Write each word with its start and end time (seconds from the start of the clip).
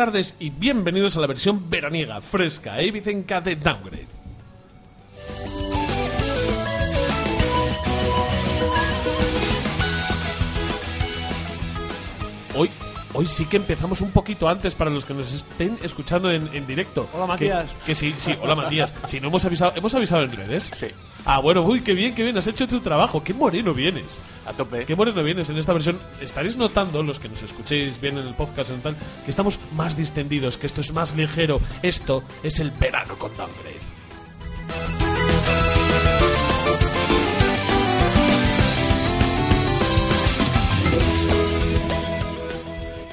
tardes 0.00 0.34
y 0.40 0.48
bienvenidos 0.48 1.18
a 1.18 1.20
la 1.20 1.26
versión 1.26 1.68
veraniega, 1.68 2.22
fresca 2.22 2.80
e 2.80 2.90
vicenca 2.90 3.42
de 3.42 3.54
Downgrade. 3.54 4.19
Hoy, 13.12 13.26
sí 13.26 13.46
que 13.46 13.56
empezamos 13.56 14.00
un 14.02 14.12
poquito 14.12 14.48
antes 14.48 14.74
para 14.74 14.90
los 14.90 15.04
que 15.04 15.14
nos 15.14 15.32
estén 15.32 15.76
escuchando 15.82 16.30
en, 16.30 16.48
en 16.52 16.66
directo. 16.66 17.08
Hola, 17.12 17.26
Matías. 17.26 17.66
Que, 17.80 17.86
que 17.86 17.94
sí, 17.94 18.14
sí, 18.18 18.34
hola 18.40 18.54
Matías. 18.54 18.94
Si 19.06 19.20
no 19.20 19.28
hemos 19.28 19.44
avisado, 19.44 19.72
¿hemos 19.74 19.94
avisado 19.94 20.22
en 20.22 20.32
redes? 20.32 20.70
Sí, 20.76 20.86
Ah, 21.24 21.38
bueno, 21.38 21.62
uy, 21.62 21.82
qué 21.82 21.92
bien, 21.92 22.14
qué 22.14 22.22
bien, 22.22 22.38
has 22.38 22.46
hecho 22.46 22.66
tu 22.66 22.80
trabajo. 22.80 23.22
Qué 23.22 23.34
moreno 23.34 23.74
vienes. 23.74 24.18
a 24.46 24.52
tope. 24.52 24.86
Qué 24.86 24.96
moreno 24.96 25.22
vienes 25.22 25.50
en 25.50 25.58
esta 25.58 25.72
versión. 25.72 25.98
Estaréis 26.20 26.56
notando, 26.56 27.02
los 27.02 27.18
que 27.20 27.28
nos 27.28 27.42
escuchéis 27.42 28.00
bien 28.00 28.16
en 28.16 28.26
el 28.26 28.34
podcast 28.34 28.70
y 28.70 28.74
tal, 28.74 28.96
que 29.24 29.30
estamos 29.30 29.58
más 29.74 29.96
distendidos, 29.96 30.56
que 30.56 30.66
esto 30.66 30.80
es 30.80 30.92
más 30.92 31.14
ligero. 31.16 31.60
Esto 31.82 32.22
es 32.42 32.60
el 32.60 32.70
verano 32.70 33.16
con 33.18 33.30
Downgrade. 33.36 35.09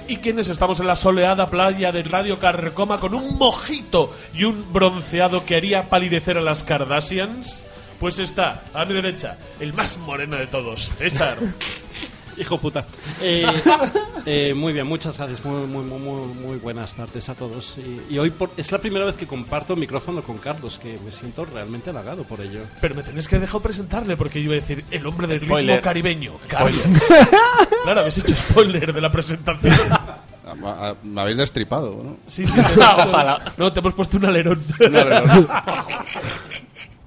¿Y 0.09 0.17
quiénes 0.17 0.47
estamos 0.47 0.79
en 0.79 0.87
la 0.87 0.95
soleada 0.95 1.49
playa 1.49 1.91
de 1.91 2.01
Radio 2.01 2.39
Carcoma 2.39 2.99
con 3.01 3.13
un 3.13 3.37
mojito 3.37 4.13
y 4.33 4.45
un 4.45 4.71
bronceado 4.71 5.45
que 5.45 5.57
haría 5.57 5.89
palidecer 5.89 6.37
a 6.37 6.41
las 6.41 6.63
Kardashians? 6.63 7.65
Pues 7.99 8.17
está, 8.19 8.63
a 8.73 8.85
mi 8.85 8.93
derecha, 8.93 9.37
el 9.59 9.73
más 9.73 9.97
moreno 9.97 10.37
de 10.37 10.47
todos, 10.47 10.93
César. 10.97 11.37
Hijo 12.39 12.57
puta. 12.59 12.85
Eh, 13.21 13.45
eh, 14.25 14.53
muy 14.53 14.71
bien, 14.73 14.85
muchas 14.85 15.17
gracias. 15.17 15.43
Muy, 15.43 15.65
muy, 15.67 15.83
muy, 15.83 15.99
muy, 15.99 16.27
muy 16.33 16.57
buenas 16.57 16.93
tardes 16.95 17.27
a 17.29 17.35
todos. 17.35 17.77
Y, 17.77 18.13
y 18.13 18.19
hoy 18.19 18.29
por- 18.29 18.51
es 18.57 18.71
la 18.71 18.77
primera 18.77 19.05
vez 19.05 19.15
que 19.15 19.25
comparto 19.25 19.75
micrófono 19.75 20.21
con 20.21 20.37
Carlos, 20.37 20.77
que 20.77 20.99
me 21.03 21.11
siento 21.11 21.45
realmente 21.45 21.89
halagado 21.89 22.23
por 22.23 22.39
ello. 22.41 22.61
Pero 22.79 22.93
me 22.95 23.03
tenéis 23.03 23.27
que 23.27 23.39
dejar 23.39 23.61
presentarle 23.61 24.15
porque 24.17 24.39
yo 24.43 24.51
iba 24.53 24.53
a 24.53 24.61
decir 24.67 24.85
el 24.91 25.05
hombre 25.07 25.25
del 25.27 25.39
Spoiler. 25.39 25.75
ritmo 25.77 25.83
caribeño, 25.83 26.33
Carlos. 26.47 26.81
claro, 27.83 27.99
habéis 28.01 28.17
hecho 28.19 28.35
spoiler 28.35 28.93
de 28.93 29.01
la 29.01 29.11
presentación. 29.11 29.73
Ah, 29.91 30.17
ah, 30.63 30.93
Me 31.03 31.21
habéis 31.21 31.37
destripado, 31.37 31.99
¿no? 32.03 32.17
Sí, 32.27 32.45
sí. 32.45 32.53
te- 32.53 32.61
Ojalá. 32.79 33.41
No, 33.57 33.73
te 33.73 33.79
hemos 33.79 33.93
puesto 33.95 34.17
un 34.17 34.25
alerón. 34.25 34.63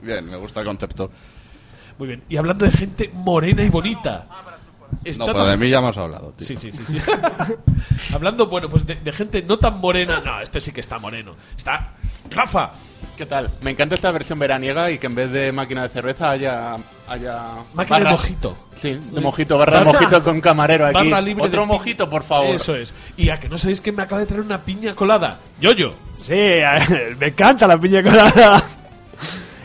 Bien, 0.02 0.24
me 0.28 0.36
gusta 0.36 0.60
el 0.60 0.66
concepto. 0.66 1.10
Muy 1.98 2.08
bien. 2.08 2.22
Y 2.28 2.36
hablando 2.36 2.64
de 2.64 2.72
gente 2.72 3.10
morena 3.12 3.62
y 3.62 3.68
bonita. 3.68 4.26
Está 5.04 5.26
No, 5.26 5.32
pero 5.32 5.46
de 5.46 5.56
mí 5.56 5.68
ya 5.70 5.78
hemos 5.78 5.96
hablado, 5.96 6.32
tío. 6.36 6.46
Sí, 6.46 6.56
sí, 6.56 6.72
sí, 6.72 6.84
sí. 6.86 6.98
Hablando, 8.14 8.46
bueno, 8.46 8.68
pues 8.68 8.86
de, 8.86 8.96
de 8.96 9.12
gente 9.12 9.42
no 9.42 9.58
tan 9.58 9.78
morena. 9.80 10.20
No, 10.24 10.40
este 10.40 10.60
sí 10.60 10.72
que 10.72 10.80
está 10.80 10.98
moreno. 10.98 11.34
Está 11.56 11.90
Rafa. 12.30 12.72
¿Qué 13.16 13.26
tal? 13.26 13.50
Me 13.60 13.70
encanta 13.72 13.94
esta 13.94 14.10
versión 14.12 14.38
veraniega 14.38 14.90
y 14.90 14.98
que 14.98 15.06
en 15.06 15.14
vez 15.14 15.30
de 15.30 15.52
máquina 15.52 15.82
de 15.82 15.88
cerveza 15.90 16.30
haya. 16.30 16.76
haya 17.06 17.40
Máquina 17.74 17.98
de 17.98 18.04
barras- 18.04 18.20
mojito. 18.20 18.56
Sí, 18.74 18.98
de 19.12 19.20
mojito, 19.20 19.58
barra 19.58 19.80
de 19.80 19.84
Barra- 19.84 20.00
mojito 20.00 20.24
con 20.24 20.40
camarero 20.40 20.86
aquí. 20.86 20.94
Barra 20.94 21.20
libre 21.20 21.44
Otro 21.44 21.60
de 21.62 21.66
mojito, 21.66 22.08
por 22.08 22.22
favor. 22.22 22.54
Eso 22.54 22.74
es. 22.76 22.94
Y 23.16 23.28
a 23.30 23.38
que 23.38 23.48
no 23.48 23.58
sabéis 23.58 23.80
que 23.80 23.92
me 23.92 24.02
acaba 24.02 24.20
de 24.20 24.26
traer 24.26 24.42
una 24.42 24.62
piña 24.62 24.94
colada. 24.94 25.38
Yoyo. 25.60 25.94
Sí, 26.14 26.32
me 27.18 27.26
encanta 27.26 27.66
la 27.66 27.78
piña 27.78 28.02
colada. 28.02 28.62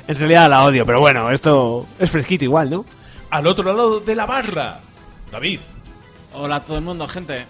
En 0.08 0.16
realidad 0.18 0.50
la 0.50 0.64
odio, 0.66 0.86
pero 0.86 1.00
bueno, 1.00 1.32
esto 1.32 1.88
es 1.98 2.12
fresquito 2.12 2.44
igual, 2.44 2.70
¿no? 2.70 2.86
Al 3.32 3.48
otro 3.48 3.64
lado 3.74 4.00
de 4.02 4.16
la 4.16 4.26
barra. 4.26 4.80
David. 5.36 5.60
Hola 6.34 6.56
a 6.56 6.60
todo 6.62 6.78
el 6.78 6.84
mundo, 6.86 7.06
gente. 7.10 7.46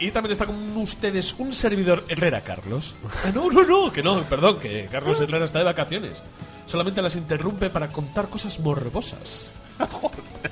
Y 0.00 0.10
también 0.10 0.32
está 0.32 0.44
con 0.44 0.76
ustedes 0.76 1.36
un 1.38 1.52
servidor 1.52 2.04
Herrera, 2.08 2.40
Carlos. 2.40 2.96
Ah, 3.24 3.30
no, 3.32 3.48
no, 3.48 3.62
no, 3.62 3.92
que 3.92 4.02
no, 4.02 4.20
perdón, 4.22 4.58
que 4.58 4.88
Carlos 4.90 5.20
Herrera 5.20 5.44
está 5.44 5.60
de 5.60 5.64
vacaciones. 5.66 6.20
Solamente 6.66 7.00
las 7.00 7.14
interrumpe 7.14 7.70
para 7.70 7.92
contar 7.92 8.28
cosas 8.28 8.58
morbosas. 8.58 9.50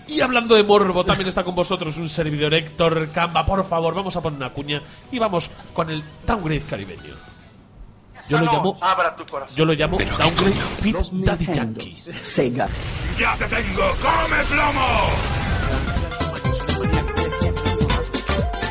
Y 0.09 0.21
hablando 0.21 0.55
de 0.55 0.63
morbo, 0.63 1.05
también 1.05 1.29
está 1.29 1.43
con 1.43 1.55
vosotros 1.57 1.97
un 1.97 2.09
servidor 2.09 2.55
Héctor 2.55 3.09
Camba. 3.11 3.45
Por 3.45 3.69
favor, 3.69 3.93
vamos 3.93 4.15
a 4.15 4.21
poner 4.21 4.37
una 4.37 4.51
cuña 4.51 4.81
y 5.11 5.19
vamos 5.19 5.51
con 5.75 5.91
el 5.91 6.03
downgrade 6.25 6.63
caribeño. 6.63 7.15
Yo 8.29 8.39
lo 8.39 8.53
llamo, 8.53 8.79
yo 9.55 9.65
lo 9.65 9.73
llamo 9.75 9.99
downgrade 9.99 10.55
fit 10.81 10.97
daddy 11.13 11.47
yankee. 11.47 12.03
Sega. 12.13 12.69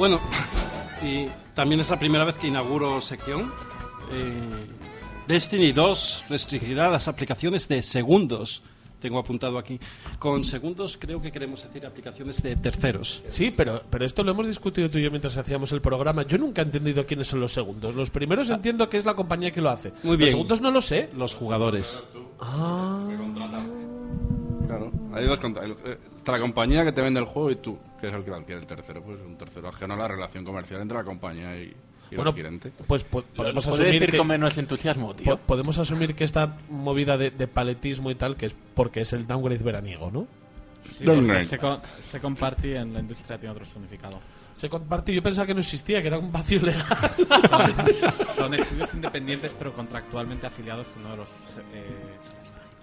Bueno, 0.00 0.18
y 1.02 1.26
también 1.54 1.82
es 1.82 1.90
la 1.90 1.98
primera 1.98 2.24
vez 2.24 2.34
que 2.36 2.48
inauguro 2.48 3.02
sección. 3.02 3.52
Eh, 4.10 4.40
Destiny 5.28 5.72
2 5.72 6.24
restringirá 6.30 6.88
las 6.88 7.06
aplicaciones 7.06 7.68
de 7.68 7.82
segundos. 7.82 8.62
Tengo 8.98 9.18
apuntado 9.18 9.58
aquí. 9.58 9.78
Con 10.18 10.42
segundos 10.42 10.96
creo 10.98 11.20
que 11.20 11.30
queremos 11.30 11.62
decir 11.62 11.84
aplicaciones 11.84 12.42
de 12.42 12.56
terceros. 12.56 13.22
Sí, 13.28 13.52
pero, 13.54 13.82
pero 13.90 14.06
esto 14.06 14.24
lo 14.24 14.30
hemos 14.30 14.46
discutido 14.46 14.90
tú 14.90 14.96
y 14.96 15.02
yo 15.02 15.10
mientras 15.10 15.36
hacíamos 15.36 15.70
el 15.72 15.82
programa. 15.82 16.22
Yo 16.22 16.38
nunca 16.38 16.62
he 16.62 16.64
entendido 16.64 17.04
quiénes 17.04 17.28
son 17.28 17.40
los 17.40 17.52
segundos. 17.52 17.94
Los 17.94 18.08
primeros 18.08 18.48
entiendo 18.48 18.88
que 18.88 18.96
es 18.96 19.04
la 19.04 19.12
compañía 19.12 19.50
que 19.50 19.60
lo 19.60 19.68
hace. 19.68 19.92
Muy 20.02 20.16
bien. 20.16 20.28
Los 20.28 20.30
segundos 20.30 20.62
no 20.62 20.70
lo 20.70 20.80
sé. 20.80 21.10
Los 21.14 21.34
jugadores. 21.34 22.00
Claro. 22.38 23.89
Hay 25.12 25.26
dos 25.26 25.38
contra- 25.40 25.64
el- 25.64 25.76
eh, 25.84 25.98
está 26.16 26.32
la 26.32 26.40
compañía 26.40 26.84
que 26.84 26.92
te 26.92 27.00
vende 27.00 27.20
el 27.20 27.26
juego 27.26 27.50
y 27.50 27.56
tú, 27.56 27.78
que 28.00 28.08
es 28.08 28.14
el 28.14 28.24
que 28.24 28.30
adquiere 28.32 28.60
el 28.60 28.66
tercero. 28.66 29.02
Pues 29.02 29.18
un 29.20 29.36
tercero 29.36 29.68
ajeno 29.68 29.94
a 29.94 29.96
la 29.96 30.08
relación 30.08 30.44
comercial 30.44 30.80
entre 30.80 30.96
la 30.98 31.04
compañía 31.04 31.56
y, 31.56 31.62
y 31.62 31.74
el 32.10 32.16
Bueno, 32.16 32.30
adquirente. 32.30 32.72
pues 32.86 33.04
po- 33.04 33.22
podemos 33.22 33.66
asumir 33.66 33.92
decir 33.92 34.10
que, 34.10 34.18
con 34.18 34.26
menos 34.26 34.56
entusiasmo, 34.58 35.14
tío. 35.14 35.24
po- 35.36 35.42
podemos 35.46 35.78
asumir 35.78 36.14
que 36.14 36.24
esta 36.24 36.56
movida 36.68 37.16
de, 37.16 37.30
de 37.30 37.46
paletismo 37.46 38.10
y 38.10 38.14
tal, 38.14 38.36
que 38.36 38.46
es 38.46 38.56
porque 38.74 39.00
es 39.02 39.12
el 39.12 39.26
downgrade 39.26 39.62
veraniego, 39.62 40.10
¿no? 40.10 40.26
Sí, 40.98 41.04
se, 41.48 41.58
co- 41.58 41.80
se 42.10 42.18
en 42.76 42.92
la 42.92 43.00
industria 43.00 43.38
tiene 43.38 43.52
otro 43.52 43.64
significado. 43.64 44.18
Se 44.56 44.68
compartió, 44.68 45.14
yo 45.14 45.22
pensaba 45.22 45.46
que 45.46 45.54
no 45.54 45.60
existía, 45.60 46.02
que 46.02 46.08
era 46.08 46.18
un 46.18 46.30
vacío 46.30 46.60
legal. 46.60 46.84
Son 48.36 48.52
estudios 48.54 48.92
independientes 48.94 49.54
pero 49.58 49.72
contractualmente 49.72 50.46
afiliados 50.46 50.86
con 50.88 51.02
uno 51.02 51.10
de 51.12 51.16
los... 51.18 51.28
eh, 51.72 52.16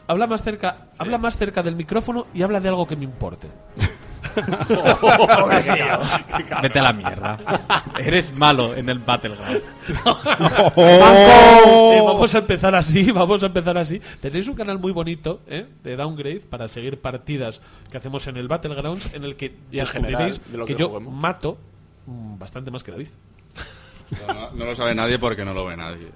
habla 0.07 0.27
más 0.27 0.41
cerca, 0.43 0.87
habla 0.97 1.17
más 1.17 1.37
cerca 1.37 1.61
del 1.63 1.75
micrófono 1.75 2.27
y 2.33 2.41
habla 2.41 2.59
de 2.59 2.69
algo 2.69 2.87
que 2.87 2.95
me 2.95 3.03
importe. 3.05 3.47
Vete 6.61 6.79
a 6.79 6.83
la 6.83 6.93
mierda. 6.93 7.37
Eres 7.97 8.33
malo 8.33 8.75
en 8.75 8.89
el 8.89 8.99
Battleground. 8.99 9.61
Eh, 10.77 12.01
vamos 12.03 12.33
a 12.35 12.37
empezar 12.39 12.75
así, 12.75 13.11
vamos 13.11 13.41
a 13.43 13.47
empezar 13.47 13.77
así. 13.77 13.99
Tenéis 14.21 14.47
un 14.47 14.55
canal 14.55 14.79
muy 14.79 14.91
bonito 14.91 15.41
¿eh? 15.47 15.65
de 15.83 15.95
Downgrade 15.95 16.41
para 16.41 16.67
seguir 16.67 16.99
partidas 17.01 17.61
que 17.91 17.97
hacemos 17.97 18.27
en 18.27 18.37
el 18.37 18.47
Battlegrounds 18.47 19.13
en 19.13 19.23
el 19.23 19.35
que 19.35 19.45
Y 19.71 19.79
en 19.79 19.85
descubriréis 19.85 20.39
general, 20.39 20.51
de 20.51 20.57
lo 20.57 20.65
que, 20.65 20.73
que 20.75 20.79
yo 20.79 20.89
juguemos. 20.89 21.13
mato 21.13 21.57
mm, 22.05 22.37
bastante 22.37 22.69
más 22.71 22.83
que 22.83 22.91
David. 22.91 23.07
No, 24.27 24.33
no- 24.33 24.51
no 24.51 24.65
lo 24.65 24.75
sabe 24.75 24.93
nadie 24.95 25.17
porque 25.19 25.43
no 25.43 25.53
lo 25.53 25.65
ve 25.65 25.75
nadie. 25.77 26.09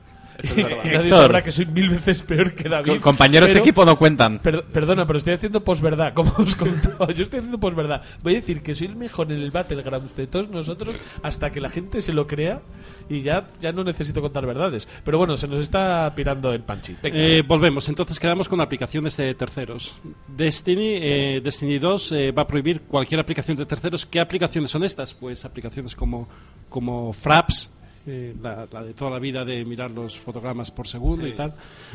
Eso 0.44 0.54
es 0.56 0.64
verdad. 0.64 0.78
Nadie 0.84 0.98
Héctor. 1.04 1.20
sabrá 1.22 1.44
que 1.44 1.52
soy 1.52 1.66
mil 1.66 1.90
veces 1.90 2.22
peor 2.22 2.54
que 2.54 2.68
David. 2.70 2.94
Co- 2.96 3.02
compañeros 3.02 3.48
de 3.50 3.54
pero- 3.56 3.66
equipo 3.66 3.86
no 3.86 3.98
cuentan. 3.98 4.40
Per- 4.40 4.64
perdona, 4.66 5.06
pero 5.08 5.18
estoy 5.18 5.34
haciendo 5.34 5.64
posverdad, 5.64 6.14
como 6.16 6.32
os 6.38 6.56
contaba. 6.56 7.08
Yo 7.12 7.24
estoy 7.24 7.40
haciendo 7.40 7.60
posverdad. 7.60 8.02
Voy 8.24 8.34
a 8.34 8.36
decir 8.38 8.62
que 8.62 8.76
soy 8.76 8.88
el 8.88 8.96
mejor 8.96 9.32
en 9.32 9.40
el 9.40 9.52
Battlegrounds 9.52 10.16
de 10.16 10.28
todos 10.28 10.50
nosotros 10.50 10.96
hasta 11.24 11.52
que 11.52 11.62
la 11.62 11.70
gente 11.70 12.02
se 12.02 12.14
lo 12.14 12.28
crea 12.28 12.62
y 13.10 13.22
ya, 13.22 13.48
ya 13.62 13.72
no 13.72 13.84
necesito 13.84 14.22
contar 14.22 14.46
verdades. 14.46 14.88
Pero 15.04 15.18
bueno, 15.18 15.38
se 15.38 15.48
nos 15.48 15.60
está 15.60 16.12
pirando 16.16 16.52
el 16.54 16.62
panchi. 16.62 16.96
Venga. 17.02 17.18
Eh, 17.18 17.42
volvemos, 17.48 17.88
entonces 17.90 18.20
quedamos 18.20 18.48
con 18.50 18.62
aplicaciones 18.62 19.16
de 19.18 19.34
terceros. 19.36 19.94
Destiny, 20.28 20.98
eh, 21.02 21.42
Destiny 21.44 21.80
2 21.80 22.12
eh, 22.14 22.32
va 22.32 22.44
a 22.44 22.48
prohibir 22.48 22.82
cualquier 22.82 23.20
aplicación 23.20 23.58
de 23.58 23.66
terceros. 23.66 24.06
¿Qué 24.06 24.20
aplicaciones 24.20 24.72
son 24.72 24.84
estas? 24.84 25.14
Pues 25.14 25.44
aplicaciones 25.46 25.96
como, 25.96 26.28
como 26.70 27.14
Fraps, 27.14 27.70
eh, 28.08 28.36
la, 28.42 28.68
la 28.72 28.84
de 28.84 28.94
toda 28.94 29.12
la 29.12 29.20
vida 29.20 29.44
de 29.46 29.64
mirar 29.66 29.92
los 29.92 30.18
fotogramas 30.20 30.72
por 30.72 30.88
segundo 30.88 31.28
y 31.28 31.34
tal, 31.34 31.54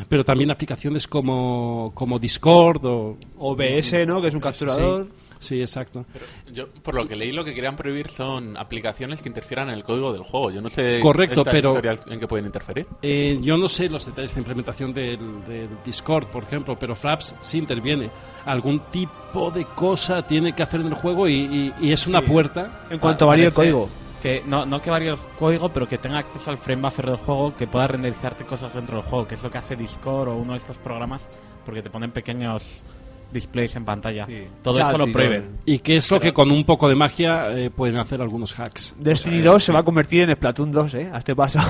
pero 0.08 0.24
también 0.24 0.50
aplicaciones 0.50 1.06
como, 1.08 1.92
como 1.94 2.18
Discord 2.18 2.84
o... 2.86 3.16
OBS, 3.38 4.06
¿no? 4.06 4.20
Que 4.20 4.28
es 4.28 4.34
un 4.34 4.40
capturador. 4.40 5.08
Sí, 5.38 5.60
exacto. 5.60 6.06
Yo, 6.50 6.66
por 6.68 6.94
lo 6.94 7.06
que 7.06 7.14
leí, 7.14 7.30
lo 7.30 7.44
que 7.44 7.52
querían 7.52 7.76
prohibir 7.76 8.08
son 8.08 8.56
aplicaciones 8.56 9.20
que 9.20 9.28
interfieran 9.28 9.68
en 9.68 9.74
el 9.74 9.84
código 9.84 10.10
del 10.10 10.22
juego. 10.22 10.50
Yo 10.50 10.62
no 10.62 10.70
sé 10.70 10.98
Correcto, 10.98 11.44
pero- 11.44 11.70
historias 11.70 12.04
en 12.08 12.18
qué 12.18 12.26
pueden 12.26 12.46
interferir. 12.46 12.86
Eh, 13.02 13.38
yo 13.42 13.58
no 13.58 13.68
sé 13.68 13.90
los 13.90 14.06
detalles 14.06 14.34
de 14.34 14.40
implementación 14.40 14.94
del, 14.94 15.18
del 15.46 15.68
Discord, 15.84 16.28
por 16.28 16.44
ejemplo, 16.44 16.78
pero 16.78 16.96
Fraps 16.96 17.34
sí 17.40 17.58
interviene. 17.58 18.08
Algún 18.46 18.80
tipo 18.90 19.50
de 19.50 19.66
cosa 19.66 20.26
tiene 20.26 20.54
que 20.54 20.62
hacer 20.62 20.80
en 20.80 20.86
el 20.86 20.94
juego 20.94 21.28
y, 21.28 21.34
y- 21.34 21.74
y 21.88 21.92
es 21.92 22.06
una 22.06 22.22
puerta. 22.22 22.86
En 22.88 22.98
cuanto 22.98 23.26
varía 23.26 23.48
el 23.48 23.52
código. 23.52 23.90
Que 24.26 24.42
no, 24.44 24.66
no 24.66 24.82
que 24.82 24.90
varíe 24.90 25.10
el 25.10 25.18
código, 25.38 25.68
pero 25.68 25.86
que 25.86 25.98
tenga 25.98 26.18
acceso 26.18 26.50
al 26.50 26.58
frame 26.58 26.82
buffer 26.82 27.06
del 27.06 27.16
juego, 27.16 27.54
que 27.54 27.68
pueda 27.68 27.86
renderizarte 27.86 28.44
cosas 28.44 28.74
dentro 28.74 28.96
del 28.96 29.06
juego, 29.06 29.28
que 29.28 29.36
es 29.36 29.42
lo 29.44 29.52
que 29.52 29.58
hace 29.58 29.76
Discord 29.76 30.30
o 30.30 30.34
uno 30.34 30.54
de 30.54 30.58
estos 30.58 30.78
programas, 30.78 31.28
porque 31.64 31.80
te 31.80 31.90
ponen 31.90 32.10
pequeños 32.10 32.82
displays 33.30 33.76
en 33.76 33.84
pantalla. 33.84 34.26
Todo 34.64 34.78
Chat 34.78 34.88
eso 34.88 34.98
lo 34.98 35.12
prohíben. 35.12 35.58
Y 35.64 35.78
que 35.78 35.98
es 35.98 36.10
lo 36.10 36.18
que 36.18 36.32
con 36.32 36.50
un 36.50 36.64
poco 36.64 36.88
de 36.88 36.96
magia 36.96 37.56
eh, 37.56 37.70
pueden 37.70 37.98
hacer 37.98 38.20
algunos 38.20 38.58
hacks. 38.58 38.96
Destiny 38.98 39.42
2 39.42 39.62
se 39.62 39.72
va 39.72 39.78
a 39.78 39.84
convertir 39.84 40.28
en 40.28 40.34
Splatoon 40.34 40.72
2, 40.72 40.94
¿eh? 40.94 41.10
A 41.12 41.18
este 41.18 41.36
paso. 41.36 41.60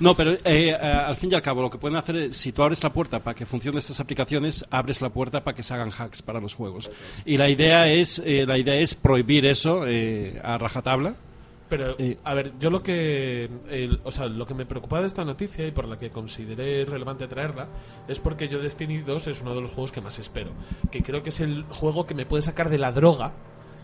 No, 0.00 0.14
pero 0.14 0.32
eh, 0.32 0.40
eh, 0.44 0.74
al 0.74 1.16
fin 1.16 1.30
y 1.32 1.34
al 1.34 1.42
cabo 1.42 1.60
lo 1.62 1.70
que 1.70 1.78
pueden 1.78 1.96
hacer 1.96 2.16
es, 2.16 2.36
si 2.36 2.52
tú 2.52 2.62
abres 2.62 2.82
la 2.84 2.92
puerta 2.92 3.18
para 3.18 3.34
que 3.34 3.46
funcionen 3.46 3.78
estas 3.78 3.98
aplicaciones, 3.98 4.64
abres 4.70 5.00
la 5.02 5.08
puerta 5.10 5.42
para 5.42 5.56
que 5.56 5.62
se 5.64 5.74
hagan 5.74 5.90
hacks 5.96 6.22
para 6.22 6.40
los 6.40 6.54
juegos. 6.54 6.90
Y 7.24 7.36
la 7.36 7.48
idea 7.48 7.88
es, 7.88 8.22
eh, 8.24 8.44
la 8.46 8.56
idea 8.58 8.76
es 8.76 8.94
prohibir 8.94 9.44
eso 9.46 9.84
eh, 9.86 10.40
a 10.44 10.56
rajatabla. 10.58 11.14
Pero, 11.68 11.96
Eh. 11.98 12.16
a 12.24 12.32
ver, 12.32 12.52
yo 12.60 12.70
lo 12.70 12.82
que. 12.82 13.50
el- 13.68 14.00
o 14.04 14.10
sea, 14.10 14.24
lo 14.26 14.46
que 14.46 14.54
me 14.54 14.64
preocupa 14.64 15.00
de 15.02 15.06
esta 15.06 15.24
noticia 15.24 15.66
y 15.66 15.70
por 15.70 15.86
la 15.86 15.98
que 15.98 16.08
consideré 16.10 16.86
relevante 16.86 17.26
traerla 17.28 17.66
es 18.08 18.18
porque 18.20 18.48
yo 18.48 18.58
Destiny 18.60 18.98
2 18.98 19.26
es 19.26 19.42
uno 19.42 19.54
de 19.54 19.60
los 19.60 19.70
juegos 19.72 19.92
que 19.92 20.00
más 20.00 20.18
espero. 20.18 20.50
Que 20.90 21.02
creo 21.02 21.22
que 21.22 21.28
es 21.28 21.40
el 21.40 21.64
juego 21.68 22.06
que 22.06 22.14
me 22.14 22.24
puede 22.24 22.42
sacar 22.42 22.70
de 22.70 22.78
la 22.78 22.90
droga, 22.92 23.32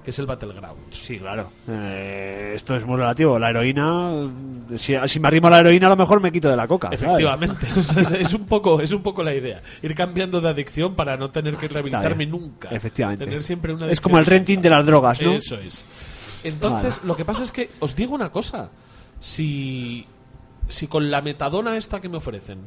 que 0.04 0.10
es 0.10 0.18
el 0.18 0.26
Battlegrounds. 0.26 0.96
Sí, 0.96 1.18
claro. 1.18 1.50
Eh, 1.66 2.52
esto 2.54 2.76
es 2.76 2.84
muy 2.84 2.98
relativo. 2.98 3.38
La 3.38 3.50
heroína. 3.50 4.30
Si, 4.76 4.94
si 5.06 5.18
me 5.18 5.28
arrimo 5.28 5.46
a 5.48 5.50
la 5.50 5.60
heroína, 5.60 5.86
a 5.86 5.90
lo 5.90 5.96
mejor 5.96 6.20
me 6.20 6.30
quito 6.30 6.48
de 6.48 6.56
la 6.56 6.68
coca. 6.68 6.90
Efectivamente, 6.92 7.66
es, 7.76 8.10
es 8.12 8.34
un 8.34 8.44
poco, 8.46 8.80
es 8.80 8.92
un 8.92 9.02
poco 9.02 9.22
la 9.22 9.34
idea. 9.34 9.62
Ir 9.82 9.94
cambiando 9.94 10.40
de 10.42 10.50
adicción 10.50 10.94
para 10.94 11.16
no 11.16 11.30
tener 11.30 11.56
que 11.56 11.68
rehabilitarme 11.68 12.26
nunca. 12.26 12.68
Efectivamente. 12.68 13.24
Tener 13.24 13.42
siempre 13.42 13.72
una 13.72 13.90
Es 13.90 14.00
como 14.00 14.18
el 14.18 14.26
renting 14.26 14.60
de 14.60 14.70
las 14.70 14.84
drogas, 14.84 15.20
¿no? 15.22 15.32
Eso 15.32 15.58
es. 15.58 15.86
Entonces, 16.44 17.00
lo 17.04 17.16
que 17.16 17.24
pasa 17.24 17.42
es 17.42 17.50
que 17.50 17.70
os 17.80 17.96
digo 17.96 18.14
una 18.14 18.30
cosa. 18.30 18.70
Si, 19.18 20.06
si 20.68 20.86
con 20.86 21.10
la 21.10 21.22
metadona 21.22 21.78
esta 21.78 22.00
que 22.00 22.10
me 22.10 22.18
ofrecen 22.18 22.58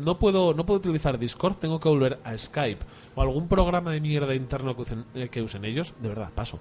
no 0.00 0.18
puedo, 0.18 0.54
no 0.54 0.66
puedo 0.66 0.78
utilizar 0.78 1.18
Discord, 1.18 1.56
tengo 1.56 1.80
que 1.80 1.88
volver 1.88 2.18
a 2.24 2.36
Skype 2.36 2.84
o 3.14 3.22
algún 3.22 3.48
programa 3.48 3.92
de 3.92 4.00
mierda 4.00 4.34
interno 4.34 4.74
que 4.74 4.82
usen, 4.82 5.04
eh, 5.14 5.28
que 5.28 5.42
usen 5.42 5.64
ellos, 5.64 5.94
de 6.00 6.08
verdad, 6.08 6.30
paso. 6.34 6.58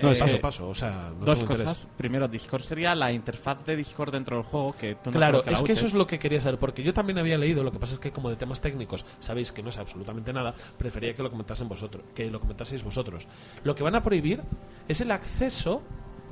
No, 0.00 0.12
es 0.12 0.20
paso, 0.20 0.40
paso. 0.40 0.68
O 0.68 0.74
sea, 0.74 1.12
no 1.18 1.24
Dos 1.24 1.40
interés. 1.40 1.66
cosas. 1.66 1.88
Primero, 1.96 2.28
Discord 2.28 2.62
sería 2.62 2.94
la 2.94 3.10
interfaz 3.12 3.64
de 3.66 3.74
Discord 3.74 4.12
dentro 4.12 4.36
del 4.36 4.44
juego 4.44 4.74
que 4.78 4.94
tú 4.94 5.10
no 5.10 5.16
Claro, 5.16 5.44
es 5.44 5.60
que 5.62 5.72
eso 5.72 5.86
es 5.86 5.94
lo 5.94 6.06
que 6.06 6.18
quería 6.18 6.40
saber, 6.40 6.58
porque 6.58 6.82
yo 6.82 6.94
también 6.94 7.18
había 7.18 7.36
leído, 7.36 7.64
lo 7.64 7.72
que 7.72 7.78
pasa 7.78 7.94
es 7.94 8.00
que 8.00 8.12
como 8.12 8.30
de 8.30 8.36
temas 8.36 8.60
técnicos 8.60 9.04
sabéis 9.18 9.50
que 9.50 9.62
no 9.62 9.72
sé 9.72 9.80
absolutamente 9.80 10.32
nada, 10.32 10.54
prefería 10.76 11.14
que 11.14 11.22
lo 11.22 11.30
comentasen 11.30 11.68
vosotros, 11.68 12.04
que 12.14 12.30
lo 12.30 12.38
comentaseis 12.38 12.84
vosotros. 12.84 13.26
Lo 13.64 13.74
que 13.74 13.82
van 13.82 13.96
a 13.96 14.02
prohibir 14.02 14.42
es 14.86 15.00
el 15.00 15.10
acceso 15.10 15.82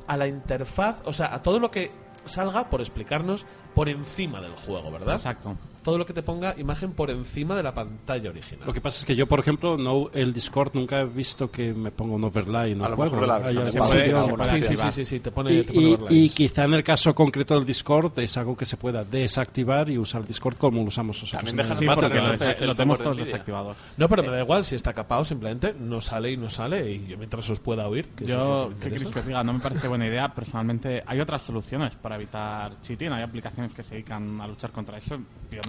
a 0.06 0.16
la 0.16 0.28
interfaz, 0.28 1.02
o 1.04 1.12
sea, 1.12 1.34
a 1.34 1.42
todo 1.42 1.58
lo 1.58 1.70
que 1.70 1.90
salga 2.24 2.68
por 2.70 2.80
explicarnos 2.80 3.46
por 3.74 3.88
encima 3.88 4.40
del 4.40 4.54
juego, 4.54 4.90
¿verdad? 4.90 5.16
Exacto. 5.16 5.56
Todo 5.86 5.98
lo 5.98 6.04
que 6.04 6.12
te 6.12 6.24
ponga 6.24 6.52
imagen 6.58 6.90
por 6.94 7.10
encima 7.12 7.54
de 7.54 7.62
la 7.62 7.72
pantalla 7.72 8.30
original. 8.30 8.66
Lo 8.66 8.72
que 8.72 8.80
pasa 8.80 8.98
es 8.98 9.04
que 9.04 9.14
yo, 9.14 9.28
por 9.28 9.38
ejemplo, 9.38 9.76
no 9.76 10.10
el 10.12 10.32
Discord 10.34 10.72
nunca 10.74 11.00
he 11.00 11.04
visto 11.04 11.48
que 11.48 11.72
me 11.72 11.92
ponga 11.92 12.16
un 12.16 12.24
overlay 12.24 12.72
en 12.72 12.82
A 12.82 12.86
el 12.86 12.90
lo 12.90 12.96
juego. 12.96 13.12
mejor 13.20 13.28
la 13.28 13.48
tiene 13.48 14.66
sí, 14.66 14.76
sí, 14.90 15.04
sí, 15.04 15.20
te 15.20 15.30
pone, 15.30 15.52
Y, 15.54 15.62
te 15.62 15.72
pone 15.72 15.86
y- 15.86 15.94
overlays. 15.94 16.32
y 16.32 16.34
quizá 16.34 16.64
en 16.64 16.74
el 16.74 16.82
caso 16.82 17.14
concreto 17.14 17.54
del 17.54 17.64
Discord 17.64 18.18
es 18.18 18.36
algo 18.36 18.56
que 18.56 18.66
se 18.66 18.76
pueda 18.76 19.04
desactivar 19.04 19.88
y 19.88 19.96
usar 19.96 20.26
Discord 20.26 20.56
como 20.56 20.80
lo 20.82 20.88
usamos 20.88 21.22
nosotros. 21.22 21.30
También 21.38 21.56
dejan 21.56 21.72
el 21.74 21.78
Sí, 21.78 21.86
Battle, 21.86 22.02
porque 22.02 22.18
lo, 22.18 22.32
entonces, 22.32 22.60
el 22.60 22.66
lo 22.66 22.74
tenemos 22.74 22.98
todos 22.98 23.16
de 23.16 23.22
Nvidia. 23.22 23.32
desactivados. 23.34 23.76
No, 23.96 24.08
pero 24.08 24.22
me 24.24 24.28
da 24.30 24.40
igual, 24.42 24.64
si 24.64 24.74
está 24.74 24.92
capado, 24.92 25.24
simplemente 25.24 25.72
no 25.78 26.00
sale 26.00 26.32
y 26.32 26.36
no 26.36 26.48
sale, 26.50 26.90
y 26.90 27.06
yo 27.06 27.16
mientras 27.16 27.48
os 27.48 27.60
pueda 27.60 27.86
oír, 27.86 28.08
que 28.08 28.26
Yo, 28.26 28.70
¿qué 28.80 28.88
queréis 28.90 29.08
que 29.08 29.20
os 29.20 29.26
diga? 29.26 29.44
No 29.44 29.52
me 29.52 29.60
parece 29.60 29.86
buena 29.86 30.06
idea. 30.08 30.34
Personalmente, 30.34 31.00
hay 31.06 31.20
otras 31.20 31.42
soluciones 31.42 31.94
para 31.94 32.16
evitar 32.16 32.72
cheating. 32.82 33.12
Hay 33.12 33.22
aplicaciones 33.22 33.72
que 33.72 33.84
se 33.84 33.94
dedican 33.94 34.40
a 34.40 34.48
luchar 34.48 34.72
contra 34.72 34.98
eso. 34.98 35.16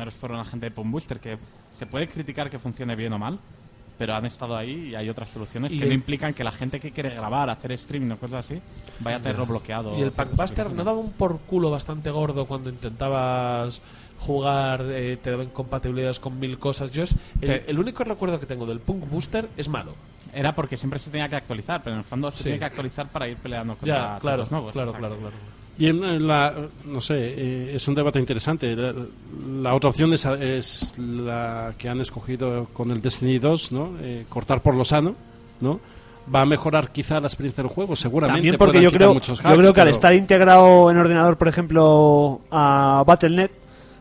Pioneros 0.08 0.14
fueron 0.20 0.38
la 0.38 0.46
gente 0.46 0.66
de 0.68 0.72
Pun 0.72 0.92
Booster, 0.92 1.20
que 1.20 1.38
se 1.78 1.86
puede 1.86 2.08
criticar 2.08 2.50
que 2.50 2.60
funcione 2.60 2.96
bien 2.96 3.12
o 3.14 3.20
mal, 3.20 3.40
pero 3.98 4.14
han 4.16 4.26
estado 4.26 4.56
ahí 4.56 4.90
y 4.92 4.96
hay 4.96 5.10
otras 5.10 5.30
soluciones 5.30 5.72
que 5.72 5.80
el- 5.84 5.90
no 5.90 5.96
implican 5.96 6.34
que 6.34 6.44
la 6.44 6.52
gente 6.52 6.80
que 6.80 6.92
quiere 6.92 7.10
grabar, 7.10 7.50
hacer 7.50 7.72
streaming 7.74 8.12
o 8.12 8.18
cosas 8.18 8.46
así, 8.46 8.62
vaya 9.00 9.18
a 9.18 9.20
tenerlo 9.20 9.46
bloqueado. 9.46 9.98
Y 9.98 10.02
el 10.02 10.12
Packbuster 10.12 10.72
no 10.72 10.84
daba 10.84 11.00
un 11.00 11.12
por 11.12 11.40
culo 11.40 11.70
bastante 11.72 12.10
gordo 12.12 12.46
cuando 12.46 12.70
intentabas 12.70 13.82
jugar, 14.20 14.86
eh, 14.90 15.18
te 15.22 15.32
daba 15.32 15.44
incompatibilidades 15.44 16.20
con 16.20 16.40
mil 16.40 16.58
cosas. 16.58 16.92
Yo 16.92 17.04
es 17.04 17.16
el, 17.42 17.48
Te- 17.48 17.70
el 17.72 17.80
único 17.80 18.04
recuerdo 18.04 18.40
que 18.40 18.46
tengo 18.46 18.66
del 18.66 18.80
Punk 18.80 19.10
Booster 19.10 19.50
es 19.58 19.68
malo. 19.68 19.94
Era 20.38 20.54
porque 20.54 20.78
siempre 20.78 21.00
se 21.00 21.10
tenía 21.10 21.28
que 21.28 21.36
actualizar, 21.36 21.82
pero 21.84 21.96
en 21.96 22.00
el 22.00 22.06
fondo 22.06 22.30
se 22.32 22.38
Sí. 22.38 22.44
tiene 22.44 22.60
que 22.60 22.66
actualizar 22.66 23.08
para 23.08 23.28
ir 23.28 23.38
peleando 23.38 23.76
contra 23.76 24.14
Ya, 24.16 24.20
claro, 24.20 24.46
nuevos. 24.52 24.72
claro, 24.72 24.94
claro, 24.94 25.16
claro. 25.18 25.36
Y 25.80 25.88
en 25.88 26.28
la, 26.28 26.54
no 26.86 27.02
sé, 27.02 27.16
eh, 27.18 27.76
es 27.76 27.88
un 27.88 27.94
debate 27.96 28.20
interesante. 28.20 28.76
La, 28.76 28.94
la 29.62 29.74
otra 29.76 29.90
opción 29.92 30.12
es, 30.14 30.26
es 30.26 30.98
la 30.98 31.74
que 31.78 31.88
han 31.90 32.02
escogido 32.02 32.66
con 32.74 32.90
el 32.92 33.02
Destiny 33.02 33.38
2, 33.40 33.72
¿no? 33.72 33.92
Eh, 34.02 34.26
cortar 34.28 34.62
por 34.62 34.76
lo 34.76 34.84
sano, 34.84 35.16
¿no? 35.62 35.80
Va 36.34 36.42
a 36.42 36.46
mejorar 36.46 36.92
quizá 36.92 37.20
la 37.20 37.28
experiencia 37.28 37.64
del 37.64 37.72
juego, 37.72 37.96
seguramente. 37.96 38.38
También 38.40 38.58
porque 38.58 38.82
yo 38.82 38.92
creo, 38.92 39.14
yo 39.22 39.36
creo 39.58 39.74
que 39.74 39.82
al 39.82 39.88
estar 39.90 40.14
integrado 40.14 40.90
en 40.92 40.98
ordenador, 40.98 41.38
por 41.38 41.48
ejemplo, 41.48 42.42
a 42.52 43.04
Battle.net, 43.08 43.52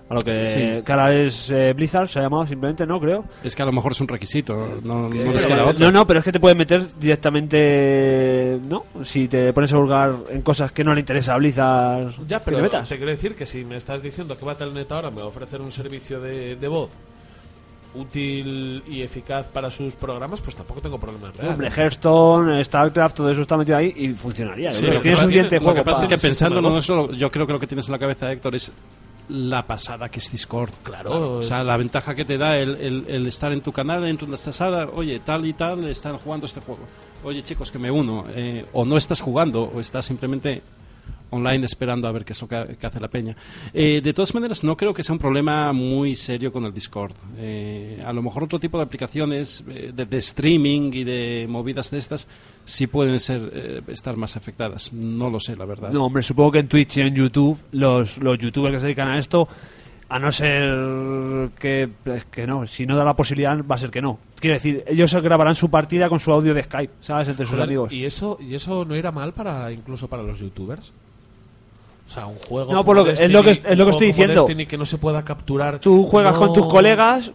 a 0.09 0.15
lo 0.15 0.21
que, 0.21 0.45
Sí. 0.45 0.83
que 0.85 0.93
ahora 0.93 1.13
es 1.15 1.51
eh, 1.51 1.73
Blizzard, 1.75 2.09
se 2.09 2.19
ha 2.21 2.23
llamado 2.23 2.47
simplemente, 2.47 2.87
¿no? 2.87 3.01
Creo. 3.01 3.25
Es 3.43 3.57
que 3.57 3.63
a 3.63 3.67
lo 3.67 3.73
mejor 3.73 3.91
es 3.93 4.01
un 4.01 4.07
requisito, 4.09 4.79
no, 4.85 5.09
no 5.09 5.11
les 5.11 5.25
pero- 5.25 5.49
queda 5.49 5.65
otra. 5.65 5.85
no, 5.85 5.91
no, 5.93 6.07
pero 6.07 6.21
es 6.21 6.25
que 6.25 6.31
te 6.33 6.39
puedes 6.41 6.57
meter 6.57 6.87
directamente, 6.99 8.61
¿no? 8.69 8.85
Si 9.05 9.29
te 9.29 9.53
pones 9.53 9.73
a 9.73 9.79
hurgar 9.79 10.15
en 10.31 10.43
cosas 10.43 10.73
que 10.73 10.85
no 10.85 10.95
le 10.95 11.01
interesa 11.01 11.35
a 11.35 11.39
Blizzard, 11.39 12.15
Ya, 12.27 12.41
pero 12.41 12.59
te 12.59 12.63
te, 12.63 12.77
metas. 12.77 12.89
quiero 12.89 13.07
decir 13.07 13.35
que 13.35 13.47
si 13.47 13.65
me 13.65 13.77
estás 13.77 14.03
diciendo 14.03 14.37
que 14.39 14.45
Battle.net 14.45 14.87
ahora 14.91 15.11
me 15.11 15.17
va 15.17 15.23
a 15.25 15.27
ofrecer 15.27 15.61
un 15.61 15.73
servicio 15.73 16.21
de, 16.21 16.57
de 16.57 16.69
voz 16.69 16.91
útil 17.95 18.83
y 18.87 19.01
eficaz 19.03 19.49
para 19.49 19.71
sus 19.71 19.97
programas, 19.97 20.41
pues 20.43 20.55
tampoco 20.55 20.81
tengo 20.83 20.99
problemas 20.99 21.35
reales. 21.35 21.53
Hombre, 21.55 21.69
Hearthstone, 21.71 22.63
StarCraft, 22.63 23.17
todo 23.17 23.31
eso 23.31 23.41
está 23.41 23.57
metido 23.57 23.79
ahí 23.79 23.93
y 23.97 24.09
funcionaría. 24.13 24.71
Sí, 24.71 24.81
creo 24.81 24.91
lo 24.95 24.97
que 24.99 25.03
tiene 25.03 25.15
pasa- 25.17 25.23
suficiente 25.25 25.55
lo 25.57 25.63
juego 25.63 25.75
que 25.79 25.85
pasa 25.85 26.03
es 26.03 26.07
para- 26.07 26.17
que 26.17 26.23
pensando 26.29 26.59
en 26.59 26.77
eso, 26.79 27.13
yo 27.13 27.31
creo 27.31 27.47
que 27.47 27.53
lo 27.55 27.61
que 27.61 27.67
tienes 27.67 27.87
en 27.87 27.93
la 27.93 27.99
cabeza, 27.99 28.31
Héctor, 28.31 28.55
es 28.55 28.71
la 29.29 29.67
pasada 29.67 30.09
que 30.09 30.19
es 30.21 30.31
Discord. 30.31 30.71
Claro, 30.83 31.39
O 31.39 31.43
sea, 31.43 31.59
es- 31.59 31.65
la 31.67 31.77
ventaja 31.77 32.15
que 32.15 32.25
te 32.25 32.39
da 32.39 32.57
el, 32.59 32.77
el- 32.77 33.05
el 33.09 33.27
estar 33.27 33.53
en 33.53 33.61
tu 33.61 33.73
canal, 33.73 34.05
en 34.07 34.17
tu 34.17 34.33
esta 34.33 34.53
sala, 34.53 34.89
oye, 34.95 35.21
tal 35.21 35.45
y 35.47 35.53
tal, 35.53 35.85
están 35.89 36.17
jugando 36.19 36.47
este 36.47 36.61
juego. 36.61 36.83
Oye, 37.25 37.43
chicos, 37.43 37.71
que 37.71 37.79
me 37.79 37.91
uno. 37.91 38.25
Eh, 38.35 38.67
o 38.73 38.85
no 38.85 38.97
estás 38.97 39.21
jugando, 39.21 39.63
o 39.65 39.81
estás 39.81 40.07
simplemente 40.07 40.63
online 41.31 41.65
esperando 41.67 42.09
a 42.09 42.13
ver 42.13 42.25
qué 42.25 42.33
es 42.33 42.41
lo 42.41 42.49
que, 42.49 42.77
que 42.79 42.87
hace 42.87 43.01
la 43.01 43.09
peña. 43.09 43.37
Eh, 43.73 44.01
de 44.03 44.13
todas 44.13 44.35
maneras, 44.35 44.63
no 44.65 44.77
creo 44.77 44.95
que 44.95 45.03
sea 45.03 45.13
un 45.13 45.19
problema 45.19 45.73
muy 45.73 46.15
serio 46.15 46.53
con 46.53 46.65
el 46.65 46.73
Discord. 46.73 47.13
Eh, 47.39 48.03
a 48.05 48.13
lo 48.13 48.23
mejor 48.23 48.45
otro 48.45 48.59
tipo 48.59 48.79
de 48.79 48.85
aplicaciones 48.85 49.65
eh, 49.69 49.93
de, 49.95 50.07
de 50.07 50.17
streaming 50.19 50.91
y 50.93 51.05
de 51.05 51.47
movidas 51.49 51.91
de 51.91 51.99
estas 51.99 52.29
sí 52.65 52.87
pueden 52.87 53.21
ser 53.21 53.51
eh, 53.53 53.81
estar 53.89 54.17
más 54.17 54.37
afectadas. 54.37 54.93
No 54.93 55.31
lo 55.31 55.41
sé, 55.41 55.57
la 55.57 55.65
verdad. 55.65 55.91
No, 55.91 56.05
hombre, 56.05 56.23
supongo 56.23 56.53
que 56.53 56.59
en 56.59 56.69
Twitch 56.69 56.99
y 56.99 57.01
en 57.03 57.15
YouTube, 57.15 57.59
los, 57.73 58.19
los 58.19 58.39
youtubers 58.39 58.75
que 58.75 58.81
se 58.81 58.87
dedican 58.87 59.09
a 59.09 59.19
esto, 59.19 59.49
a 60.09 60.19
no 60.19 60.31
ser 60.31 61.51
que, 61.59 61.91
que 62.31 62.47
no, 62.47 62.67
si 62.67 62.87
no 62.87 62.97
da 62.97 63.05
la 63.05 63.17
posibilidad, 63.17 63.59
va 63.65 63.75
a 63.75 63.79
ser 63.79 63.91
que 63.91 64.03
no. 64.03 64.19
Quiero 64.39 64.55
decir, 64.55 64.85
ellos 64.87 65.15
grabarán 65.15 65.55
su 65.55 65.71
partida 65.71 66.09
con 66.09 66.21
su 66.21 66.33
audio 66.33 66.55
de 66.55 66.63
Skype, 66.63 66.93
¿sabes? 67.01 67.29
Entre 67.29 67.45
sus 67.45 67.55
Joder, 67.55 67.65
amigos. 67.65 67.93
¿Y 67.93 68.05
eso, 68.05 68.39
¿Y 68.41 68.55
eso 68.55 68.85
no 68.85 68.97
irá 68.97 69.11
mal 69.11 69.33
para 69.33 69.73
incluso 69.73 70.09
para 70.09 70.23
los 70.23 70.39
youtubers? 70.39 70.93
O 72.07 72.09
sea, 72.09 72.27
un 72.27 72.37
juego. 72.39 72.73
No, 72.73 72.85
por 72.85 72.95
lo 72.97 73.05
que- 73.05 73.13
es 73.13 73.31
lo 73.31 73.43
que- 73.43 73.51
es 73.51 73.79
lo 73.79 73.85
que 73.85 73.91
estoy 73.91 74.07
diciendo. 74.09 74.35
Destiny 74.43 74.67
que 74.67 74.79
no 74.79 74.85
se 74.87 74.97
pueda 74.99 75.25
capturar. 75.25 75.79
Tú 75.81 76.05
juegas 76.05 76.37
con 76.37 76.53
tus 76.53 76.67
colegas, 76.69 77.33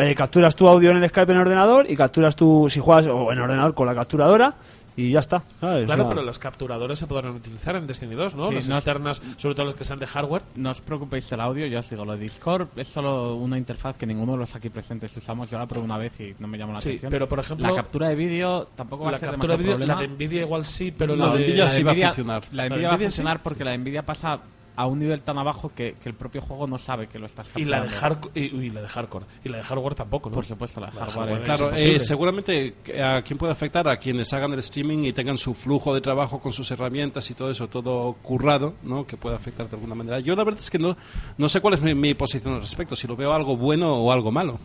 eh, 0.00 0.14
capturas 0.14 0.56
tu 0.56 0.66
audio 0.66 0.90
en 0.92 1.02
el 1.02 1.08
Skype 1.08 1.30
en 1.30 1.36
el 1.38 1.42
ordenador 1.42 1.90
y 1.90 1.94
capturas 1.96 2.34
tu, 2.34 2.68
si 2.70 2.80
juegas 2.80 3.06
o 3.06 3.30
en 3.32 3.38
ordenador 3.38 3.74
con 3.74 3.86
la 3.86 3.94
capturadora 3.94 4.54
y 4.96 5.10
ya 5.10 5.20
está. 5.20 5.42
¿sabes? 5.60 5.86
Claro, 5.86 6.02
O 6.02 6.06
sea, 6.06 6.14
pero 6.14 6.24
las 6.26 6.38
capturadoras 6.38 6.98
se 6.98 7.06
podrán 7.06 7.34
utilizar 7.34 7.76
en 7.76 7.86
Destiny 7.86 8.14
2, 8.14 8.36
¿no? 8.36 8.48
Sí, 8.48 8.54
las 8.54 8.68
no 8.68 8.76
externas, 8.76 9.20
sobre 9.36 9.54
todo 9.54 9.66
las 9.66 9.74
que 9.74 9.84
sean 9.84 9.98
de 9.98 10.06
hardware. 10.06 10.42
No 10.56 10.70
os 10.70 10.80
preocupéis 10.80 11.28
del 11.28 11.40
audio, 11.40 11.66
yo 11.66 11.78
os 11.80 11.90
digo, 11.90 12.04
lo 12.04 12.12
de 12.12 12.18
Discord 12.20 12.68
es 12.76 12.88
solo 12.88 13.34
una 13.36 13.58
interfaz 13.58 13.96
que 13.96 14.06
ninguno 14.06 14.32
de 14.32 14.38
los 14.38 14.54
aquí 14.54 14.68
presentes 14.70 15.16
usamos. 15.16 15.50
Yo 15.50 15.58
la 15.58 15.66
probé 15.66 15.84
una 15.84 15.98
vez 15.98 16.18
y 16.20 16.34
no 16.38 16.46
me 16.48 16.56
llamó 16.58 16.72
la 16.74 16.80
Sí, 16.80 16.90
atención. 16.90 17.10
pero 17.10 17.28
por 17.28 17.38
ejemplo. 17.40 17.66
la 17.68 17.74
captura 17.74 18.08
de 18.08 18.14
vídeo 18.14 18.68
tampoco 18.76 19.04
va 19.04 19.10
la 19.12 19.16
a 19.16 19.20
ser 19.20 19.30
captura 19.30 19.56
de 19.56 19.62
demasiado 19.62 19.78
vídeo, 19.78 19.86
la 19.88 19.94
problema. 19.96 20.16
de 20.18 20.26
Nvidia 20.26 20.42
igual 20.42 20.64
sí, 20.66 20.90
pero 20.96 21.16
No, 21.16 21.26
la 21.26 21.32
de. 21.36 21.44
Nvidia 21.48 21.64
La 21.64 21.70
sí 21.70 21.82
va 21.82 21.92
a 21.92 21.94
funcionar. 21.94 22.42
La 22.52 22.62
de 22.64 22.68
La 22.70 22.74
de 22.76 22.80
Nvidia 22.80 22.88
va 22.88 22.94
a 22.94 22.98
funcionar 22.98 23.36
sí. 23.38 23.40
porque 23.44 23.64
la 23.64 23.70
de 23.72 23.78
Nvidia 23.78 24.02
pasa 24.04 24.38
a 24.76 24.86
un 24.86 24.98
nivel 24.98 25.22
tan 25.22 25.38
abajo 25.38 25.70
que, 25.74 25.94
que 26.02 26.08
el 26.08 26.14
propio 26.14 26.42
juego 26.42 26.66
no 26.66 26.78
sabe 26.78 27.06
que 27.06 27.18
lo 27.18 27.26
estás 27.26 27.50
Y 27.56 27.64
la 27.64 27.80
de 27.82 27.88
y, 28.34 28.54
uy, 28.54 28.70
la 28.70 28.82
de 28.82 28.88
hardcore. 28.88 29.26
Y 29.44 29.48
la 29.48 29.58
de 29.58 29.62
hardware 29.62 29.94
tampoco, 29.94 30.28
¿no? 30.30 30.34
Por 30.34 30.46
supuesto, 30.46 30.80
la 30.80 30.88
de 30.88 30.94
La 30.98 31.06
de 31.06 31.12
hardware. 31.12 31.42
Claro, 31.42 31.72
eh, 31.74 32.00
seguramente 32.00 32.74
a 33.02 33.22
quién 33.22 33.38
puede 33.38 33.52
afectar 33.52 33.88
a 33.88 33.96
quienes 33.98 34.32
hagan 34.32 34.52
el 34.52 34.58
streaming 34.58 35.04
y 35.04 35.12
tengan 35.12 35.38
su 35.38 35.54
flujo 35.54 35.94
de 35.94 36.00
trabajo 36.00 36.40
con 36.40 36.52
sus 36.52 36.70
herramientas 36.70 37.30
y 37.30 37.34
todo 37.34 37.50
eso, 37.50 37.68
todo 37.68 38.14
currado, 38.22 38.74
¿no? 38.82 39.06
Que 39.06 39.16
puede 39.16 39.36
afectar 39.36 39.68
de 39.68 39.76
alguna 39.76 39.94
manera. 39.94 40.20
Yo 40.20 40.34
la 40.34 40.44
verdad 40.44 40.60
es 40.60 40.70
que 40.70 40.78
no, 40.78 40.96
no 41.38 41.48
sé 41.48 41.60
cuál 41.60 41.74
es 41.74 41.80
mi, 41.82 41.94
mi 41.94 42.14
posición 42.14 42.54
al 42.54 42.60
respecto, 42.60 42.96
si 42.96 43.06
lo 43.06 43.16
veo 43.16 43.32
algo 43.32 43.56
bueno 43.56 43.94
o 43.94 44.12
algo 44.12 44.30
malo. 44.32 44.58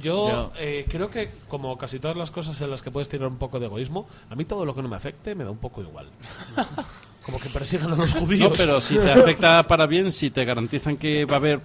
Yo 0.00 0.28
Yo- 0.30 0.52
eh, 0.58 0.86
creo 0.88 1.10
que, 1.10 1.30
como 1.48 1.76
casi 1.76 1.98
todas 1.98 2.16
las 2.16 2.30
cosas 2.30 2.60
en 2.60 2.70
las 2.70 2.82
que 2.82 2.90
puedes 2.90 3.08
tirar 3.08 3.28
un 3.28 3.36
poco 3.38 3.58
de 3.58 3.66
egoísmo, 3.66 4.06
a 4.30 4.34
mí 4.36 4.44
todo 4.44 4.64
lo 4.64 4.74
que 4.74 4.82
no 4.82 4.88
me 4.88 4.96
afecte 4.96 5.34
me 5.34 5.44
da 5.44 5.50
un 5.50 5.58
poco 5.58 5.82
igual. 5.82 6.06
como 7.24 7.38
que 7.38 7.48
persigan 7.48 7.92
a 7.92 7.96
los 7.96 8.12
judíos. 8.14 8.50
No, 8.50 8.56
pero 8.56 8.80
si 8.80 8.96
te 8.98 9.12
afecta 9.12 9.62
para 9.64 9.86
bien, 9.86 10.10
si 10.12 10.30
te 10.30 10.44
garantizan 10.44 10.96
que 10.96 11.24
va 11.24 11.34
a 11.34 11.38
haber 11.38 11.60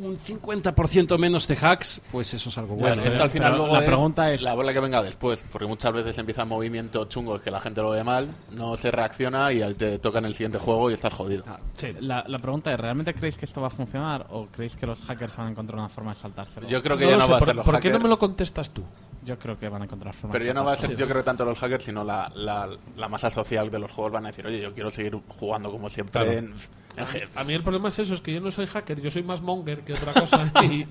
un 0.00 0.16
50% 0.16 1.18
menos 1.18 1.48
de 1.48 1.56
hacks, 1.60 2.00
pues 2.12 2.32
eso 2.32 2.50
es 2.50 2.58
algo 2.58 2.76
bueno. 2.76 3.02
Esto 3.02 3.10
pero- 3.14 3.24
al 3.24 3.30
final 3.32 3.56
luego 3.56 3.74
la 3.74 3.84
pregunta 3.84 4.32
es- 4.32 4.42
la 4.42 4.54
bola 4.54 4.72
que 4.72 4.78
venga 4.78 5.02
después, 5.02 5.44
porque 5.50 5.66
muchas 5.66 5.92
veces 5.92 6.16
empiezan 6.18 6.46
movimientos 6.46 7.08
chungos 7.08 7.40
que 7.40 7.50
la 7.50 7.58
gente 7.58 7.80
lo 7.82 7.90
ve 7.90 8.04
mal, 8.04 8.28
no 8.52 8.76
se 8.76 8.92
reacciona 8.92 9.52
y 9.52 9.74
te 9.74 9.98
toca 9.98 10.20
en 10.20 10.26
el 10.26 10.34
siguiente 10.34 10.58
juego 10.58 10.88
y 10.88 10.94
estás 10.94 11.12
jodido. 11.12 11.42
Sí. 11.74 11.88
La, 12.00 12.22
la 12.28 12.38
pregunta 12.38 12.72
es, 12.72 12.78
¿realmente 12.78 13.12
creéis 13.12 13.36
que 13.36 13.44
esto 13.46 13.60
va 13.60 13.66
a 13.66 13.70
funcionar 13.70 14.26
o 14.30 14.46
creéis 14.46 14.76
que 14.76 14.86
los 14.86 15.00
hackers 15.00 15.36
van 15.36 15.48
a 15.48 15.50
encontrar 15.50 15.80
una 15.80 15.88
forma 15.88 16.14
de 16.14 16.20
saltárselo? 16.20 16.68
Yo 16.68 16.80
creo 16.80 16.96
que 16.96 17.04
No 17.06 17.10
ya 17.10 17.16
no 17.16 17.24
sé, 17.24 17.30
va 17.32 17.36
a 17.36 17.38
¿por, 17.40 17.46
ser 17.48 17.56
los 17.56 17.66
por 17.66 17.74
qué 17.80 17.88
no 17.88 17.94
hackers, 17.94 18.02
me 18.04 18.08
lo 18.08 18.18
contestas 18.20 18.70
tú? 18.70 18.84
Yo 19.24 19.38
creo 19.38 19.58
que 19.58 19.68
van 19.68 19.82
a 19.82 19.84
encontrar 19.86 20.14
forma 20.14 20.32
pero 20.32 20.44
ya 20.44 20.54
no 20.54 20.64
va 20.64 20.72
a 20.72 20.76
ser, 20.76 20.94
yo 20.96 21.08
creo 21.08 21.22
tanto 21.24 21.44
los 21.44 21.58
hackers 21.58 21.84
sino 21.84 22.04
la, 22.04 22.30
la, 22.34 22.68
la 22.96 23.08
masa 23.08 23.30
social 23.30 23.70
de 23.70 23.78
los 23.78 23.90
juegos 23.90 24.12
van 24.12 24.24
a 24.24 24.28
decir, 24.28 24.46
oye, 24.46 24.60
yo 24.60 24.72
quiero 24.72 24.90
seguir 24.90 25.16
jugando 25.28 25.70
como 25.70 25.90
siempre 25.90 26.22
Claro. 26.22 26.38
en, 26.38 26.54
en 26.96 27.04
G- 27.06 27.28
A 27.34 27.44
mí 27.44 27.52
el 27.54 27.62
problema 27.62 27.88
es 27.88 27.98
eso, 27.98 28.14
es 28.14 28.20
que 28.20 28.32
yo 28.32 28.40
no 28.40 28.50
soy 28.50 28.66
hacker, 28.66 29.00
yo 29.00 29.10
soy 29.10 29.22
más 29.24 29.40
monger 29.42 29.80
que 29.80 29.92
otra 29.92 30.12
cosa. 30.14 30.50
y, 30.62 30.86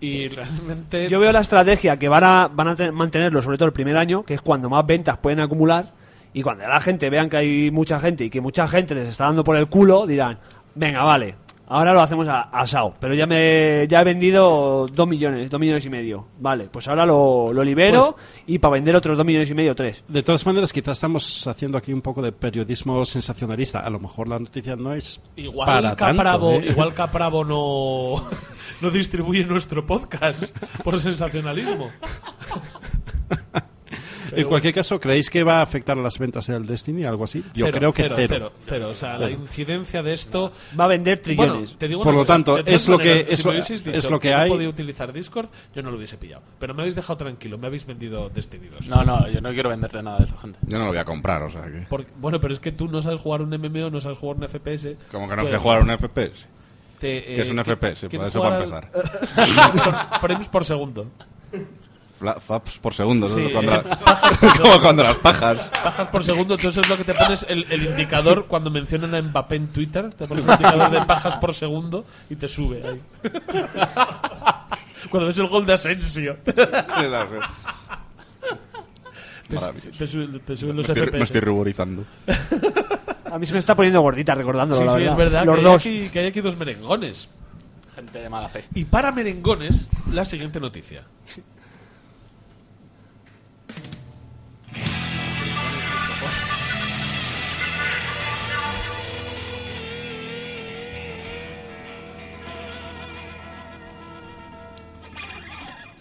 y 0.00 0.28
realmente... 0.28 1.08
Yo 1.08 1.18
veo 1.20 1.32
la 1.32 1.40
estrategia 1.40 1.96
que 1.98 2.08
van 2.08 2.24
a, 2.24 2.48
van 2.48 2.68
a 2.68 2.76
te- 2.76 2.92
mantenerlo, 2.92 3.40
sobre 3.42 3.56
todo 3.58 3.66
el 3.66 3.72
primer 3.72 3.96
año, 3.96 4.22
que 4.24 4.34
es 4.34 4.40
cuando 4.40 4.68
más 4.68 4.84
ventas 4.86 5.16
pueden 5.18 5.40
acumular. 5.40 5.92
Y 6.34 6.42
cuando 6.42 6.66
la 6.68 6.78
gente 6.80 7.08
vean 7.10 7.28
que 7.30 7.36
hay 7.38 7.70
mucha 7.70 7.98
gente 7.98 8.24
y 8.24 8.30
que 8.30 8.40
mucha 8.40 8.68
gente 8.68 8.94
les 8.94 9.08
está 9.08 9.24
dando 9.24 9.42
por 9.42 9.56
el 9.56 9.66
culo, 9.68 10.06
dirán: 10.06 10.38
Venga, 10.74 11.02
vale, 11.02 11.34
ahora 11.68 11.92
lo 11.92 12.00
hacemos 12.00 12.26
a, 12.28 12.42
asado. 12.42 12.94
Pero 12.98 13.14
ya 13.14 13.26
me 13.26 13.86
ya 13.88 14.00
he 14.00 14.04
vendido 14.04 14.86
dos 14.86 15.08
millones, 15.08 15.50
dos 15.50 15.60
millones 15.60 15.84
y 15.86 15.90
medio. 15.90 16.26
Vale, 16.38 16.68
pues 16.70 16.88
ahora 16.88 17.06
lo, 17.06 17.52
lo 17.52 17.62
libero 17.62 18.16
y 18.46 18.58
para 18.58 18.74
vender 18.74 18.96
otros 18.96 19.16
dos 19.16 19.26
millones 19.26 19.50
y 19.50 19.54
medio, 19.54 19.74
tres. 19.74 20.02
De 20.08 20.22
todas 20.22 20.44
maneras, 20.46 20.72
quizás 20.72 20.96
estamos 20.96 21.46
haciendo 21.46 21.78
aquí 21.78 21.92
un 21.92 22.02
poco 22.02 22.22
de 22.22 22.32
periodismo 22.32 23.04
sensacionalista. 23.04 23.80
A 23.80 23.90
lo 23.90 24.00
mejor 24.00 24.28
la 24.28 24.38
noticia 24.38 24.76
no 24.76 24.92
es 24.94 25.20
Igual 25.36 25.66
para 25.66 25.96
Capravo, 25.96 26.52
tanto, 26.52 26.66
¿eh? 26.66 26.70
igual 26.70 26.94
Capravo 26.94 27.44
no, 27.44 28.28
no 28.80 28.90
distribuye 28.90 29.44
nuestro 29.44 29.86
podcast 29.86 30.56
por 30.82 30.98
sensacionalismo. 31.00 31.90
En 34.32 34.46
cualquier 34.48 34.74
caso, 34.74 34.98
¿creéis 35.00 35.30
que 35.30 35.42
va 35.42 35.58
a 35.58 35.62
afectar 35.62 35.98
a 35.98 36.02
las 36.02 36.18
ventas 36.18 36.46
del 36.46 36.66
Destiny? 36.66 37.04
¿Algo 37.04 37.24
así? 37.24 37.42
Yo 37.54 37.66
Cero, 37.66 37.78
creo 37.78 37.92
que 37.92 38.02
cero, 38.04 38.14
cero. 38.16 38.28
cero, 38.28 38.52
cero. 38.60 38.88
O 38.90 38.94
sea, 38.94 39.18
la 39.18 39.30
incidencia 39.30 40.02
de 40.02 40.12
esto 40.12 40.52
Va 40.78 40.84
a 40.84 40.88
vender 40.88 41.18
trillones. 41.18 41.52
Bueno, 41.52 41.78
te 41.78 41.88
digo 41.88 42.02
Por 42.02 42.12
una 42.12 42.18
lo 42.20 42.22
cosa, 42.24 42.32
tanto, 42.34 42.58
es 42.58 42.88
lo 42.88 42.98
que- 42.98 43.26
es 43.28 43.38
si 43.66 43.74
es 43.74 43.84
dicho 43.84 44.10
lo 44.10 44.20
que 44.20 44.30
no 44.30 44.38
hay. 44.38 44.50
podía 44.50 44.68
utilizar 44.68 45.12
Discord, 45.12 45.48
yo 45.74 45.82
no 45.82 45.90
lo 45.90 45.96
hubiese 45.96 46.16
pillado. 46.16 46.42
Pero 46.58 46.74
me 46.74 46.82
habéis 46.82 46.94
dejado 46.94 47.16
tranquilo, 47.16 47.58
me 47.58 47.66
habéis 47.66 47.86
vendido 47.86 48.28
Destiny 48.28 48.68
2. 48.68 48.88
No, 48.88 49.04
no, 49.04 49.28
yo 49.28 49.40
no 49.40 49.50
quiero 49.50 49.68
venderle 49.70 50.02
nada 50.02 50.18
de 50.18 50.24
esa 50.24 50.36
gente. 50.36 50.58
Yo 50.66 50.78
no 50.78 50.84
lo 50.84 50.90
voy 50.90 50.98
a 50.98 51.04
comprar, 51.04 51.42
o 51.42 51.50
sea 51.50 51.62
que... 51.62 51.86
Porque- 51.88 52.10
bueno, 52.18 52.40
pero 52.40 52.52
es 52.54 52.60
que 52.60 52.72
tú 52.72 52.88
no 52.88 53.00
sabes 53.02 53.20
jugar 53.20 53.42
un 53.42 53.50
MMO, 53.50 53.90
no 53.90 54.00
sabes 54.00 54.18
jugar 54.18 54.36
un 54.36 54.44
FPS. 54.48 54.96
Como 55.10 55.28
que 55.28 55.36
no 55.36 55.42
Pues, 55.42 55.52
sé 55.54 55.58
jugar 55.58 55.82
un 55.82 55.90
FPS. 55.90 56.46
te, 56.98 57.22
¿Qué 57.24 57.42
es 57.42 57.48
un 57.50 57.58
eh, 57.60 57.64
FPS? 57.64 58.08
¿quieres 58.08 58.10
Para 58.18 58.28
eso 58.28 58.40
para 58.42 58.64
jugar 58.64 58.90
al- 58.94 59.80
Son 59.80 59.94
frames 60.20 60.48
por 60.48 60.64
segundo. 60.64 61.06
Fla- 62.20 62.40
Faps 62.40 62.78
por 62.78 62.94
segundo, 62.94 63.28
¿no? 63.28 63.32
Sí, 63.34 63.48
Cuando 63.52 63.74
eh, 63.76 63.82
la- 63.84 64.58
como 64.60 64.80
cuando 64.80 65.02
las 65.04 65.16
pajas. 65.18 65.70
Bajas 65.84 66.08
por 66.08 66.24
segundo, 66.24 66.54
entonces 66.54 66.82
es 66.84 66.88
lo 66.90 66.96
que 66.96 67.04
te 67.04 67.14
pones 67.14 67.46
el, 67.48 67.64
el 67.70 67.84
indicador 67.84 68.46
cuando 68.46 68.70
mencionan 68.70 69.14
a 69.14 69.22
Mbappé 69.22 69.54
en 69.56 69.68
Twitter. 69.68 70.12
Te 70.14 70.26
pones 70.26 70.44
un 70.44 70.50
indicador 70.50 70.90
de 70.90 71.00
pajas 71.06 71.36
por 71.36 71.54
segundo 71.54 72.04
y 72.28 72.34
te 72.36 72.48
sube 72.48 72.82
ahí. 72.86 73.00
Cuando 75.10 75.28
ves 75.28 75.38
el 75.38 75.46
gol 75.46 75.64
de 75.64 75.72
Asensio, 75.74 76.36
te, 76.44 76.52
te 76.52 76.66
suben, 80.06 80.40
te 80.40 80.56
suben 80.56 80.74
Me 80.76 80.82
los 80.82 80.88
estoy, 80.90 81.06
FPS. 81.06 81.18
me 81.18 81.22
estoy 81.24 81.40
ruborizando. 81.40 82.04
A 83.30 83.38
mí 83.38 83.46
se 83.46 83.52
me 83.52 83.58
está 83.60 83.74
poniendo 83.76 84.00
gordita 84.00 84.34
recordándolo, 84.34 84.80
Sí, 84.80 84.84
la 84.86 84.92
sí, 84.92 84.98
verdad. 84.98 85.12
es 85.12 85.18
verdad 85.18 85.44
Los 85.46 85.56
que, 85.56 85.62
dos. 85.62 85.86
Hay 85.86 85.98
aquí, 86.00 86.08
que 86.10 86.18
hay 86.20 86.26
aquí 86.26 86.40
dos 86.40 86.56
merengones. 86.56 87.28
Gente 87.94 88.18
de 88.20 88.28
mala 88.28 88.48
fe. 88.48 88.64
Y 88.74 88.84
para 88.84 89.12
merengones, 89.12 89.88
la 90.12 90.24
siguiente 90.24 90.58
noticia. 90.60 91.02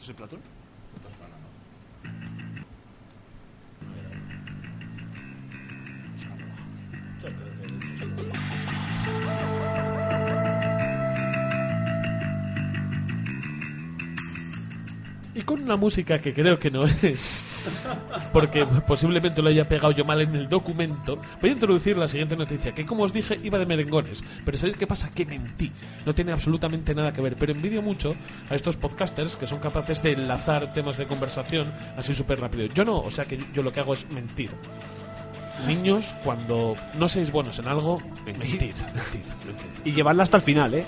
¿Es 0.07 0.11
el 0.11 0.15
Platón? 0.15 0.56
Y 15.37 15.43
con 15.43 15.61
una 15.61 15.75
música 15.77 16.19
que 16.19 16.33
creo 16.33 16.57
que 16.57 16.71
no 16.71 16.83
es, 17.03 17.43
porque 18.33 18.65
posiblemente 18.65 19.41
lo 19.43 19.49
haya 19.49 19.67
pegado 19.67 19.91
yo 19.91 20.03
mal 20.03 20.19
en 20.21 20.35
el 20.35 20.49
documento, 20.49 21.21
voy 21.39 21.51
a 21.51 21.53
introducir 21.53 21.95
la 21.95 22.07
siguiente 22.07 22.35
noticia, 22.35 22.73
que 22.73 22.85
como 22.87 23.03
os 23.03 23.13
dije 23.13 23.39
iba 23.43 23.59
de 23.59 23.67
merengones, 23.67 24.23
pero 24.43 24.57
¿sabéis 24.57 24.77
qué 24.77 24.87
pasa? 24.87 25.11
Que 25.11 25.27
mentí, 25.27 25.71
no 26.07 26.15
tiene 26.15 26.31
absolutamente 26.31 26.95
nada 26.95 27.13
que 27.13 27.21
ver, 27.21 27.35
pero 27.37 27.51
envidio 27.51 27.83
mucho 27.83 28.15
a 28.49 28.55
estos 28.55 28.77
podcasters 28.77 29.35
que 29.35 29.45
son 29.45 29.59
capaces 29.59 30.01
de 30.01 30.13
enlazar 30.13 30.73
temas 30.73 30.97
de 30.97 31.05
conversación 31.05 31.71
así 31.97 32.15
súper 32.15 32.39
rápido. 32.39 32.65
Yo 32.73 32.83
no, 32.83 32.97
o 32.97 33.11
sea 33.11 33.25
que 33.25 33.39
yo 33.53 33.61
lo 33.61 33.71
que 33.71 33.79
hago 33.81 33.93
es 33.93 34.09
mentir. 34.09 34.49
Niños, 35.67 36.15
cuando 36.23 36.75
no 36.95 37.07
seáis 37.07 37.31
buenos 37.31 37.59
en 37.59 37.67
algo, 37.67 38.01
mentid, 38.25 38.41
mentid, 38.51 38.73
mentid. 39.45 39.69
Y 39.85 39.91
llevarla 39.91 40.23
hasta 40.23 40.37
el 40.37 40.43
final, 40.43 40.73
¿eh? 40.73 40.85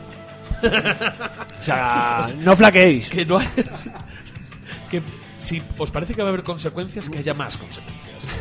o 1.62 1.64
sea, 1.64 2.28
no 2.40 2.54
flaqueéis. 2.56 3.10
que 3.10 3.26
no 3.26 3.38
hay- 3.38 3.48
que 4.90 5.02
si 5.38 5.62
os 5.78 5.92
parece 5.92 6.14
que 6.14 6.22
va 6.22 6.30
a 6.30 6.32
haber 6.32 6.44
consecuencias, 6.44 7.10
que 7.10 7.20
haya 7.20 7.34
más 7.34 7.58
consecuencias. 7.58 8.30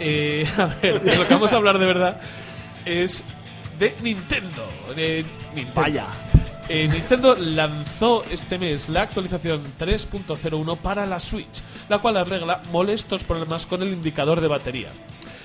Eh, 0.00 0.44
a 0.58 0.66
ver, 0.82 1.00
de 1.00 1.16
lo 1.16 1.24
que 1.24 1.34
vamos 1.34 1.52
a 1.52 1.56
hablar 1.56 1.78
de 1.78 1.86
verdad 1.86 2.20
es 2.84 3.24
de 3.78 3.94
Nintendo. 4.02 4.68
Eh, 4.96 5.24
Nintendo. 5.54 5.80
Vaya. 5.80 6.06
Eh, 6.68 6.88
Nintendo 6.88 7.36
lanzó 7.36 8.24
este 8.30 8.58
mes 8.58 8.88
la 8.88 9.02
actualización 9.02 9.62
3.01 9.78 10.78
para 10.78 11.04
la 11.04 11.20
Switch, 11.20 11.62
la 11.88 11.98
cual 11.98 12.16
arregla 12.16 12.62
molestos 12.72 13.22
problemas 13.22 13.66
con 13.66 13.82
el 13.82 13.90
indicador 13.90 14.40
de 14.40 14.48
batería. 14.48 14.90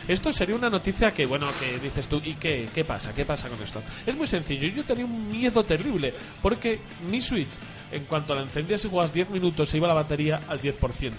Esto 0.09 0.33
sería 0.33 0.55
una 0.55 0.71
noticia 0.71 1.13
que, 1.13 1.27
bueno, 1.27 1.45
que 1.59 1.77
dices 1.77 2.07
tú, 2.07 2.19
¿y 2.25 2.33
qué, 2.33 2.67
qué 2.73 2.83
pasa? 2.83 3.13
¿Qué 3.13 3.25
pasa 3.25 3.47
con 3.47 3.61
esto? 3.61 3.83
Es 4.07 4.17
muy 4.17 4.25
sencillo, 4.25 4.67
yo 4.67 4.83
tenía 4.83 5.05
un 5.05 5.29
miedo 5.29 5.63
terrible, 5.63 6.15
porque 6.41 6.79
mi 7.11 7.21
Switch, 7.21 7.51
en 7.91 8.05
cuanto 8.05 8.33
la 8.33 8.41
encendías 8.41 8.83
y 8.83 8.89
jugabas 8.89 9.13
10 9.13 9.29
minutos, 9.29 9.69
se 9.69 9.77
iba 9.77 9.87
la 9.87 9.93
batería 9.93 10.41
al 10.47 10.59
10%. 10.59 11.13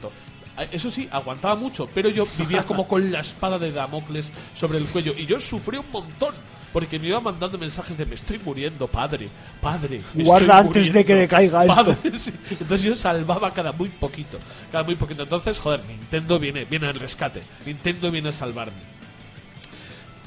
Ah, 0.57 0.65
Eso 0.73 0.91
sí, 0.91 1.09
aguantaba 1.13 1.55
mucho, 1.55 1.89
pero 1.95 2.09
yo 2.09 2.27
vivía 2.37 2.67
como 2.67 2.89
con 2.89 3.13
la 3.13 3.21
espada 3.21 3.61
de 3.61 3.71
Damocles 3.71 4.33
sobre 4.57 4.79
el 4.79 4.87
cuello, 4.87 5.15
y 5.17 5.25
yo 5.25 5.39
sufrí 5.39 5.79
un 5.79 5.89
montón. 5.93 6.35
Porque 6.73 6.99
me 6.99 7.09
iba 7.09 7.21
mandando 7.21 7.59
mensajes 7.59 7.97
de 7.99 8.07
me 8.07 8.15
estoy 8.15 8.39
muriendo, 8.39 8.87
padre, 8.87 9.29
padre. 9.61 10.03
me 10.15 10.25
Guarda 10.25 10.61
estoy 10.61 10.67
antes 10.69 10.93
de 10.93 11.05
que 11.05 11.15
decaiga 11.15 11.65
esto. 11.65 11.75
padre". 11.85 11.97
Sí. 12.19 12.33
Entonces 12.51 12.83
yo 12.83 12.95
salvaba 12.95 13.53
cada 13.53 13.73
muy 13.73 13.89
poquito, 13.89 14.39
cada 14.71 14.85
muy 14.85 14.95
poquito. 14.95 15.23
Entonces, 15.25 15.59
joder, 15.59 15.85
Nintendo 15.87 16.39
viene, 16.39 16.65
viene 16.65 16.87
al 16.87 16.95
rescate, 16.95 17.43
Nintendo 17.67 18.11
viene 18.11 18.29
a 18.29 18.33
salvarme. 18.33 19.00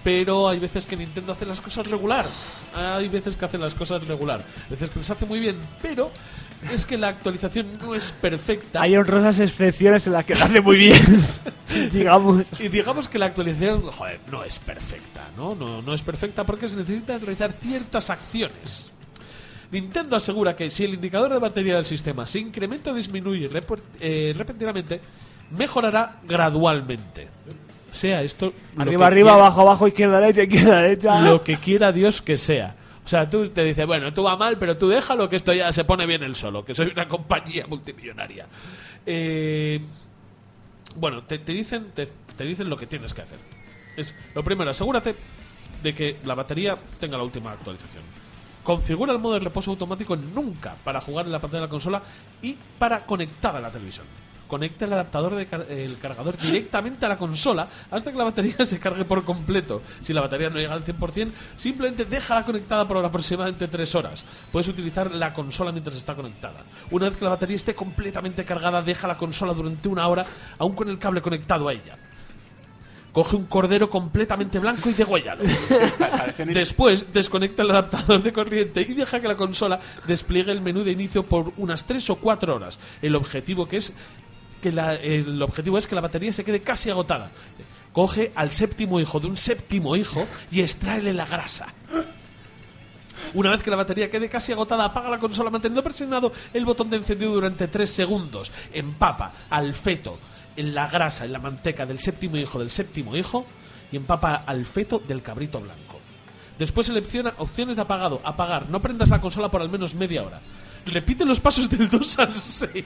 Pero 0.03 0.49
hay 0.49 0.59
veces 0.59 0.85
que 0.85 0.97
Nintendo 0.97 1.31
hace 1.31 1.45
las 1.45 1.61
cosas 1.61 1.87
regular. 1.87 2.25
Hay 2.75 3.07
veces 3.07 3.35
que 3.35 3.45
hace 3.45 3.57
las 3.57 3.73
cosas 3.73 4.05
regular. 4.05 4.41
Hay 4.65 4.71
veces 4.71 4.89
que 4.89 4.99
las 4.99 5.09
hace 5.09 5.25
muy 5.25 5.39
bien. 5.39 5.55
Pero 5.81 6.11
es 6.71 6.85
que 6.85 6.97
la 6.97 7.09
actualización 7.09 7.77
no 7.81 7.95
es 7.95 8.11
perfecta. 8.11 8.81
Hay 8.81 8.95
honrosas 8.95 9.39
excepciones 9.39 10.05
en 10.07 10.13
las 10.13 10.25
que 10.25 10.35
lo 10.35 10.43
hace 10.43 10.61
muy 10.61 10.77
bien. 10.77 11.01
Digamos. 11.91 12.47
Y 12.59 12.67
digamos 12.67 13.07
que 13.07 13.17
la 13.17 13.27
actualización, 13.27 13.83
joder, 13.83 14.19
no 14.31 14.43
es 14.43 14.59
perfecta, 14.59 15.29
¿no? 15.37 15.55
No, 15.55 15.81
no 15.81 15.93
es 15.93 16.01
perfecta 16.01 16.43
porque 16.43 16.67
se 16.67 16.75
necesitan 16.75 17.19
realizar 17.21 17.53
ciertas 17.53 18.09
acciones. 18.09 18.91
Nintendo 19.71 20.15
asegura 20.15 20.55
que 20.55 20.69
si 20.69 20.83
el 20.83 20.93
indicador 20.93 21.33
de 21.33 21.39
batería 21.39 21.77
del 21.77 21.85
sistema 21.87 22.27
se 22.27 22.39
incrementa 22.39 22.91
o 22.91 22.93
disminuye 22.93 23.49
eh, 23.99 24.33
repentinamente, 24.37 25.01
mejorará 25.49 26.19
gradualmente. 26.27 27.27
Sea 27.93 28.21
esto 28.21 28.53
Arriba, 28.77 29.07
arriba, 29.07 29.31
quiera- 29.31 29.45
abajo, 29.45 29.61
abajo, 29.61 29.87
izquierda, 29.87 30.19
derecha, 30.19 30.43
izquierda, 30.43 30.81
derecha. 30.81 31.21
lo 31.21 31.43
que 31.43 31.57
quiera 31.57 31.91
Dios 31.91 32.21
que 32.21 32.37
sea. 32.37 32.75
O 33.05 33.07
sea, 33.07 33.29
tú 33.29 33.47
te 33.49 33.63
dices, 33.63 33.85
bueno, 33.85 34.13
tú 34.13 34.23
va 34.23 34.37
mal, 34.37 34.57
pero 34.57 34.77
tú 34.77 34.87
déjalo 34.89 35.27
que 35.29 35.35
esto 35.35 35.53
ya 35.53 35.71
se 35.73 35.83
pone 35.83 36.05
bien 36.05 36.23
el 36.23 36.35
solo, 36.35 36.63
que 36.63 36.73
soy 36.73 36.87
una 36.87 37.07
compañía 37.09 37.65
multimillonaria. 37.67 38.47
Eh, 39.05 39.81
bueno, 40.95 41.23
te, 41.23 41.39
te 41.39 41.51
dicen 41.53 41.87
te, 41.93 42.07
te 42.37 42.43
dicen 42.45 42.69
lo 42.69 42.77
que 42.77 42.87
tienes 42.87 43.13
que 43.13 43.21
hacer. 43.23 43.39
Es 43.97 44.15
lo 44.33 44.43
primero, 44.43 44.69
asegúrate 44.71 45.15
de 45.83 45.93
que 45.93 46.17
la 46.25 46.33
batería 46.35 46.77
tenga 46.99 47.17
la 47.17 47.23
última 47.23 47.51
actualización. 47.51 48.03
Configura 48.63 49.11
el 49.11 49.19
modo 49.19 49.33
de 49.33 49.41
reposo 49.41 49.71
automático 49.71 50.15
nunca 50.15 50.75
para 50.83 51.01
jugar 51.01 51.25
en 51.25 51.33
la 51.33 51.41
pantalla 51.41 51.61
de 51.61 51.67
la 51.67 51.69
consola 51.71 52.01
y 52.41 52.55
para 52.79 53.01
conectar 53.05 53.53
a 53.55 53.59
la 53.59 53.69
televisión. 53.69 54.05
Conecta 54.53 54.85
el 54.85 54.93
adaptador 54.93 55.33
del 55.33 55.47
el 55.67 55.97
cargador 55.97 56.37
directamente 56.37 57.07
a 57.07 57.09
la 57.09 57.17
consola 57.17 57.67
hasta 57.89 58.11
que 58.11 58.17
la 58.19 58.25
batería 58.25 58.53
se 58.65 58.77
cargue 58.77 59.03
por 59.03 59.23
completo. 59.23 59.81
Si 59.99 60.13
la 60.13 60.21
batería 60.21 60.51
no 60.51 60.57
llega 60.57 60.73
al 60.73 60.85
100%, 60.85 61.31
simplemente 61.57 62.05
déjala 62.05 62.45
conectada 62.45 62.87
por 62.87 63.03
aproximadamente 63.03 63.67
3 63.67 63.95
horas. 63.95 64.23
Puedes 64.51 64.67
utilizar 64.67 65.09
la 65.09 65.33
consola 65.33 65.71
mientras 65.71 65.97
está 65.97 66.13
conectada. 66.13 66.65
Una 66.91 67.09
vez 67.09 67.17
que 67.17 67.23
la 67.23 67.31
batería 67.31 67.55
esté 67.55 67.73
completamente 67.73 68.45
cargada, 68.45 68.83
deja 68.83 69.07
la 69.07 69.17
consola 69.17 69.53
durante 69.53 69.89
una 69.89 70.07
hora, 70.07 70.23
aún 70.59 70.75
con 70.75 70.87
el 70.87 70.99
cable 70.99 71.23
conectado 71.23 71.67
a 71.67 71.73
ella. 71.73 71.97
Coge 73.11 73.35
un 73.35 73.45
cordero 73.45 73.89
completamente 73.89 74.59
blanco 74.59 74.87
y 74.89 74.93
degüéllalo. 74.93 75.43
Después 76.45 77.11
desconecta 77.11 77.63
el 77.63 77.71
adaptador 77.71 78.21
de 78.21 78.33
corriente 78.33 78.81
y 78.81 78.93
deja 78.93 79.19
que 79.19 79.27
la 79.27 79.35
consola 79.35 79.79
despliegue 80.05 80.51
el 80.51 80.61
menú 80.61 80.83
de 80.83 80.91
inicio 80.91 81.23
por 81.23 81.53
unas 81.57 81.85
3 81.85 82.09
o 82.09 82.15
4 82.15 82.55
horas. 82.55 82.79
El 83.03 83.15
objetivo 83.15 83.67
que 83.67 83.77
es 83.77 83.93
que 84.63 84.71
la- 84.71 84.95
el 84.95 85.41
objetivo 85.41 85.77
es 85.77 85.85
que 85.85 85.93
la 85.95 86.01
batería 86.01 86.31
se 86.33 86.43
quede 86.43 86.61
casi 86.61 86.89
agotada. 86.89 87.29
Coge 87.91 88.31
al 88.33 88.51
séptimo 88.51 88.99
hijo 88.99 89.19
de 89.19 89.27
un 89.27 89.37
séptimo 89.37 89.95
hijo 89.95 90.25
y 90.51 90.61
extráele 90.61 91.13
la 91.13 91.25
grasa. 91.27 91.67
Una 93.35 93.49
vez 93.51 93.61
que 93.61 93.69
la 93.69 93.75
batería 93.75 94.09
quede 94.09 94.29
casi 94.29 94.51
agotada, 94.51 94.85
apaga 94.85 95.09
la 95.09 95.19
consola 95.19 95.49
manteniendo 95.49 95.83
presionado 95.83 96.31
el 96.53 96.65
botón 96.65 96.89
de 96.89 96.97
encendido 96.97 97.33
durante 97.33 97.67
3 97.67 97.89
segundos. 97.89 98.51
Empapa 98.73 99.33
al 99.49 99.73
feto 99.73 100.17
en 100.55 100.73
la 100.73 100.87
grasa, 100.87 101.25
en 101.25 101.33
la 101.33 101.39
manteca 101.39 101.85
del 101.85 101.99
séptimo 101.99 102.37
hijo 102.37 102.59
del 102.59 102.69
séptimo 102.69 103.15
hijo 103.15 103.45
y 103.91 103.97
empapa 103.97 104.43
al 104.45 104.65
feto 104.65 104.99
del 104.99 105.21
cabrito 105.21 105.59
blanco. 105.59 105.99
Después 106.57 106.87
selecciona 106.87 107.33
opciones 107.37 107.75
de 107.75 107.81
apagado, 107.81 108.21
apagar, 108.23 108.69
no 108.69 108.81
prendas 108.81 109.09
la 109.09 109.19
consola 109.21 109.49
por 109.49 109.61
al 109.61 109.69
menos 109.69 109.95
media 109.95 110.23
hora. 110.23 110.39
Repite 110.85 111.25
los 111.25 111.39
pasos 111.39 111.69
del 111.69 111.89
2 111.89 112.19
al 112.19 112.35
6. 112.35 112.83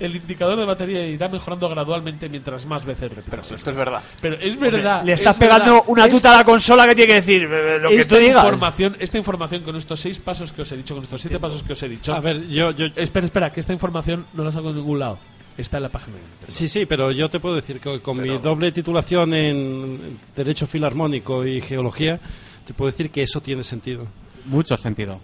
El 0.00 0.16
indicador 0.16 0.58
de 0.58 0.64
batería 0.64 1.06
irá 1.06 1.28
mejorando 1.28 1.68
gradualmente 1.68 2.28
mientras 2.28 2.66
más 2.66 2.84
veces 2.84 3.08
Pero 3.08 3.22
repitas. 3.22 3.52
esto 3.52 3.70
es 3.70 3.76
verdad. 3.76 4.02
Pero 4.20 4.36
es 4.36 4.58
verdad. 4.58 5.04
Le 5.04 5.12
estás 5.12 5.36
es 5.36 5.40
verdad. 5.40 5.58
pegando 5.58 5.82
una 5.86 6.06
Es- 6.06 6.12
tuta 6.12 6.32
a 6.34 6.38
la 6.38 6.44
consola 6.44 6.86
que 6.88 6.94
tiene 6.96 7.08
que 7.08 7.14
decir 7.14 7.42
lo 7.42 7.88
que 7.88 7.96
esta 8.00 8.16
tú 8.16 8.20
digas. 8.20 8.42
información, 8.44 8.96
esta 8.98 9.18
información 9.18 9.62
con 9.62 9.76
estos 9.76 10.00
seis 10.00 10.18
pasos 10.18 10.52
que 10.52 10.62
os 10.62 10.72
he 10.72 10.76
dicho, 10.76 10.94
con 10.94 11.04
estos 11.04 11.20
siete 11.20 11.38
pasos 11.38 11.62
que 11.62 11.72
os 11.74 11.82
he 11.84 11.88
dicho. 11.88 12.12
A 12.12 12.20
ver, 12.20 12.48
yo, 12.48 12.72
yo, 12.72 12.86
espera, 12.96 13.24
espera, 13.26 13.52
que 13.52 13.60
esta 13.60 13.72
información 13.72 14.26
no 14.34 14.42
la 14.42 14.50
saco 14.50 14.70
de 14.72 14.76
ningún 14.80 14.98
lado. 14.98 15.18
Está 15.56 15.76
en 15.76 15.82
la 15.84 15.88
página 15.88 16.16
de 16.16 16.22
Nintendo. 16.22 16.46
Sí, 16.48 16.68
sí, 16.68 16.86
pero 16.86 17.12
yo 17.12 17.28
te 17.28 17.38
puedo 17.38 17.54
decir 17.54 17.78
que 17.80 18.00
con 18.00 18.16
Pero- 18.18 18.32
mi 18.32 18.38
doble 18.38 18.72
titulación 18.72 19.34
en 19.34 20.18
Derecho 20.34 20.66
Filarmónico 20.66 21.44
y 21.46 21.60
Geología, 21.60 22.18
te 22.66 22.72
puedo 22.74 22.90
decir 22.90 23.10
que 23.10 23.22
eso 23.22 23.40
tiene 23.40 23.62
sentido. 23.62 24.06
Mucho 24.46 24.76
sentido. 24.76 25.20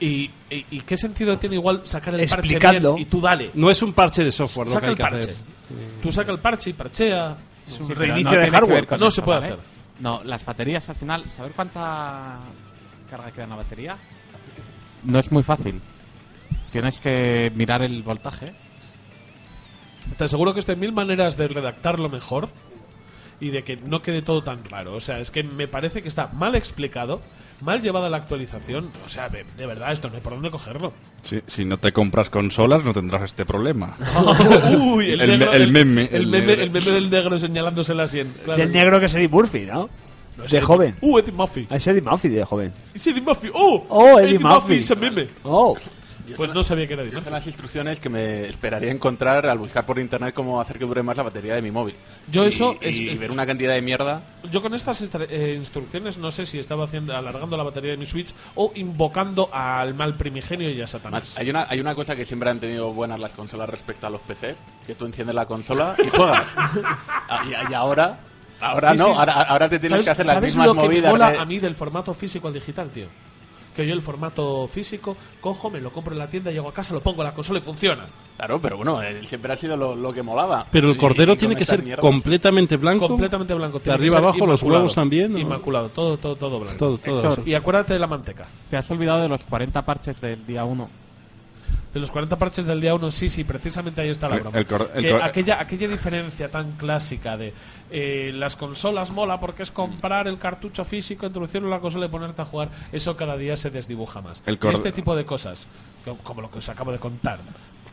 ¿Y, 0.00 0.30
y, 0.50 0.64
y 0.70 0.80
qué 0.82 0.96
sentido 0.96 1.36
tiene 1.38 1.56
igual 1.56 1.82
sacar 1.84 2.14
el 2.14 2.20
Explicando. 2.20 2.90
parche 2.90 2.94
bien 2.96 2.98
y 2.98 3.04
tú 3.06 3.20
dale? 3.20 3.50
No 3.54 3.70
es 3.70 3.82
un 3.82 3.92
parche 3.92 4.22
de 4.24 4.30
software 4.30 4.68
lo 4.68 4.74
que 4.74 4.74
Saca 4.74 4.86
hay 4.86 4.90
el 4.92 4.96
que 4.96 5.02
parche. 5.02 5.18
hacer. 5.18 5.36
Tú 6.02 6.12
saca 6.12 6.32
el 6.32 6.38
parche 6.38 6.70
y 6.70 6.72
parchea. 6.72 7.36
Es 7.66 7.80
un 7.80 7.88
reinicio 7.90 8.32
no 8.32 8.38
de 8.40 8.50
hardware. 8.50 9.00
No 9.00 9.10
se 9.10 9.22
puede 9.22 9.38
hacer. 9.38 9.58
No, 10.00 10.22
las 10.24 10.44
baterías 10.44 10.88
al 10.88 10.94
final, 10.94 11.24
¿saber 11.36 11.52
cuánta 11.52 12.38
carga 13.10 13.30
queda 13.32 13.44
en 13.44 13.50
la 13.50 13.56
batería? 13.56 13.98
No 15.04 15.18
es 15.18 15.30
muy 15.32 15.42
fácil. 15.42 15.80
Tienes 16.70 17.00
que 17.00 17.50
mirar 17.54 17.82
el 17.82 18.02
voltaje. 18.02 18.52
Te 20.16 20.24
aseguro 20.24 20.54
que 20.54 20.60
esto 20.60 20.72
hay 20.72 20.78
mil 20.78 20.92
maneras 20.92 21.36
de 21.36 21.48
redactarlo 21.48 22.08
mejor 22.08 22.48
y 23.40 23.50
de 23.50 23.64
que 23.64 23.76
no 23.76 24.00
quede 24.02 24.22
todo 24.22 24.42
tan 24.42 24.62
claro. 24.62 24.94
O 24.94 25.00
sea, 25.00 25.18
es 25.18 25.30
que 25.30 25.42
me 25.42 25.68
parece 25.68 26.02
que 26.02 26.08
está 26.08 26.28
mal 26.28 26.54
explicado, 26.54 27.20
mal 27.60 27.82
llevada 27.82 28.08
la 28.08 28.16
actualización. 28.18 28.90
O 29.04 29.08
sea, 29.08 29.28
de, 29.28 29.44
de 29.56 29.66
verdad, 29.66 29.92
esto 29.92 30.08
no 30.08 30.14
hay 30.16 30.20
por 30.20 30.34
dónde 30.34 30.50
cogerlo. 30.50 30.92
Si, 31.22 31.40
si 31.46 31.64
no 31.64 31.78
te 31.78 31.92
compras 31.92 32.30
consolas, 32.30 32.84
no 32.84 32.92
tendrás 32.92 33.22
este 33.22 33.44
problema. 33.44 33.96
Uy, 34.78 35.10
el, 35.10 35.20
El 35.20 35.30
negro- 35.38 35.52
el 35.52 35.70
meme, 35.72 36.04
El, 36.12 36.14
el 36.22 36.26
meme, 36.28 36.46
negro. 36.46 36.62
el 36.62 36.70
meme 36.70 36.90
del 36.92 37.10
negro 37.10 37.38
señalándose 37.38 37.94
la 37.94 38.06
sien. 38.06 38.32
claro. 38.44 38.58
Del 38.60 38.72
negro 38.72 39.00
que 39.00 39.06
es 39.06 39.14
Eddie 39.14 39.28
Murphy, 39.28 39.60
¿no? 39.66 39.88
No, 40.36 40.44
es 40.44 40.50
de 40.52 40.58
Eddie- 40.58 40.64
joven. 40.64 40.94
Uh, 41.00 41.18
Eddie 41.18 41.32
Murphy. 41.32 41.66
Ah, 41.68 41.76
Es 41.76 41.86
Eddie 41.86 42.00
Murphy 42.02 42.28
de 42.28 42.44
joven. 42.44 42.72
Es 42.94 43.06
Eddie 43.06 43.20
Murphy. 43.22 43.48
Oh, 43.52 43.84
Oh, 43.88 44.18
Eddie 44.20 44.38
Murphy. 44.38 44.76
ese 44.76 44.94
meme. 44.94 45.26
Oh, 45.42 45.76
Pues 46.36 46.52
no 46.54 46.62
sabía 46.62 46.86
que 46.86 46.94
era 46.94 47.04
Murphy. 47.04 47.20
son 47.22 47.32
las 47.32 47.46
instrucciones 47.46 48.00
que 48.00 48.08
me 48.08 48.46
esperaría 48.46 48.90
encontrar 48.90 49.46
al 49.46 49.58
buscar 49.58 49.84
por 49.86 49.98
internet 49.98 50.34
cómo 50.34 50.60
hacer 50.60 50.78
que 50.78 50.84
dure 50.84 51.02
más 51.02 51.16
la 51.16 51.22
batería 51.22 51.54
de 51.54 51.62
mi 51.62 51.70
móvil. 51.70 51.94
Yo 52.30 52.44
Y- 52.44 52.48
eso 52.48 52.76
y, 52.80 52.88
es- 52.88 53.00
es- 53.12 53.18
ver 53.18 53.30
una 53.30 53.46
cantidad 53.46 53.72
de 53.72 53.82
mierda. 53.82 54.22
Yo 54.50 54.60
con 54.62 54.74
estas 54.74 55.02
eh, 55.30 55.54
instrucciones 55.56 56.18
no 56.18 56.30
sé 56.30 56.46
si 56.46 56.58
estaba 56.58 56.84
haciendo, 56.84 57.16
alargando 57.16 57.56
la 57.56 57.62
batería 57.64 57.90
de 57.92 57.96
mi 57.96 58.06
Switch 58.06 58.34
o 58.54 58.72
invocando 58.74 59.48
al 59.52 59.94
mal 59.94 60.14
primigenio 60.16 60.70
y 60.70 60.80
a 60.80 60.86
Satanás. 60.86 61.22
Más, 61.24 61.38
hay 61.38 61.50
una 61.50 61.66
hay 61.68 61.80
una 61.80 61.94
cosa 61.94 62.14
que 62.16 62.24
siempre 62.24 62.50
han 62.50 62.60
tenido 62.60 62.92
buenas 62.92 63.18
las 63.20 63.32
consolas 63.32 63.68
respecto 63.68 64.06
a 64.06 64.10
los 64.10 64.20
PCs, 64.22 64.62
que 64.86 64.94
tú 64.94 65.06
enciendes 65.06 65.34
la 65.34 65.46
consola 65.46 65.94
y 66.04 66.08
juegas. 66.16 66.46
Ah, 66.56 67.44
y, 67.46 67.70
y 67.70 67.74
ahora 67.74 68.20
ahora 68.60 68.90
Sí, 68.92 68.98
no, 68.98 69.04
sí. 69.06 69.12
ahora, 69.16 69.32
ahora 69.42 69.68
te 69.68 69.78
tienes 69.78 70.04
¿Sabes, 70.04 70.04
que 70.06 70.10
hacer 70.10 70.26
las 70.26 70.42
mismas 70.42 70.66
lo 70.66 70.74
que 70.74 70.80
me 70.80 70.84
movidas. 70.86 71.10
mola 71.12 71.40
a 71.40 71.44
mí 71.44 71.58
del 71.60 71.74
formato 71.76 72.12
físico 72.12 72.48
al 72.48 72.54
digital, 72.54 72.90
tío? 72.90 73.06
Que 73.78 73.86
yo 73.86 73.94
el 73.94 74.02
formato 74.02 74.66
físico 74.66 75.16
cojo, 75.40 75.70
me 75.70 75.80
lo 75.80 75.92
compro 75.92 76.12
en 76.12 76.18
la 76.18 76.28
tienda, 76.28 76.50
llego 76.50 76.68
a 76.68 76.74
casa, 76.74 76.92
lo 76.94 77.00
pongo 77.00 77.22
en 77.22 77.28
la 77.28 77.32
consola 77.34 77.60
y 77.60 77.62
funciona. 77.62 78.06
Claro, 78.36 78.60
pero 78.60 78.76
bueno, 78.76 79.00
eh, 79.00 79.20
siempre 79.24 79.52
ha 79.52 79.56
sido 79.56 79.76
lo, 79.76 79.94
lo 79.94 80.12
que 80.12 80.20
molaba. 80.20 80.66
Pero 80.72 80.90
el 80.90 80.96
Y- 80.96 80.98
cordero 80.98 81.34
y 81.34 81.36
con 81.36 81.38
tiene 81.38 81.54
que 81.54 81.64
ser 81.64 81.80
mierdas- 81.84 82.00
completamente 82.00 82.76
blanco. 82.76 83.06
Completamente 83.06 83.54
blanco. 83.54 83.78
De 83.78 83.84
tiene 83.84 83.98
que 83.98 84.02
arriba 84.02 84.18
abajo, 84.18 84.46
los 84.46 84.64
huevos 84.64 84.96
también, 84.96 85.32
¿no? 85.32 85.38
Inmaculado, 85.38 85.90
todo, 85.90 86.16
todo, 86.16 86.34
todo 86.34 86.58
blanco. 86.58 86.76
Todo, 86.76 86.98
todo. 86.98 87.18
Héctor. 87.20 87.48
Y 87.48 87.54
acuérdate 87.54 87.92
de 87.92 88.00
la 88.00 88.08
manteca. 88.08 88.48
Te 88.68 88.76
has 88.76 88.90
olvidado 88.90 89.22
de 89.22 89.28
los 89.28 89.44
40 89.44 89.82
parches 89.82 90.20
del 90.20 90.44
día 90.44 90.64
1. 90.64 90.88
De 91.94 92.00
los 92.00 92.10
40 92.10 92.36
parches 92.36 92.66
del 92.66 92.80
día 92.82 92.94
1, 92.94 93.10
sí, 93.10 93.30
sí, 93.30 93.44
precisamente 93.44 94.02
ahí 94.02 94.10
está 94.10 94.28
la 94.28 94.36
broma. 94.38 94.58
el 94.58 94.66
el 94.94 95.02
Que 95.02 95.14
aquella, 95.22 95.58
aquella 95.60 95.88
diferencia 95.88 96.48
tan 96.50 96.72
clásica 96.72 97.36
de 97.38 97.54
eh, 97.90 98.30
las 98.34 98.56
consolas 98.56 99.10
mola 99.10 99.40
porque 99.40 99.62
es 99.62 99.70
comprar 99.70 100.28
el 100.28 100.38
cartucho 100.38 100.84
físico, 100.84 101.24
introducirlo 101.26 101.68
en 101.68 101.70
la 101.72 101.80
consola 101.80 102.04
y 102.06 102.08
ponerte 102.10 102.42
a 102.42 102.44
jugar, 102.44 102.68
eso 102.92 103.16
cada 103.16 103.36
día 103.38 103.56
se 103.56 103.70
desdibuja 103.70 104.20
más. 104.20 104.42
Este 104.46 104.92
tipo 104.92 105.16
de 105.16 105.24
cosas, 105.24 105.66
co- 106.04 106.18
como 106.22 106.42
lo 106.42 106.50
que 106.50 106.58
os 106.58 106.68
acabo 106.68 106.92
de 106.92 106.98
contar, 106.98 107.38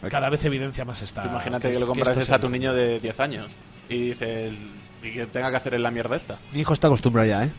cada 0.10 0.30
vez 0.30 0.44
evidencia 0.44 0.84
más 0.84 1.02
esta. 1.02 1.22
Tú 1.22 1.30
imagínate 1.30 1.70
que, 1.70 1.74
es- 1.76 1.80
lo 1.80 1.88
compras 1.88 2.18
esto 2.18 2.36
a 2.36 2.40
tu 2.40 2.50
niño 2.50 2.74
de 2.74 3.00
10 3.00 3.20
años 3.22 3.52
y 3.88 4.10
dices 4.10 4.56
y 5.04 5.14
que 5.14 5.26
tenga 5.28 5.52
que 5.52 5.58
hacer 5.58 5.74
en 5.76 5.84
la 5.84 5.92
mierda 5.92 6.16
esta. 6.18 6.38
mi 6.52 6.60
hijo 6.60 6.74
está 6.74 6.88
acostumbrado 6.88 7.30
ya, 7.30 7.46
¿eh? 7.46 7.52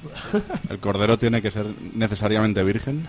El 0.68 0.79
cordero 0.81 1.16
tiene 1.18 1.40
que 1.40 1.51
ser 1.51 1.64
necesariamente 1.94 2.62
virgen. 2.62 3.09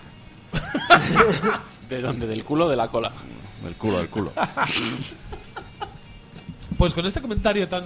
¿De 1.90 2.02
dónde? 2.02 2.28
¿Del 2.28 2.44
culo 2.44 2.66
o 2.66 2.70
de 2.70 2.76
la 2.76 2.88
cola? 2.88 3.12
Del 3.64 3.76
culo, 3.76 3.98
del 4.00 4.10
culo. 4.10 4.32
Pues 6.78 6.94
con 6.94 7.06
este 7.06 7.22
comentario 7.22 7.68
tan, 7.68 7.86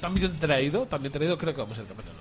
tan 0.00 0.14
bien 0.14 0.38
traído, 0.38 0.86
tan 0.86 1.00
bien 1.00 1.12
traído, 1.12 1.38
creo 1.38 1.54
que 1.54 1.60
vamos 1.60 1.78
a 1.78 1.82
ir 1.82 1.86
cambiando 1.86 2.12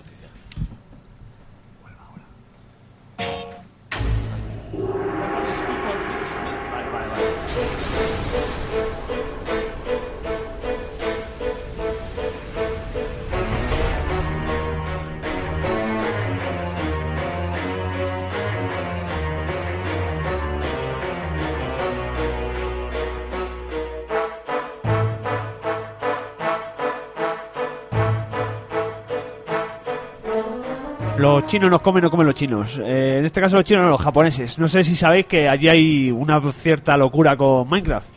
Los 31.26 31.48
chinos 31.48 31.72
nos 31.72 31.82
comen, 31.82 32.04
no 32.04 32.12
comen 32.12 32.28
los 32.28 32.36
chinos. 32.36 32.78
Eh, 32.78 33.18
en 33.18 33.26
este 33.26 33.42
caso 33.42 33.56
los 33.56 33.66
chinos 33.66 33.84
no, 33.84 33.90
los 33.90 34.02
japoneses. 34.02 34.60
No 34.60 34.68
sé 34.68 34.84
si 34.84 34.96
sabéis 34.96 35.26
que 35.26 35.50
allí 35.50 35.68
hay 35.68 36.12
una 36.12 36.40
cierta 36.52 36.96
locura 36.96 37.36
con 37.36 37.68
Minecraft. 37.68 38.08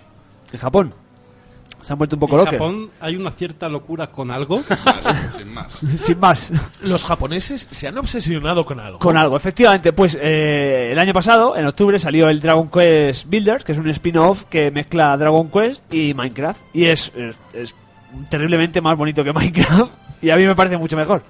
En 0.53 0.59
Japón. 0.59 0.93
Se 1.81 1.95
han 1.95 1.99
vuelto 1.99 2.17
un 2.17 2.21
poco 2.21 2.35
En 2.35 2.39
locos. 2.41 2.53
Japón 2.53 2.91
hay 3.01 3.17
una 3.17 3.31
cierta 3.31 3.67
locura 3.67 4.09
con 4.09 4.31
algo. 4.31 4.61
Sin 5.39 5.55
más. 5.55 5.73
Sin 5.97 6.21
más. 6.21 6.53
Los 6.83 7.03
japoneses 7.03 7.67
se 7.71 7.89
han 7.89 7.97
obsesionado 7.97 8.67
con 8.67 8.79
algo. 8.79 8.99
Con 8.99 9.17
algo, 9.17 9.39
efectivamente. 9.39 9.95
Pues 9.95 10.19
eh, 10.21 10.91
el 10.93 10.99
año 10.99 11.15
pasado, 11.15 11.57
en 11.57 11.65
octubre, 11.65 11.99
salió 11.99 12.29
el 12.29 12.41
Dragon 12.41 12.69
Quest 12.69 13.25
Builders, 13.27 13.65
que 13.65 13.73
es 13.73 13.79
un 13.79 13.89
spin-off 13.89 14.45
que 14.51 14.71
mezcla 14.71 15.17
Dragon 15.17 15.49
Quest 15.49 15.83
y 15.91 16.13
Minecraft. 16.13 16.61
Y 16.75 16.85
es, 16.85 17.11
es, 17.17 17.39
es 17.55 17.75
terriblemente 18.29 18.83
más 18.83 18.99
bonito 18.99 19.25
que 19.25 19.33
Minecraft 19.33 19.93
y 20.21 20.29
a 20.29 20.37
mí 20.37 20.45
me 20.45 20.55
parece 20.55 20.77
mucho 20.77 20.95
mejor. 20.95 21.23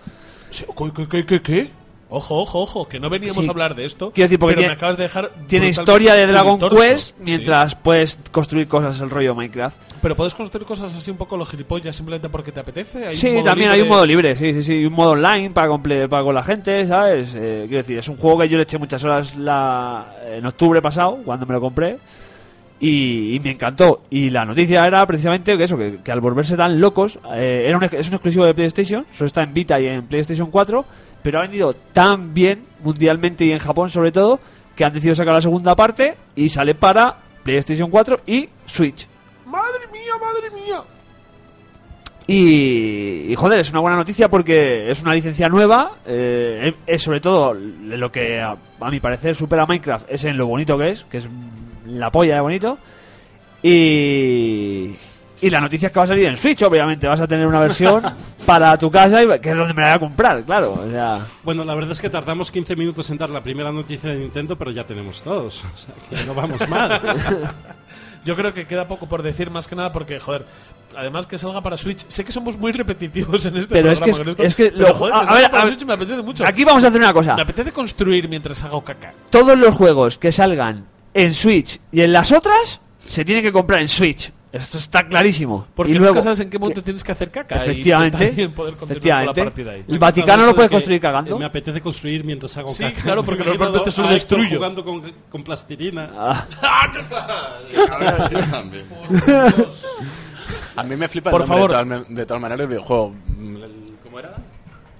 Sí, 0.50 0.64
¿Qué, 0.94 1.06
qué, 1.08 1.26
qué, 1.26 1.42
qué? 1.42 1.70
Ojo, 2.10 2.36
ojo, 2.38 2.60
ojo, 2.60 2.88
que 2.88 2.98
no 2.98 3.10
veníamos 3.10 3.44
Sí. 3.44 3.48
a 3.48 3.50
hablar 3.50 3.74
de 3.74 3.84
esto. 3.84 4.10
Quiero 4.12 4.28
decir, 4.28 4.38
porque 4.38 4.52
pero 4.54 4.60
tiene- 4.62 4.72
me 4.72 4.76
acabas 4.78 4.96
de 4.96 5.02
dejar. 5.02 5.30
Tiene 5.46 5.68
historia 5.68 6.14
de 6.14 6.26
Dragon. 6.26 6.58
Quest 6.58 7.08
Sí. 7.08 7.14
mientras 7.22 7.74
puedes 7.74 8.18
construir 8.32 8.66
cosas 8.66 8.98
el 9.02 9.10
rollo 9.10 9.34
Minecraft. 9.34 9.76
Pero 10.00 10.16
puedes 10.16 10.34
construir 10.34 10.66
cosas 10.66 10.94
así 10.94 11.10
un 11.10 11.18
poco 11.18 11.36
los 11.36 11.50
gilipollas 11.50 11.94
simplemente 11.94 12.30
porque 12.30 12.50
te 12.50 12.60
apetece. 12.60 13.08
¿Hay 13.08 13.16
Sí, 13.18 13.42
también 13.44 13.68
hay 13.72 13.76
libre? 13.76 13.82
un 13.82 13.88
modo 13.94 14.06
libre, 14.06 14.34
sí, 14.36 14.54
sí, 14.54 14.62
sí, 14.62 14.86
un 14.86 14.94
modo 14.94 15.10
online 15.10 15.50
para, 15.50 15.68
comple- 15.68 16.08
para 16.08 16.22
con 16.24 16.34
la 16.34 16.42
gente, 16.42 16.86
¿sabes? 16.86 17.34
Eh, 17.34 17.64
quiero 17.68 17.82
decir, 17.82 17.98
es 17.98 18.08
un 18.08 18.16
juego 18.16 18.38
que 18.38 18.48
yo 18.48 18.56
le 18.56 18.62
eché 18.62 18.78
muchas 18.78 19.04
horas 19.04 19.36
la, 19.36 20.14
en 20.30 20.46
octubre 20.46 20.80
pasado, 20.80 21.18
cuando 21.26 21.44
me 21.44 21.52
lo 21.52 21.60
compré, 21.60 21.98
y, 22.80 23.34
y 23.34 23.40
me 23.40 23.50
encantó. 23.52 24.02
Y 24.10 24.30
la 24.30 24.44
noticia 24.44 24.86
era 24.86 25.06
precisamente 25.06 25.56
que 25.56 25.64
eso, 25.64 25.76
que, 25.76 25.98
que 26.02 26.12
al 26.12 26.20
volverse 26.20 26.56
tan 26.56 26.80
locos, 26.80 27.18
eh, 27.34 27.64
era 27.66 27.76
un, 27.76 27.84
es 27.84 28.08
un 28.08 28.14
exclusivo 28.14 28.44
de 28.44 28.54
PlayStation, 28.54 29.06
solo 29.12 29.26
está 29.26 29.42
en 29.42 29.54
Vita 29.54 29.80
y 29.80 29.86
en 29.86 30.06
PlayStation 30.06 30.50
4, 30.50 30.84
pero 31.22 31.38
ha 31.38 31.42
vendido 31.42 31.72
tan 31.72 32.32
bien, 32.34 32.64
mundialmente 32.82 33.44
y 33.44 33.52
en 33.52 33.58
Japón 33.58 33.90
sobre 33.90 34.12
todo, 34.12 34.40
que 34.76 34.84
han 34.84 34.92
decidido 34.92 35.14
sacar 35.16 35.34
la 35.34 35.40
segunda 35.40 35.74
parte 35.74 36.14
y 36.36 36.48
sale 36.48 36.74
para 36.74 37.16
PlayStation 37.42 37.90
4 37.90 38.20
y 38.26 38.48
Switch. 38.66 39.08
Madre 39.46 39.86
mía, 39.92 40.12
madre 40.20 40.50
mía. 40.50 40.82
Y, 42.26 43.32
y, 43.32 43.34
joder, 43.34 43.60
es 43.60 43.70
una 43.70 43.80
buena 43.80 43.96
noticia 43.96 44.28
porque 44.28 44.90
es 44.90 45.00
una 45.00 45.14
licencia 45.14 45.48
nueva. 45.48 45.92
eh, 46.04 46.74
es 46.86 47.02
sobre 47.02 47.20
todo 47.20 47.54
lo 47.54 48.12
que 48.12 48.38
a, 48.38 48.54
a 48.80 48.90
mi 48.90 49.00
parecer 49.00 49.34
supera 49.34 49.64
Minecraft 49.64 50.06
es 50.10 50.24
en 50.24 50.36
lo 50.36 50.46
bonito 50.46 50.76
que 50.76 50.90
es, 50.90 51.04
que 51.04 51.18
es 51.18 51.24
la 51.88 52.10
polla 52.10 52.34
de 52.36 52.40
bonito. 52.40 52.78
Y, 53.62 54.90
y 55.40 55.50
la 55.50 55.60
noticia 55.60 55.86
es 55.88 55.92
que 55.92 55.98
va 55.98 56.04
a 56.04 56.08
salir 56.08 56.26
en 56.26 56.36
Switch, 56.36 56.62
obviamente. 56.62 57.06
Vas 57.06 57.20
a 57.20 57.26
tener 57.26 57.46
una 57.46 57.60
versión 57.60 58.02
para 58.46 58.76
tu 58.78 58.90
casa, 58.90 59.22
y, 59.22 59.26
que 59.40 59.50
es 59.50 59.56
donde 59.56 59.74
me 59.74 59.82
la 59.82 59.88
voy 59.88 59.96
a 59.96 59.98
comprar, 60.00 60.42
claro. 60.42 60.72
O 60.86 60.90
sea, 60.90 61.18
Bueno, 61.42 61.64
la 61.64 61.74
verdad 61.74 61.92
es 61.92 62.00
que 62.00 62.10
tardamos 62.10 62.50
15 62.50 62.76
minutos 62.76 63.08
en 63.10 63.18
dar 63.18 63.30
la 63.30 63.42
primera 63.42 63.72
noticia 63.72 64.10
de 64.10 64.18
Nintendo, 64.18 64.56
pero 64.56 64.70
ya 64.70 64.84
tenemos 64.84 65.22
todos. 65.22 65.62
O 65.74 65.78
sea, 65.78 65.94
que 66.20 66.26
no 66.26 66.34
vamos 66.34 66.68
mal. 66.68 67.00
Yo 68.24 68.34
creo 68.34 68.52
que 68.52 68.66
queda 68.66 68.86
poco 68.86 69.06
por 69.06 69.22
decir 69.22 69.48
más 69.50 69.66
que 69.66 69.76
nada 69.76 69.90
porque, 69.92 70.18
joder, 70.18 70.44
además 70.96 71.26
que 71.26 71.38
salga 71.38 71.62
para 71.62 71.76
Switch, 71.76 72.04
sé 72.08 72.24
que 72.24 72.32
somos 72.32 72.58
muy 72.58 72.72
repetitivos 72.72 73.46
en 73.46 73.56
este 73.56 73.72
Pero 73.72 73.92
es 73.92 74.00
programa 74.00 74.04
que 74.04 74.10
es- 74.10 74.18
con 74.18 74.28
esto, 74.28 74.42
es 74.42 74.56
que 74.56 74.70
pero, 74.76 74.88
lo- 74.88 74.94
joder, 74.94 75.14
a- 75.14 75.26
que 75.26 75.32
ver, 75.34 75.50
para 75.50 75.62
a 75.62 75.66
Switch 75.68 75.84
me 75.84 75.92
apetece 75.94 76.22
mucho. 76.22 76.44
aquí 76.46 76.64
vamos 76.64 76.84
a 76.84 76.88
hacer 76.88 77.00
una 77.00 77.12
cosa. 77.12 77.36
Me 77.36 77.42
apetece 77.42 77.72
construir 77.72 78.28
mientras 78.28 78.62
hago 78.64 78.82
caca. 78.82 79.14
Todos 79.30 79.56
los 79.56 79.74
juegos 79.74 80.18
que 80.18 80.30
salgan 80.32 80.84
en 81.14 81.34
Switch 81.34 81.78
y 81.92 82.00
en 82.02 82.12
las 82.12 82.32
otras 82.32 82.80
se 83.06 83.24
tienen 83.24 83.42
que 83.44 83.52
comprar 83.52 83.80
en 83.80 83.88
Switch. 83.88 84.32
Esto 84.50 84.78
está 84.78 85.06
clarísimo. 85.06 85.66
Porque 85.74 85.92
y 85.92 85.94
nunca 85.96 86.06
luego, 86.06 86.22
sabes 86.22 86.40
en 86.40 86.48
qué 86.48 86.58
momento 86.58 86.82
tienes 86.82 87.04
que 87.04 87.12
hacer 87.12 87.30
caca. 87.30 87.56
y 87.56 87.70
Efectivamente. 87.70 88.30
bien 88.30 88.52
poder 88.52 88.76
continuar 88.76 88.96
efectivamente. 89.24 89.40
con 89.40 89.44
la 89.44 89.50
partida 89.50 89.72
ahí. 89.72 89.84
El 89.86 89.98
Vaticano 89.98 90.46
lo 90.46 90.54
puedes 90.54 90.70
construir 90.70 90.96
Eh, 90.96 91.00
cagando. 91.00 91.38
Me 91.38 91.44
apetece 91.44 91.82
construir 91.82 92.24
mientras 92.24 92.56
hago 92.56 92.68
Sí, 92.70 92.82
caca. 92.82 93.02
claro, 93.02 93.22
porque 93.22 93.42
imagino 93.42 93.64
normalmente 93.64 93.90
se 93.90 94.00
lo 94.02 94.08
destruyo. 94.08 94.56
jugando 94.56 94.82
con, 94.82 95.12
con 95.28 95.44
plastilina. 95.44 96.10
Ah. 96.16 96.46
A 100.76 100.82
mí 100.82 100.96
me 100.96 101.08
flipa 101.08 101.30
Por 101.30 101.42
el 101.42 101.48
nombre 101.48 101.74
favor. 101.74 101.86
de 101.86 101.94
todas, 101.96 102.14
de 102.16 102.26
todas 102.26 102.40
maneras 102.42 102.60
el 102.62 102.68
videojuego. 102.68 103.10
Mm, 103.36 103.56
¿Cómo 104.04 104.18
era? 104.18 104.34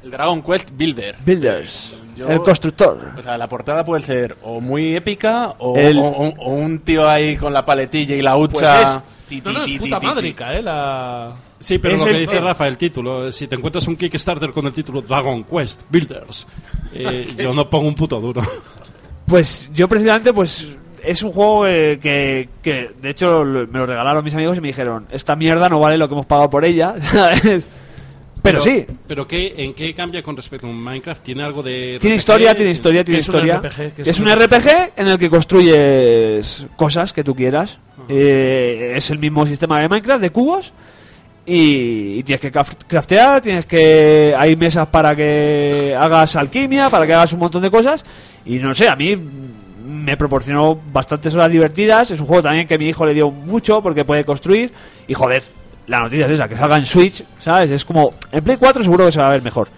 El 0.03 0.11
Dragon 0.11 0.42
Quest 0.42 0.71
Builder. 0.73 1.16
Builders. 1.25 1.94
Yo- 2.18 2.28
El 2.28 2.42
constructor. 2.42 3.12
O 3.16 3.22
sea, 3.22 3.38
la 3.38 3.48
portada 3.48 3.85
puede 3.85 4.02
ser 4.02 4.37
o 4.42 4.61
muy 4.61 4.94
épica 4.96 5.54
o, 5.59 5.76
El- 5.76 5.98
o- 5.98 6.02
o- 6.02 6.35
o 6.37 6.50
un 6.50 6.81
tío 6.81 7.09
ahí 7.09 7.37
con 7.37 7.52
la 7.52 7.64
paletilla 7.64 8.16
y 8.16 8.22
la 8.22 8.37
hucha. 8.37 9.00
Pues 9.28 9.42
No, 9.44 9.52
no, 9.52 9.64
es 9.64 9.72
puta 9.74 10.00
madrica, 10.00 10.57
eh, 10.57 10.62
la... 10.62 11.33
Sí, 11.61 11.78
pero 11.78 11.94
Es 11.96 12.00
lo 12.00 12.07
que 12.07 12.12
el- 12.12 12.26
dice 12.26 12.40
Rafa, 12.40 12.66
el 12.66 12.76
título, 12.78 13.26
eh, 13.28 13.33
si 13.33 13.46
te 13.46 13.54
encuentras 13.57 13.87
un 13.88 13.96
Kickstarter 13.96 14.50
con 14.52 14.66
el 14.66 14.72
título 14.72 15.02
Dragon 15.02 15.44
Quest 15.44 15.83
Builders, 15.90 16.46
eh, 16.94 17.28
yo 17.38 17.52
no 17.52 17.68
pongo 17.68 17.88
un 17.88 17.94
puto 17.94 18.18
duro. 18.20 18.40
Pues 19.26 19.68
yo 19.74 19.88
precisamente, 19.88 20.33
pues 20.33 20.66
es 21.04 21.22
un 21.22 21.33
juego 21.33 21.66
eh, 21.66 21.98
que, 22.00 22.48
que, 22.62 22.90
de 23.00 23.11
hecho 23.11 23.44
lo- 23.44 23.66
me 23.66 23.78
lo 23.81 23.87
regalaron 23.87 24.24
mis 24.24 24.35
amigos 24.35 24.57
y 24.57 24.61
me 24.61 24.68
dijeron, 24.68 25.07
esta 25.11 25.37
mierda 25.37 25.68
no 25.68 25.78
vale 25.78 25.98
lo 25.98 26.09
que 26.09 26.14
hemos 26.14 26.26
pagado 26.26 26.48
por 26.50 26.64
ella, 26.64 26.94
¿sabes? 27.00 27.68
Pero, 28.52 28.61
sí, 28.61 28.87
¿Pero 29.06 29.26
qué, 29.28 29.54
en 29.56 29.74
qué 29.74 29.94
cambia 29.94 30.22
con 30.22 30.37
respecto 30.37 30.66
a 30.66 30.70
un 30.70 30.82
Minecraft? 30.82 31.22
¿Tiene 31.22 31.42
algo 31.42 31.62
de... 31.62 31.98
tiene 32.00 32.16
RPG? 32.16 32.18
historia, 32.18 32.54
tiene 32.54 32.70
historia, 32.70 33.04
tiene 33.04 33.20
es 33.20 33.28
un 33.28 33.34
historia. 33.34 33.56
RPG, 33.58 33.94
que 33.94 34.02
es 34.02 34.08
es 34.08 34.20
un 34.20 34.28
un 34.28 34.34
RPG 34.37 34.92
en 34.96 35.08
el 35.08 35.18
que 35.18 35.30
construyes 35.30 36.66
cosas 36.76 37.12
que 37.12 37.24
tú 37.24 37.34
quieras. 37.34 37.78
Eh, 38.08 38.92
es 38.96 39.11
el 39.11 39.18
mismo 39.18 39.44
sistema 39.46 39.80
de 39.80 39.88
Minecraft, 39.88 40.20
de 40.20 40.30
cubos. 40.30 40.72
Y, 41.46 42.18
y 42.18 42.22
tienes 42.24 42.40
que 42.42 42.52
craft- 42.52 42.84
craftear, 42.87 43.40
tienes 43.40 43.64
que... 43.66 44.34
Hay 44.37 44.54
mesas 44.56 44.87
para 44.88 45.16
que 45.16 45.94
hagas 45.98 46.37
alquimia, 46.37 46.90
para 46.90 47.06
que 47.06 47.14
hagas 47.14 47.32
un 47.32 47.38
montón 47.38 47.62
de 47.62 47.70
cosas. 47.70 48.04
Y 48.44 48.56
no 48.58 48.74
sé, 48.74 48.88
a 48.88 48.96
mí 48.96 49.16
me 49.87 50.16
proporcionó 50.18 50.78
bastantes 50.92 51.34
horas 51.34 51.50
divertidas. 51.50 52.11
Es 52.11 52.20
un 52.20 52.26
juego 52.26 52.42
también 52.42 52.66
que 52.66 52.74
a 52.74 52.78
mi 52.78 52.87
hijo 52.88 53.06
le 53.06 53.14
dio 53.14 53.30
mucho 53.30 53.82
porque 53.82 54.04
puede 54.04 54.24
construir. 54.24 54.72
Y 55.06 55.14
joder, 55.14 55.42
la 55.88 56.01
noticia 56.01 56.27
es 56.27 56.33
esa, 56.33 56.48
que 56.48 56.57
salga 56.57 56.77
en 56.77 56.87
Switch, 56.87 57.24
¿sabes? 57.40 57.70
Es 57.70 57.85
como... 57.85 58.12
En 58.31 58.44
Play 58.44 58.57
4 58.57 58.83
seguro 58.83 59.07
que 59.07 59.12
se 59.12 59.20
va 59.20 59.29
a 59.29 59.33
ver 59.33 59.42
mejor. 59.42 59.68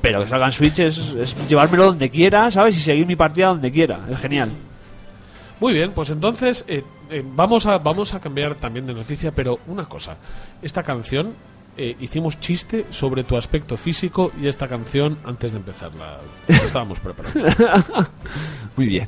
Pero 0.00 0.22
que 0.22 0.28
salga 0.28 0.46
en 0.46 0.52
Switch 0.52 0.78
es, 0.78 0.98
es 0.98 1.48
llevármelo 1.48 1.86
donde 1.86 2.10
quiera, 2.10 2.50
¿sabes? 2.50 2.76
Y 2.78 2.80
seguir 2.80 3.06
mi 3.06 3.16
partida 3.16 3.48
donde 3.48 3.70
quiera. 3.70 4.00
Es 4.10 4.18
genial. 4.18 4.52
Muy 5.62 5.74
bien, 5.74 5.92
pues 5.92 6.10
entonces 6.10 6.64
eh, 6.66 6.82
eh, 7.08 7.22
vamos, 7.24 7.66
a, 7.66 7.78
vamos 7.78 8.14
a 8.14 8.20
cambiar 8.20 8.56
también 8.56 8.84
de 8.84 8.94
noticia, 8.94 9.32
pero 9.32 9.60
una 9.68 9.84
cosa. 9.84 10.16
Esta 10.60 10.82
canción, 10.82 11.34
eh, 11.76 11.96
hicimos 12.00 12.40
chiste 12.40 12.86
sobre 12.90 13.22
tu 13.22 13.36
aspecto 13.36 13.76
físico 13.76 14.32
y 14.40 14.48
esta 14.48 14.66
canción 14.66 15.16
antes 15.24 15.52
de 15.52 15.58
empezarla. 15.58 16.18
la 16.48 16.56
estábamos 16.56 16.98
preparando. 16.98 17.48
Muy 18.76 18.86
bien. 18.86 19.06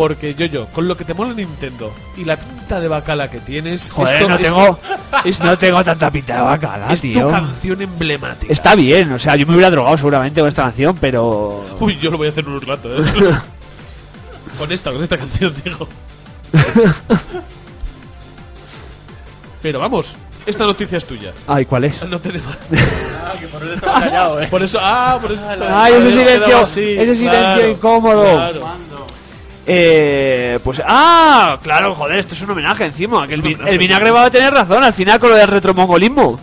Porque 0.00 0.34
yo, 0.34 0.46
yo, 0.46 0.66
con 0.68 0.88
lo 0.88 0.96
que 0.96 1.04
te 1.04 1.12
mola 1.12 1.34
Nintendo 1.34 1.92
y 2.16 2.24
la 2.24 2.38
pinta 2.38 2.80
de 2.80 2.88
bacala 2.88 3.30
que 3.30 3.38
tienes, 3.38 3.90
Joder, 3.90 4.14
esto- 4.16 4.28
no, 4.30 4.34
esto 4.36 4.46
tengo, 4.46 4.78
es- 5.26 5.40
no 5.42 5.58
tengo 5.58 5.84
tanta 5.84 6.10
pinta 6.10 6.36
de 6.36 6.40
bacala, 6.40 6.90
es 6.94 7.02
tu 7.02 7.12
tío. 7.12 7.28
canción 7.30 7.82
emblemática. 7.82 8.50
Está 8.50 8.74
bien, 8.76 9.12
o 9.12 9.18
sea, 9.18 9.36
yo 9.36 9.44
me 9.46 9.52
hubiera 9.52 9.70
drogado 9.70 9.98
seguramente 9.98 10.40
con 10.40 10.48
esta 10.48 10.62
canción, 10.62 10.96
pero... 10.98 11.62
Uy, 11.80 11.98
yo 11.98 12.10
lo 12.10 12.16
voy 12.16 12.28
a 12.28 12.30
hacer 12.30 12.46
en 12.46 12.50
un 12.50 12.62
rato, 12.62 12.88
¿eh? 12.90 13.04
con 14.58 14.72
esta, 14.72 14.90
con 14.90 15.02
esta 15.02 15.18
canción, 15.18 15.54
digo. 15.62 15.86
Pero 19.60 19.80
vamos, 19.80 20.14
esta 20.46 20.64
noticia 20.64 20.96
es 20.96 21.04
tuya. 21.04 21.34
Ay, 21.46 21.66
¿cuál 21.66 21.84
es? 21.84 22.02
No 22.08 22.18
tenemos. 22.18 22.54
Ah, 23.22 23.34
que 23.38 23.46
por 23.48 23.62
eso 23.62 23.74
estaba 23.74 24.00
callado, 24.00 24.40
eh. 24.40 24.48
Por 24.50 24.62
eso, 24.62 24.78
ah, 24.80 25.18
por 25.20 25.30
eso. 25.30 25.42
Ay, 25.70 25.92
ese 25.92 26.10
silencio, 26.10 26.58
así, 26.58 26.94
ese 26.98 27.14
silencio 27.14 27.40
claro, 27.40 27.68
incómodo. 27.68 28.22
claro. 28.32 28.80
Eh, 29.72 30.58
pues, 30.64 30.82
ah, 30.84 31.56
claro, 31.62 31.94
joder, 31.94 32.18
esto 32.18 32.34
es 32.34 32.42
un 32.42 32.50
homenaje 32.50 32.86
encima. 32.86 33.28
Que 33.28 33.34
el, 33.34 33.42
vi- 33.42 33.56
el 33.66 33.78
vinagre 33.78 34.10
va 34.10 34.24
a 34.24 34.30
tener 34.30 34.52
razón 34.52 34.82
al 34.82 34.92
final 34.92 35.20
con 35.20 35.30
lo 35.30 35.36
del 35.36 35.46
retromongolismo. 35.46 36.40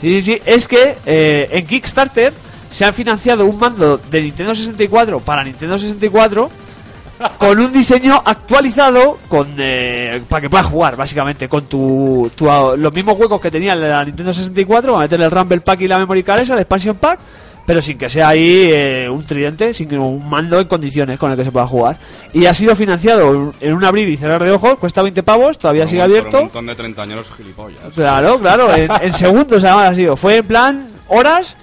Sí, 0.00 0.20
sí, 0.20 0.32
sí, 0.32 0.42
es 0.44 0.66
que 0.66 0.96
eh, 1.06 1.48
en 1.52 1.64
Kickstarter 1.66 2.32
se 2.68 2.84
ha 2.84 2.92
financiado 2.92 3.44
un 3.44 3.56
mando 3.58 3.98
de 3.98 4.22
Nintendo 4.22 4.52
64 4.54 5.20
para 5.20 5.44
Nintendo 5.44 5.78
64 5.78 6.50
con 7.38 7.58
un 7.60 7.72
diseño 7.72 8.20
actualizado 8.24 9.18
con 9.28 9.54
eh, 9.58 10.20
para 10.28 10.40
que 10.40 10.50
puedas 10.50 10.66
jugar, 10.66 10.96
básicamente, 10.96 11.48
con 11.48 11.66
tu, 11.66 12.32
tu- 12.34 12.46
los 12.76 12.92
mismos 12.92 13.16
huecos 13.16 13.40
que 13.40 13.50
tenía 13.52 13.76
la 13.76 14.04
Nintendo 14.04 14.32
64, 14.32 14.92
va 14.94 14.98
a 14.98 15.02
meterle 15.02 15.26
el 15.26 15.30
Rumble 15.30 15.60
Pack 15.60 15.82
y 15.82 15.88
la 15.88 15.98
Memory 15.98 16.24
Card 16.24 16.40
esa, 16.40 16.54
el 16.54 16.60
Expansion 16.60 16.96
Pack, 16.96 17.20
pero 17.66 17.80
sin 17.82 17.96
que 17.98 18.08
sea 18.08 18.28
ahí 18.28 18.68
eh, 18.72 19.08
un 19.08 19.24
tridente, 19.24 19.72
sin 19.74 19.88
que 19.88 19.96
un 19.96 20.28
mando 20.28 20.58
en 20.58 20.66
condiciones 20.66 21.18
con 21.18 21.30
el 21.30 21.36
que 21.36 21.44
se 21.44 21.52
pueda 21.52 21.66
jugar. 21.66 21.96
Y 22.32 22.46
ha 22.46 22.54
sido 22.54 22.74
financiado 22.74 23.52
en 23.60 23.74
un 23.74 23.84
abrir 23.84 24.08
y 24.08 24.16
cerrar 24.16 24.42
de 24.42 24.50
ojos, 24.52 24.78
cuesta 24.78 25.02
20 25.02 25.22
pavos, 25.22 25.58
todavía 25.58 25.82
Por 25.82 25.90
sigue 25.90 26.02
un- 26.02 26.08
por 26.08 26.16
abierto. 26.18 26.36
Un 26.38 26.42
montón 26.44 26.66
de 26.66 26.74
treintañeros 26.74 27.26
gilipollas. 27.36 27.80
Claro, 27.94 28.38
claro, 28.40 28.74
en, 28.74 28.90
en 29.02 29.12
segundos 29.12 29.62
además 29.64 29.90
ha 29.90 29.94
sido. 29.94 30.16
Fue 30.16 30.36
en 30.38 30.46
plan 30.46 30.90
horas 31.08 31.54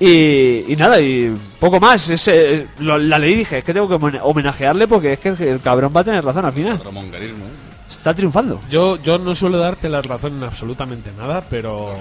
y, 0.00 0.64
y 0.72 0.76
nada, 0.76 1.00
y 1.00 1.34
poco 1.60 1.78
más. 1.80 2.10
Es, 2.10 2.28
eh, 2.28 2.66
lo- 2.80 2.98
la 2.98 3.18
leí 3.18 3.32
y 3.32 3.36
dije, 3.36 3.58
es 3.58 3.64
que 3.64 3.72
tengo 3.72 3.88
que 3.88 4.18
homenajearle 4.22 4.86
porque 4.88 5.14
es 5.14 5.18
que 5.18 5.28
el, 5.30 5.42
el 5.42 5.60
cabrón 5.60 5.92
va 5.96 6.00
a 6.00 6.04
tener 6.04 6.24
razón 6.24 6.44
al 6.44 6.52
final. 6.52 6.78
Está 7.90 8.12
triunfando. 8.12 8.60
Yo, 8.68 9.00
yo 9.02 9.18
no 9.18 9.34
suelo 9.34 9.58
darte 9.58 9.88
la 9.88 10.02
razón 10.02 10.36
en 10.36 10.42
absolutamente 10.44 11.10
nada, 11.16 11.42
pero. 11.48 11.94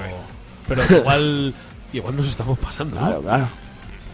Pero 0.67 0.81
igual. 0.89 1.53
igual 1.93 2.15
nos 2.15 2.27
estamos 2.27 2.57
pasando. 2.59 2.95
¿no? 2.99 3.05
Claro, 3.05 3.21
claro. 3.21 3.47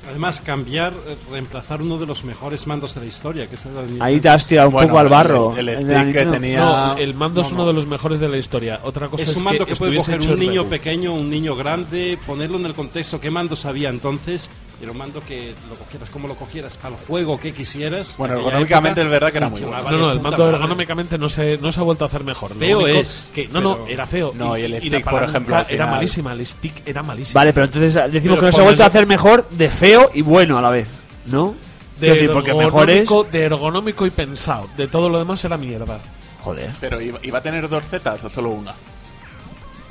Además, 0.09 0.41
cambiar, 0.41 0.91
eh, 1.07 1.15
reemplazar 1.29 1.83
uno 1.83 1.99
de 1.99 2.07
los 2.07 2.23
mejores 2.23 2.65
mandos 2.65 2.95
de 2.95 3.01
la 3.01 3.05
historia, 3.05 3.45
que 3.47 3.53
es 3.55 3.65
el 3.65 3.73
de. 3.99 4.03
Ahí 4.03 4.19
te 4.19 4.27
has 4.29 4.43
tirado 4.45 4.69
un 4.69 4.73
Bueno, 4.73 4.87
poco 4.87 4.99
al 4.99 5.05
el- 5.05 5.11
barro. 5.11 5.55
el 5.55 5.65
la 5.67 6.05
que 6.11 6.25
tenía- 6.25 6.59
No, 6.59 6.97
el 6.97 7.13
mando 7.13 7.41
es 7.41 7.49
No, 7.49 7.55
uno 7.55 7.63
no. 7.63 7.67
de 7.67 7.73
los 7.75 7.85
mejores 7.85 8.19
de 8.19 8.27
la 8.27 8.37
historia. 8.37 8.79
Otra 8.83 9.07
cosa 9.09 9.23
es, 9.23 9.29
Es 9.29 9.37
un 9.37 9.43
mando 9.43 9.67
que, 9.67 9.75
puede 9.75 9.97
estuviese 9.97 10.17
coger 10.19 10.33
un 10.33 10.39
niño 10.39 10.65
pequeño, 10.65 11.13
un 11.13 11.29
niño 11.29 11.55
grande, 11.55 12.17
ponerlo 12.25 12.57
en 12.57 12.65
el 12.65 12.73
contexto 12.73 13.19
qué 13.21 13.29
mandos 13.29 13.65
había 13.65 13.89
entonces. 13.89 14.49
Era 14.81 14.91
un 14.91 14.97
mando 14.97 15.19
que 15.21 15.53
lo 15.69 15.75
cogieras 15.75 16.09
como 16.09 16.27
lo 16.29 16.35
cogieras, 16.35 16.77
para 16.77 16.95
el 16.95 17.01
juego 17.05 17.37
que 17.37 17.51
quisieras. 17.51 18.15
Bueno, 18.17 18.35
ergonómicamente 18.37 19.01
es 19.01 19.09
verdad 19.09 19.29
que 19.31 19.37
era 19.37 19.49
muy 19.49 19.59
funcionaba 19.61 19.91
No, 19.91 19.97
no, 19.97 20.11
el 20.13 20.21
mando 20.21 20.49
ergonómicamente 20.49 21.17
no 21.17 21.27
se, 21.27 21.57
no 21.57 21.71
se 21.71 21.79
ha 21.81 21.83
vuelto 21.83 22.05
a 22.05 22.07
hacer 22.07 22.23
mejor. 22.23 22.51
Lo 22.51 22.57
Feo 22.59 22.79
único 22.79 22.99
es, 22.99 23.29
que- 23.33 23.49
no, 23.49 23.59
no, 23.59 23.85
era 23.87 24.05
feo. 24.05 24.31
No, 24.35 24.57
y 24.57 24.61
el 24.61 24.77
stick, 24.79 25.03
por 25.09 25.23
ejemplo, 25.23 25.55
al 25.57 25.61
Era 25.63 25.69
final- 25.69 25.89
malísima, 25.89 26.31
el 26.31 26.45
stick 26.45 26.87
era 26.87 27.03
malísimo. 27.03 27.39
Vale, 27.39 27.51
pero 27.51 27.65
entonces 27.65 27.93
decimos 27.93 28.37
Pero 28.37 28.39
que 28.39 28.45
no 28.45 28.51
se 28.53 28.61
ha 28.61 28.63
vuelto 28.63 28.83
a 28.83 28.85
hacer 28.85 29.05
mejor 29.05 29.49
de 29.49 29.69
feo 29.69 30.11
y 30.13 30.21
bueno 30.21 30.57
a 30.57 30.61
la 30.61 30.69
vez, 30.69 30.87
¿no? 31.25 31.55
de 31.99 32.11
decir, 32.11 32.31
porque 32.31 32.53
mejor 32.53 32.89
es... 32.89 33.09
de 33.33 33.43
ergonómico 33.43 34.05
y 34.05 34.09
pensado. 34.11 34.69
De 34.77 34.87
todo 34.87 35.09
lo 35.09 35.19
demás 35.19 35.43
era 35.43 35.57
mierda. 35.57 35.99
Joder. 36.41 36.69
Pero 36.79 37.01
¿iba, 37.01 37.19
iba 37.21 37.39
a 37.39 37.41
tener 37.43 37.67
dos 37.67 37.83
zetas 37.83 38.23
o 38.23 38.29
solo 38.29 38.51
una? 38.51 38.71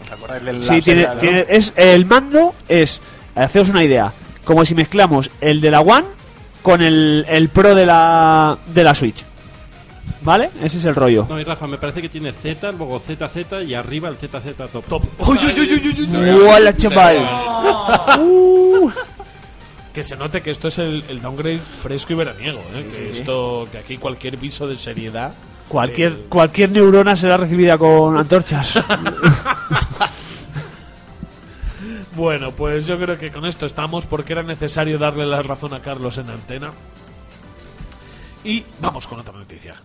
¿Os 0.02 0.10
acordáis 0.10 0.42
del 0.42 0.64
Sí, 0.64 0.80
tiene, 0.80 1.02
láser, 1.02 1.14
no? 1.16 1.20
tiene- 1.20 1.46
es, 1.50 1.72
el 1.76 2.06
mando 2.06 2.54
es, 2.66 3.00
haceos 3.34 3.68
una 3.68 3.84
idea, 3.84 4.10
como 4.48 4.64
si 4.64 4.74
mezclamos 4.74 5.30
el 5.42 5.60
de 5.60 5.70
la 5.70 5.82
One 5.82 6.06
con 6.62 6.80
el, 6.80 7.26
el 7.28 7.50
Pro 7.50 7.74
de 7.74 7.84
la, 7.84 8.56
de 8.72 8.82
la 8.82 8.94
Switch. 8.94 9.22
¿Vale? 10.22 10.48
Ese 10.62 10.78
es 10.78 10.86
el 10.86 10.94
rollo. 10.94 11.26
No, 11.28 11.38
y 11.38 11.44
Rafa, 11.44 11.66
me 11.66 11.76
parece 11.76 12.00
que 12.00 12.08
tiene 12.08 12.32
Z, 12.32 12.72
luego 12.72 12.98
ZZ 12.98 13.66
y 13.68 13.74
arriba 13.74 14.08
el 14.08 14.16
ZZ 14.16 14.56
top. 14.72 14.84
Top. 14.86 15.04
Uy, 15.18 15.38
uy, 15.38 15.60
uy, 15.60 15.74
uy, 15.74 15.94
uy, 15.98 16.16
uy. 16.16 16.48
¡Hola, 16.48 16.74
chaval! 16.74 17.18
Uh. 18.20 18.90
Que 19.92 20.02
se 20.02 20.16
note 20.16 20.40
que 20.40 20.50
esto 20.50 20.68
es 20.68 20.78
el, 20.78 21.04
el 21.10 21.20
downgrade 21.20 21.60
fresco 21.82 22.14
y 22.14 22.16
veraniego. 22.16 22.60
¿eh? 22.74 22.88
que 22.90 23.10
esto, 23.10 23.68
que 23.70 23.76
aquí 23.76 23.98
cualquier 23.98 24.38
viso 24.38 24.66
de 24.66 24.78
seriedad. 24.78 25.34
Cualquier, 25.68 26.12
eh, 26.12 26.26
cualquier 26.30 26.70
neurona 26.70 27.16
será 27.16 27.36
recibida 27.36 27.76
con 27.76 28.16
antorchas. 28.16 28.82
Bueno, 32.18 32.50
pues 32.50 32.84
yo 32.84 32.98
creo 32.98 33.16
que 33.16 33.30
con 33.30 33.46
esto 33.46 33.64
estamos 33.64 34.04
porque 34.04 34.32
era 34.32 34.42
necesario 34.42 34.98
darle 34.98 35.24
la 35.24 35.40
razón 35.40 35.72
a 35.72 35.80
Carlos 35.80 36.18
en 36.18 36.28
antena. 36.28 36.72
Y 38.42 38.64
vamos 38.80 39.06
con 39.06 39.20
otra 39.20 39.38
noticia. 39.38 39.76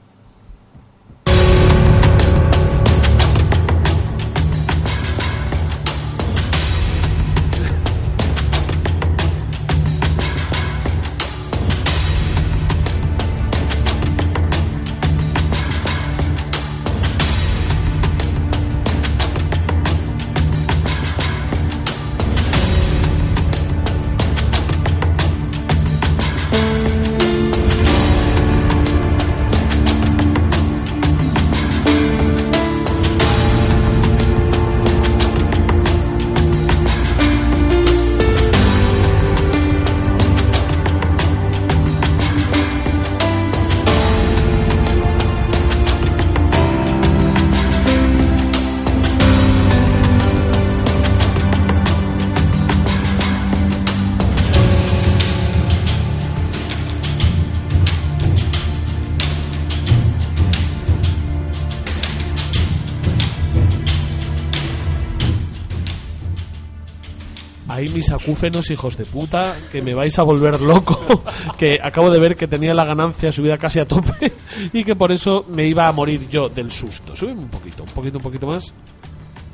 Acúfenos, 68.12 68.70
hijos 68.72 68.98
de 68.98 69.06
puta, 69.06 69.56
que 69.72 69.82
me 69.82 69.94
vais 69.94 70.18
a 70.20 70.24
volver 70.24 70.62
loco. 70.62 71.24
Que 71.58 71.80
acabo 71.82 72.10
de 72.10 72.20
ver 72.20 72.36
que 72.36 72.48
tenía 72.48 72.74
la 72.74 72.84
ganancia 72.84 73.32
subida 73.32 73.58
casi 73.58 73.80
a 73.80 73.88
tope 73.88 74.34
y 74.74 74.84
que 74.84 74.96
por 74.96 75.12
eso 75.12 75.46
me 75.50 75.66
iba 75.68 75.88
a 75.88 75.92
morir 75.92 76.28
yo 76.30 76.50
del 76.50 76.72
susto. 76.72 77.16
Súbeme 77.16 77.42
un 77.42 77.50
poquito, 77.50 77.84
un 77.84 77.90
poquito, 77.90 78.18
un 78.18 78.24
poquito 78.24 78.48
más. 78.48 78.74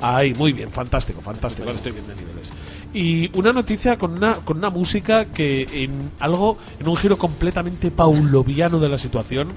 Ahí, 0.00 0.32
muy 0.34 0.52
bien, 0.52 0.70
fantástico, 0.70 1.20
fantástico. 1.20 1.66
Ahora 1.68 1.76
estoy 1.76 1.92
bien 1.92 2.06
de 2.06 2.16
niveles. 2.16 2.52
Y 2.94 3.36
una 3.38 3.52
noticia 3.52 3.98
con 3.98 4.12
una, 4.12 4.36
con 4.36 4.56
una 4.56 4.70
música 4.70 5.26
que 5.26 5.84
en 5.84 6.10
algo, 6.18 6.56
en 6.78 6.88
un 6.88 6.96
giro 6.96 7.18
completamente 7.18 7.90
pauloviano 7.90 8.80
de 8.80 8.88
la 8.88 8.98
situación, 8.98 9.52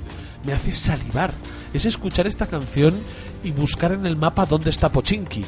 me 0.45 0.53
hace 0.53 0.73
salivar. 0.73 1.33
Es 1.73 1.85
escuchar 1.85 2.27
esta 2.27 2.47
canción 2.47 2.93
y 3.43 3.51
buscar 3.51 3.93
en 3.93 4.05
el 4.05 4.17
mapa 4.17 4.45
dónde 4.45 4.69
está 4.69 4.91
Pochinki. 4.91 5.45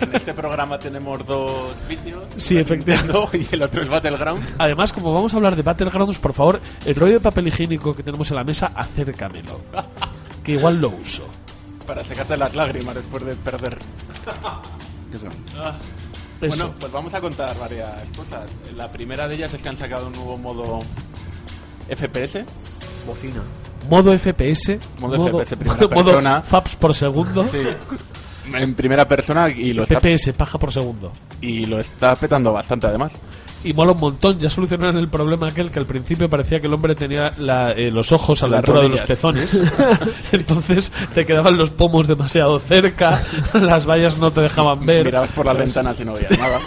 En 0.00 0.14
este 0.14 0.32
programa 0.34 0.78
tenemos 0.78 1.24
dos 1.26 1.72
vicios. 1.88 2.22
Sí, 2.36 2.56
efectivamente. 2.58 3.38
Y 3.50 3.54
el 3.54 3.62
otro 3.62 3.82
es 3.82 3.88
Battleground. 3.88 4.54
Además, 4.58 4.92
como 4.92 5.12
vamos 5.12 5.32
a 5.32 5.36
hablar 5.36 5.56
de 5.56 5.62
Battlegrounds, 5.62 6.18
por 6.18 6.32
favor, 6.32 6.60
el 6.84 6.94
rollo 6.94 7.14
de 7.14 7.20
papel 7.20 7.48
higiénico 7.48 7.94
que 7.94 8.02
tenemos 8.02 8.30
en 8.30 8.36
la 8.36 8.44
mesa, 8.44 8.72
acércamelo. 8.74 9.60
Que 10.44 10.52
igual 10.52 10.80
lo 10.80 10.88
uso. 10.90 11.24
Para 11.86 12.04
secarte 12.04 12.36
las 12.36 12.54
lágrimas 12.54 12.94
después 12.94 13.24
de 13.24 13.34
perder. 13.36 13.78
¿Qué 15.10 15.18
son? 15.18 15.30
Eso. 16.40 16.56
Bueno, 16.56 16.74
pues 16.80 16.92
vamos 16.92 17.12
a 17.14 17.20
contar 17.20 17.58
varias 17.58 18.08
cosas. 18.16 18.48
La 18.76 18.90
primera 18.90 19.28
de 19.28 19.34
ellas 19.34 19.52
es 19.52 19.60
que 19.60 19.68
han 19.68 19.76
sacado 19.76 20.06
un 20.06 20.12
nuevo 20.14 20.38
modo 20.38 20.78
FPS. 21.88 22.44
Bocina. 23.06 23.42
modo 23.88 24.16
FPS. 24.16 24.78
Modo 24.98 25.38
FPS, 25.44 25.56
primera 25.56 25.88
persona. 25.88 26.30
Modo 26.36 26.44
FAPS 26.44 26.76
por 26.76 26.94
segundo. 26.94 27.44
Sí. 27.44 27.58
En 28.54 28.74
primera 28.74 29.06
persona 29.06 29.48
y 29.48 29.72
lo, 29.72 29.82
está, 29.84 30.00
PPS, 30.00 30.32
paja 30.32 30.58
por 30.58 30.72
segundo. 30.72 31.12
y 31.40 31.66
lo 31.66 31.78
está 31.78 32.14
petando 32.16 32.52
bastante 32.52 32.86
además. 32.86 33.12
Y 33.62 33.74
mola 33.74 33.92
un 33.92 34.00
montón. 34.00 34.38
Ya 34.38 34.48
solucionaron 34.48 34.96
el 34.96 35.08
problema 35.08 35.48
aquel 35.48 35.70
que 35.70 35.78
al 35.78 35.84
principio 35.86 36.30
parecía 36.30 36.60
que 36.60 36.66
el 36.66 36.72
hombre 36.72 36.94
tenía 36.94 37.30
la- 37.36 37.72
eh, 37.72 37.90
los 37.90 38.10
ojos 38.12 38.42
a 38.42 38.46
la 38.46 38.52
Las 38.52 38.58
altura 38.60 38.80
de 38.80 38.88
los 38.88 39.00
rodillas. 39.00 39.06
pezones. 39.06 39.72
Entonces 40.32 40.90
te 41.14 41.26
quedaban 41.26 41.58
los 41.58 41.70
pomos 41.70 42.08
demasiado 42.08 42.58
cerca, 42.58 43.22
las 43.52 43.84
vallas 43.86 44.16
no 44.16 44.30
te 44.30 44.40
dejaban 44.40 44.84
ver. 44.86 45.04
Mirabas 45.04 45.32
por 45.32 45.44
las 45.44 45.58
ventanas 45.58 46.00
y 46.00 46.04
no 46.06 46.14
veías 46.14 46.38
nada. 46.38 46.58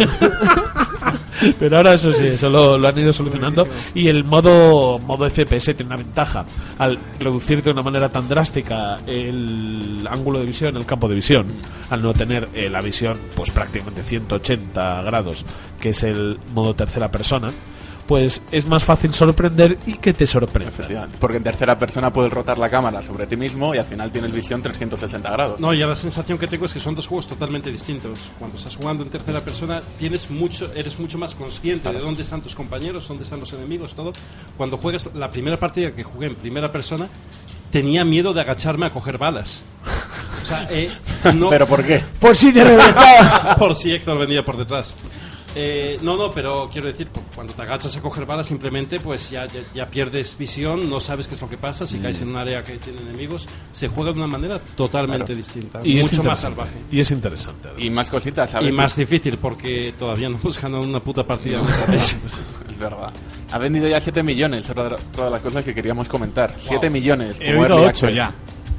Pero 1.59 1.77
ahora 1.77 1.93
eso 1.93 2.11
sí, 2.11 2.25
eso 2.27 2.49
lo, 2.49 2.77
lo 2.77 2.87
han 2.87 2.97
ido 2.97 3.13
solucionando. 3.13 3.67
Y 3.93 4.07
el 4.07 4.23
modo, 4.23 4.99
modo 4.99 5.29
FPS 5.29 5.75
tiene 5.75 5.85
una 5.85 5.97
ventaja. 5.97 6.45
Al 6.77 6.97
reducir 7.19 7.61
de 7.61 7.71
una 7.71 7.81
manera 7.81 8.09
tan 8.09 8.27
drástica 8.27 8.97
el 9.07 10.07
ángulo 10.09 10.39
de 10.39 10.45
visión, 10.45 10.75
el 10.77 10.85
campo 10.85 11.07
de 11.07 11.15
visión, 11.15 11.47
al 11.89 12.01
no 12.01 12.13
tener 12.13 12.49
eh, 12.53 12.69
la 12.69 12.81
visión 12.81 13.17
pues 13.35 13.51
prácticamente 13.51 14.03
180 14.03 15.01
grados, 15.03 15.45
que 15.79 15.89
es 15.89 16.03
el 16.03 16.39
modo 16.53 16.73
tercera 16.73 17.09
persona, 17.09 17.51
pues 18.07 18.41
es 18.51 18.67
más 18.67 18.83
fácil 18.83 19.13
sorprender 19.13 19.77
y 19.85 19.93
que 19.93 20.13
te 20.13 20.27
sorprenda. 20.27 21.07
Porque 21.19 21.37
en 21.37 21.43
tercera 21.43 21.77
persona 21.77 22.11
puedes 22.11 22.31
rotar 22.31 22.57
la 22.57 22.69
cámara 22.69 23.01
sobre 23.01 23.27
ti 23.27 23.35
mismo 23.35 23.73
y 23.73 23.77
al 23.77 23.85
final 23.85 24.11
tienes 24.11 24.31
visión 24.31 24.61
360 24.61 25.31
grados. 25.31 25.59
No, 25.59 25.73
ya 25.73 25.87
la 25.87 25.95
sensación 25.95 26.37
que 26.37 26.47
tengo 26.47 26.65
es 26.65 26.73
que 26.73 26.79
son 26.79 26.95
dos 26.95 27.07
juegos 27.07 27.27
totalmente 27.27 27.71
distintos. 27.71 28.31
Cuando 28.37 28.57
estás 28.57 28.75
jugando 28.75 29.03
en 29.03 29.09
tercera 29.09 29.41
persona, 29.41 29.81
tienes 29.97 30.29
mucho, 30.29 30.71
eres 30.73 30.99
mucho 30.99 31.17
más 31.17 31.22
consciente 31.35 31.91
de 31.91 31.99
dónde 31.99 32.21
están 32.21 32.41
tus 32.41 32.55
compañeros, 32.55 33.07
dónde 33.07 33.23
están 33.23 33.39
los 33.39 33.51
enemigos, 33.53 33.93
todo. 33.93 34.13
Cuando 34.57 34.77
juegas 34.77 35.09
la 35.15 35.29
primera 35.29 35.57
partida 35.57 35.91
que 35.93 36.03
jugué 36.03 36.27
en 36.27 36.35
primera 36.35 36.71
persona, 36.71 37.07
tenía 37.71 38.05
miedo 38.05 38.33
de 38.33 38.41
agacharme 38.41 38.85
a 38.85 38.89
coger 38.91 39.17
balas. 39.17 39.59
O 40.41 40.45
sea, 40.45 40.67
eh, 40.69 40.91
no, 41.33 41.49
¿Pero 41.49 41.65
por 41.65 41.85
qué? 41.85 42.01
Por 42.19 42.35
si 42.35 42.51
te 42.51 42.63
reventaba. 42.63 43.55
por 43.59 43.73
si 43.73 43.91
Héctor 43.91 44.19
venía 44.19 44.43
por 44.43 44.57
detrás. 44.57 44.93
Eh, 45.55 45.99
no, 46.01 46.17
no, 46.17 46.31
pero 46.31 46.67
quiero 46.71 46.87
decir, 46.87 47.09
cu- 47.09 47.21
cuando 47.35 47.53
te 47.53 47.61
agachas 47.61 47.95
a 47.95 48.01
coger 48.01 48.25
balas, 48.25 48.47
simplemente 48.47 48.99
pues 48.99 49.29
ya, 49.29 49.45
ya, 49.45 49.61
ya 49.75 49.85
pierdes 49.87 50.35
visión, 50.37 50.89
no 50.89 50.99
sabes 50.99 51.27
qué 51.27 51.35
es 51.35 51.41
lo 51.41 51.49
que 51.49 51.57
pasa, 51.57 51.85
si 51.85 51.99
caes 51.99 52.19
en 52.21 52.29
un 52.29 52.37
área 52.37 52.63
que 52.63 52.77
tiene 52.77 53.01
enemigos, 53.01 53.47
se 53.71 53.87
juega 53.87 54.11
de 54.11 54.17
una 54.17 54.27
manera 54.27 54.57
totalmente 54.59 55.35
distinta, 55.35 55.79
Y 55.83 55.99
es 55.99 56.11
mucho 56.11 56.23
más 56.23 56.39
salvaje. 56.39 56.71
Y 56.91 56.99
es 56.99 57.11
interesante. 57.11 57.67
además. 57.67 57.83
Y 57.85 57.89
más 57.91 58.09
cositas, 58.09 58.49
¿sabes? 58.49 58.69
Y 58.69 58.71
más 58.71 58.95
difícil 58.95 59.37
porque 59.37 59.93
todavía 59.97 60.27
no 60.29 60.37
hemos 60.41 60.59
ganado 60.59 60.83
una 60.83 60.99
puta 60.99 61.23
partida. 61.23 61.59
de 61.61 61.67
estrategia. 61.69 62.17
Es 62.69 62.77
verdad. 62.79 63.13
Ha 63.51 63.57
vendido 63.59 63.87
ya 63.87 63.99
7 64.01 64.23
millones, 64.23 64.67
otra 64.71 64.89
de 64.89 64.95
todas 65.15 65.31
las 65.31 65.41
cosas 65.41 65.63
que 65.63 65.73
queríamos 65.75 66.09
comentar. 66.09 66.55
7 66.57 66.89
millones. 66.89 67.37
He 67.39 67.51
como 67.53 67.61
oído 67.61 67.75
8 67.77 67.87
access. 67.89 68.15
ya. 68.15 68.33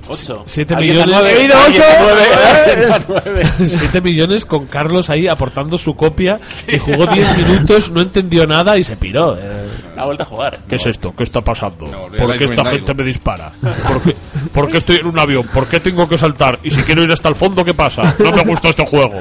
8. 0.08 0.42
Siete 0.46 0.74
Alguien 0.74 0.96
millones. 0.96 1.14
da 1.14 1.20
nueve, 1.22 1.34
He 1.34 1.40
oído 1.42 1.56
alguien 1.58 1.82
ocho. 1.82 1.92
da 1.92 2.00
nueve, 2.02 2.24
alguien 2.70 2.88
da 2.90 3.02
nueve. 3.08 3.44
7 3.68 4.00
millones 4.00 4.44
con 4.44 4.66
Carlos 4.66 5.10
ahí 5.10 5.26
aportando 5.28 5.78
su 5.78 5.94
copia 5.96 6.38
y 6.68 6.78
jugó 6.78 7.06
10 7.06 7.38
minutos, 7.48 7.90
no 7.90 8.00
entendió 8.00 8.46
nada 8.46 8.76
y 8.78 8.84
se 8.84 8.96
piró. 8.96 9.36
eh. 9.38 9.68
Ha 9.96 10.04
vuelto 10.04 10.24
a 10.24 10.26
jugar. 10.26 10.58
¿Qué 10.68 10.74
es 10.76 10.86
esto? 10.86 11.14
¿Qué 11.16 11.22
está 11.22 11.40
pasando? 11.40 11.86
No, 11.86 12.08
¿Por 12.16 12.36
qué 12.36 12.44
esta 12.44 12.64
gente 12.64 12.92
me 12.94 13.04
dispara? 13.04 13.52
¿Por 13.86 14.02
qué, 14.02 14.16
por 14.52 14.68
qué 14.68 14.78
estoy 14.78 14.96
en 14.96 15.06
un 15.06 15.18
avión? 15.18 15.46
¿Por 15.54 15.66
qué 15.68 15.78
tengo 15.80 16.08
que 16.08 16.18
saltar? 16.18 16.58
Y 16.64 16.70
si 16.70 16.82
quiero 16.82 17.02
ir 17.02 17.12
hasta 17.12 17.28
el 17.28 17.34
fondo, 17.36 17.64
¿qué 17.64 17.74
pasa? 17.74 18.14
No 18.18 18.32
me 18.32 18.42
gusta 18.44 18.68
este 18.70 18.84
juego. 18.86 19.20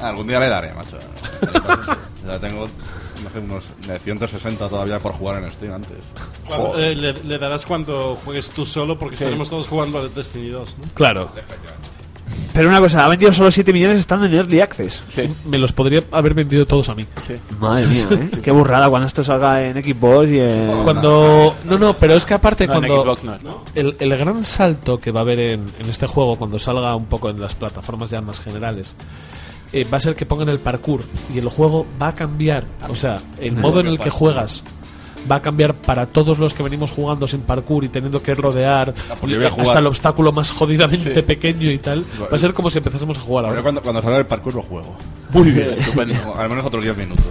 Algún 0.00 0.28
día 0.28 0.38
le 0.38 0.48
daré, 0.48 0.72
macho. 0.74 0.96
ya 2.26 2.38
tengo 2.38 2.68
no 3.34 3.60
sé, 3.60 3.68
unos 3.78 3.86
de 3.86 3.98
160 3.98 4.68
todavía 4.68 4.98
por 5.00 5.12
jugar 5.12 5.42
en 5.42 5.50
Steam 5.52 5.72
antes. 5.74 5.98
Cuando- 6.46 6.78
eh, 6.78 6.94
le, 6.94 7.12
le 7.12 7.38
darás 7.38 7.66
cuando 7.66 8.16
juegues 8.24 8.50
tú 8.50 8.64
solo 8.64 8.98
porque 8.98 9.14
estaremos 9.16 9.48
todos 9.50 9.68
jugando 9.68 9.98
al 10.00 10.12
Destiny 10.14 10.48
2, 10.50 10.76
¿no? 10.78 10.84
Claro. 10.94 11.30
Pero 12.54 12.68
una 12.68 12.80
cosa, 12.80 13.04
ha 13.04 13.08
vendido 13.08 13.32
solo 13.32 13.50
7 13.50 13.72
millones 13.72 13.98
estando 13.98 14.26
en 14.26 14.34
Early 14.34 14.60
Access. 14.60 15.02
Sí, 15.08 15.28
Me 15.44 15.58
los 15.58 15.72
podría 15.72 16.04
haber 16.12 16.34
vendido 16.34 16.64
todos 16.66 16.88
a 16.88 16.94
mí. 16.94 17.04
sí. 17.26 17.34
Madre 17.58 17.86
mía, 17.86 18.06
¿eh? 18.12 18.30
Qué 18.42 18.50
burrada 18.52 18.88
cuando 18.88 19.06
esto 19.08 19.22
salga 19.24 19.62
en 19.66 19.82
Xbox 19.82 20.28
y 20.30 20.38
en... 20.40 20.82
Cuando. 20.84 21.54
No, 21.64 21.78
no, 21.78 21.94
pero 21.94 22.14
es 22.14 22.24
que 22.24 22.34
aparte, 22.34 22.66
No, 22.66 22.74
en 22.74 22.78
cuando. 22.86 23.02
Xbox 23.02 23.24
no 23.24 23.34
está. 23.34 23.50
El, 23.74 23.96
el 23.98 24.16
gran 24.16 24.42
salto 24.44 24.98
que 24.98 25.10
va 25.10 25.20
a 25.20 25.22
haber 25.22 25.38
en, 25.40 25.64
en 25.80 25.90
este 25.90 26.06
juego 26.06 26.36
cuando 26.36 26.58
salga 26.58 26.94
un 26.94 27.06
poco 27.06 27.28
en 27.28 27.40
las 27.40 27.54
plataformas 27.56 28.10
ya 28.10 28.20
más 28.20 28.40
generales 28.40 28.94
eh, 29.74 29.84
va 29.92 29.96
a 29.96 30.00
ser 30.00 30.14
que 30.14 30.24
pongan 30.26 30.48
el 30.48 30.58
parkour 30.60 31.02
y 31.34 31.38
el 31.38 31.48
juego 31.48 31.86
va 32.00 32.08
a 32.08 32.14
cambiar. 32.14 32.64
O 32.88 32.94
sea, 32.94 33.20
el 33.40 33.52
modo 33.52 33.80
en 33.80 33.88
el 33.88 33.98
que 33.98 34.08
juegas 34.10 34.62
va 35.30 35.36
a 35.36 35.40
cambiar 35.42 35.72
para 35.74 36.04
todos 36.04 36.38
los 36.38 36.52
que 36.52 36.62
venimos 36.62 36.90
jugando 36.90 37.26
sin 37.26 37.40
parkour 37.40 37.82
y 37.82 37.88
teniendo 37.88 38.22
que 38.22 38.34
rodear 38.34 38.92
hasta 39.58 39.78
el 39.78 39.86
obstáculo 39.86 40.32
más 40.32 40.50
jodidamente 40.50 41.14
Sí. 41.14 41.22
pequeño 41.22 41.70
y 41.70 41.78
tal. 41.78 42.04
Va 42.30 42.36
a 42.36 42.38
ser 42.38 42.52
como 42.52 42.68
si 42.68 42.76
empezásemos 42.76 43.16
a 43.16 43.20
jugar 43.22 43.44
Pero 43.44 43.52
ahora. 43.52 43.62
cuando, 43.62 43.80
cuando 43.82 44.02
salga 44.02 44.18
el 44.18 44.26
parkour 44.26 44.54
lo 44.54 44.62
juego. 44.62 44.94
Muy 45.32 45.50
bien. 45.50 45.70
Estupendo. 45.78 46.34
Al 46.36 46.48
menos 46.50 46.66
otros 46.66 46.84
10 46.84 46.96
minutos. 46.98 47.24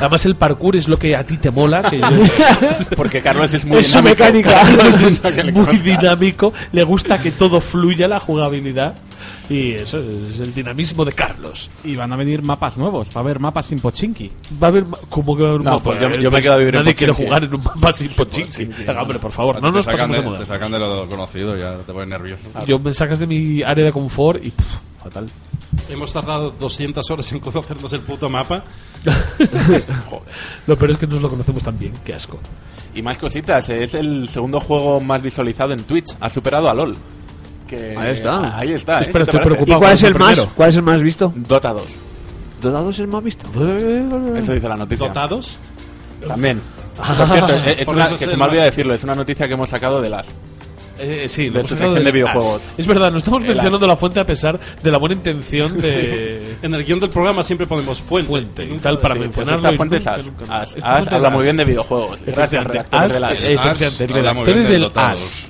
Además 0.00 0.24
el 0.26 0.36
parkour 0.36 0.76
es 0.76 0.86
lo 0.88 0.96
que 0.96 1.16
a 1.16 1.26
ti 1.26 1.36
te 1.38 1.50
mola, 1.50 1.82
que 1.82 1.98
yo- 1.98 2.06
Porque 2.96 3.20
Carlos 3.20 3.52
es 3.52 3.64
muy 3.64 3.78
Es 3.78 3.88
su 3.88 3.98
dinámico. 3.98 4.24
mecánica. 4.24 4.62
es 5.42 5.52
muy 5.52 5.76
dinámico, 5.78 6.52
le 6.70 6.84
gusta 6.84 7.20
que 7.20 7.32
todo 7.32 7.60
fluya 7.60 8.06
la 8.06 8.20
jugabilidad 8.20 8.94
y 9.48 9.72
eso 9.72 9.98
es 9.98 10.40
el 10.40 10.52
dinamismo 10.54 11.04
de 11.04 11.12
Carlos. 11.12 11.70
Y 11.84 11.96
van 11.96 12.12
a 12.12 12.16
venir 12.16 12.42
mapas 12.42 12.76
nuevos. 12.76 13.08
Va 13.08 13.20
a 13.20 13.20
haber 13.20 13.40
mapas 13.40 13.66
sin 13.66 13.78
pochinki. 13.78 14.30
Va 14.62 14.66
a 14.66 14.70
haber 14.70 14.84
¿Cómo 15.08 15.36
que 15.36 15.42
va 15.42 15.48
a 15.48 15.50
haber 15.52 15.60
un 15.60 15.64
No, 15.64 15.70
mapa? 15.72 15.84
pues 15.84 16.00
yo- 16.00 16.08
Eh, 16.08 16.22
yo 16.22 16.30
me 16.30 16.40
quedo 16.42 16.52
a 16.52 16.56
vivir 16.56 16.74
en 16.74 16.82
Nadie 16.82 16.94
quiere 16.94 17.12
jugar 17.12 17.44
en 17.44 17.54
un 17.54 17.62
mapa 17.64 17.92
sin 17.92 18.08
Pochinki. 18.08 18.66
Pochinki, 18.66 18.84
no. 18.92 19.00
hombre, 19.02 19.18
por 19.18 19.32
favor, 19.32 19.60
no 19.62 19.70
te, 19.70 19.76
nos 19.78 19.84
sacan 19.84 20.10
pasemos 20.10 20.32
de 20.34 20.38
te 20.40 20.44
sacan 20.44 20.72
de 20.72 20.78
lo 20.78 21.08
conocido, 21.08 21.56
ya 21.56 21.76
te 21.78 21.92
pones 21.92 22.08
nervioso. 22.08 22.42
Yo 22.66 22.78
me 22.78 22.92
sacas 22.94 23.18
de 23.18 23.26
mi 23.26 23.62
área 23.62 23.84
de 23.84 23.92
confort 23.92 24.44
y 24.44 24.50
pff, 24.50 24.76
fatal. 25.02 25.28
Hemos 25.90 26.12
tardado 26.12 26.50
200 26.50 27.10
horas 27.10 27.32
en 27.32 27.40
conocernos 27.40 27.92
el 27.92 28.00
puto 28.00 28.28
mapa. 28.28 28.64
Lo 30.66 30.76
peor 30.76 30.90
es 30.90 30.96
que 30.98 31.06
no 31.06 31.14
nos 31.14 31.22
lo 31.22 31.30
conocemos 31.30 31.62
tan 31.62 31.78
bien, 31.78 31.92
qué 32.04 32.14
asco. 32.14 32.38
Y 32.94 33.02
más 33.02 33.16
cositas. 33.18 33.68
Es 33.68 33.94
el 33.94 34.28
segundo 34.28 34.60
juego 34.60 35.00
más 35.00 35.22
visualizado 35.22 35.72
en 35.72 35.82
Twitch. 35.84 36.16
Ha 36.20 36.28
superado 36.28 36.68
a 36.68 36.74
LOL. 36.74 36.96
Que 37.68 37.94
Ahí 37.96 38.14
está. 38.14 38.58
Ahí 38.58 38.72
está. 38.72 38.98
¿eh? 38.98 39.02
Espera, 39.02 39.24
¿Qué 39.24 39.30
te 39.30 39.36
estoy 39.36 39.46
preocupado. 39.46 39.78
¿Y 39.78 39.80
cuál 39.82 39.92
es 39.92 40.02
el 40.02 40.12
primero. 40.14 40.44
más? 40.46 40.54
¿Cuál 40.54 40.70
es 40.70 40.76
el 40.76 40.82
más 40.82 41.02
visto? 41.02 41.32
Dota 41.36 41.72
2. 41.72 41.82
¿Dota 42.62 42.78
2 42.80 42.94
es 42.94 43.00
el 43.00 43.08
más 43.08 43.22
visto? 43.22 43.46
Eso 44.36 44.52
dice 44.54 44.68
la 44.68 44.76
noticia. 44.76 45.06
¿Dotados? 45.08 45.56
También. 46.26 46.60
Por 46.96 47.28
cierto, 47.28 47.52
es 47.54 47.86
Por 47.86 47.94
una, 47.94 48.08
que 48.08 48.16
se 48.18 48.36
me 48.36 48.44
olvida 48.44 48.64
decirlo. 48.64 48.94
Es 48.94 49.04
una 49.04 49.14
noticia 49.14 49.46
que 49.46 49.54
hemos 49.54 49.68
sacado 49.68 50.00
de 50.00 50.08
las. 50.08 50.34
Eh, 51.00 51.26
sí, 51.28 51.48
De 51.48 51.62
su 51.62 51.68
sección 51.68 51.94
de 51.94 52.00
del 52.02 52.12
videojuegos. 52.12 52.56
As. 52.56 52.62
Es 52.76 52.84
verdad, 52.88 53.12
no 53.12 53.18
estamos 53.18 53.42
El 53.42 53.48
mencionando 53.50 53.86
As. 53.86 53.88
la 53.88 53.94
fuente 53.96 54.18
a 54.18 54.26
pesar 54.26 54.58
de 54.82 54.90
la 54.90 54.98
buena 54.98 55.14
intención 55.14 55.80
de 55.80 56.56
En 56.60 56.74
el 56.74 56.84
guion 56.84 56.98
del 56.98 57.10
programa 57.10 57.44
siempre 57.44 57.68
ponemos 57.68 58.00
fuente. 58.02 58.26
fuente 58.26 58.64
y 58.64 58.78
tal 58.78 58.98
para 58.98 59.14
Sí, 59.14 59.20
pues 59.20 59.36
mencionarlo. 59.36 59.58
esta 59.68 59.74
y 59.74 59.76
fuente 59.76 59.96
es 59.98 60.06
As. 60.08 60.24
As. 60.48 60.76
Esta 61.02 61.14
habla 61.16 61.30
muy 61.30 61.44
bien 61.44 61.56
de 61.56 61.64
videojuegos. 61.66 62.20
Gracias, 62.26 62.64
redactores 62.64 63.20
de 63.20 63.24
As, 63.26 63.42
eh, 63.42 63.58
habla 64.16 64.34
muy 64.34 64.44
bien 64.44 64.62
del 64.64 64.68
del 64.82 64.90
As. 64.96 65.48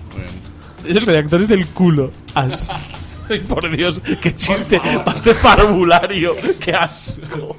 2. 0.82 0.84
Muy 0.84 0.84
bien. 0.84 0.96
Es 0.96 0.96
el 0.96 1.06
redactor 1.06 1.42
es 1.42 1.48
del 1.48 1.66
culo. 1.68 2.10
As. 2.34 2.68
Ay, 3.30 3.40
por 3.40 3.68
Dios, 3.70 4.00
qué 4.22 4.34
chiste 4.34 4.80
más 5.04 5.22
de 5.22 5.34
parvulario. 5.34 6.34
Qué 6.58 6.72
asco. 6.72 7.56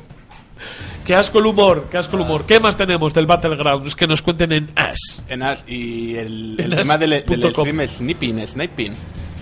Qué 1.06 1.16
asco 1.16 1.40
el 1.40 1.48
humor, 1.48 1.88
qué 1.90 1.98
asco 1.98 2.16
el 2.18 2.24
humor. 2.24 2.46
¿Qué 2.46 2.60
más 2.60 2.78
tenemos 2.78 3.14
del 3.14 3.26
Battlegrounds 3.26 3.96
que 3.96 4.08
nos 4.08 4.22
cuenten 4.22 4.52
en 4.52 4.72
As? 4.76 5.24
En 5.28 5.42
As. 5.44 5.64
Y 5.68 6.16
el, 6.16 6.56
tema 6.56 6.94
as 6.94 7.00
del, 7.00 7.26
del 7.26 7.52
stream 7.52 7.82
es 7.82 7.92
sniping, 7.98 8.46
sniping. 8.46 8.94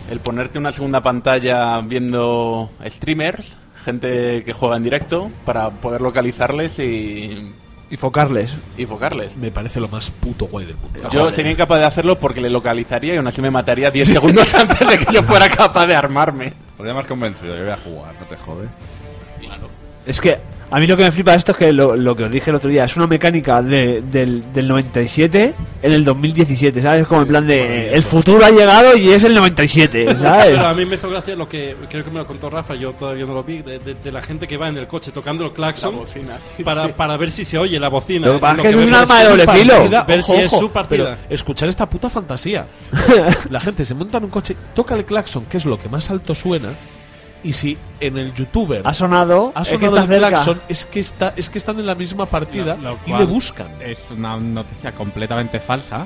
El 0.10 0.20
ponerte 0.20 0.60
una 0.60 0.72
segunda 0.72 1.02
pantalla 1.02 1.82
viendo 1.82 2.70
streamers, 2.86 3.58
gente 3.84 4.44
que 4.44 4.54
juega 4.54 4.78
en 4.78 4.84
directo, 4.84 5.30
para 5.44 5.70
poder 5.72 6.00
localizarles 6.00 6.80
y, 6.80 7.52
Y 7.90 7.98
focarles. 7.98 8.54
y 8.78 8.86
focarles. 8.86 9.38
Me 9.38 9.50
parece 9.52 9.80
lo 9.80 9.88
más 9.88 10.12
puto 10.12 10.46
guay 10.48 10.66
del 10.66 10.76
mundo. 10.76 11.10
Yo 11.10 11.32
sería 11.32 11.52
incapaz 11.52 11.80
de 11.80 11.86
hacerlo 11.86 12.20
porque 12.20 12.42
le 12.42 12.50
localizaría 12.50 13.14
y 13.14 13.18
aún 13.18 13.28
así 13.28 13.42
me 13.42 13.50
mataría 13.50 13.92
10 13.92 14.08
segundos 14.08 14.54
antes 14.56 14.88
de 14.88 14.98
que 14.98 15.14
yo 15.14 15.24
fuera 15.24 15.48
capaz 15.50 15.86
de 15.88 15.96
armarme. 15.96 16.54
Pero 16.76 16.90
ya 16.90 16.94
me 16.94 17.00
has 17.00 17.08
convencido, 17.08 17.56
yo 17.56 17.64
voy 17.64 17.72
a 17.72 17.78
jugar, 17.78 18.14
no 18.20 18.26
te 18.28 18.36
jode. 18.36 18.68
Es 20.06 20.22
que 20.22 20.38
a 20.70 20.80
mí 20.80 20.88
lo 20.88 20.98
que 20.98 21.04
me 21.04 21.12
flipa 21.12 21.32
de 21.32 21.38
esto 21.38 21.52
es 21.54 21.58
que 21.58 21.72
lo, 21.72 21.96
lo 21.96 22.16
que 22.16 22.26
os 22.26 22.32
dije 22.32 22.50
el 22.50 22.56
otro 22.58 22.70
día 22.70 22.84
es 22.84 22.96
una 22.98 23.08
mecánica 23.08 23.62
de- 23.62 24.02
del, 24.02 24.44
del 24.54 24.68
97 24.68 25.54
en 25.82 25.92
el 25.92 26.04
2017, 26.04 26.82
¿sabes? 26.82 27.08
Como 27.08 27.22
en 27.22 27.28
plan 27.28 27.48
de 27.48 27.94
el 27.94 28.02
futuro 28.04 28.44
ha 28.46 28.50
llegado 28.52 28.98
y 28.98 29.10
es 29.12 29.24
el 29.24 29.34
97, 29.34 30.16
¿sabes? 30.18 30.46
Pero 30.58 30.68
a 30.68 30.74
mí 30.74 30.86
me 30.86 30.96
hizo 30.96 31.10
gracia 31.10 31.36
lo 31.36 31.48
que 31.48 31.76
creo 31.90 32.04
que 32.04 32.12
me 32.12 32.18
lo 32.20 32.28
contó 32.28 32.50
Rafa, 32.50 32.76
yo 32.76 32.92
todavía 32.94 33.26
no 33.26 33.34
lo 33.34 33.44
vi, 33.44 33.62
de, 33.62 33.80
de- 33.80 33.94
de 33.96 34.12
la 34.12 34.22
gente 34.22 34.48
que 34.48 34.58
va 34.58 34.68
en 34.68 34.78
el 34.78 34.88
coche 34.88 35.12
tocando 35.12 35.46
el 35.46 35.54
claxon 35.54 35.94
La 35.94 36.00
bocina, 36.02 36.38
sí, 36.58 36.64
para, 36.64 36.88
sí. 36.88 36.94
para 36.98 37.16
ver 37.18 37.32
si 37.32 37.46
se 37.46 37.58
oye 37.58 37.80
la 37.80 37.90
bocina. 37.90 38.28
Lo 38.28 38.34
que 38.34 38.40
pasa 38.40 38.52
es 38.54 38.58
Lo 38.58 38.64
que 38.64 38.70
es 38.70 38.88
un 38.88 38.94
arma 38.94 39.20
de 39.20 39.30
doble 39.30 39.48
filo. 39.48 39.74
partida, 39.76 40.04
Ver 40.04 40.20
Ojo, 40.20 40.34
si 40.36 40.40
es 40.42 40.50
su 40.52 40.70
partida. 40.72 41.04
pero 41.18 41.34
escuchar 41.34 41.70
esta 41.70 41.90
puta 41.90 42.10
fantasía. 42.10 42.68
La 43.50 43.60
gente 43.60 43.86
se 43.86 43.94
monta 43.94 44.18
en 44.18 44.26
un 44.26 44.30
coche, 44.30 44.56
toca 44.76 44.96
el 44.96 45.06
claxon, 45.06 45.46
que 45.46 45.58
es 45.58 45.66
lo 45.66 45.80
que 45.80 45.88
más 45.90 46.10
alto 46.12 46.36
suena, 46.36 46.70
y 47.48 47.54
si 47.54 47.78
en 48.00 48.18
el 48.18 48.34
youtuber 48.34 48.82
Ha 48.86 48.94
sonado, 48.94 49.52
ha 49.56 49.62
es 49.62 49.70
que 49.70 49.76
sonado 49.88 49.98
el 49.98 50.08
cerca. 50.08 50.28
claxon, 50.30 50.62
es 50.68 50.86
que, 50.86 51.00
está, 51.00 51.34
es 51.36 51.50
que 51.50 51.58
están 51.58 51.80
en 51.80 51.86
la 51.86 51.96
misma 51.96 52.26
partida 52.26 52.76
Lo- 52.76 52.92
lo 52.92 53.00
y 53.06 53.18
le 53.20 53.26
buscan. 53.26 53.68
Es 53.82 54.00
una 54.12 54.36
noticia 54.38 54.92
completamente 54.92 55.60
falsa. 55.60 56.06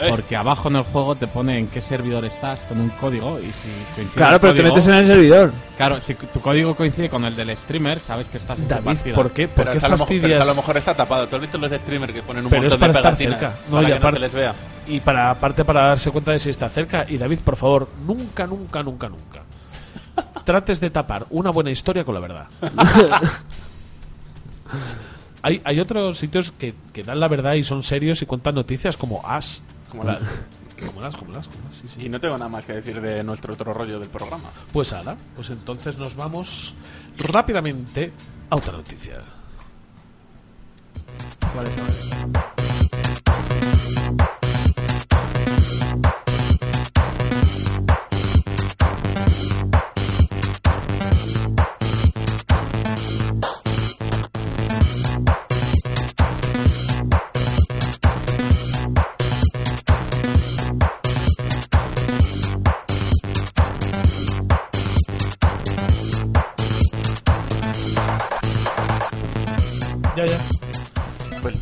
Eh. 0.00 0.06
Porque 0.08 0.34
abajo 0.36 0.68
en 0.70 0.76
el 0.76 0.84
juego 0.84 1.14
te 1.16 1.26
pone 1.26 1.58
en 1.58 1.66
qué 1.66 1.82
servidor 1.82 2.24
estás 2.24 2.60
con 2.60 2.80
un 2.80 2.88
código 2.88 3.38
y 3.38 3.42
si 3.44 3.94
coincide 3.94 4.16
Claro, 4.16 4.40
pero 4.40 4.54
te 4.54 4.62
código- 4.62 4.68
metes 4.74 4.86
en 4.88 4.94
el 4.94 5.06
servidor. 5.06 5.52
Claro, 5.76 6.00
si 6.00 6.14
tu 6.14 6.40
código 6.40 6.74
coincide 6.74 7.10
con 7.10 7.26
el 7.26 7.36
del 7.36 7.54
streamer, 7.58 8.00
sabes 8.00 8.26
que 8.28 8.38
estás 8.38 8.58
en 8.58 8.68
David, 8.68 8.84
partida. 8.86 9.14
¿por 9.14 9.30
qué, 9.32 9.48
por 9.48 9.56
Pero, 9.56 9.70
qué 9.72 9.76
es 9.78 9.84
a 9.84 9.88
lo 9.88 9.96
pero 10.06 10.26
es 10.28 10.40
a 10.40 10.44
lo 10.46 10.54
mejor 10.54 10.76
está 10.78 10.94
tapado. 10.94 11.28
¿Tú 11.28 11.36
has 11.36 11.42
visto 11.42 11.58
los 11.58 11.70
streamers 11.72 12.14
que 12.14 12.22
ponen 12.22 12.44
un 12.46 12.50
Pero 12.50 12.66
es 12.68 12.76
para 12.76 12.92
de 12.94 12.98
estar 13.00 13.16
cerca. 13.16 13.52
No, 13.68 13.76
para 13.76 13.82
y 13.82 13.86
que 13.86 13.90
no 13.92 13.96
aparte- 13.98 14.16
se 14.16 14.20
les 14.20 14.32
vea? 14.32 14.54
Y 14.86 15.00
para 15.00 15.30
aparte 15.30 15.64
para 15.66 15.82
darse 15.88 16.10
cuenta 16.10 16.32
de 16.32 16.38
si 16.38 16.48
está 16.48 16.70
cerca. 16.70 17.04
Y 17.06 17.18
David, 17.18 17.40
por 17.44 17.56
favor, 17.56 17.86
nunca, 18.06 18.46
nunca, 18.46 18.82
nunca, 18.82 19.08
nunca. 19.10 19.42
Trates 20.44 20.80
de 20.80 20.90
tapar 20.90 21.26
una 21.30 21.50
buena 21.50 21.70
historia 21.70 22.04
con 22.04 22.14
la 22.14 22.20
verdad. 22.20 22.46
hay, 25.42 25.60
hay 25.64 25.80
otros 25.80 26.18
sitios 26.18 26.52
que, 26.52 26.74
que 26.92 27.02
dan 27.04 27.20
la 27.20 27.28
verdad 27.28 27.54
y 27.54 27.64
son 27.64 27.82
serios 27.82 28.22
y 28.22 28.26
cuentan 28.26 28.54
noticias 28.54 28.96
como 28.96 29.26
As. 29.26 29.62
Como 29.90 30.04
las- 30.04 30.22
Como 30.84 31.00
las, 31.00 31.14
como 31.16 31.32
las, 31.32 31.46
como 31.48 31.62
las, 31.68 31.76
sí, 31.76 31.86
sí. 31.86 32.02
Y 32.06 32.08
no 32.08 32.18
tengo 32.18 32.36
nada 32.36 32.48
más 32.48 32.64
que 32.66 32.72
decir 32.72 33.00
de 33.00 33.22
nuestro 33.22 33.54
otro 33.54 33.72
rollo 33.72 34.00
del 34.00 34.08
programa. 34.08 34.50
Pues 34.72 34.92
ala, 34.92 35.16
pues 35.36 35.50
entonces 35.50 35.96
nos 35.96 36.16
vamos 36.16 36.74
rápidamente 37.18 38.12
a 38.50 38.56
otra 38.56 38.72
noticia. 38.72 39.20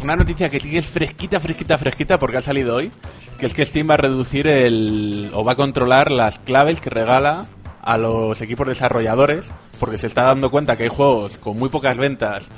Una 0.02 0.16
noticia 0.16 0.48
que 0.48 0.78
es 0.78 0.86
fresquita, 0.86 1.40
fresquita, 1.40 1.78
fresquita, 1.78 2.18
porque 2.18 2.36
ha 2.38 2.42
salido 2.42 2.76
hoy, 2.76 2.90
que 3.38 3.46
es 3.46 3.54
que 3.54 3.64
Steam 3.64 3.88
va 3.88 3.94
a 3.94 3.98
reducir 3.98 4.46
el... 4.46 5.30
o 5.34 5.44
va 5.44 5.52
a 5.52 5.56
controlar 5.56 6.10
las 6.10 6.38
claves 6.38 6.80
que 6.80 6.90
regala 6.90 7.46
a 7.82 7.96
los 7.96 8.40
equipos 8.42 8.66
desarrolladores, 8.66 9.50
porque 9.78 9.96
se 9.98 10.06
está 10.06 10.24
dando 10.24 10.50
cuenta 10.50 10.76
que 10.76 10.82
hay 10.84 10.88
juegos 10.90 11.36
con 11.38 11.58
muy 11.58 11.68
pocas 11.70 11.96
ventas, 11.96 12.48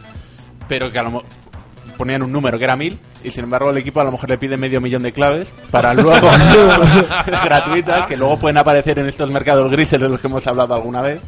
pero 0.69 0.91
que 0.91 0.99
a 0.99 1.05
lo 1.05 1.11
mo- 1.13 1.23
ponían 1.97 2.23
un 2.23 2.33
número 2.33 2.59
que 2.59 2.65
era 2.65 2.75
mil, 2.75 2.99
y 3.23 3.31
sin 3.31 3.45
embargo 3.45 3.71
el 3.71 3.77
equipo 3.77 4.01
a 4.01 4.05
lo 4.05 4.11
mejor 4.11 4.29
le 4.31 4.39
pide 4.39 4.57
medio 4.57 4.81
millón 4.81 5.03
de 5.05 5.13
claves 5.13 5.55
para 5.71 5.95
luego 5.95 6.29
gratuitas, 7.27 8.07
que 8.07 8.17
luego 8.17 8.39
pueden 8.39 8.59
aparecer 8.59 8.99
en 8.99 9.07
estos 9.07 9.31
mercados 9.31 9.71
grises 9.71 10.01
de 10.01 10.09
los 10.09 10.21
que 10.21 10.27
hemos 10.27 10.45
hablado 10.49 10.75
alguna 10.75 11.03
vez. 11.03 11.21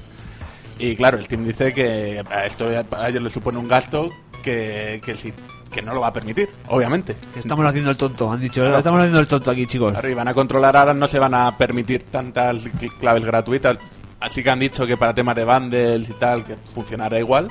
Y 0.76 0.96
claro, 0.96 1.18
el 1.18 1.24
Steam 1.24 1.46
dice 1.46 1.72
que 1.72 2.20
esto 2.44 2.66
a 2.90 3.08
ellos 3.08 3.22
les 3.22 3.32
supone 3.32 3.58
un 3.58 3.68
gasto 3.68 4.08
que, 4.44 5.00
que, 5.04 5.16
sí, 5.16 5.32
que 5.72 5.82
no 5.82 5.94
lo 5.94 6.00
va 6.02 6.08
a 6.08 6.12
permitir, 6.12 6.48
obviamente. 6.68 7.16
Que 7.32 7.40
estamos 7.40 7.64
haciendo 7.66 7.90
el 7.90 7.96
tonto, 7.96 8.30
han 8.30 8.40
dicho. 8.40 8.64
Estamos 8.76 9.00
haciendo 9.00 9.18
el 9.20 9.26
tonto 9.26 9.50
aquí, 9.50 9.66
chicos. 9.66 9.92
Claro, 9.92 10.08
y 10.10 10.14
van 10.14 10.28
a 10.28 10.34
controlar 10.34 10.76
ahora, 10.76 10.94
no 10.94 11.08
se 11.08 11.18
van 11.18 11.34
a 11.34 11.56
permitir 11.56 12.04
tantas 12.04 12.64
cl- 12.66 12.92
claves 12.98 13.24
gratuitas. 13.24 13.78
Así 14.20 14.42
que 14.42 14.50
han 14.50 14.60
dicho 14.60 14.86
que 14.86 14.96
para 14.96 15.12
temas 15.14 15.34
de 15.36 15.44
bundles 15.44 16.08
y 16.08 16.12
tal, 16.14 16.44
que 16.44 16.56
funcionará 16.74 17.18
igual, 17.18 17.48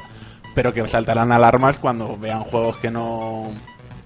pero 0.55 0.71
que 0.73 0.87
saltarán 0.87 1.31
alarmas 1.31 1.77
cuando 1.77 2.17
vean 2.17 2.43
juegos 2.43 2.77
que 2.77 2.89
no. 2.89 3.51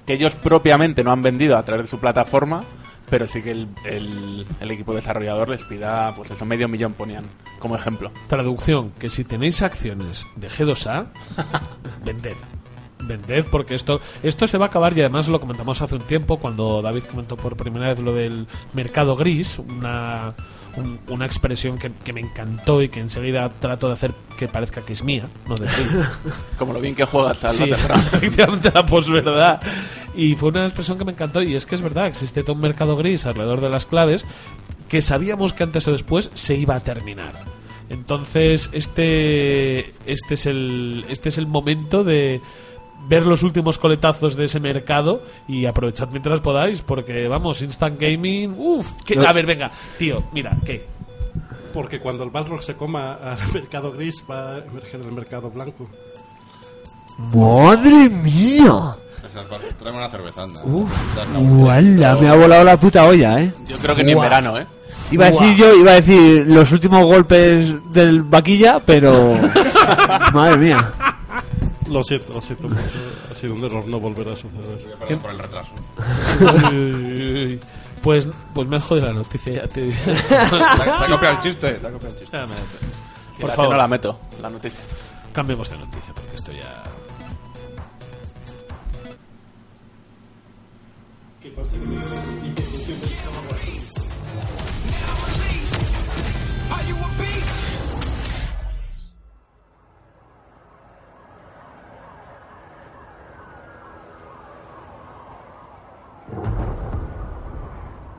que 0.05 0.13
ellos 0.13 0.33
propiamente 0.35 1.03
no 1.03 1.11
han 1.11 1.21
vendido 1.21 1.57
a 1.57 1.63
través 1.63 1.85
de 1.85 1.89
su 1.89 1.99
plataforma, 1.99 2.63
pero 3.09 3.25
sí 3.27 3.41
que 3.41 3.51
el, 3.51 3.67
el- 3.85 4.45
el 4.59 4.71
equipo 4.71 4.93
desarrollador 4.93 5.47
les 5.49 5.63
pida, 5.63 6.13
pues 6.15 6.31
eso, 6.31 6.43
medio 6.43 6.67
millón 6.67 6.93
ponían 6.93 7.25
como 7.59 7.75
ejemplo. 7.75 8.11
Traducción, 8.27 8.91
que 8.99 9.09
si 9.09 9.23
tenéis 9.23 9.61
acciones 9.61 10.25
de 10.35 10.47
G2A, 10.49 11.05
vended. 12.05 12.33
Vended 13.07 13.45
porque 13.51 13.75
esto 13.75 13.99
esto 14.23 14.47
se 14.47 14.57
va 14.57 14.65
a 14.65 14.67
acabar 14.69 14.95
y 14.97 15.01
además 15.01 15.27
lo 15.27 15.39
comentamos 15.39 15.81
hace 15.81 15.95
un 15.95 16.01
tiempo 16.01 16.37
cuando 16.37 16.81
David 16.81 17.03
comentó 17.09 17.37
por 17.37 17.55
primera 17.57 17.87
vez 17.89 17.99
lo 17.99 18.13
del 18.13 18.47
mercado 18.73 19.15
gris, 19.15 19.59
una, 19.59 20.33
un- 20.75 20.99
una 21.09 21.25
expresión 21.25 21.77
que, 21.77 21.91
que 22.03 22.13
me 22.13 22.21
encantó 22.21 22.81
y 22.81 22.89
que 22.89 22.99
enseguida 22.99 23.49
trato 23.59 23.87
de 23.87 23.93
hacer 23.93 24.11
que 24.37 24.47
parezca 24.47 24.81
que 24.81 24.93
es 24.93 25.03
mía, 25.03 25.27
no 25.47 25.55
de 25.55 25.65
ti. 25.67 25.81
Como 26.59 26.73
lo 26.73 26.79
bien 26.81 26.93
que 26.95 27.05
juegas 27.05 27.43
al 27.43 27.55
Sí, 27.55 27.63
efectivamente 28.13 28.71
la 28.73 28.85
posverdad. 28.85 29.61
Y 30.15 30.35
fue 30.35 30.49
una 30.49 30.65
expresión 30.65 30.97
que 30.97 31.05
me 31.05 31.11
encantó 31.13 31.41
y 31.41 31.55
es 31.55 31.65
que 31.65 31.75
es 31.75 31.81
verdad, 31.81 32.07
existe 32.07 32.43
todo 32.43 32.53
un 32.53 32.61
mercado 32.61 32.95
gris 32.95 33.25
alrededor 33.25 33.61
de 33.61 33.69
las 33.69 33.85
claves 33.85 34.25
que 34.89 35.01
sabíamos 35.01 35.53
que 35.53 35.63
antes 35.63 35.87
o 35.87 35.91
después 35.91 36.31
se 36.33 36.55
iba 36.55 36.75
a 36.75 36.79
terminar. 36.79 37.33
Entonces, 37.89 38.69
este 38.73 39.93
este 40.05 40.33
es 40.33 40.45
el 40.45 41.05
este 41.09 41.29
es 41.29 41.37
el 41.37 41.47
momento 41.47 42.03
de 42.03 42.41
ver 43.07 43.25
los 43.25 43.43
últimos 43.43 43.77
coletazos 43.77 44.35
de 44.35 44.45
ese 44.45 44.59
mercado 44.59 45.21
y 45.47 45.65
aprovechad 45.65 46.09
mientras 46.09 46.39
podáis 46.41 46.81
porque 46.81 47.27
vamos, 47.27 47.61
instant 47.61 47.99
gaming, 47.99 48.53
uff, 48.57 48.91
a 49.25 49.33
ver, 49.33 49.45
venga, 49.45 49.71
tío, 49.97 50.23
mira, 50.33 50.55
¿qué? 50.65 50.85
Porque 51.73 51.99
cuando 51.99 52.23
el 52.23 52.29
Balrog 52.31 52.63
se 52.63 52.75
coma 52.75 53.13
al 53.15 53.37
mercado 53.53 53.91
gris 53.91 54.23
va 54.29 54.55
a 54.55 54.57
emerger 54.59 55.01
el 55.01 55.11
mercado 55.11 55.49
blanco. 55.49 55.87
¡Madre 57.33 58.09
mía! 58.09 58.73
Esa 59.25 59.39
es 59.41 59.45
para- 59.47 59.63
Tráeme 59.79 59.97
una 59.99 60.09
cerveza, 60.09 60.43
anda. 60.43 60.61
Uf, 60.63 60.91
¡Uala! 61.37 62.15
Me 62.15 62.27
ha 62.29 62.35
volado 62.35 62.63
la 62.63 62.77
puta 62.77 63.05
olla, 63.05 63.41
¿eh? 63.41 63.51
Yo 63.67 63.77
creo 63.77 63.95
que 63.95 64.03
ni 64.03 64.11
en 64.11 64.17
Guau. 64.17 64.29
verano, 64.29 64.57
¿eh? 64.57 64.65
Iba 65.11 65.27
a 65.27 65.31
decir 65.31 65.55
yo, 65.55 65.73
iba 65.75 65.91
a 65.91 65.95
decir 65.95 66.45
los 66.47 66.71
últimos 66.71 67.03
golpes 67.05 67.75
del 67.91 68.23
vaquilla, 68.23 68.79
pero. 68.85 69.13
Madre 70.33 70.57
mía. 70.57 70.91
Lo 71.89 72.03
siento, 72.03 72.33
lo 72.33 72.41
siento 72.41 72.67
mucho. 72.67 72.81
Ha 73.31 73.35
sido 73.35 73.53
un 73.53 73.63
error 73.63 73.85
no 73.87 73.99
volver 73.99 74.29
a 74.29 74.35
suceder. 74.35 74.97
Perdón 74.99 75.19
por 75.19 75.31
el 75.31 75.39
retraso. 75.39 75.71
pues 78.01 78.29
pues 78.53 78.67
me 78.67 78.77
has 78.77 78.83
jodido 78.83 79.07
la 79.07 79.13
noticia 79.13 79.53
ya 79.53 79.67
te 79.67 79.89
Te 80.29 80.35
ha 80.35 81.07
copiado 81.09 81.35
el 81.35 81.39
chiste. 81.39 81.73
Te 81.73 81.87
ha 81.87 81.91
copiado 81.91 82.13
el 82.13 82.19
chiste. 82.19 82.37
Por 83.39 83.51
favor. 83.51 83.71
No 83.71 83.77
la 83.77 83.87
meto, 83.87 84.19
la 84.41 84.49
noticia. 84.49 84.79
Cambiemos 85.33 85.69
de 85.69 85.77
noticia 85.77 86.13
porque 86.13 86.35
esto 86.35 86.51
ya. 86.51 86.83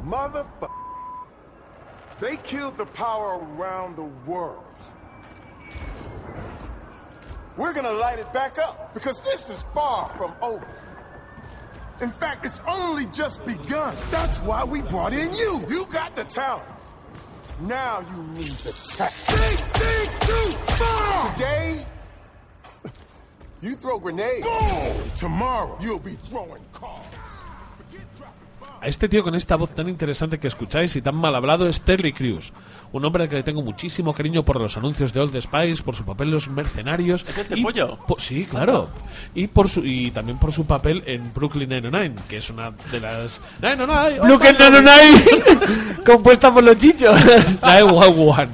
Motherfucker. 0.08 0.70
They 2.18 2.38
killed 2.38 2.78
the 2.78 2.86
power 2.86 3.38
around 3.38 3.96
the 3.96 4.10
world. 4.30 4.64
We're 7.58 7.74
gonna 7.74 7.92
light 7.92 8.18
it 8.18 8.32
back 8.32 8.58
up 8.58 8.94
because 8.94 9.20
this 9.22 9.50
is 9.50 9.62
far 9.74 10.08
from 10.16 10.32
over. 10.40 10.66
In 12.00 12.10
fact, 12.10 12.46
it's 12.46 12.62
only 12.66 13.06
just 13.06 13.44
begun. 13.44 13.94
That's 14.10 14.38
why 14.38 14.64
we 14.64 14.80
brought 14.80 15.12
in 15.12 15.32
you. 15.34 15.64
You 15.68 15.84
got 15.92 16.16
the 16.16 16.24
talent. 16.24 16.68
Now 17.60 18.00
you 18.00 18.22
need 18.34 18.56
the 18.58 18.72
tech. 18.72 19.12
Big 19.26 19.58
things 19.58 20.18
too 20.20 20.58
far! 20.76 21.34
Today, 21.34 21.86
you 23.60 23.74
throw 23.74 23.98
grenades. 23.98 24.46
Boom! 24.46 25.10
Tomorrow, 25.16 25.76
you'll 25.80 25.98
be 25.98 26.14
throwing 26.14 26.64
cars. 26.72 27.04
A 28.80 28.86
este 28.86 29.08
tío 29.08 29.24
con 29.24 29.34
esta 29.34 29.56
voz 29.56 29.70
tan 29.74 29.88
interesante 29.88 30.38
que 30.38 30.46
escucháis 30.46 30.94
y 30.94 31.02
tan 31.02 31.16
mal 31.16 31.34
hablado 31.34 31.68
es 31.68 31.80
Terry 31.80 32.12
Crews. 32.12 32.52
Un 32.92 33.04
hombre 33.04 33.24
al 33.24 33.28
que 33.28 33.34
le 33.34 33.42
tengo 33.42 33.60
muchísimo 33.60 34.14
cariño 34.14 34.44
por 34.44 34.60
los 34.60 34.76
anuncios 34.76 35.12
de 35.12 35.18
Old 35.20 35.36
Spice, 35.40 35.82
por 35.82 35.96
su 35.96 36.04
papel 36.04 36.28
en 36.28 36.34
Los 36.34 36.48
Mercenarios. 36.48 37.26
¿Es 37.28 37.38
este 37.38 37.58
y 37.58 37.62
pollo? 37.64 37.98
po- 38.06 38.20
sí, 38.20 38.44
claro. 38.44 38.88
Y 39.34 39.48
por 39.48 39.68
su 39.68 39.84
y 39.84 40.12
también 40.12 40.38
por 40.38 40.52
su 40.52 40.64
papel 40.64 41.02
en 41.06 41.34
Brooklyn 41.34 41.68
Nine-Nine, 41.68 42.14
que 42.28 42.36
es 42.36 42.50
una 42.50 42.70
de 42.92 43.00
las... 43.00 43.40
Nine-Nine, 43.60 43.86
no 43.86 43.98
hay. 43.98 44.18
Compuesta 46.06 46.54
por 46.54 46.62
los 46.62 46.78
chichos. 46.78 47.18
911. 47.60 48.48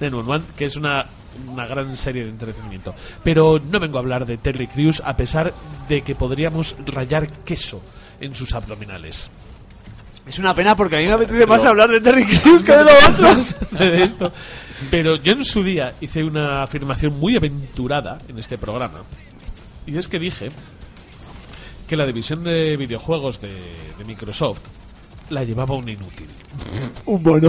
911, 0.00 0.46
que 0.58 0.64
es 0.66 0.76
una, 0.76 1.06
una 1.48 1.66
gran 1.66 1.96
serie 1.96 2.24
de 2.24 2.30
entretenimiento. 2.30 2.94
Pero 3.24 3.58
no 3.70 3.80
vengo 3.80 3.96
a 3.96 4.00
hablar 4.00 4.26
de 4.26 4.36
Terry 4.36 4.66
Crews, 4.66 5.02
a 5.04 5.16
pesar 5.16 5.54
de 5.88 6.02
que 6.02 6.14
podríamos 6.14 6.76
rayar 6.84 7.28
queso 7.44 7.80
en 8.20 8.34
sus 8.34 8.52
abdominales. 8.54 9.30
Es 10.26 10.38
una 10.40 10.54
pena 10.54 10.74
porque 10.74 10.96
a 10.96 10.98
mí 10.98 11.06
me 11.06 11.12
apetece 11.12 11.46
más 11.46 11.64
hablar 11.64 11.88
de 11.88 12.00
Terry 12.00 12.26
Crews 12.26 12.64
que 12.64 12.72
de 12.72 12.84
los 12.84 13.08
otros. 13.08 13.56
de 13.78 14.02
esto. 14.02 14.32
Pero 14.90 15.16
yo 15.16 15.32
en 15.32 15.44
su 15.44 15.62
día 15.62 15.94
hice 16.00 16.24
una 16.24 16.62
afirmación 16.64 17.18
muy 17.18 17.36
aventurada 17.36 18.18
en 18.28 18.38
este 18.38 18.58
programa. 18.58 19.02
Y 19.86 19.96
es 19.96 20.08
que 20.08 20.18
dije 20.18 20.48
que 21.88 21.96
la 21.96 22.06
división 22.06 22.42
de 22.42 22.76
videojuegos 22.76 23.40
de, 23.40 23.52
de 23.98 24.04
Microsoft 24.04 24.60
la 25.30 25.44
llevaba 25.44 25.76
un 25.76 25.88
inútil. 25.88 26.28
Un 27.04 27.22
mono. 27.22 27.48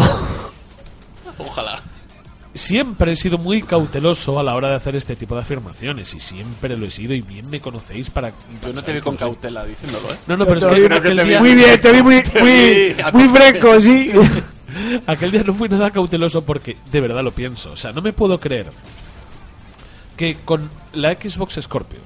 Ojalá. 1.40 1.82
Siempre 2.58 3.12
he 3.12 3.16
sido 3.16 3.38
muy 3.38 3.62
cauteloso 3.62 4.40
a 4.40 4.44
la 4.44 4.56
hora 4.56 4.70
de 4.70 4.76
hacer 4.76 4.96
este 4.96 5.16
tipo 5.16 5.36
de 5.36 5.42
afirmaciones 5.42 6.14
y 6.14 6.20
siempre 6.20 6.76
lo 6.76 6.86
he 6.86 6.92
sido 6.92 7.14
y 7.14 7.22
bien 7.22 7.50
me 7.50 7.62
conocéis 7.62 8.10
para... 8.10 8.30
Yo 8.66 8.74
no 8.74 8.82
te 8.84 8.94
vi 8.94 9.02
con 9.02 9.16
cautela 9.16 9.64
diciéndolo, 9.66 10.12
¿eh? 10.12 10.18
No, 10.28 10.38
no, 10.38 10.46
pero 10.46 10.58
es 10.60 10.66
que 10.66 10.88
vi- 10.88 10.94
aquel 10.96 11.26
día, 11.28 11.40
Muy 11.40 11.54
bien, 11.56 11.80
te 11.80 11.92
vi 11.92 12.02
muy, 12.02 12.16
muy, 12.42 12.94
vi 12.94 12.96
muy 13.14 13.28
fresco, 13.30 13.80
sí. 13.80 14.12
aquel 15.08 15.32
día 15.32 15.44
no 15.44 15.54
fui 15.54 15.70
nada 15.70 15.92
cauteloso 15.92 16.42
porque 16.42 16.78
de 16.92 17.02
verdad 17.02 17.24
lo 17.24 17.32
pienso. 17.32 17.72
O 17.72 17.76
sea, 17.78 17.92
no 17.92 18.02
me 18.02 18.12
puedo 18.14 18.40
creer 18.40 18.68
que 20.16 20.38
con 20.44 20.70
la 20.94 21.14
Xbox 21.14 21.60
Scorpio, 21.62 22.00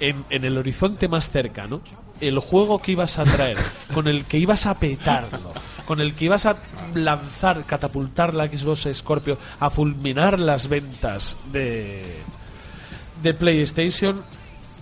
en, 0.00 0.24
en 0.30 0.44
el 0.44 0.58
horizonte 0.58 1.08
más 1.08 1.30
cercano, 1.30 1.80
el 2.20 2.38
juego 2.38 2.78
que 2.80 2.92
ibas 2.92 3.18
a 3.18 3.24
traer, 3.24 3.56
con 3.94 4.06
el 4.08 4.24
que 4.24 4.38
ibas 4.38 4.66
a 4.66 4.78
petarlo, 4.78 5.52
con 5.86 6.00
el 6.00 6.14
que 6.14 6.26
ibas 6.26 6.46
a 6.46 6.56
lanzar, 6.94 7.64
catapultar 7.64 8.34
la 8.34 8.46
Xbox 8.46 8.88
Scorpio, 8.92 9.38
a 9.60 9.70
fulminar 9.70 10.40
las 10.40 10.68
ventas 10.68 11.36
de, 11.52 12.22
de 13.22 13.34
PlayStation, 13.34 14.22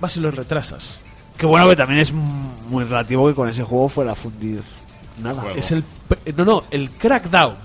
vas 0.01 0.17
y 0.17 0.21
lo 0.21 0.31
retrasas. 0.31 0.99
Que 1.37 1.47
bueno 1.47 1.69
que 1.69 1.77
también 1.77 2.01
es 2.01 2.13
muy 2.13 2.85
relativo 2.85 3.29
que 3.29 3.35
con 3.35 3.49
ese 3.49 3.65
juego 3.65 3.89
fuera 3.89 4.13
a 4.13 4.15
fundir 4.15 4.63
nada. 5.23 5.43
Juego. 5.43 5.59
Es 5.59 5.73
el 5.73 5.85
no 6.37 6.45
no 6.45 6.65
el 6.71 6.91
Crackdown 6.91 7.57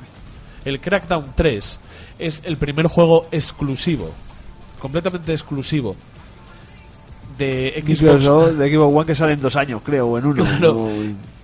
el 0.65 0.79
Crackdown 0.79 1.33
3 1.35 1.79
es 2.19 2.41
el 2.45 2.57
primer 2.57 2.87
juego 2.87 3.27
exclusivo 3.31 4.11
completamente 4.79 5.31
exclusivo 5.31 5.95
de 7.39 7.83
Xbox 7.83 8.57
de 8.57 8.71
Xbox 8.71 8.95
One 8.95 9.05
que 9.07 9.15
sale 9.15 9.33
en 9.33 9.41
dos 9.41 9.55
años, 9.55 9.81
creo, 9.83 10.07
o 10.07 10.17
en 10.19 10.25
uno. 10.27 10.43
Claro. 10.59 10.77
O- 10.83 10.89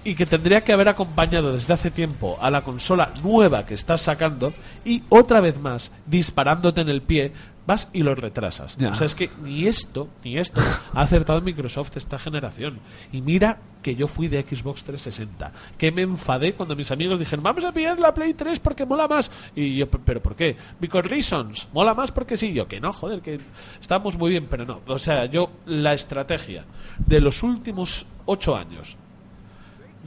y 0.08 0.14
que 0.14 0.28
tendría 0.28 0.62
que 0.64 0.72
haber 0.72 0.88
acompañado 0.88 1.52
desde 1.52 1.74
hace 1.74 1.90
tiempo 1.90 2.38
a 2.40 2.52
la 2.52 2.62
consola 2.62 3.12
nueva 3.24 3.66
que 3.66 3.74
estás 3.74 4.02
sacando 4.02 4.54
y 4.86 5.02
otra 5.10 5.42
vez 5.42 5.60
más 5.60 5.92
disparándote 6.06 6.82
en 6.82 6.90
el 6.90 7.02
pie 7.02 7.32
vas 7.66 7.90
y 7.94 8.04
lo 8.04 8.16
retrasas. 8.16 8.78
Ya. 8.78 8.90
O 8.90 8.96
sea, 8.96 9.06
es 9.06 9.16
que 9.16 9.30
ni 9.44 9.68
esto, 9.68 10.10
ni 10.24 10.38
esto 10.38 10.62
ha 10.94 11.02
acertado 11.02 11.42
Microsoft 11.42 11.98
esta 11.98 12.18
generación. 12.18 12.80
Y 13.12 13.22
mira 13.22 13.60
que 13.82 13.96
yo 13.96 14.08
fui 14.08 14.28
de 14.28 14.42
Xbox 14.42 14.84
360, 14.84 15.52
que 15.78 15.92
me 15.92 16.02
enfadé 16.02 16.54
cuando 16.54 16.76
mis 16.76 16.90
amigos 16.92 17.20
dijeron, 17.20 17.44
vamos 17.44 17.64
a 17.64 17.72
pillar 17.72 18.00
la 18.00 18.14
Play 18.14 18.34
3 18.34 18.60
porque 18.60 18.86
mola 18.86 19.08
más. 19.08 19.32
Y 19.56 19.78
yo, 19.78 19.90
¿pero 19.90 20.22
por 20.22 20.36
qué? 20.36 20.58
Because 20.80 21.08
reasons, 21.08 21.68
mola 21.72 21.94
más 21.94 22.12
porque 22.12 22.38
sí. 22.38 22.54
Yo, 22.54 22.68
que 22.68 22.80
no, 22.80 22.94
joder, 22.94 23.22
que 23.22 23.40
estamos 23.80 24.18
muy 24.18 24.32
bien, 24.32 24.48
pero 24.50 24.66
no. 24.66 24.82
O 24.88 24.98
sea, 24.98 25.26
yo 25.26 25.52
la 25.66 25.94
estrategia 25.94 26.66
de 27.06 27.20
los 27.20 27.44
últimos 27.44 28.08
ocho 28.26 28.56
años 28.56 28.98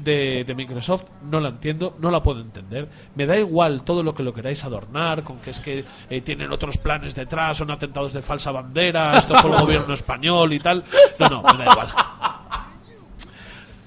de, 0.03 0.45
de 0.45 0.55
Microsoft 0.55 1.05
no 1.23 1.41
la 1.41 1.49
entiendo, 1.51 1.97
no 1.99 2.11
la 2.11 2.23
puedo 2.23 2.41
entender. 2.41 2.89
Me 3.15 3.27
da 3.27 3.37
igual 3.37 3.83
todo 3.83 4.03
lo 4.03 4.15
que 4.15 4.23
lo 4.23 4.33
queráis 4.33 4.65
adornar, 4.65 5.23
con 5.25 5.39
que 5.39 5.51
es 5.51 5.61
que 5.61 5.85
eh, 6.11 6.21
tienen 6.21 6.53
otros 6.53 6.79
planes 6.79 7.15
detrás, 7.15 7.59
son 7.59 7.71
atentados 7.71 8.13
de 8.13 8.23
falsa 8.23 8.51
bandera, 8.53 9.19
esto 9.19 9.35
fue 9.41 9.51
el 9.51 9.57
gobierno 9.61 9.95
español 9.95 10.53
y 10.53 10.61
tal. 10.61 10.85
No, 11.19 11.29
no, 11.29 11.43
me 11.43 11.65
da 11.65 11.71
igual. 11.73 11.89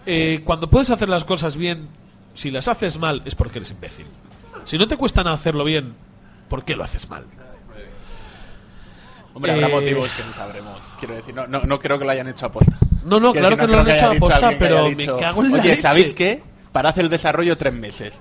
Eh, 0.06 0.42
cuando 0.44 0.70
puedes 0.70 0.90
hacer 0.90 1.10
las 1.10 1.24
cosas 1.24 1.56
bien, 1.56 1.88
si 2.34 2.52
las 2.52 2.68
haces 2.68 2.98
mal 2.98 3.22
es 3.26 3.36
porque 3.36 3.60
eres 3.60 3.72
imbécil. 3.72 4.06
Si 4.64 4.78
no 4.78 4.88
te 4.88 4.98
cuesta 4.98 5.24
nada 5.24 5.36
hacerlo 5.36 5.64
bien, 5.64 5.94
¿por 6.50 6.66
qué 6.66 6.76
lo 6.76 6.84
haces 6.84 7.10
mal? 7.10 7.26
Hombre, 9.34 9.54
habrá 9.54 9.68
Eh, 9.68 9.72
motivos 9.72 10.12
que 10.12 10.24
no 10.24 10.34
sabremos. 10.34 10.80
Quiero 11.00 11.16
decir, 11.16 11.34
no, 11.34 11.48
no, 11.48 11.62
no 11.62 11.80
creo 11.80 11.98
que 11.98 12.04
lo 12.06 12.12
hayan 12.12 12.28
hecho 12.28 12.48
aposta. 12.48 12.78
No, 13.06 13.20
no, 13.20 13.34
claro 13.34 13.58
que 13.58 13.68
no 13.68 13.74
lo 13.74 13.80
han 13.80 13.90
hecho 13.90 14.12
aposta, 14.12 14.52
pero 14.60 14.80
haya 14.80 14.90
me 14.90 14.96
dicho, 14.96 15.18
cago 15.18 15.44
en 15.44 15.52
la 15.52 15.58
Oye, 15.60 15.70
leche". 15.70 15.82
¿sabéis 15.82 16.14
qué? 16.14 16.42
Para 16.72 16.90
hacer 16.90 17.04
el 17.06 17.10
desarrollo 17.10 17.58
tres 17.58 17.74
meses. 17.74 18.20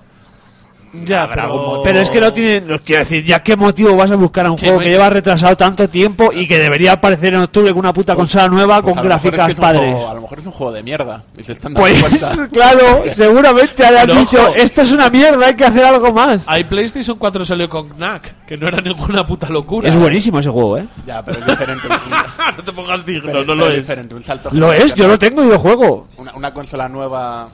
Ya, 0.92 1.26
motivo. 1.26 1.80
Pero 1.82 2.00
es 2.00 2.10
que 2.10 2.20
no 2.20 2.32
tiene. 2.32 2.60
no, 2.62 2.78
Quiero 2.80 3.00
decir, 3.00 3.24
¿ya 3.24 3.42
qué 3.42 3.56
motivo 3.56 3.94
vas 3.96 4.10
a 4.10 4.16
buscar 4.16 4.46
a 4.46 4.50
un 4.50 4.58
juego 4.58 4.74
no 4.76 4.80
que 4.80 4.88
lleva 4.90 5.08
retrasado 5.08 5.56
tanto 5.56 5.88
tiempo 5.88 6.30
y 6.32 6.48
que 6.48 6.58
debería 6.58 6.92
aparecer 6.92 7.32
en 7.34 7.40
octubre 7.42 7.70
con 7.70 7.78
una 7.80 7.92
puta 7.92 8.16
consola 8.16 8.48
nueva 8.48 8.82
Pues 8.82 8.94
con 8.96 9.04
es 9.04 9.08
gráficas 9.08 9.54
que 9.54 9.60
padres? 9.60 9.94
juego- 9.94 10.08
a 10.10 10.14
lo 10.14 10.20
mejor 10.22 10.38
es 10.40 10.46
un 10.46 10.52
juego 10.52 10.72
de 10.72 10.82
mierda. 10.82 11.22
Y 11.38 11.44
se 11.44 11.52
están 11.52 11.74
dando 11.74 11.80
Pues 11.88 12.00
cuenta. 12.02 12.48
claro, 12.52 13.02
seguramente 13.12 13.84
hayan 13.86 14.06
Pero 14.08 14.20
dicho, 14.20 14.42
ojo. 14.42 14.54
esto 14.56 14.82
es 14.82 14.90
una 14.92 15.10
mierda, 15.10 15.46
hay 15.46 15.54
que 15.54 15.64
hacer 15.64 15.84
algo 15.84 16.12
más. 16.12 16.44
Hay 16.46 16.64
PlayStation 16.64 17.16
4 17.18 17.44
salió 17.44 17.68
con 17.68 17.88
Knack, 17.90 18.46
que 18.46 18.56
no 18.56 18.66
era 18.66 18.80
ninguna 18.80 19.24
puta 19.24 19.48
locura. 19.48 19.88
Es 19.88 19.94
buenísimo 19.94 20.40
ese 20.40 20.50
juego, 20.50 20.78
¿eh? 20.78 20.86
Ya, 21.06 21.24
pero 21.24 21.38
es 21.38 21.46
diferente. 21.46 21.86
no 22.56 22.64
te 22.64 22.72
pongas 22.72 23.04
digno, 23.06 23.22
pero- 23.26 23.40
no 23.40 23.46
pero 23.46 23.54
lo 23.54 23.68
es. 23.70 23.76
diferente, 23.76 24.14
un 24.14 24.22
salto 24.22 24.50
Lo 24.52 24.72
es, 24.72 24.92
yo 24.94 25.06
lo 25.06 25.18
tengo 25.18 25.44
y 25.44 25.48
lo 25.48 25.58
juego. 25.58 26.08
Una, 26.16 26.32
una 26.34 26.52
consola 26.52 26.88
nueva 26.88 27.48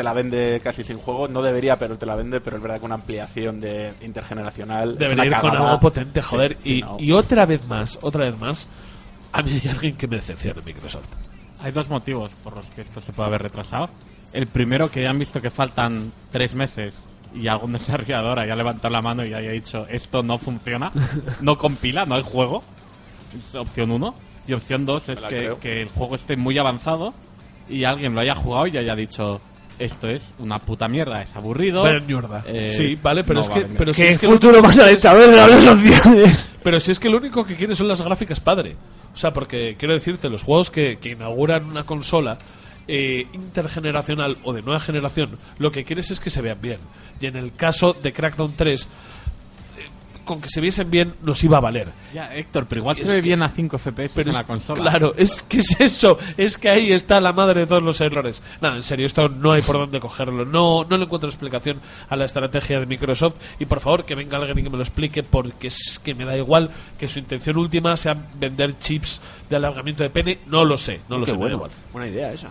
te 0.00 0.04
la 0.04 0.14
vende 0.14 0.62
casi 0.64 0.82
sin 0.82 0.96
juego. 0.96 1.28
No 1.28 1.42
debería, 1.42 1.78
pero 1.78 1.98
te 1.98 2.06
la 2.06 2.16
vende. 2.16 2.40
Pero 2.40 2.56
es 2.56 2.62
verdad 2.62 2.78
que 2.78 2.86
una 2.86 2.94
ampliación 2.94 3.60
de 3.60 3.92
intergeneracional. 4.00 4.96
Debería 4.96 5.26
ir 5.26 5.36
con 5.36 5.54
algo 5.54 5.78
potente, 5.78 6.22
joder. 6.22 6.56
sí, 6.62 6.78
y, 6.78 6.80
no. 6.80 6.96
y 6.98 7.12
otra 7.12 7.44
vez 7.44 7.66
más, 7.68 7.98
otra 8.00 8.24
vez 8.24 8.38
más, 8.38 8.66
a 9.30 9.42
mí 9.42 9.50
hay 9.62 9.70
alguien 9.70 9.96
que 9.98 10.08
me 10.08 10.16
decepciona 10.16 10.58
en 10.58 10.64
Microsoft. 10.64 11.08
Hay 11.60 11.72
dos 11.72 11.90
motivos 11.90 12.32
por 12.42 12.56
los 12.56 12.64
que 12.68 12.80
esto 12.80 13.02
se 13.02 13.12
puede 13.12 13.28
haber 13.28 13.42
retrasado. 13.42 13.90
El 14.32 14.46
primero, 14.46 14.90
que 14.90 15.02
ya 15.02 15.10
han 15.10 15.18
visto 15.18 15.42
que 15.42 15.50
faltan 15.50 16.10
tres 16.32 16.54
meses 16.54 16.94
y 17.34 17.46
algún 17.48 17.72
desarrollador 17.74 18.40
haya 18.40 18.56
levantado 18.56 18.90
la 18.90 19.02
mano 19.02 19.22
y 19.26 19.34
haya 19.34 19.50
dicho 19.50 19.86
esto 19.90 20.22
no 20.22 20.38
funciona, 20.38 20.92
no 21.42 21.58
compila, 21.58 22.06
no 22.06 22.14
hay 22.14 22.22
juego. 22.22 22.62
Es 23.36 23.54
opción 23.54 23.90
uno. 23.90 24.14
Y 24.46 24.54
opción 24.54 24.86
dos 24.86 25.10
es 25.10 25.16
Me 25.16 25.20
la 25.20 25.28
que, 25.28 25.56
que 25.60 25.82
el 25.82 25.88
juego 25.90 26.14
esté 26.14 26.38
muy 26.38 26.56
avanzado 26.56 27.12
y 27.68 27.84
alguien 27.84 28.14
lo 28.14 28.22
haya 28.22 28.34
jugado 28.34 28.66
y 28.66 28.78
haya 28.78 28.96
dicho 28.96 29.42
esto 29.80 30.08
es 30.08 30.34
una 30.38 30.58
puta 30.58 30.86
mierda, 30.86 31.22
es 31.22 31.34
aburrido. 31.34 31.82
Vaya 31.82 32.00
mierda. 32.00 32.44
eh, 32.46 32.70
sí, 32.70 32.98
vale, 33.02 33.24
pero 33.24 33.40
no 33.40 33.40
es 33.40 33.48
que. 33.48 33.62
Pero 33.62 33.92
si 33.94 34.02
¿Qué 34.02 34.08
es 34.10 34.18
que 34.18 34.26
lo 34.26 34.34
futuro 34.34 34.62
de 34.62 35.36
las 35.36 35.66
opciones? 35.66 36.50
Pero 36.62 36.78
si 36.78 36.92
es 36.92 37.00
que 37.00 37.08
lo 37.08 37.16
único 37.16 37.44
que 37.44 37.56
quieres 37.56 37.78
son 37.78 37.88
las 37.88 38.02
gráficas 38.02 38.38
padre. 38.38 38.76
O 39.12 39.16
sea, 39.16 39.32
porque 39.32 39.76
quiero 39.78 39.94
decirte, 39.94 40.28
los 40.28 40.42
juegos 40.42 40.70
que, 40.70 40.98
que 40.98 41.10
inauguran 41.10 41.64
una 41.64 41.84
consola 41.84 42.38
eh, 42.86 43.26
intergeneracional 43.32 44.38
o 44.42 44.52
de 44.52 44.62
nueva 44.62 44.80
generación, 44.80 45.38
lo 45.58 45.70
que 45.70 45.84
quieres 45.84 46.10
es 46.10 46.20
que 46.20 46.28
se 46.28 46.42
vean 46.42 46.60
bien. 46.60 46.78
Y 47.20 47.26
en 47.26 47.36
el 47.36 47.52
caso 47.52 47.92
de 47.92 48.12
Crackdown 48.12 48.54
3, 48.56 48.80
eh, 48.82 48.88
con 50.30 50.40
que 50.40 50.48
se 50.48 50.60
viesen 50.60 50.90
bien 50.90 51.14
nos 51.22 51.42
iba 51.42 51.56
a 51.56 51.60
valer. 51.60 51.88
Ya, 52.14 52.32
Héctor, 52.34 52.66
pero 52.68 52.80
igual 52.82 52.96
Es 52.98 53.02
se 53.08 53.08
ve 53.08 53.14
que- 53.22 53.28
bien 53.28 53.42
a 53.42 53.48
5 53.50 53.78
FPS 53.78 54.12
Pero 54.14 54.28
en 54.30 54.30
es- 54.30 54.38
la 54.38 54.44
consola. 54.44 54.80
Claro, 54.80 55.12
es 55.16 55.42
que 55.48 55.58
es 55.58 55.80
eso, 55.80 56.16
es 56.36 56.56
que 56.56 56.68
ahí 56.68 56.92
está 56.92 57.20
la 57.20 57.32
madre 57.32 57.60
de 57.62 57.66
todos 57.66 57.82
los 57.82 58.00
errores. 58.00 58.42
Nada, 58.60 58.76
en 58.76 58.82
serio, 58.84 59.06
esto 59.06 59.28
no 59.28 59.52
hay 59.52 59.62
por 59.62 59.76
dónde 59.76 59.98
cogerlo. 59.98 60.44
No, 60.44 60.84
no 60.88 60.96
le 60.96 61.04
encuentro 61.04 61.28
explicación 61.28 61.80
a 62.08 62.14
la 62.14 62.24
estrategia 62.26 62.78
de 62.78 62.86
Microsoft 62.86 63.34
y 63.58 63.64
por 63.66 63.80
favor 63.80 64.04
que 64.04 64.14
venga 64.14 64.36
alguien 64.38 64.58
y 64.60 64.62
que 64.62 64.70
me 64.70 64.76
lo 64.76 64.82
explique 64.82 65.22
porque 65.24 65.66
es 65.66 65.98
que 66.02 66.14
me 66.14 66.24
da 66.24 66.36
igual 66.36 66.70
que 66.98 67.08
su 67.08 67.18
intención 67.18 67.56
última 67.58 67.96
sea 67.96 68.16
vender 68.38 68.78
chips 68.78 69.20
de 69.48 69.56
alargamiento 69.56 70.02
de 70.04 70.10
pene. 70.10 70.38
No 70.46 70.64
lo 70.64 70.78
sé, 70.78 71.00
no 71.08 71.18
lo 71.18 71.24
Qué 71.24 71.32
sé, 71.32 71.36
me 71.36 71.38
da 71.38 71.56
bueno. 71.56 71.56
igual. 71.56 71.70
Buena 71.92 72.08
idea 72.08 72.32
esa. 72.32 72.50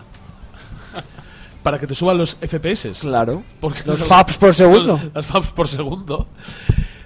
Para 1.62 1.78
que 1.78 1.86
te 1.86 1.94
suban 1.94 2.16
los 2.16 2.36
FPS. 2.40 2.92
Claro. 3.02 3.42
Porque 3.60 3.80
Los 3.86 3.98
FAPs 4.04 4.38
por 4.38 4.54
segundo. 4.54 4.98
Las 5.14 5.26
FAPs 5.26 5.48
por 5.48 5.68
segundo. 5.68 6.26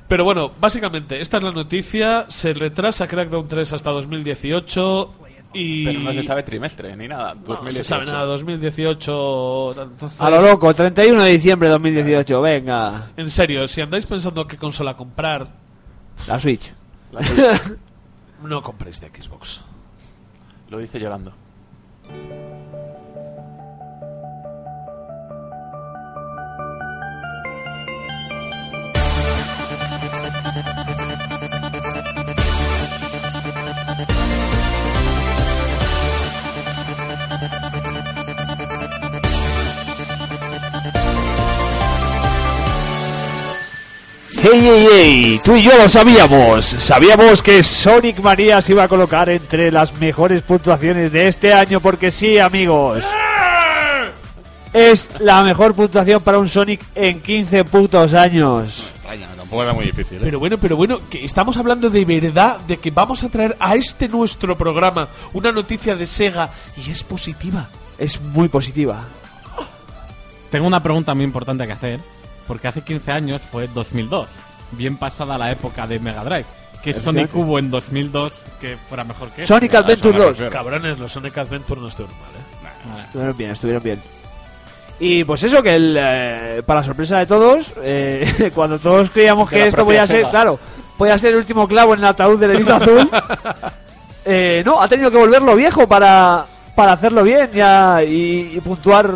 Pero 0.08 0.24
bueno, 0.24 0.52
básicamente, 0.60 1.20
esta 1.20 1.38
es 1.38 1.42
la 1.42 1.50
noticia. 1.52 2.26
Se 2.28 2.52
retrasa 2.52 3.08
Crackdown 3.08 3.48
3 3.48 3.72
hasta 3.72 3.90
2018 3.90 5.14
y... 5.54 5.84
Pero 5.84 6.00
no 6.00 6.12
se 6.12 6.22
sabe 6.24 6.42
trimestre 6.42 6.94
ni 6.96 7.08
nada. 7.08 7.34
No 7.34 7.70
se 7.70 7.84
sabe 7.84 8.04
2018. 8.04 8.12
nada, 8.12 8.24
2018... 8.26 9.82
entonces- 9.82 10.20
A 10.20 10.30
lo 10.30 10.40
loco, 10.42 10.74
31 10.74 11.22
de 11.22 11.30
diciembre 11.30 11.68
de 11.68 11.72
2018, 11.74 12.40
venga. 12.42 13.10
En 13.16 13.30
serio, 13.30 13.66
si 13.66 13.80
andáis 13.80 14.04
pensando 14.04 14.46
qué 14.46 14.56
consola 14.58 14.96
comprar, 14.96 15.48
La 16.26 16.38
Switch. 16.38 16.72
La 17.12 17.22
Switch. 17.22 17.76
no 18.42 18.62
compréis 18.62 19.00
de 19.00 19.08
Xbox. 19.08 19.62
Lo 20.68 20.78
dice 20.78 20.98
llorando. 21.00 21.32
Hey, 44.46 44.60
hey, 44.62 44.88
hey, 44.92 45.40
tú 45.42 45.56
y 45.56 45.62
yo 45.62 45.74
lo 45.78 45.88
sabíamos. 45.88 46.66
Sabíamos 46.66 47.40
que 47.40 47.62
Sonic 47.62 48.20
Mania 48.20 48.60
se 48.60 48.72
iba 48.72 48.82
a 48.82 48.88
colocar 48.88 49.30
entre 49.30 49.72
las 49.72 49.98
mejores 49.98 50.42
puntuaciones 50.42 51.10
de 51.10 51.28
este 51.28 51.54
año, 51.54 51.80
porque 51.80 52.10
sí, 52.10 52.38
amigos. 52.38 53.06
Es 54.74 55.08
la 55.18 55.42
mejor 55.42 55.72
puntuación 55.72 56.20
para 56.22 56.38
un 56.38 56.46
Sonic 56.46 56.82
en 56.94 57.22
15 57.22 57.64
putos 57.64 58.12
años. 58.12 58.86
Extraña, 58.96 59.28
tampoco 59.34 59.62
era 59.62 59.72
muy 59.72 59.86
difícil. 59.86 60.18
¿eh? 60.18 60.20
Pero 60.22 60.38
bueno, 60.38 60.58
pero 60.58 60.76
bueno, 60.76 61.00
que 61.08 61.24
estamos 61.24 61.56
hablando 61.56 61.88
de 61.88 62.04
verdad 62.04 62.60
de 62.68 62.76
que 62.76 62.90
vamos 62.90 63.24
a 63.24 63.30
traer 63.30 63.56
a 63.58 63.76
este 63.76 64.08
nuestro 64.08 64.58
programa 64.58 65.08
una 65.32 65.52
noticia 65.52 65.96
de 65.96 66.06
Sega 66.06 66.50
y 66.76 66.90
es 66.90 67.02
positiva. 67.02 67.70
Es 67.96 68.20
muy 68.20 68.48
positiva. 68.48 69.04
Tengo 70.50 70.66
una 70.66 70.82
pregunta 70.82 71.14
muy 71.14 71.24
importante 71.24 71.66
que 71.66 71.72
hacer, 71.72 72.00
porque 72.46 72.68
hace 72.68 72.82
15 72.82 73.12
años 73.12 73.42
fue 73.50 73.68
2002, 73.68 74.28
bien 74.72 74.96
pasada 74.96 75.38
la 75.38 75.52
época 75.52 75.86
de 75.86 75.98
Mega 75.98 76.24
Drive. 76.24 76.46
Que 76.82 76.92
Sonic 76.92 77.34
hubo 77.34 77.58
en 77.58 77.70
2002 77.70 78.32
que 78.60 78.76
fuera 78.76 79.04
mejor 79.04 79.30
que 79.30 79.46
Sonic 79.46 79.74
a 79.74 79.78
Adventure 79.78 80.10
eso 80.10 80.18
me 80.18 80.24
2. 80.26 80.28
refiero. 80.32 80.52
Cabrones, 80.52 80.98
los 80.98 81.12
Sonic 81.12 81.38
Adventure 81.38 81.80
no 81.80 81.88
estuvieron 81.88 82.14
mal, 82.20 82.30
¿eh? 82.34 83.04
Estuvieron 83.06 83.36
bien, 83.36 83.50
estuvieron 83.52 83.82
bien. 83.82 84.00
Y 85.00 85.24
pues 85.24 85.42
eso, 85.42 85.62
que 85.62 85.74
el, 85.74 85.96
eh, 85.98 86.62
para 86.64 86.82
sorpresa 86.82 87.18
de 87.18 87.26
todos, 87.26 87.72
eh, 87.82 88.50
cuando 88.54 88.78
todos 88.78 89.10
creíamos 89.10 89.48
que 89.48 89.66
esto 89.66 89.84
podía 89.84 90.06
ser, 90.06 90.28
claro, 90.28 90.58
podía 90.96 91.18
ser 91.18 91.32
el 91.32 91.38
último 91.38 91.66
clavo 91.66 91.94
en 91.94 92.00
el 92.00 92.06
ataúd 92.06 92.38
del 92.38 92.52
erizo 92.52 92.74
azul, 92.74 93.10
eh, 94.24 94.62
no, 94.64 94.80
ha 94.80 94.86
tenido 94.86 95.10
que 95.10 95.16
volverlo 95.16 95.56
viejo 95.56 95.88
para, 95.88 96.44
para 96.74 96.92
hacerlo 96.92 97.22
bien 97.22 97.50
ya 97.52 98.04
y, 98.04 98.52
y 98.54 98.60
puntuar 98.60 99.10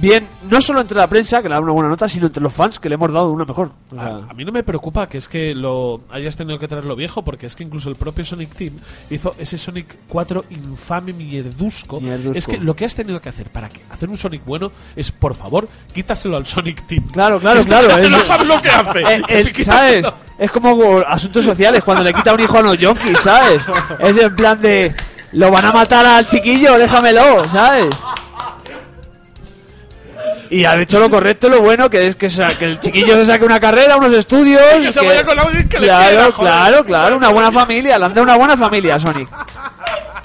bien, 0.00 0.26
no 0.50 0.60
solo 0.60 0.80
entre 0.80 0.96
la 0.96 1.06
prensa, 1.06 1.42
que 1.42 1.48
le 1.48 1.54
da 1.54 1.60
una 1.60 1.72
buena 1.72 1.88
nota, 1.88 2.08
sino 2.08 2.26
entre 2.26 2.42
los 2.42 2.52
fans, 2.52 2.78
que 2.78 2.88
le 2.88 2.94
hemos 2.96 3.12
dado 3.12 3.30
una 3.30 3.44
mejor. 3.44 3.70
O 3.90 3.94
sea, 3.94 4.04
A, 4.04 4.30
a 4.30 4.34
mí 4.34 4.44
no 4.44 4.52
me 4.52 4.62
preocupa 4.62 5.08
que 5.08 5.18
es 5.18 5.28
que 5.28 5.54
lo 5.54 6.00
hayas 6.10 6.36
tenido 6.36 6.58
que 6.58 6.68
traerlo 6.68 6.96
viejo, 6.96 7.22
porque 7.22 7.46
es 7.46 7.56
que 7.56 7.64
incluso 7.64 7.88
el 7.88 7.96
propio 7.96 8.24
Sonic 8.24 8.54
Team 8.54 8.74
hizo 9.10 9.34
ese 9.38 9.58
Sonic 9.58 9.96
4 10.08 10.44
infame 10.50 11.12
mierdusco. 11.12 12.00
Mierdusco. 12.00 12.38
Es 12.38 12.46
que 12.46 12.58
lo 12.58 12.74
que 12.76 12.84
has 12.84 12.94
tenido 12.94 13.20
que 13.20 13.28
hacer 13.28 13.48
para 13.50 13.68
que 13.68 13.80
hacer 13.90 14.08
un 14.08 14.16
Sonic 14.16 14.44
bueno 14.44 14.72
es, 14.94 15.10
por 15.12 15.34
favor, 15.34 15.68
quítaselo 15.94 16.36
al 16.36 16.46
Sonic 16.46 16.86
Team. 16.86 17.08
Claro, 17.12 17.38
claro, 17.40 17.60
Esta 17.60 17.80
claro, 17.80 17.94
gente 17.94 18.06
es- 18.06 18.12
no 18.12 18.20
sabe 18.20 18.44
lo 18.44 18.60
que 18.62 18.68
hace. 18.70 19.64
¿Sabes? 19.64 20.06
Es 20.38 20.50
como 20.50 20.98
asuntos 21.06 21.44
sociales, 21.44 21.82
cuando 21.82 22.04
le 22.04 22.12
quita 22.12 22.34
un 22.34 22.40
hijo 22.40 22.56
a 22.58 22.60
unos 22.60 22.78
yonkis, 22.78 23.18
¿sabes? 23.20 23.62
Es 24.00 24.16
en 24.18 24.36
plan 24.36 24.60
de. 24.60 24.94
Lo 25.32 25.50
van 25.50 25.64
a 25.64 25.72
matar 25.72 26.06
al 26.06 26.26
chiquillo, 26.26 26.78
déjamelo, 26.78 27.46
¿sabes? 27.48 27.86
Y 30.50 30.64
ha 30.64 30.80
hecho 30.80 30.98
lo 31.00 31.10
correcto, 31.10 31.48
lo 31.48 31.60
bueno, 31.60 31.90
que 31.90 32.06
es 32.06 32.16
que, 32.16 32.28
que 32.58 32.64
el 32.64 32.80
chiquillo 32.80 33.14
se 33.16 33.26
saque 33.26 33.44
una 33.44 33.58
carrera, 33.60 33.96
unos 33.96 34.12
estudios. 34.12 34.60
que 34.80 34.92
se 34.92 35.04
vaya 35.04 35.24
con 35.24 35.38
alguien 35.38 35.68
que 35.68 35.78
le 35.80 35.86
claro, 35.86 36.08
quiera, 36.08 36.30
claro, 36.32 36.84
claro, 36.84 37.16
una 37.16 37.30
buena 37.30 37.50
familia. 37.50 37.98
Le 37.98 38.04
han 38.04 38.14
dado 38.14 38.22
una 38.22 38.36
buena 38.36 38.56
familia 38.56 38.94
a 38.96 38.98
Sonic. 38.98 39.28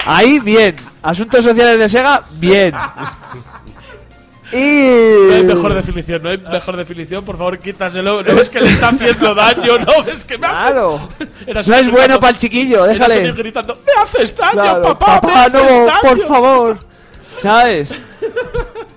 Ahí, 0.04 0.38
bien. 0.40 0.76
Asuntos 1.02 1.44
sociales 1.44 1.78
de 1.78 1.88
Sega, 1.88 2.22
bien. 2.32 2.74
Y. 4.52 5.26
No 5.28 5.34
hay 5.34 5.44
mejor 5.44 5.74
definición, 5.74 6.22
no 6.22 6.28
hay 6.28 6.38
mejor 6.38 6.76
definición, 6.76 7.24
por 7.24 7.38
favor 7.38 7.58
quítaselo. 7.58 8.22
No 8.22 8.34
ves 8.34 8.50
que 8.50 8.60
le 8.60 8.68
está 8.68 8.88
haciendo 8.90 9.34
daño, 9.34 9.78
no 9.78 10.02
ves 10.04 10.24
que 10.24 10.36
me 10.38 10.46
hace. 10.46 10.56
Claro. 10.72 11.08
No 11.66 11.74
es 11.74 11.90
bueno 11.90 12.20
para 12.20 12.30
el 12.32 12.36
chiquillo, 12.36 12.84
déjale. 12.84 13.32
Gritando, 13.32 13.76
¡Me 13.86 14.02
haces 14.02 14.36
daño, 14.36 14.52
Claro, 14.52 14.82
papá! 14.82 15.14
me 15.14 15.20
papá, 15.20 15.44
haces 15.44 15.52
no, 15.54 15.86
daño". 15.86 16.00
por 16.02 16.26
favor. 16.26 16.78
¿Sabes? 17.42 17.88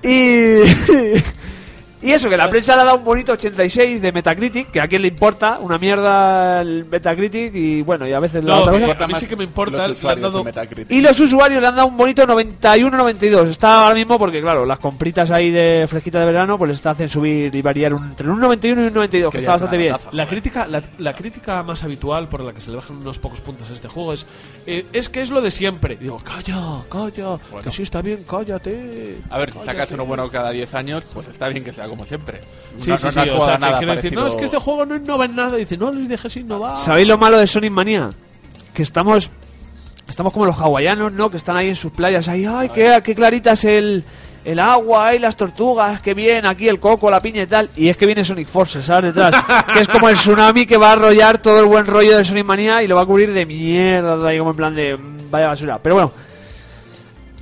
Y. 0.05 0.63
Y 2.05 2.11
eso, 2.11 2.29
que 2.29 2.37
la 2.37 2.49
prensa 2.49 2.75
le 2.75 2.81
ha 2.83 2.85
dado 2.85 2.97
un 2.97 3.03
bonito 3.03 3.31
86 3.33 4.01
de 4.01 4.11
Metacritic, 4.11 4.71
que 4.71 4.79
a 4.79 4.87
quién 4.87 5.01
le 5.01 5.07
importa, 5.07 5.57
una 5.59 5.77
mierda 5.77 6.61
el 6.61 6.85
Metacritic 6.85 7.53
y 7.55 7.81
bueno, 7.81 8.07
y 8.07 8.13
a 8.13 8.19
veces 8.19 8.43
la 8.43 8.55
No, 8.57 8.61
otra 8.61 8.79
cosa. 8.79 9.03
a 9.03 9.07
mí 9.07 9.13
sí 9.15 9.25
que 9.25 9.35
me 9.35 9.43
importa, 9.43 9.87
los 9.87 10.03
le 10.03 10.09
han 10.11 10.21
dado-. 10.21 10.45
Y 10.89 11.01
los 11.01 11.19
usuarios 11.19 11.59
le 11.61 11.67
han 11.67 11.75
dado 11.75 11.87
un 11.87 11.97
bonito 11.97 12.25
91-92. 12.27 13.47
Está 13.49 13.83
ahora 13.83 13.95
mismo 13.95 14.17
porque, 14.19 14.41
claro, 14.41 14.65
las 14.65 14.79
compritas 14.79 15.31
ahí 15.31 15.51
de 15.51 15.85
fresquita 15.89 16.19
de 16.19 16.25
verano, 16.25 16.57
pues 16.57 16.69
les 16.69 16.77
está 16.77 16.91
hacen 16.91 17.09
subir 17.09 17.53
y 17.55 17.61
variar 17.61 17.93
un- 17.93 18.05
entre 18.05 18.29
un 18.29 18.39
91 18.39 18.83
y 18.83 18.87
un 18.87 18.93
92, 18.93 19.31
que 19.31 19.37
Que 19.37 19.43
está 19.43 19.51
bastante 19.53 19.77
bien. 19.77 19.95
La 20.11 20.27
crítica, 20.27 20.67
la, 20.67 20.81
la 20.99 21.13
crítica 21.13 21.63
más 21.63 21.83
habitual 21.83 22.27
por 22.29 22.43
la 22.43 22.53
que 22.53 22.61
se 22.61 22.69
le 22.69 22.75
bajan 22.77 22.97
unos 22.97 23.19
pocos 23.19 23.41
puntos 23.41 23.69
a 23.71 23.73
este 23.73 23.87
juego 23.87 24.13
es 24.13 24.27
eh, 24.67 24.85
es 24.93 25.09
que 25.09 25.21
es 25.21 25.31
lo 25.31 25.41
de 25.41 25.51
siempre. 25.51 25.95
Digo, 25.97 26.17
calla, 26.19 26.83
calla, 26.89 27.37
que 27.63 27.71
sí 27.71 27.81
está 27.83 28.01
bien, 28.01 28.23
cállate. 28.29 29.17
A 29.29 29.39
ver, 29.39 29.51
si 29.51 29.57
sacas 29.59 29.73
cállate". 29.75 29.93
uno 29.95 30.05
bueno 30.05 30.29
cada 30.29 30.51
10 30.51 30.73
años, 30.75 31.03
pues 31.13 31.27
está 31.27 31.49
bien 31.49 31.63
que 31.63 31.73
sea 31.73 31.87
como 31.95 32.05
siempre. 32.07 32.41
Sí, 32.77 32.89
no, 32.89 32.97
sí, 32.97 33.05
no- 33.05 33.11
sí, 33.11 33.15
no 33.17 33.21
has 33.23 33.29
o 33.29 33.31
jugado 33.33 33.45
sea, 33.45 33.55
a 33.55 33.57
nada 33.57 33.73
que 33.73 33.77
quiere 33.85 33.95
decir, 33.95 34.11
no, 34.13 34.21
parecido- 34.21 34.27
es 34.27 34.35
que 34.35 34.45
este 34.45 34.57
juego 34.57 34.85
no 34.85 34.95
innova 34.95 35.25
en 35.25 35.35
nada. 35.35 35.55
Dice, 35.57 35.77
no, 35.77 35.91
Luis, 35.91 36.09
dejes 36.09 36.35
innovar. 36.37 36.77
¿Sabéis 36.77 37.07
lo 37.07 37.17
malo 37.17 37.37
de 37.37 37.47
Sonic 37.47 37.71
Manía? 37.71 38.11
Que 38.73 38.83
estamos 38.83 39.31
estamos 40.07 40.31
como 40.33 40.45
los 40.45 40.55
hawaianos, 40.57 41.11
¿no? 41.13 41.31
Que 41.31 41.37
están 41.37 41.57
ahí 41.57 41.69
en 41.69 41.75
sus 41.75 41.91
playas, 41.91 42.27
ahí, 42.27 42.45
ay, 42.45 42.69
qué, 42.69 43.01
qué 43.03 43.15
clarita 43.15 43.53
es 43.53 43.63
el, 43.65 44.03
el 44.43 44.59
agua, 44.59 45.07
ay, 45.07 45.17
las 45.19 45.35
tortugas, 45.35 45.99
qué 46.01 46.13
bien, 46.13 46.45
aquí 46.45 46.67
el 46.69 46.79
coco, 46.79 47.09
la 47.09 47.19
piña 47.19 47.41
y 47.43 47.47
tal. 47.47 47.69
Y 47.75 47.89
es 47.89 47.97
que 47.97 48.05
viene 48.05 48.23
Sonic 48.23 48.47
Force, 48.47 48.83
¿sabes? 48.83 49.15
Detrás. 49.15 49.43
que 49.73 49.79
es 49.79 49.87
como 49.87 50.07
el 50.09 50.15
tsunami 50.15 50.67
que 50.67 50.77
va 50.77 50.89
a 50.89 50.91
arrollar 50.93 51.39
todo 51.41 51.59
el 51.59 51.65
buen 51.65 51.87
rollo 51.87 52.17
de 52.17 52.23
Sonic 52.23 52.45
Manía 52.45 52.83
y 52.83 52.87
lo 52.87 52.95
va 52.97 53.01
a 53.01 53.05
cubrir 53.07 53.33
de 53.33 53.45
mierda, 53.47 54.27
ahí 54.27 54.37
como 54.37 54.51
en 54.51 54.55
plan 54.57 54.75
de 54.75 54.95
mm, 54.95 55.31
vaya 55.31 55.47
basura. 55.47 55.79
Pero 55.81 55.95
bueno, 55.95 56.11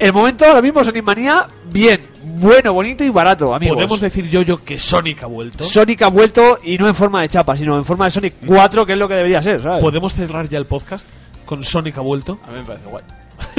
el 0.04 0.14
momento 0.14 0.46
ahora 0.46 0.62
mismo 0.62 0.84
Sonic 0.84 1.04
Manía, 1.04 1.48
bien, 1.72 2.02
bueno, 2.24 2.74
bonito 2.74 3.04
y 3.04 3.10
barato, 3.10 3.54
amigos. 3.54 3.76
Podemos 3.76 4.02
decir 4.02 4.30
yo 4.30 4.42
yo 4.42 4.64
que 4.64 4.78
Sonic 4.78 5.24
ha 5.24 5.28
vuelto. 5.28 5.64
Sonic 5.64 6.02
ha 6.02 6.10
vuelto 6.10 6.60
y 6.64 6.78
no 6.78 6.88
en 6.88 6.96
forma 6.96 7.22
de 7.22 7.30
chapa, 7.30 7.56
sino 7.56 7.78
en 7.78 7.86
forma 7.86 8.06
de 8.06 8.12
Sonic 8.12 8.34
4, 8.46 8.86
que 8.86 8.94
es 8.94 8.98
lo 9.00 9.08
que 9.08 9.16
debería 9.16 9.42
ser, 9.42 9.62
¿sabes? 9.62 9.82
Podemos 9.82 10.14
cerrar 10.14 10.50
ya 10.50 10.58
el 10.58 10.66
podcast 10.66 11.08
con 11.46 11.64
Sonic 11.64 11.98
ha 11.98 12.02
vuelto. 12.02 12.38
A 12.46 12.52
mí 12.52 12.58
me 12.58 12.66
parece 12.66 12.90
guay. 12.90 13.04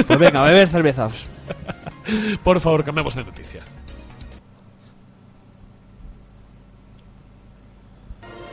Pues 0.07 0.19
venga, 0.19 0.43
a 0.43 0.45
beber 0.45 0.69
cervezas. 0.69 1.13
Por 2.45 2.61
favor, 2.61 2.85
cambiamos 2.85 3.15
de 3.15 3.25
noticia. 3.25 3.63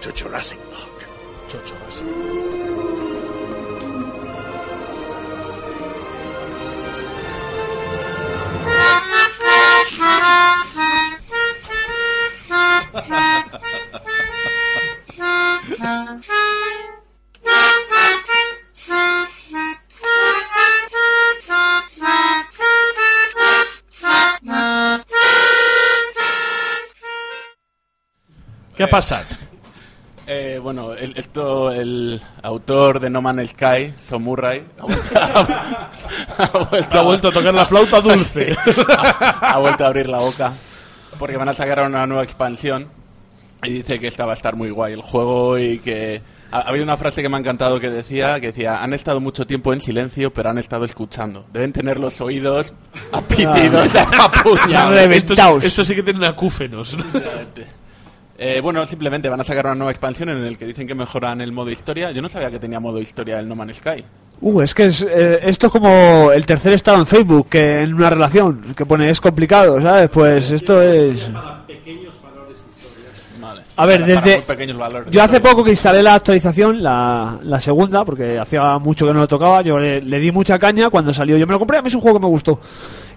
Jurassic 0.02 0.60
Park. 0.60 1.08
Chocho, 1.48 1.76
así. 1.88 2.71
¿Qué 28.82 28.86
ha 28.86 28.90
pasado? 28.90 29.26
Eh, 30.34 30.60
bueno, 30.64 30.94
el, 30.94 31.12
esto, 31.18 31.72
el 31.74 32.22
autor 32.42 33.02
de 33.02 33.10
No 33.10 33.22
Man's 33.22 33.50
Sky, 33.50 33.94
Son 34.02 34.22
Murray, 34.24 34.64
ha 34.80 34.86
vuelto, 34.86 35.20
ha 36.38 36.64
vuelto- 36.70 37.00
Ha 37.00 37.02
vuelto 37.02 37.28
a 37.28 37.32
tocar 37.34 37.54
la 37.54 37.66
flauta 37.66 38.00
dulce. 38.02 38.56
ha 39.42 39.58
vuelto 39.60 39.84
a 39.84 39.88
abrir 39.88 40.08
la 40.08 40.20
boca 40.20 40.54
porque 41.20 41.36
van 41.36 41.50
a 41.50 41.54
sacar 41.54 41.86
una 41.86 42.08
nueva 42.08 42.24
expansión 42.24 42.88
y 43.62 43.72
dice 43.74 44.00
que 44.00 44.08
esta 44.08 44.26
va 44.26 44.32
a 44.32 44.36
estar 44.36 44.56
muy 44.56 44.70
guay 44.70 44.94
el 44.94 45.02
juego 45.02 45.58
y 45.60 45.80
que 45.80 46.22
ha, 46.50 46.60
ha 46.60 46.62
habido 46.70 46.86
una 46.86 46.96
frase 46.96 47.22
que 47.22 47.28
me 47.28 47.36
ha 47.36 47.40
encantado 47.40 47.78
que 47.82 47.90
decía 47.90 48.40
que 48.40 48.48
decía 48.54 48.82
han 48.82 48.94
estado 48.94 49.20
mucho 49.20 49.46
tiempo 49.46 49.74
en 49.74 49.82
silencio 49.82 50.32
pero 50.32 50.50
han 50.50 50.58
estado 50.60 50.86
escuchando 50.86 51.46
deben 51.52 51.74
tener 51.74 52.00
los 52.00 52.22
oídos 52.22 52.74
apitidos 53.12 53.94
apuñados 53.96 54.94
esto, 54.96 55.34
Reventaos. 55.36 55.64
esto 55.66 55.84
sí 55.84 55.94
que 55.94 56.04
tiene 56.04 56.26
acúfenos. 56.26 56.98
Eh, 58.44 58.60
bueno, 58.60 58.88
simplemente 58.88 59.30
van 59.30 59.40
a 59.40 59.44
sacar 59.44 59.68
una 59.68 59.76
nueva 59.76 59.92
expansión 59.92 60.30
en 60.30 60.40
el 60.40 60.58
que 60.58 60.66
dicen 60.66 60.88
que 60.88 60.96
mejoran 60.96 61.42
el 61.42 61.52
modo 61.52 61.70
historia. 61.70 62.10
Yo 62.10 62.24
no 62.24 62.28
sabía 62.28 62.50
que 62.50 62.58
tenía 62.58 62.80
modo 62.80 63.00
historia 63.00 63.40
el 63.40 63.48
No 63.48 63.56
Man's 63.56 63.78
Sky. 63.78 64.04
Uh, 64.42 64.62
es 64.62 64.74
que 64.74 64.86
es, 64.86 65.04
eh, 65.04 65.42
esto 65.44 65.68
es 65.68 65.72
como 65.72 66.32
el 66.32 66.44
tercer 66.44 66.74
estado 66.74 66.98
en 66.98 67.06
Facebook, 67.06 67.50
que 67.50 67.82
en 67.82 67.94
una 67.94 68.10
relación, 68.10 68.74
que 68.76 68.84
pone 68.84 69.12
es 69.12 69.22
complicado, 69.22 69.80
¿sabes? 69.80 70.10
Pues 70.10 70.50
esto 70.50 70.82
es... 70.82 71.32
Vale. 71.32 71.62
A 73.82 73.86
ver, 73.86 74.02
Para- 74.02 74.22
para 74.22 74.58
desde- 74.58 74.74
muy 74.74 74.74
valores. 74.80 75.12
Yo 75.12 75.24
hace 75.24 75.40
poco 75.40 75.64
que 75.64 75.72
instalé 75.72 76.04
la 76.04 76.14
actualización, 76.16 76.84
la, 76.84 77.40
la 77.44 77.60
segunda, 77.60 78.06
porque 78.06 78.38
hacía 78.38 78.78
mucho 78.78 79.08
que 79.08 79.14
no 79.14 79.22
lo 79.22 79.28
tocaba, 79.28 79.62
yo 79.62 79.80
le, 79.80 80.02
le 80.02 80.20
di 80.20 80.32
mucha 80.32 80.60
caña 80.60 80.90
cuando 80.90 81.14
salió. 81.14 81.38
Yo 81.38 81.48
me 81.48 81.54
lo 81.54 81.60
compré, 81.60 81.78
a 81.78 81.82
mí 81.82 81.88
es 81.88 81.96
un 81.96 82.02
juego 82.02 82.20
que 82.20 82.24
me 82.26 82.30
gustó. 82.30 82.60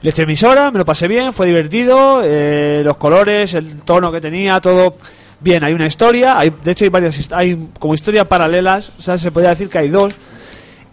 Le 0.01 0.11
eché 0.11 0.27
mis 0.27 0.43
horas, 0.43 0.73
me 0.73 0.79
lo 0.79 0.85
pasé 0.85 1.09
bien, 1.09 1.33
fue 1.33 1.47
divertido, 1.47 2.21
eh, 2.25 2.83
los 2.85 2.97
colores, 2.97 3.55
el 3.55 3.83
tono 3.83 4.11
que 4.12 4.21
tenía, 4.21 4.61
todo 4.61 4.97
bien. 5.41 5.65
Hay 5.65 5.73
una 5.73 5.87
historia, 5.87 6.39
hay, 6.39 6.53
de 6.62 6.71
hecho 6.73 6.85
hay 6.85 6.91
varias, 6.91 7.33
hay 7.33 7.69
como 7.79 7.95
historias 7.95 8.27
paralelas, 8.27 8.91
o 8.99 9.03
sea, 9.03 9.17
se 9.19 9.31
podría 9.31 9.51
decir 9.51 9.69
que 9.69 9.79
hay 9.79 9.89
dos. 9.89 10.15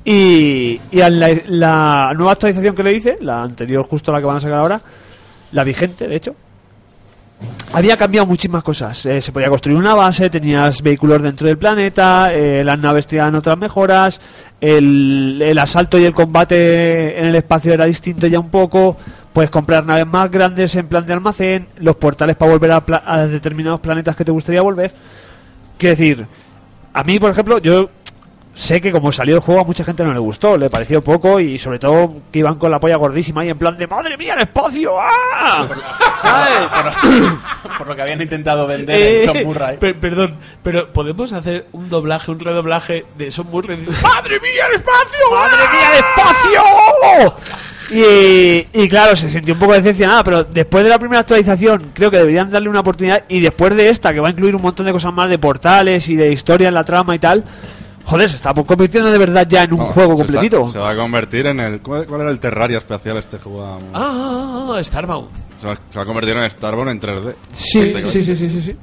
Y, 0.03 0.82
y 0.91 1.01
a 1.01 1.09
la, 1.09 1.30
la 1.47 2.13
nueva 2.15 2.32
actualización 2.32 2.76
que 2.76 2.84
le 2.84 2.93
hice, 2.93 3.17
la 3.22 3.43
anterior 3.43 3.84
justo 3.86 4.11
la 4.11 4.19
que 4.19 4.26
van 4.26 4.38
a 4.38 4.41
sacar 4.41 4.57
ahora, 4.59 4.82
la 5.51 5.63
vigente, 5.63 6.07
de 6.07 6.15
hecho, 6.15 6.36
había 7.73 7.97
cambiado 7.97 8.27
muchísimas 8.27 8.63
cosas. 8.63 9.05
Eh, 9.05 9.21
se 9.21 9.31
podía 9.31 9.49
construir 9.49 9.77
una 9.77 9.95
base, 9.95 10.29
tenías 10.29 10.81
vehículos 10.81 11.21
dentro 11.21 11.47
del 11.47 11.57
planeta, 11.57 12.33
eh, 12.33 12.63
las 12.63 12.77
naves 12.79 13.07
tenían 13.07 13.35
otras 13.35 13.57
mejoras, 13.57 14.19
el, 14.59 15.57
asalto 15.59 15.97
y 15.97 16.05
el 16.05 16.13
combate 16.13 17.19
en 17.19 17.25
el 17.25 17.35
espacio 17.35 17.73
era 17.73 17.85
distinto 17.85 18.27
ya 18.27 18.39
un 18.39 18.49
poco. 18.49 18.97
Puedes 19.33 19.49
comprar 19.49 19.85
naves 19.85 20.07
más 20.07 20.29
grandes 20.29 20.75
en 20.75 20.87
plan 20.87 21.05
de 21.05 21.13
almacén, 21.13 21.67
los 21.77 21.95
portales 21.95 22.35
para 22.35 22.51
volver 22.51 22.71
a, 22.71 22.83
a 23.05 23.27
determinados 23.27 23.79
planetas 23.79 24.15
que 24.15 24.25
te 24.25 24.31
gustaría 24.31 24.61
volver. 24.61 24.93
Quiero 25.77 25.95
decir, 25.95 26.25
a 26.93 27.03
mí, 27.03 27.19
por 27.19 27.31
ejemplo, 27.31 27.57
yo 27.59 27.89
sé 28.54 28.82
que 28.82 28.91
como 28.91 29.12
salió 29.12 29.36
el 29.36 29.41
juego 29.41 29.62
a 29.62 29.64
mucha 29.64 29.84
gente 29.84 30.04
no 30.04 30.14
le 30.14 30.20
gustó, 30.20 30.58
le 30.58 30.70
pareció 30.70 31.02
poco 31.04 31.39
y 31.39 31.58
sobre 31.58 31.80
todo 31.80 32.14
que 32.32 32.39
iban 32.39 32.56
con 32.56 32.70
la 32.70 32.80
polla 32.80 32.97
gordísima 32.97 33.43
y 33.45 33.49
en 33.49 33.58
plan 33.58 33.76
de 33.78 33.88
¡Madre 33.88 34.18
mía, 34.18 34.34
el 34.36 34.41
espacio! 34.41 34.91
¡Ah! 34.99 35.66
¿Sabes? 36.22 37.32
Por 37.78 37.88
lo 37.88 37.95
que 37.95 38.02
habían 38.02 38.22
intentado 38.22 38.68
vender 38.68 38.95
Eh, 38.95 39.24
en 39.24 39.28
Son 39.34 39.43
Murray. 39.45 39.78
Per- 39.78 39.99
perdón, 39.99 40.36
pero 40.62 40.91
podemos 40.93 41.32
hacer 41.34 41.68
un 41.72 41.89
doblaje, 41.89 42.30
un 42.32 42.39
redoblaje 42.39 43.06
de 43.18 43.32
Son 43.32 43.47
Murray. 43.47 43.78
¡Madre 44.04 44.39
mía, 44.39 44.66
el 44.70 44.76
espacio! 44.76 45.32
¡Madre 45.32 45.58
mía, 45.72 45.91
el 45.93 45.99
espacio! 45.99 47.36
Y, 47.89 48.68
y 48.74 48.88
claro, 48.89 49.16
se 49.18 49.30
sintió 49.30 49.54
un 49.54 49.60
poco 49.60 49.74
decepcionada, 49.74 50.24
pero 50.24 50.43
después 50.45 50.84
de 50.84 50.89
la 50.89 50.97
primera 50.99 51.20
actualización 51.22 51.91
creo 51.93 52.10
que 52.10 52.18
deberían 52.18 52.49
darle 52.49 52.70
una 52.70 52.80
oportunidad 52.80 53.26
y 53.28 53.41
después 53.41 53.76
de 53.76 53.89
esta, 53.89 54.14
que 54.14 54.20
va 54.22 54.30
a 54.30 54.32
incluir 54.32 54.56
un 54.56 54.62
montón 54.62 54.86
de 54.86 54.93
cosas 54.93 55.12
más 55.14 55.30
de 55.30 55.38
portales 55.38 56.08
y 56.08 56.16
de 56.16 56.32
historia 56.32 56.70
en 56.70 56.74
la 56.74 56.84
trama 56.86 57.16
y 57.16 57.20
tal, 57.20 57.43
joder, 58.06 58.30
se 58.30 58.36
está 58.36 58.54
convirtiendo 58.54 59.12
de 59.12 59.18
verdad 59.18 59.47
ya 59.49 59.64
en 59.64 59.74
un 59.74 59.80
No, 59.80 59.86
juego 59.86 60.12
se 60.14 60.18
completito. 60.18 60.60
está- 60.62 60.72
se 60.74 60.80
va 60.80 60.89
a 60.91 60.95
convertir 60.95 61.45
en 61.47 61.60
el. 61.60 61.82
¿Cuál, 61.82 62.06
cuál 62.06 62.22
era 62.22 62.32
el 62.32 62.39
Terraria 62.39 62.78
especial 62.80 63.18
este 63.18 63.38
jugábamos? 63.39 63.89
Ah, 63.93 64.12
ah, 64.14 64.74
ah, 64.78 64.84
Starbound. 64.84 65.30
Se, 65.60 65.68
va, 65.68 65.76
se 65.76 65.97
va 65.97 66.04
a 66.04 66.06
convertir 66.06 66.36
en 66.36 66.49
Starborn 66.52 66.89
en 66.89 66.99
3D. 66.99 67.36
Sí, 67.52 67.84
sí, 67.84 67.93
sí, 68.12 68.24
sí, 68.24 68.36
sí, 68.36 68.49
sí, 68.49 68.62
sí. 68.62 68.76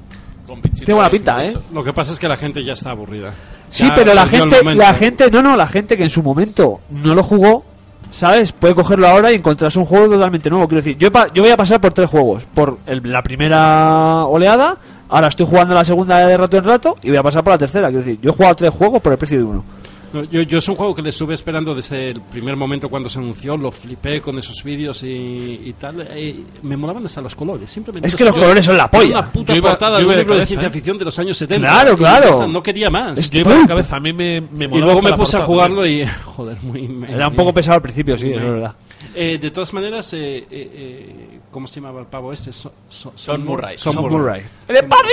Tiene 0.78 0.94
buena 0.94 1.10
pinta, 1.10 1.44
¿eh? 1.44 1.52
Lo 1.74 1.84
que 1.84 1.92
pasa 1.92 2.12
es 2.12 2.18
que 2.18 2.26
la 2.26 2.36
gente 2.36 2.64
ya 2.64 2.72
está 2.72 2.90
aburrida. 2.90 3.32
Sí, 3.68 3.86
Ya 3.86 3.94
pero 3.94 4.14
la 4.14 4.26
gente, 4.26 4.64
la 4.74 4.94
gente, 4.94 5.30
no, 5.30 5.42
no, 5.42 5.56
la 5.56 5.66
gente 5.66 5.96
que 5.96 6.04
en 6.04 6.10
su 6.10 6.22
momento 6.22 6.80
no 6.90 7.14
lo 7.14 7.22
jugó, 7.22 7.64
¿sabes? 8.10 8.52
Puede 8.52 8.74
cogerlo 8.74 9.06
ahora 9.06 9.30
y 9.30 9.34
encontrarse 9.34 9.78
un 9.78 9.84
juego 9.84 10.08
totalmente 10.14 10.48
nuevo. 10.48 10.66
Quiero 10.66 10.82
decir, 10.82 10.96
yo, 10.96 11.10
yo 11.34 11.42
voy 11.42 11.50
a 11.50 11.56
pasar 11.58 11.82
por 11.82 11.92
tres 11.92 12.08
juegos. 12.08 12.46
Por 12.54 12.78
el- 12.86 13.02
la 13.04 13.22
primera 13.22 14.24
oleada, 14.24 14.78
ahora 15.08 15.28
estoy 15.28 15.46
jugando 15.46 15.74
la 15.74 15.84
segunda 15.84 16.26
de 16.26 16.36
rato 16.36 16.56
en 16.56 16.64
rato 16.64 16.96
y 17.02 17.08
voy 17.08 17.16
a 17.18 17.22
pasar 17.22 17.42
por 17.44 17.52
la 17.54 17.58
tercera. 17.58 17.88
Quiero 17.88 18.04
decir, 18.04 18.18
yo 18.22 18.30
he 18.30 18.32
jugado 18.34 18.54
tres 18.54 18.70
juegos 18.70 19.00
por 19.02 19.12
el 19.12 19.18
precio 19.18 19.38
de 19.38 19.44
uno. 19.44 19.64
No, 20.10 20.24
yo, 20.24 20.40
yo 20.40 20.56
es 20.56 20.66
un 20.66 20.74
juego 20.74 20.94
que 20.94 21.02
le 21.02 21.10
estuve 21.10 21.34
esperando 21.34 21.74
desde 21.74 22.08
el 22.12 22.22
primer 22.22 22.56
momento 22.56 22.88
cuando 22.88 23.10
se 23.10 23.18
anunció, 23.18 23.58
lo 23.58 23.70
flipé 23.70 24.22
con 24.22 24.38
esos 24.38 24.64
vídeos 24.64 25.02
y, 25.02 25.06
y 25.06 25.74
tal. 25.78 26.00
eh, 26.12 26.44
me 26.62 26.78
molaban 26.78 27.04
hasta 27.04 27.20
los 27.20 27.34
colores, 27.36 27.68
simplemente. 27.70 28.08
Es 28.08 28.16
que 28.16 28.24
los 28.24 28.34
colores 28.34 28.64
son 28.64 28.78
la 28.78 28.90
polla. 28.90 29.18
Una 29.18 29.30
puta 29.30 29.52
Yo 29.52 29.58
iba- 29.58 29.68
portada 29.68 29.98
yo 29.98 29.98
de 29.98 30.04
un 30.06 30.10
de 30.12 30.16
libro 30.20 30.36
de 30.36 30.46
ciencia 30.46 30.68
¿eh? 30.68 30.70
ficción 30.72 30.96
de 30.96 31.04
los 31.04 31.18
años 31.18 31.36
70. 31.36 31.68
Claro, 31.68 31.92
Y 31.92 31.96
claro. 31.96 32.46
No 32.46 32.62
quería 32.62 32.88
más. 32.88 33.18
Es- 33.18 33.28
Yo 33.28 33.40
iba 33.40 33.54
de 33.58 33.66
cabeza, 33.66 33.96
a 33.96 34.00
mí 34.00 34.14
me, 34.14 34.40
me 34.40 34.64
y 34.64 34.80
luego 34.80 35.02
me 35.02 35.12
puse 35.12 35.36
a 35.36 35.40
jugarlo 35.42 35.82
también. 35.82 36.08
y. 36.08 36.10
Joder, 36.24 36.56
muy. 36.62 36.88
me- 36.88 37.12
Era 37.12 37.28
un 37.28 37.34
poco 37.34 37.52
pesado 37.52 37.74
al 37.74 37.82
principio, 37.82 38.16
sí, 38.16 38.30
es 38.32 38.40
verdad. 38.40 38.74
Eh, 39.14 39.38
de 39.40 39.50
todas 39.50 39.72
maneras, 39.72 40.12
eh, 40.12 40.18
eh, 40.18 40.46
eh, 40.50 41.40
¿cómo 41.50 41.66
se 41.66 41.76
llamaba 41.76 42.00
el 42.00 42.06
pavo 42.06 42.32
este? 42.32 42.52
So- 42.52 42.72
so- 42.88 43.12
Son 43.16 43.44
Murray. 43.44 43.78
Son 43.78 43.92
Son 43.92 44.02
Murray. 44.02 44.16
Murray. 44.18 44.42
¡El 44.68 44.76
espacio! 44.76 45.10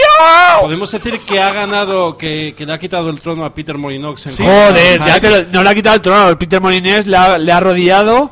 Podemos 0.61 0.91
decir 0.91 1.19
que 1.21 1.41
ha 1.41 1.51
ganado, 1.53 2.17
que, 2.17 2.53
que 2.57 2.65
le 2.65 2.73
ha 2.73 2.77
quitado 2.79 3.09
el 3.09 3.19
trono 3.21 3.45
a 3.45 3.53
Peter 3.53 3.77
Molyneux. 3.77 4.25
En 4.27 4.33
Joder, 4.45 4.99
Ah, 5.01 5.17
lo- 5.23 5.43
no 5.51 5.63
le 5.63 5.69
ha 5.69 5.75
quitado 5.75 5.95
el 5.95 6.01
trono. 6.01 6.29
El 6.29 6.37
Peter 6.37 6.61
Molinés 6.61 7.07
le 7.07 7.17
ha, 7.17 7.37
le 7.37 7.51
ha 7.51 7.57
arrodillado, 7.57 8.31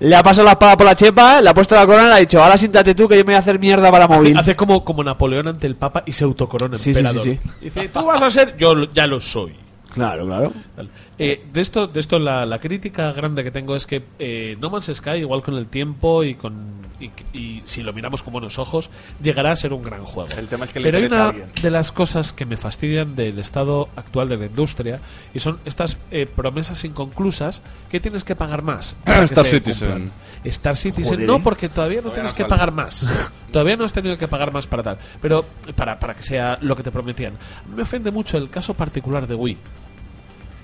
le 0.00 0.14
ha 0.14 0.22
pasado 0.22 0.44
la 0.44 0.52
espada 0.52 0.76
por 0.76 0.86
la 0.86 0.94
chepa, 0.94 1.40
le 1.40 1.48
ha 1.50 1.54
puesto 1.54 1.74
la 1.74 1.86
corona 1.86 2.04
y 2.06 2.08
le 2.10 2.14
ha 2.14 2.18
dicho, 2.18 2.42
ahora 2.42 2.56
siéntate 2.58 2.94
tú 2.94 3.08
que 3.08 3.16
yo 3.16 3.20
me 3.24 3.32
voy 3.32 3.34
a 3.34 3.38
hacer 3.38 3.58
mierda 3.58 3.90
para 3.90 4.06
móvil. 4.06 4.36
Hace 4.36 4.54
como, 4.56 4.84
como 4.84 5.02
Napoleón 5.02 5.48
ante 5.48 5.66
el 5.66 5.76
Papa 5.76 6.02
y 6.06 6.12
se 6.12 6.24
autocorona 6.24 6.76
Sí, 6.76 6.84
sí, 6.84 6.90
emperador. 6.90 7.22
sí, 7.24 7.38
Dice, 7.60 7.88
tú 7.88 8.04
vas 8.04 8.22
a 8.22 8.30
ser, 8.30 8.56
yo 8.56 8.90
ya 8.92 9.06
lo 9.06 9.20
soy. 9.20 9.54
Claro, 9.92 10.26
claro. 10.26 10.52
Eh, 11.18 11.44
de 11.52 11.60
esto, 11.60 11.88
de 11.88 11.98
esto 12.00 12.18
la, 12.18 12.46
la 12.46 12.60
crítica 12.60 13.10
grande 13.12 13.42
que 13.42 13.50
tengo 13.50 13.74
es 13.74 13.86
que 13.86 14.04
eh, 14.18 14.56
No 14.60 14.70
Man's 14.70 14.90
Sky, 14.92 15.16
igual 15.18 15.42
con 15.42 15.56
el 15.56 15.68
tiempo 15.68 16.22
y 16.22 16.34
con 16.34 16.78
y, 17.00 17.10
y 17.36 17.62
si 17.64 17.82
lo 17.82 17.92
miramos 17.92 18.22
con 18.22 18.32
buenos 18.32 18.58
ojos, 18.58 18.90
llegará 19.22 19.52
a 19.52 19.56
ser 19.56 19.72
un 19.72 19.82
gran 19.82 20.04
juego. 20.04 20.28
El 20.36 20.48
tema 20.48 20.64
es 20.64 20.72
que 20.72 20.80
le 20.80 20.84
Pero 20.84 20.98
hay 20.98 21.04
una 21.04 21.28
alguien. 21.28 21.50
de 21.60 21.70
las 21.70 21.92
cosas 21.92 22.32
que 22.32 22.46
me 22.46 22.56
fastidian 22.56 23.16
del 23.16 23.38
estado 23.38 23.88
actual 23.96 24.28
de 24.28 24.36
la 24.36 24.46
industria 24.46 25.00
y 25.34 25.40
son 25.40 25.58
estas 25.64 25.98
eh, 26.10 26.26
promesas 26.26 26.84
inconclusas 26.84 27.62
que 27.90 28.00
tienes 28.00 28.24
que 28.24 28.36
pagar 28.36 28.62
más. 28.62 28.96
para 29.04 29.24
Star 29.24 29.46
Citizen. 29.46 29.88
cumplan. 29.88 30.12
Star 30.44 30.76
Citizen 30.76 31.14
Joder, 31.14 31.26
no, 31.26 31.36
¿eh? 31.36 31.40
porque 31.42 31.68
todavía 31.68 32.00
no 32.00 32.10
tienes 32.12 32.34
que 32.34 32.44
pagar 32.44 32.72
más. 32.72 33.08
Todavía 33.52 33.78
no 33.78 33.84
has 33.86 33.94
tenido 33.94 34.18
que 34.18 34.28
pagar 34.28 34.52
más 34.52 34.66
para 34.66 34.82
tal. 34.82 34.98
Pero 35.22 35.46
para, 35.74 35.98
para 35.98 36.14
que 36.14 36.22
sea 36.22 36.58
lo 36.60 36.76
que 36.76 36.82
te 36.82 36.90
prometían. 36.90 37.32
Me 37.74 37.82
ofende 37.82 38.10
mucho 38.10 38.36
el 38.36 38.50
caso 38.50 38.74
particular 38.74 39.26
de 39.26 39.34
Wii. 39.34 39.56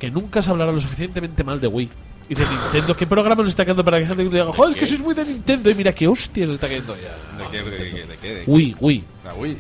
Que 0.05 0.11
nunca 0.11 0.43
se 0.43 0.51
hablará 0.51 0.71
lo 0.71 0.79
suficientemente 0.83 1.43
mal 1.45 1.59
de 1.59 1.67
Wii. 1.67 1.89
Y 2.29 2.35
de 2.35 2.45
Nintendo, 2.45 2.95
¿qué 2.95 3.07
programa 3.07 3.37
nos 3.43 3.49
está 3.49 3.65
quedando 3.65 3.83
para 3.83 3.99
que 3.99 4.05
gente 4.05 4.23
diga, 4.23 4.45
joder, 4.53 4.73
es 4.73 4.77
que 4.77 4.87
sois 4.87 5.01
muy 5.01 5.15
de 5.15 5.25
Nintendo? 5.25 5.71
Y 5.71 5.75
mira 5.75 5.95
qué 5.95 6.07
hostias 6.07 6.51
está 6.51 6.67
cayendo 6.67 6.95
ya. 6.95 7.43
¿De 7.43 7.51
qué? 7.51 7.63
¿De 7.63 7.77
qué? 7.77 7.85
¿De 7.85 7.91
qué? 8.19 8.35
¿De 8.35 8.45
qué? 8.45 8.45
Wii, 8.47 8.77
Wii. 8.81 9.05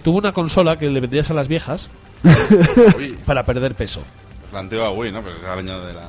Tuvo 0.03 0.19
una 0.19 0.33
consola 0.33 0.77
que 0.79 0.91
le 0.91 1.01
vendías 1.01 1.31
a 1.31 1.35
las 1.35 1.49
viejas 1.49 1.89
para 3.25 3.43
perder 3.47 3.75
peso. 3.75 4.03
La 4.53 4.59
antigua 4.59 4.91
Wii, 4.91 5.13
¿no? 5.13 5.23
Pues 5.23 5.35
era 5.43 5.55
el 5.55 5.61
año 5.61 5.81
de 5.81 5.95
la... 5.95 6.09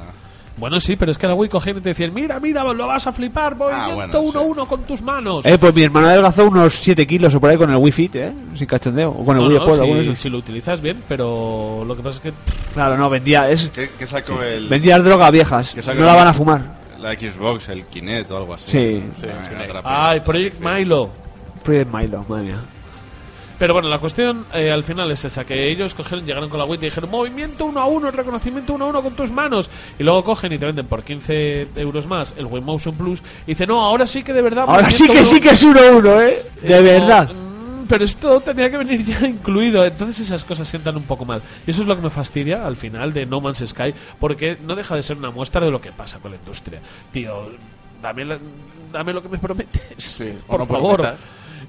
Bueno, 0.58 0.80
sí, 0.80 0.96
pero 0.96 1.12
es 1.12 1.18
que 1.18 1.28
la 1.28 1.34
Wii 1.34 1.50
cogían 1.50 1.78
y 1.78 1.82
te 1.82 1.90
decían, 1.90 2.14
mira, 2.14 2.40
mira, 2.40 2.64
lo 2.64 2.88
vas 2.88 3.06
a 3.08 3.12
flipar, 3.12 3.56
movimiento 3.58 4.22
bueno, 4.22 4.56
1-1 4.56 4.62
sí. 4.62 4.68
con 4.70 4.84
tus 4.84 5.02
manos. 5.02 5.46
Eh, 5.46 5.58
pues 5.58 5.76
mi 5.76 5.84
hermano 5.84 6.08
adelgazó 6.08 6.48
unos 6.48 6.76
7 6.76 7.06
kilos 7.06 7.36
o 7.36 7.42
por 7.42 7.50
ahí 7.50 7.58
con 7.58 7.70
el 7.70 7.76
Wii 7.76 7.92
Fit, 7.92 8.16
¿eh? 8.16 8.32
Sin 8.56 8.66
cachondeo. 8.66 9.10
O 9.12 9.26
con 9.26 9.36
el 9.36 9.44
No, 9.44 9.50
Wii 9.50 9.58
no, 9.60 9.64
Sport, 9.74 10.16
si, 10.16 10.30
lo 10.30 10.38
utilizas 10.38 10.80
bien, 10.80 11.04
pero 11.10 11.84
lo 11.86 11.96
que 11.96 12.02
pasa 12.02 12.16
es 12.18 12.22
que 12.22 12.34
Claro, 12.74 12.98
no, 12.98 13.10
vendía, 13.10 13.50
es, 13.50 13.70
¿Qué, 13.74 13.90
qué 14.00 14.08
sacó 14.08 14.42
el... 14.42 14.70
vendía 14.70 14.98
droga 15.00 15.28
a 15.28 15.32
viejas. 15.32 15.76
No 15.88 16.06
la 16.06 16.16
van 16.16 16.28
a 16.28 16.34
fumar. 16.34 16.62
La 17.02 17.14
Xbox, 17.14 17.68
el 17.70 17.86
Kinect 17.86 18.32
o 18.32 18.38
algo 18.38 18.54
así. 18.54 18.72
Sí. 18.72 19.04
Sí, 19.20 19.28
Ah. 19.84 20.10
Ay, 20.12 20.22
Project 20.22 20.60
Milo. 20.62 21.10
Project 21.64 21.94
Milo, 21.94 22.26
madre 22.30 22.46
mía. 22.46 22.56
Pero 23.58 23.74
bueno, 23.74 23.88
la 23.88 24.00
cuestión 24.00 24.46
eh, 24.54 24.70
al 24.70 24.84
final 24.84 25.10
es 25.12 25.24
esa, 25.24 25.46
que 25.46 25.70
ellos 25.70 25.96
cogieron, 25.96 26.26
llegaron 26.26 26.50
con 26.50 26.60
la 26.60 26.66
Wii 26.66 26.78
y 26.82 26.86
dijeron, 26.86 27.10
movimiento 27.10 27.66
1 27.66 27.80
a 27.80 27.86
1, 27.86 28.12
reconocimiento 28.12 28.74
1 28.74 28.84
a 28.86 28.88
1 28.90 29.02
con 29.04 29.14
tus 29.16 29.32
manos. 29.32 29.70
Y 29.98 30.04
luego 30.04 30.24
cogen 30.26 30.52
y 30.52 30.58
te 30.58 30.66
venden 30.66 30.86
por 30.88 31.04
15 31.04 31.70
euros 31.78 32.06
más 32.08 32.34
el 32.38 32.46
Wii 32.48 32.62
Motion 32.62 32.96
Plus. 32.96 33.22
Y 33.48 33.52
dicen, 33.52 33.70
no, 33.70 33.80
ahora 33.82 34.08
sí 34.08 34.24
que 34.24 34.34
de 34.34 34.42
verdad... 34.42 34.66
Ahora 34.68 34.92
sí 34.92 35.08
que 35.08 35.24
sí 35.24 35.40
que 35.40 35.50
es 35.50 35.66
1-1, 35.66 36.22
¿eh? 36.22 36.38
Es 36.58 36.62
De 36.64 36.68
como, 36.76 36.82
verdad. 36.84 37.30
"Mm, 37.34 37.86
pero 37.88 38.04
esto 38.04 38.42
tenía 38.42 38.70
que 38.70 38.78
venir 38.78 39.04
ya 39.06 39.26
incluido. 39.28 39.86
Entonces 39.86 40.26
esas 40.28 40.44
cosas 40.44 40.68
sientan 40.68 40.98
un 40.98 41.04
poco 41.04 41.24
mal. 41.24 41.42
Y 41.66 41.72
eso 41.72 41.82
es 41.82 41.88
lo 41.88 41.96
que 41.96 42.02
me 42.02 42.10
fastidia 42.10 42.68
al 42.68 42.76
final 42.76 43.14
de 43.14 43.26
No 43.26 43.40
Man's 43.40 43.64
Sky, 43.66 43.94
porque 44.20 44.58
no 44.68 44.76
deja 44.76 44.96
de 44.96 45.04
ser 45.04 45.18
una 45.18 45.32
muestra 45.32 45.62
de 45.64 45.72
lo 45.72 45.80
que 45.80 45.92
pasa 45.94 46.20
con 46.20 46.32
la 46.32 46.38
industria. 46.38 46.82
Tío, 47.14 47.52
dame, 48.02 48.26
la- 48.26 48.40
dame 48.92 49.14
lo 49.14 49.22
que 49.22 49.30
me 49.30 49.38
prometes. 49.38 49.82
Sí, 49.98 50.34
por 50.48 50.60
no 50.60 50.66
favor. 50.66 50.96
prometas. 51.00 51.20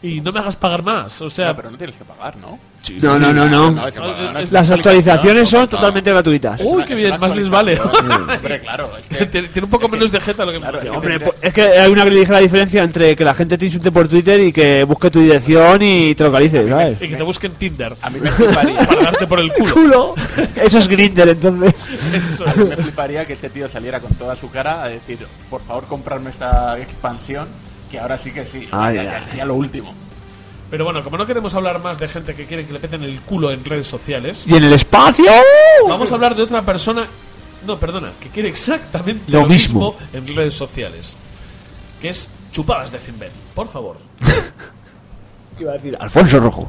Y 0.02 0.20
no 0.20 0.32
me 0.32 0.40
hagas 0.40 0.56
pagar 0.56 0.82
más. 0.82 1.20
O 1.22 1.30
sea, 1.30 1.48
No, 1.48 1.56
pero 1.56 1.70
no 1.70 1.78
tienes 1.78 1.96
que 1.96 2.04
pagar, 2.04 2.36
¿no? 2.36 2.58
No, 3.02 3.18
no, 3.18 3.32
no, 3.32 3.48
no. 3.48 3.84
hay 3.84 3.90
que 3.90 3.98
pagar, 3.98 4.32
no 4.32 4.40
Las 4.50 4.70
actualizaciones 4.70 5.48
son 5.48 5.66
totalmente 5.68 6.12
gratuitas. 6.12 6.60
Uy, 6.60 6.66
una- 6.68 6.86
qué 6.86 6.92
es 6.92 6.98
bien, 7.00 7.10
una 7.12 7.18
más 7.18 7.34
les 7.36 7.48
vale. 7.50 7.72
actualización. 7.74 8.30
Hombre, 8.36 8.60
claro, 8.60 8.90
es 8.98 9.18
que... 9.18 9.26
tiene 9.26 9.48
tiene 9.48 9.64
un 9.64 9.70
poco 9.70 9.88
menos 9.88 10.12
de 10.12 10.20
jeta 10.20 10.44
lo 10.44 10.52
que 10.52 10.58
Claro, 10.58 10.78
me 10.78 10.78
es 10.78 10.90
que 10.90 10.96
Hombre, 10.96 11.20
pues, 11.20 11.36
es 11.42 11.52
que 11.54 11.62
hay 11.62 11.90
una 11.90 12.04
ligera 12.04 12.38
diferencia 12.38 12.82
entre 12.84 13.16
que 13.16 13.24
la 13.24 13.34
gente 13.34 13.58
te 13.58 13.66
insulte 13.66 13.90
por 13.90 14.06
Twitter 14.06 14.38
y 14.40 14.52
que 14.52 14.84
busque 14.84 15.10
tu 15.10 15.18
dirección 15.20 15.82
y 15.82 16.14
te 16.14 16.22
localice, 16.24 16.68
¿sabes? 16.68 17.02
Y 17.02 17.08
que 17.08 17.16
te 17.16 17.22
busquen 17.24 17.52
Tinder 17.54 17.94
A 18.02 18.10
mí 18.10 18.20
me 18.20 18.30
fliparía, 18.30 18.78
para 18.86 19.02
darte 19.02 19.26
por 19.26 19.40
el 19.40 19.52
culo. 19.52 19.74
culo. 19.74 20.14
Eso 20.54 20.78
es 20.78 20.86
Grinder, 20.86 21.28
entonces. 21.30 21.74
Eso 22.12 22.46
a 22.46 22.50
es. 22.50 22.56
mí 22.56 22.64
me 22.68 22.76
fliparía 22.76 23.24
que 23.24 23.32
este 23.32 23.50
tío 23.50 23.68
saliera 23.68 23.98
con 24.00 24.14
toda 24.14 24.36
su 24.36 24.48
cara 24.50 24.84
a 24.84 24.88
decir, 24.88 25.18
por 25.50 25.60
favor, 25.62 25.86
comprarme 25.86 26.30
esta 26.30 26.78
expansión, 26.78 27.48
que 27.90 27.98
ahora 27.98 28.18
sí 28.18 28.30
que 28.32 28.44
sí, 28.44 28.68
Ay, 28.70 28.96
ya, 28.96 29.16
ay. 29.16 29.22
sería 29.24 29.44
lo 29.44 29.54
último. 29.54 29.94
Pero 30.70 30.84
bueno, 30.84 31.02
como 31.04 31.16
no 31.16 31.26
queremos 31.26 31.54
hablar 31.54 31.80
más 31.80 31.98
de 31.98 32.08
gente 32.08 32.34
que 32.34 32.44
quiere 32.46 32.66
que 32.66 32.72
le 32.72 32.80
peten 32.80 33.02
el 33.04 33.20
culo 33.20 33.52
en 33.52 33.64
redes 33.64 33.86
sociales, 33.86 34.44
Y 34.46 34.54
en 34.56 34.64
el 34.64 34.72
espacio. 34.72 35.30
Vamos 35.88 36.10
a 36.10 36.14
hablar 36.16 36.34
de 36.34 36.42
otra 36.42 36.62
persona. 36.62 37.06
No, 37.66 37.78
perdona, 37.78 38.10
que 38.20 38.28
quiere 38.28 38.48
exactamente 38.48 39.30
Lo 39.30 39.42
lo, 39.42 39.46
mismo. 39.48 39.92
mismo. 39.92 40.08
en 40.12 40.36
redes 40.36 40.54
sociales. 40.54 41.16
Que 42.02 42.08
es 42.10 42.28
chupadas 42.52 42.90
de 42.92 42.98
Finben. 42.98 43.30
Por 43.54 43.68
favor. 43.68 43.96
Iba 45.60 45.70
a 45.72 45.74
decir 45.74 45.96
Alfonso 46.00 46.38
Rojo. 46.40 46.68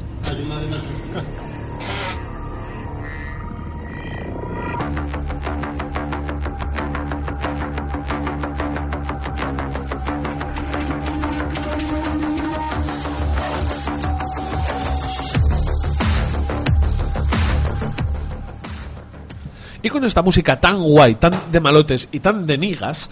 Con 19.90 20.04
esta 20.04 20.22
música 20.22 20.60
tan 20.60 20.82
guay, 20.82 21.14
tan 21.14 21.32
de 21.50 21.60
malotes 21.60 22.08
y 22.12 22.20
tan 22.20 22.46
de 22.46 22.58
nigas, 22.58 23.10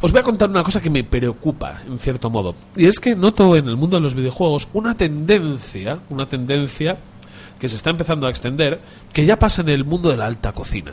os 0.00 0.12
voy 0.12 0.20
a 0.20 0.24
contar 0.24 0.48
una 0.48 0.62
cosa 0.62 0.80
que 0.80 0.88
me 0.88 1.02
preocupa, 1.02 1.82
en 1.86 1.98
cierto 1.98 2.30
modo. 2.30 2.54
Y 2.76 2.86
es 2.86 3.00
que 3.00 3.16
noto 3.16 3.56
en 3.56 3.68
el 3.68 3.76
mundo 3.76 3.96
de 3.96 4.02
los 4.02 4.14
videojuegos 4.14 4.68
una 4.72 4.96
tendencia, 4.96 5.98
una 6.10 6.26
tendencia 6.26 6.98
que 7.58 7.68
se 7.68 7.76
está 7.76 7.90
empezando 7.90 8.26
a 8.26 8.30
extender, 8.30 8.80
que 9.12 9.26
ya 9.26 9.38
pasa 9.38 9.62
en 9.62 9.70
el 9.70 9.84
mundo 9.84 10.10
de 10.10 10.16
la 10.16 10.26
alta 10.26 10.52
cocina. 10.52 10.92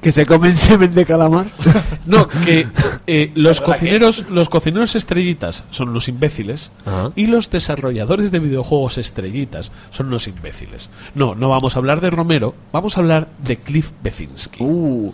Que 0.00 0.12
se 0.12 0.24
comen 0.24 0.56
semen 0.56 0.94
de 0.94 1.04
calamar. 1.04 1.46
No, 2.06 2.26
que 2.26 2.66
eh, 3.06 3.32
los 3.34 3.60
cocineros, 3.60 4.24
los 4.30 4.48
cocineros 4.48 4.96
estrellitas 4.96 5.64
son 5.70 5.92
los 5.92 6.08
imbéciles 6.08 6.72
Ajá. 6.86 7.10
y 7.16 7.26
los 7.26 7.50
desarrolladores 7.50 8.30
de 8.30 8.38
videojuegos 8.38 8.96
estrellitas 8.96 9.70
son 9.90 10.08
los 10.08 10.26
imbéciles. 10.26 10.88
No, 11.14 11.34
no 11.34 11.50
vamos 11.50 11.76
a 11.76 11.80
hablar 11.80 12.00
de 12.00 12.08
Romero, 12.08 12.54
vamos 12.72 12.96
a 12.96 13.00
hablar 13.00 13.28
de 13.44 13.58
Cliff 13.58 13.90
Bezinski. 14.02 14.62
Uh. 14.64 15.12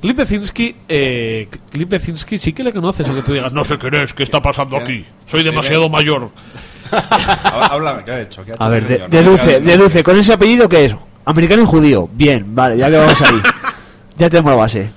Cliff 0.00 0.16
Bezinski, 0.16 0.74
eh, 0.88 1.48
Cliff 1.70 1.88
Bezinski 1.88 2.38
sí 2.38 2.52
que 2.52 2.64
le 2.64 2.72
conoces, 2.72 3.06
aunque 3.06 3.22
tú 3.22 3.32
digas, 3.34 3.52
no 3.52 3.62
sé 3.62 3.78
quién 3.78 3.94
es, 3.94 4.12
qué 4.12 4.24
está 4.24 4.42
pasando 4.42 4.76
aquí, 4.76 5.04
soy 5.26 5.44
demasiado 5.44 5.88
mayor. 5.88 6.30
Há- 6.90 7.66
Háblame, 7.70 8.04
¿qué 8.04 8.10
ha 8.10 8.20
hecho? 8.22 8.44
¿Qué 8.44 8.50
ha 8.50 8.54
hecho 8.56 8.64
A 8.64 8.68
ver, 8.68 8.88
de- 8.88 9.06
deduce, 9.08 9.46
¿Qué 9.46 9.56
ha- 9.72 9.76
deduce. 9.76 10.02
¿Con 10.02 10.18
ese 10.18 10.32
apellido 10.32 10.68
qué 10.68 10.86
es? 10.86 10.96
¿Americano 11.24 11.62
y 11.62 11.66
judío? 11.66 12.08
Bien, 12.12 12.54
vale, 12.54 12.76
ya 12.78 12.90
que 12.90 12.96
vamos 12.96 13.20
ahí. 13.22 13.40
ya 14.16 14.28
tenemos 14.30 14.52
la 14.52 14.56
base. 14.58 14.90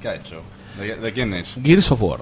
¿Qué 0.00 0.08
ha 0.08 0.14
hecho? 0.14 0.40
¿De, 0.78 0.96
de 0.96 1.12
quién 1.12 1.32
es? 1.34 1.54
Gears 1.62 1.90
of 1.92 2.02
War 2.02 2.20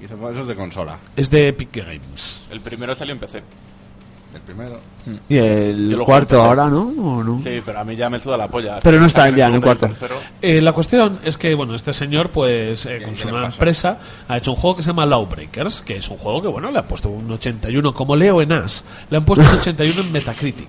Y 0.00 0.04
Eso 0.04 0.14
eso 0.30 0.40
es 0.42 0.46
de 0.46 0.54
consola. 0.56 0.98
es 1.16 1.30
de 1.30 1.48
Epic 1.48 1.74
Games. 1.76 2.42
El 2.50 2.60
primero 2.60 2.94
salió 2.94 3.12
en 3.14 3.18
PC. 3.20 3.42
El 4.34 4.40
primero. 4.40 4.80
Y 5.28 5.36
el 5.36 5.96
cuarto 6.04 6.42
ahora, 6.42 6.68
¿no? 6.68 6.82
¿O 6.88 7.22
no? 7.22 7.40
Sí, 7.40 7.62
pero 7.64 7.78
a 7.78 7.84
mí 7.84 7.94
ya 7.94 8.10
me 8.10 8.18
suda 8.18 8.36
la 8.36 8.48
polla. 8.48 8.80
Pero 8.82 8.98
no 8.98 9.06
está 9.06 9.30
ya 9.30 9.46
en 9.46 9.54
el 9.54 9.60
cuarto. 9.60 9.86
tercero. 9.86 10.16
Eh, 10.42 10.60
la 10.60 10.72
cuestión 10.72 11.20
es 11.22 11.38
que, 11.38 11.54
bueno, 11.54 11.74
este 11.76 11.92
señor, 11.92 12.30
pues, 12.30 12.84
eh, 12.84 12.96
¿Qué- 12.98 13.04
con 13.04 13.16
su 13.16 13.28
nueva 13.28 13.46
empresa, 13.46 14.00
ha 14.26 14.36
hecho 14.36 14.50
un 14.50 14.56
juego 14.56 14.76
que 14.76 14.82
se 14.82 14.88
llama 14.90 15.06
Lawbreakers, 15.06 15.82
que 15.82 15.96
es 15.98 16.08
un 16.08 16.16
juego 16.16 16.42
que, 16.42 16.48
bueno, 16.48 16.68
le 16.72 16.80
ha 16.80 16.82
puesto 16.84 17.10
un 17.10 17.30
81, 17.30 17.94
como 17.94 18.16
Leo 18.16 18.42
en 18.42 18.50
As, 18.50 18.84
le 19.08 19.16
han 19.18 19.24
puesto 19.24 19.44
un 19.48 19.54
81 19.60 20.00
en 20.00 20.10
Metacritic. 20.12 20.68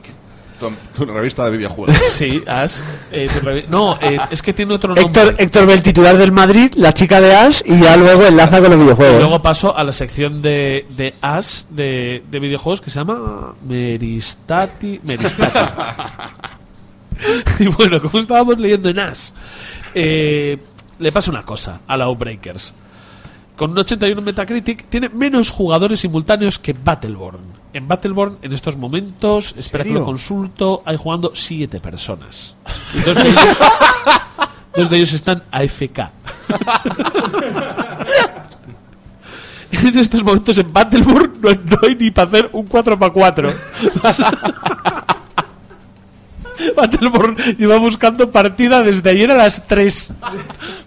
Tu, 0.60 0.72
tu 0.96 1.06
revista 1.06 1.46
de 1.46 1.52
videojuegos. 1.58 1.96
Sí, 2.10 2.42
As. 2.48 2.84
eh, 3.12 3.28
tu 3.30 3.70
no, 3.72 3.98
eh, 4.02 4.18
es 4.32 4.42
que 4.42 4.54
tiene 4.54 4.74
otro 4.74 4.96
nombre. 4.96 5.04
Héctor, 5.06 5.36
Héctor 5.38 5.66
ve 5.68 5.74
el 5.74 5.84
titular 5.84 6.18
del 6.18 6.32
Madrid, 6.32 6.72
la 6.76 6.94
chica 6.94 7.20
de 7.20 7.36
Ash 7.36 7.62
y 7.66 7.78
ya 7.80 7.98
luego 7.98 8.26
enlaza 8.26 8.62
con 8.62 8.70
los 8.72 8.80
Y 8.80 8.84
videojuegos. 8.84 9.20
luego 9.20 9.42
paso 9.42 9.76
a 9.76 9.84
la 9.84 9.92
sección 9.92 10.42
de, 10.42 10.86
de 10.96 11.14
As 11.22 11.68
de, 11.72 12.24
de 12.32 12.40
videojuegos 12.40 12.80
que 12.82 12.90
se 12.90 13.00
llama 13.00 13.54
Meristati. 13.68 15.02
Meristati. 15.04 15.60
y 17.60 17.68
bueno, 17.68 18.02
como 18.02 18.20
estábamos 18.20 18.58
leyendo 18.60 18.90
en 18.90 19.00
As, 19.00 19.34
eh, 19.94 20.58
le 21.00 21.12
pasa 21.12 21.32
una 21.32 21.44
cosa 21.44 21.82
a 21.88 21.98
la 21.98 22.06
Outbreakers. 22.06 22.74
Con 23.56 23.72
un 23.72 23.78
81 23.78 24.20
en 24.20 24.26
Metacritic, 24.26 24.90
tiene 24.90 25.10
menos 25.10 25.50
jugadores 25.50 26.02
simultáneos 26.02 26.60
que 26.60 26.74
Battleborn. 26.74 27.40
En 27.74 27.88
Battleborn, 27.88 28.40
en 28.42 28.52
estos 28.54 28.76
momentos, 28.76 29.56
espera 29.58 29.84
que 29.84 29.92
lo 29.92 30.04
consulto, 30.04 30.84
hay 30.86 30.98
jugando 30.98 31.32
7 31.34 31.80
personas. 31.80 32.56
Dos 33.06 33.16
de 33.16 33.30
ellos, 33.30 33.58
dos 34.76 34.90
de 34.90 34.98
ellos 34.98 35.14
están 35.14 35.44
AFK. 35.52 36.00
en 39.72 40.00
estos 40.00 40.24
momentos 40.24 40.58
en 40.58 40.72
Battleborn 40.72 41.34
no, 41.42 41.50
no 41.52 41.78
hay 41.84 41.96
ni 41.96 42.12
para 42.12 42.28
hacer 42.28 42.50
un 42.52 42.68
4x4. 42.68 43.54
Battleborn 46.76 47.36
lleva 47.58 47.78
buscando 47.78 48.30
partida 48.30 48.82
desde 48.82 49.10
ayer 49.10 49.32
a 49.32 49.36
las 49.36 49.66
3. 49.68 50.14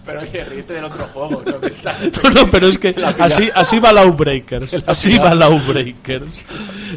Pero 0.05 0.21
oye, 0.21 0.43
ríete 0.45 0.73
del 0.73 0.85
otro 0.85 1.03
juego. 1.05 1.43
¿no? 1.45 1.67
Está- 1.67 1.95
No, 2.23 2.29
no, 2.29 2.47
pero 2.51 2.67
es 2.67 2.77
que 2.77 2.95
así, 3.19 3.49
así 3.53 3.79
va 3.79 3.91
la 3.93 4.01
Outbreakers. 4.01 4.73
La 4.73 4.83
Así 4.87 5.17
va 5.17 5.33
la 5.35 5.45
Outbreakers. 5.45 6.45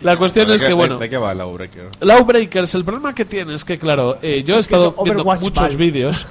La 0.03 0.17
cuestión 0.17 0.49
¿De 0.49 0.57
es 0.57 0.63
que, 0.63 0.73
bueno, 0.73 0.99
¿De 0.99 1.09
qué 1.11 1.17
va 1.19 1.33
el 1.33 1.41
Outbreaker? 1.41 1.89
la 2.01 2.15
Outbreakers, 2.17 2.75
el 2.75 2.85
problema 2.85 3.15
que 3.15 3.25
tiene 3.25 3.55
es 3.55 3.65
que, 3.65 3.79
claro, 3.79 4.19
eh, 4.23 4.43
yo 4.47 4.55
he 4.57 4.59
Es 4.61 4.67
estado 4.67 4.95
es 4.99 5.05
viendo 5.05 5.23
Overwatch 5.23 5.41
muchos 5.43 5.77
vídeos 5.77 6.27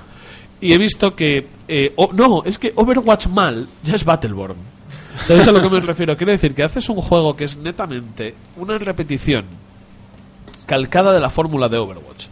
y 0.59 0.73
he 0.73 0.77
visto 0.77 1.15
que. 1.15 1.47
eh, 1.67 1.93
no, 2.13 2.43
es 2.45 2.57
que 2.59 2.73
Overwatch 2.75 3.27
mal 3.27 3.67
ya 3.83 3.95
es 3.95 4.03
Battleborn. 4.03 4.55
¿Sabes 5.27 5.47
a 5.47 5.51
lo 5.51 5.61
que 5.61 5.69
me 5.69 5.79
refiero? 5.81 6.15
Quiero 6.17 6.31
decir 6.31 6.55
que 6.55 6.63
haces 6.63 6.87
un 6.89 6.95
juego 6.97 7.35
que 7.35 7.43
es 7.43 7.57
netamente 7.57 8.33
una 8.57 8.77
repetición 8.77 9.45
calcada 10.71 11.11
de 11.11 11.19
la 11.19 11.29
fórmula 11.29 11.67
de 11.67 11.77
Overwatch. 11.77 12.27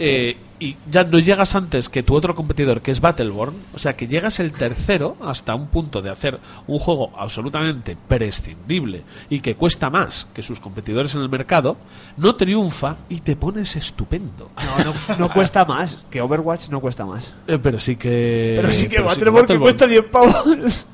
Eh, 0.00 0.36
y 0.58 0.76
ya 0.90 1.04
no 1.04 1.20
llegas 1.20 1.54
antes 1.54 1.88
que 1.88 2.02
tu 2.02 2.16
otro 2.16 2.34
competidor, 2.34 2.82
que 2.82 2.90
es 2.90 3.00
Battleborn, 3.00 3.54
o 3.72 3.78
sea 3.78 3.94
que 3.94 4.08
llegas 4.08 4.40
el 4.40 4.50
tercero 4.50 5.16
hasta 5.20 5.54
un 5.54 5.68
punto 5.68 6.02
de 6.02 6.10
hacer 6.10 6.40
un 6.66 6.80
juego 6.80 7.12
absolutamente 7.16 7.96
prescindible 8.08 9.04
y 9.30 9.38
que 9.38 9.54
cuesta 9.54 9.88
más 9.88 10.26
que 10.34 10.42
sus 10.42 10.58
competidores 10.58 11.14
en 11.14 11.20
el 11.22 11.28
mercado, 11.28 11.76
no 12.16 12.34
triunfa 12.34 12.96
y 13.08 13.20
te 13.20 13.36
pones 13.36 13.76
estupendo. 13.76 14.50
No, 14.78 14.84
no, 14.84 15.16
no 15.18 15.32
cuesta 15.32 15.64
más. 15.64 16.00
Que 16.10 16.20
Overwatch 16.20 16.70
no 16.70 16.80
cuesta 16.80 17.06
más. 17.06 17.34
Eh, 17.46 17.60
pero 17.62 17.78
sí 17.78 17.94
que. 17.94 18.54
Pero 18.60 18.74
sí 18.74 18.88
que 18.88 18.96
pero 18.96 19.04
Battleborn 19.06 19.46
que 19.46 19.58
Battleborn. 19.58 19.62
cuesta 19.62 19.86
10 19.86 20.04
pavos. 20.10 20.86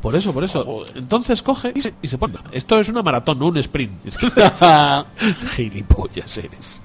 Por 0.00 0.16
eso, 0.16 0.32
por 0.32 0.44
eso. 0.44 0.84
Entonces 0.94 1.42
coge 1.42 1.72
y 1.74 1.82
se, 1.82 1.94
y 2.00 2.08
se 2.08 2.16
pone. 2.16 2.34
Esto 2.52 2.80
es 2.80 2.88
una 2.88 3.02
maratón, 3.02 3.38
no 3.38 3.48
un 3.48 3.58
sprint. 3.58 3.92
Gilipollas 5.54 6.38
eres. 6.38 6.82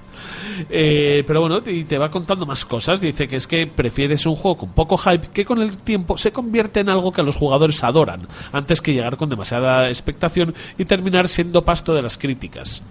Eh, 0.70 1.24
pero 1.26 1.40
bueno, 1.40 1.60
y 1.66 1.84
te 1.84 1.98
va 1.98 2.10
contando 2.10 2.46
más 2.46 2.64
cosas. 2.64 3.00
Dice 3.00 3.28
que 3.28 3.36
es 3.36 3.46
que 3.46 3.66
prefieres 3.66 4.26
un 4.26 4.34
juego 4.34 4.58
con 4.58 4.70
poco 4.70 4.96
hype 4.96 5.28
que 5.28 5.44
con 5.44 5.60
el 5.60 5.76
tiempo 5.78 6.18
se 6.18 6.32
convierte 6.32 6.80
en 6.80 6.88
algo 6.88 7.12
que 7.12 7.22
los 7.22 7.36
jugadores 7.36 7.82
adoran, 7.84 8.26
antes 8.52 8.80
que 8.80 8.92
llegar 8.92 9.16
con 9.16 9.28
demasiada 9.28 9.88
expectación 9.88 10.54
y 10.78 10.84
terminar 10.84 11.28
siendo 11.28 11.64
pasto 11.64 11.94
de 11.94 12.02
las 12.02 12.18
críticas. 12.18 12.82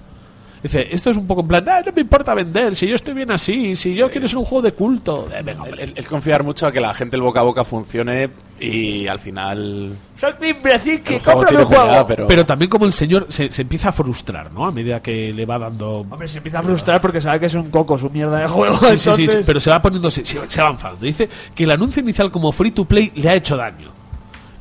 Dice, 0.65 0.87
esto 0.89 1.11
es 1.11 1.17
un 1.17 1.27
poco 1.27 1.41
en 1.41 1.47
plan, 1.47 1.63
"Ah, 1.69 1.83
no 1.85 1.91
me 1.93 2.01
importa 2.01 2.33
vender, 2.33 2.75
si 2.75 2.87
yo 2.87 2.95
estoy 2.95 3.13
bien 3.13 3.29
así, 3.29 3.75
si 3.75 3.93
yo 3.93 4.09
quiero 4.09 4.27
ser 4.27 4.37
un 4.39 4.45
juego 4.45 4.63
de 4.63 4.71
culto. 4.71 5.27
Eh, 5.31 5.43
venga, 5.43 5.61
hombre. 5.61 5.83
Es, 5.83 5.93
es 5.95 6.07
confiar 6.07 6.43
mucho 6.43 6.65
a 6.65 6.71
que 6.71 6.79
la 6.79 6.91
gente 6.93 7.15
el 7.15 7.21
boca 7.21 7.41
a 7.41 7.43
boca 7.43 7.63
funcione 7.63 8.31
y 8.59 9.05
al 9.05 9.19
final. 9.19 9.95
Soy 10.17 10.33
mi 10.41 10.47
imbécil 10.49 11.01
que 11.01 11.19
compra 11.19 11.51
mi 11.51 11.63
juego. 11.65 12.05
pero, 12.07 12.25
Pero 12.27 12.45
también 12.45 12.69
como 12.69 12.85
el 12.85 12.93
señor 12.93 13.27
se, 13.29 13.51
se 13.51 13.61
empieza 13.61 13.89
a 13.89 13.91
frustrar, 13.91 14.51
¿no? 14.51 14.65
A 14.65 14.71
medida 14.71 15.01
que 15.03 15.31
le 15.33 15.45
va 15.45 15.59
dando... 15.59 15.99
Hombre, 15.99 16.27
se 16.27 16.37
empieza 16.37 16.59
a 16.59 16.63
frustrar 16.63 16.99
porque 16.99 17.21
sabe 17.21 17.39
que 17.39 17.45
es 17.45 17.53
un 17.53 17.69
coco 17.69 17.95
su 17.97 18.09
mierda 18.09 18.39
de 18.39 18.47
juego. 18.47 18.73
Sí, 18.79 18.85
sí, 18.87 18.97
sí, 18.97 19.09
entonces- 19.11 19.31
sí, 19.33 19.39
pero 19.45 19.59
se 19.59 19.69
va 19.69 19.79
poniendo, 19.83 20.09
se, 20.09 20.25
se- 20.25 20.49
se 20.49 20.61
va 20.63 20.69
enfadando. 20.71 21.05
Dice 21.05 21.29
que 21.53 21.65
el 21.65 21.71
anuncio 21.71 22.01
inicial 22.01 22.31
como 22.31 22.51
free 22.51 22.71
to 22.71 22.85
play 22.85 23.11
le 23.15 23.29
ha 23.29 23.35
hecho 23.35 23.55
daño. 23.55 23.89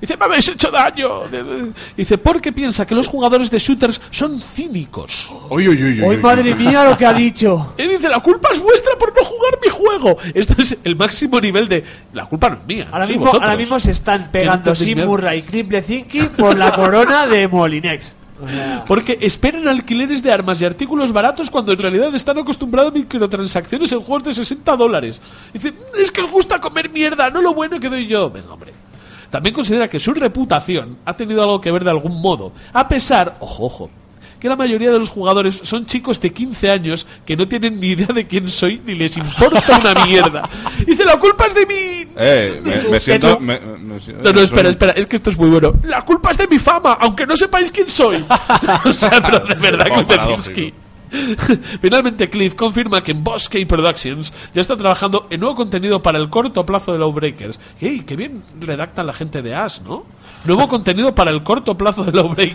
Dice, 0.04 0.18
me 0.18 0.26
habéis 0.26 0.46
hecho 0.48 0.70
daño. 0.70 1.22
Dice, 1.96 2.18
porque 2.18 2.52
piensa 2.52 2.86
que 2.86 2.94
los 2.94 3.08
jugadores 3.08 3.50
de 3.50 3.58
shooters 3.58 4.02
son 4.10 4.38
cínicos. 4.38 5.34
Uy, 5.48 5.66
uy, 5.66 5.82
¡Ay, 5.82 6.00
uy. 6.02 6.16
madre 6.18 6.54
mía 6.54 6.84
lo 6.84 6.94
que 6.98 7.06
ha 7.06 7.14
dicho! 7.14 7.72
Y 7.78 7.88
dice, 7.88 8.10
la 8.10 8.20
culpa 8.20 8.50
es 8.52 8.58
vuestra 8.60 8.98
por 8.98 9.16
no 9.16 9.24
jugar 9.24 9.58
mi 9.62 9.70
juego. 9.70 10.18
Esto 10.34 10.60
es 10.60 10.76
el 10.84 10.94
máximo 10.94 11.40
nivel 11.40 11.68
de... 11.70 11.82
La 12.12 12.26
culpa 12.26 12.50
no 12.50 12.56
es 12.56 12.66
mía. 12.66 12.88
Ahora 12.92 13.06
mismo, 13.06 13.20
vosotros. 13.22 13.42
ahora 13.44 13.56
mismo 13.56 13.80
se 13.80 13.92
están 13.92 14.30
pegando 14.30 14.74
Sim 14.74 15.06
Murray 15.06 15.38
y 15.38 15.42
Clip 15.42 15.72
Lezinski 15.72 16.20
por 16.36 16.58
la 16.58 16.74
corona 16.74 17.26
de 17.26 17.48
Molinex. 17.48 18.12
O 18.42 18.48
sea, 18.52 18.84
Porque 18.86 19.16
esperan 19.22 19.66
alquileres 19.68 20.22
de 20.22 20.30
armas 20.30 20.60
y 20.60 20.66
artículos 20.66 21.12
baratos 21.12 21.48
cuando 21.48 21.72
en 21.72 21.78
realidad 21.78 22.14
están 22.14 22.36
acostumbrados 22.36 22.92
a 22.92 22.94
microtransacciones 22.94 23.90
en 23.92 24.00
juegos 24.00 24.24
de 24.24 24.34
60 24.34 24.76
dólares. 24.76 25.18
Dice, 25.54 25.72
es 25.98 26.10
que 26.10 26.20
os 26.20 26.30
gusta 26.30 26.60
comer 26.60 26.90
mierda, 26.90 27.30
no 27.30 27.40
lo 27.40 27.54
bueno 27.54 27.80
que 27.80 27.88
doy 27.88 28.06
yo. 28.06 28.28
Venga, 28.28 28.52
hombre. 28.52 28.74
También 29.34 29.52
considera 29.52 29.88
que 29.88 29.98
su 29.98 30.14
reputación 30.14 30.96
ha 31.04 31.16
tenido 31.16 31.42
algo 31.42 31.60
que 31.60 31.72
ver 31.72 31.82
de 31.82 31.90
algún 31.90 32.20
modo, 32.20 32.52
a 32.72 32.86
pesar, 32.86 33.34
ojo, 33.40 33.64
ojo, 33.64 33.90
que 34.38 34.48
la 34.48 34.54
mayoría 34.54 34.92
de 34.92 34.98
los 35.00 35.08
jugadores 35.08 35.60
son 35.64 35.86
chicos 35.86 36.20
de 36.20 36.32
15 36.32 36.70
años 36.70 37.04
que 37.26 37.36
no 37.36 37.48
tienen 37.48 37.80
ni 37.80 37.88
idea 37.88 38.06
de 38.06 38.28
quién 38.28 38.48
soy 38.48 38.80
ni 38.86 38.94
les 38.94 39.16
importa 39.16 39.80
una 39.80 40.06
mierda. 40.06 40.48
Dice, 40.86 41.04
la 41.04 41.18
culpa 41.18 41.46
es 41.46 41.54
de 41.56 41.66
mi... 41.66 42.12
Eh, 42.16 42.62
me, 42.88 43.00
siento... 43.00 43.40
me- 43.40 43.58
me 43.58 43.98
No, 44.22 44.32
no, 44.32 44.40
espera, 44.40 44.68
espera, 44.68 44.92
es 44.92 45.08
que 45.08 45.16
esto 45.16 45.30
es 45.30 45.36
muy 45.36 45.50
bueno. 45.50 45.72
La 45.82 46.02
culpa 46.04 46.30
es 46.30 46.38
de 46.38 46.46
mi 46.46 46.60
fama, 46.60 46.92
aunque 47.00 47.26
no 47.26 47.36
sepáis 47.36 47.72
quién 47.72 47.88
soy. 47.88 48.24
o 48.84 48.92
sea, 48.92 49.20
pero 49.20 49.40
de 49.40 49.54
verdad. 49.56 49.86
Lezinski. 50.08 50.72
Finalmente, 51.80 52.28
Cliff 52.28 52.54
confirma 52.54 53.02
que 53.02 53.12
en 53.12 53.22
Boss 53.22 53.48
K 53.48 53.58
Productions 53.66 54.32
ya 54.52 54.60
está 54.60 54.76
trabajando 54.76 55.26
en 55.30 55.40
nuevo 55.40 55.54
contenido 55.54 56.02
para 56.02 56.18
el 56.18 56.28
corto 56.30 56.66
plazo 56.66 56.92
de 56.92 56.98
Lowbreakers. 56.98 57.58
¡Ey, 57.80 58.00
qué 58.00 58.16
bien 58.16 58.42
redactan 58.60 59.06
la 59.06 59.12
gente 59.12 59.42
de 59.42 59.54
Ash, 59.54 59.80
¿no? 59.80 60.04
Nuevo 60.44 60.68
contenido 60.68 61.14
para 61.14 61.30
el 61.30 61.42
corto 61.42 61.76
plazo 61.76 62.04
de 62.04 62.12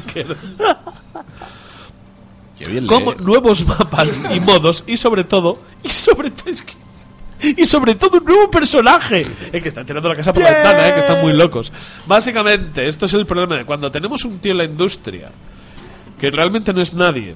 bien 2.68 2.88
Como 2.88 3.14
nuevos 3.16 3.66
mapas 3.66 4.22
y 4.34 4.40
modos 4.40 4.84
y 4.86 4.98
sobre 4.98 5.24
todo, 5.24 5.60
y 5.84 5.90
sobre 5.90 6.30
todo 6.32 6.50
es 6.50 6.62
que 6.62 6.74
y 7.42 7.64
sobre 7.64 7.96
todo 7.96 8.18
un 8.18 8.26
nuevo 8.26 8.52
personaje 8.52 9.26
eh, 9.54 9.62
que 9.62 9.70
está 9.70 9.86
tirando 9.86 10.10
la 10.10 10.16
casa 10.16 10.34
por 10.34 10.44
la 10.44 10.52
ventana, 10.52 10.90
eh, 10.90 10.94
que 10.94 11.00
están 11.00 11.22
muy 11.22 11.32
locos. 11.32 11.72
Básicamente, 12.06 12.86
esto 12.86 13.06
es 13.06 13.14
el 13.14 13.26
problema 13.26 13.56
de 13.56 13.64
cuando 13.64 13.90
tenemos 13.90 14.26
un 14.26 14.40
tío 14.40 14.52
en 14.52 14.58
la 14.58 14.66
industria 14.66 15.32
que 16.20 16.32
realmente 16.32 16.74
no 16.74 16.82
es 16.82 16.94
nadie, 16.94 17.36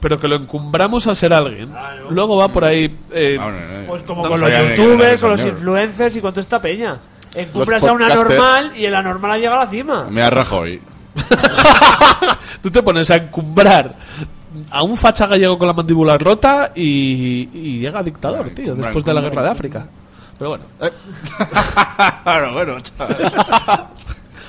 pero 0.00 0.18
que 0.18 0.26
lo 0.28 0.36
encumbramos 0.36 1.06
a 1.06 1.14
ser 1.14 1.32
alguien, 1.32 1.72
luego 2.08 2.36
va 2.36 2.48
por 2.48 2.64
ahí 2.64 2.94
eh, 3.12 3.36
Ah, 3.40 3.50
no, 3.50 3.60
no, 3.60 3.80
no. 3.80 3.86
pues 3.86 4.02
como 4.02 4.26
con 4.26 4.40
los 4.40 4.50
youtubers, 4.50 5.20
con 5.20 5.30
los 5.30 5.44
influencers 5.44 6.16
y 6.16 6.20
con 6.20 6.32
toda 6.32 6.40
esta 6.40 6.60
peña. 6.60 6.96
Encumbras 7.34 7.84
a 7.84 7.92
una 7.92 8.08
normal 8.08 8.72
y 8.76 8.86
en 8.86 8.92
la 8.92 9.02
normal 9.02 9.32
ha 9.32 9.38
llegado 9.38 9.60
a 9.60 9.64
la 9.64 9.70
cima. 9.70 10.06
Me 10.10 10.22
ha 10.22 10.30
Rajoy. 10.30 10.80
tú 12.62 12.70
te 12.70 12.82
pones 12.82 13.10
a 13.10 13.16
encumbrar 13.16 13.94
a 14.70 14.82
un 14.82 14.96
facha 14.96 15.26
gallego 15.26 15.56
con 15.58 15.68
la 15.68 15.72
mandíbula 15.74 16.18
rota 16.18 16.72
y, 16.74 17.48
y 17.52 17.78
llega 17.78 18.02
dictador, 18.02 18.38
Bueno, 18.40 18.54
tío, 18.54 18.74
después 18.74 19.04
de 19.04 19.14
la 19.14 19.20
guerra 19.20 19.42
de 19.42 19.48
África. 19.48 19.86
Pero 20.38 20.50
bueno, 20.50 20.64
Claro, 22.24 22.52
bueno, 22.54 22.80
chaval. 22.80 23.16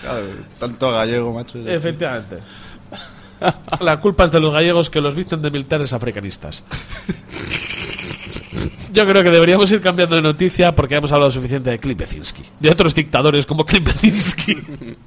Claro, 0.02 0.22
tanto 0.60 0.92
gallego, 0.92 1.32
macho. 1.32 1.60
Efectivamente. 1.60 2.40
La 3.80 4.00
culpa 4.00 4.24
es 4.26 4.32
de 4.32 4.40
los 4.40 4.54
gallegos 4.54 4.90
que 4.90 5.02
los 5.02 5.16
visten 5.16 5.42
de 5.42 5.52
militares 5.52 5.94
africanistas. 5.94 6.64
Yo 8.94 9.08
creo 9.08 9.24
que 9.24 9.32
deberíamos 9.32 9.72
ir 9.72 9.80
cambiando 9.82 10.16
de 10.16 10.22
noticia 10.22 10.76
porque 10.76 10.96
hemos 10.96 11.12
hablado 11.12 11.32
suficiente 11.32 11.70
de 11.70 11.80
Klipezinski. 11.80 12.44
De 12.60 12.70
otros 12.70 12.94
dictadores 12.94 13.46
como 13.46 13.66
Klipezinski. 13.66 14.98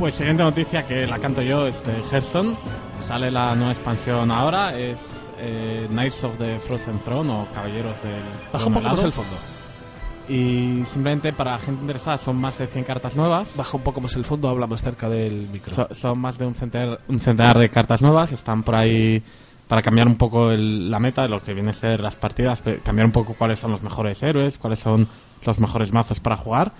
Pues 0.00 0.14
siguiente 0.14 0.42
noticia 0.42 0.84
que 0.86 1.06
la 1.06 1.18
canto 1.18 1.42
yo 1.42 1.66
es 1.66 1.84
de 1.84 1.92
Hearthstone. 2.10 2.56
Sale 3.06 3.30
la 3.30 3.54
nueva 3.54 3.72
expansión 3.72 4.30
ahora, 4.30 4.76
es 4.76 4.98
eh, 5.38 5.86
Knights 5.90 6.24
of 6.24 6.38
the 6.38 6.58
Frozen 6.58 6.98
Throne 7.00 7.30
o 7.30 7.46
Caballeros 7.52 8.02
del 8.02 8.22
Baja 8.52 8.66
un 8.66 8.72
poco 8.74 8.88
más 8.88 9.04
el 9.04 9.12
fondo. 9.12 9.36
Y 10.28 10.84
simplemente 10.92 11.32
para 11.34 11.58
gente 11.58 11.82
interesada 11.82 12.16
son 12.16 12.40
más 12.40 12.56
de 12.56 12.66
100 12.66 12.84
cartas 12.84 13.14
nuevas. 13.16 13.48
Baja 13.56 13.76
un 13.76 13.82
poco 13.82 14.00
más 14.00 14.16
el 14.16 14.24
fondo, 14.24 14.48
habla 14.48 14.66
más 14.66 14.80
cerca 14.82 15.08
del 15.08 15.48
micro. 15.52 15.74
So- 15.74 15.94
son 15.94 16.18
más 16.18 16.38
de 16.38 16.46
un 16.46 16.54
centenar, 16.54 17.00
un 17.08 17.20
centenar 17.20 17.58
de 17.58 17.68
cartas 17.68 18.00
nuevas. 18.00 18.32
Están 18.32 18.62
por 18.62 18.76
ahí 18.76 19.22
para 19.68 19.82
cambiar 19.82 20.06
un 20.06 20.16
poco 20.16 20.50
el- 20.50 20.90
la 20.90 20.98
meta 20.98 21.22
de 21.22 21.28
lo 21.28 21.42
que 21.42 21.52
viene 21.52 21.70
a 21.70 21.74
ser 21.74 22.00
las 22.00 22.16
partidas. 22.16 22.62
Cambiar 22.84 23.04
un 23.06 23.12
poco 23.12 23.34
cuáles 23.34 23.58
son 23.58 23.70
los 23.72 23.82
mejores 23.82 24.22
héroes, 24.22 24.56
cuáles 24.56 24.78
son 24.78 25.06
los 25.44 25.58
mejores 25.60 25.92
mazos 25.92 26.20
para 26.20 26.36
jugar. 26.38 26.72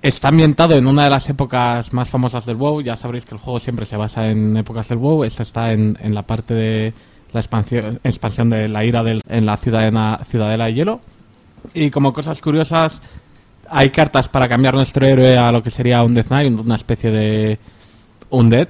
Está 0.00 0.28
ambientado 0.28 0.76
en 0.76 0.86
una 0.86 1.04
de 1.04 1.10
las 1.10 1.28
épocas 1.28 1.92
más 1.92 2.08
famosas 2.08 2.46
del 2.46 2.56
WoW. 2.56 2.82
Ya 2.82 2.94
sabréis 2.96 3.24
que 3.24 3.34
el 3.34 3.40
juego 3.40 3.58
siempre 3.58 3.84
se 3.84 3.96
basa 3.96 4.28
en 4.28 4.56
épocas 4.56 4.88
del 4.88 4.98
WoW. 4.98 5.24
Esta 5.24 5.42
está 5.42 5.72
en, 5.72 5.98
en 6.00 6.14
la 6.14 6.22
parte 6.22 6.54
de, 6.54 6.94
la 7.32 7.40
expansión, 7.40 7.98
expansión 8.04 8.48
de 8.50 8.68
la 8.68 8.84
ira 8.84 9.02
del- 9.02 9.22
en 9.28 9.44
la 9.44 9.56
ciudadela, 9.56 10.20
ciudadela 10.28 10.66
de 10.66 10.74
hielo. 10.74 11.00
Y 11.74 11.90
como 11.90 12.12
cosas 12.12 12.40
curiosas, 12.40 13.02
hay 13.68 13.90
cartas 13.90 14.28
para 14.28 14.48
cambiar 14.48 14.74
nuestro 14.74 15.04
héroe 15.04 15.36
a 15.36 15.50
lo 15.50 15.62
que 15.62 15.70
sería 15.72 16.02
un 16.04 16.14
Death 16.14 16.28
Knight, 16.28 16.60
una 16.60 16.76
especie 16.76 17.10
de 17.10 17.58
Undead, 18.30 18.68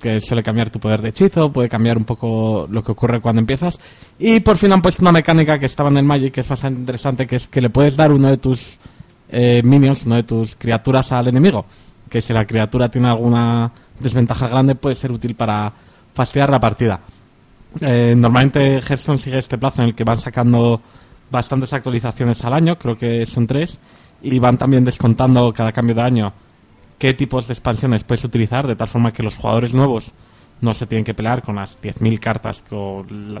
que 0.00 0.20
suele 0.20 0.44
cambiar 0.44 0.70
tu 0.70 0.78
poder 0.78 1.02
de 1.02 1.08
hechizo, 1.08 1.50
puede 1.52 1.68
cambiar 1.68 1.98
un 1.98 2.04
poco 2.04 2.68
lo 2.70 2.84
que 2.84 2.92
ocurre 2.92 3.20
cuando 3.20 3.40
empiezas. 3.40 3.80
Y 4.18 4.38
por 4.40 4.56
fin 4.58 4.72
han 4.72 4.80
puesto 4.82 5.02
una 5.02 5.10
mecánica 5.12 5.58
que 5.58 5.66
estaba 5.66 5.88
en 5.88 5.96
el 5.96 6.04
Magic 6.04 6.32
que 6.34 6.42
es 6.42 6.48
bastante 6.48 6.78
interesante, 6.78 7.26
que 7.26 7.36
es 7.36 7.48
que 7.48 7.60
le 7.60 7.68
puedes 7.70 7.96
dar 7.96 8.12
uno 8.12 8.28
de 8.28 8.36
tus 8.36 8.78
eh, 9.28 9.62
minions, 9.64 10.06
uno 10.06 10.16
de 10.16 10.22
tus 10.22 10.56
criaturas 10.56 11.12
al 11.12 11.28
enemigo. 11.28 11.64
Que 12.08 12.22
si 12.22 12.32
la 12.32 12.46
criatura 12.46 12.88
tiene 12.88 13.08
alguna 13.08 13.70
desventaja 14.00 14.48
grande 14.48 14.74
puede 14.74 14.94
ser 14.94 15.12
útil 15.12 15.34
para 15.34 15.72
fastidiar 16.14 16.50
la 16.50 16.60
partida. 16.60 17.00
Eh, 17.80 18.14
normalmente 18.16 18.80
Hearthstone 18.80 19.18
sigue 19.18 19.38
este 19.38 19.58
plazo 19.58 19.82
en 19.82 19.88
el 19.88 19.94
que 19.94 20.04
van 20.04 20.18
sacando 20.18 20.80
bastantes 21.30 21.72
actualizaciones 21.72 22.42
al 22.44 22.54
año, 22.54 22.78
creo 22.78 22.96
que 22.96 23.26
son 23.26 23.46
tres, 23.46 23.78
y 24.22 24.38
van 24.38 24.56
también 24.56 24.84
descontando 24.84 25.52
cada 25.52 25.72
cambio 25.72 25.94
de 25.94 26.02
año 26.02 26.32
qué 26.98 27.14
tipos 27.14 27.46
de 27.46 27.52
expansiones 27.52 28.04
puedes 28.04 28.24
utilizar, 28.24 28.66
de 28.66 28.76
tal 28.76 28.88
forma 28.88 29.12
que 29.12 29.22
los 29.22 29.36
jugadores 29.36 29.74
nuevos 29.74 30.12
no 30.60 30.74
se 30.74 30.86
tienen 30.86 31.04
que 31.04 31.14
pelear 31.14 31.42
con 31.42 31.56
las 31.56 31.80
10.000 31.80 32.18
cartas, 32.18 32.64
con 32.68 33.40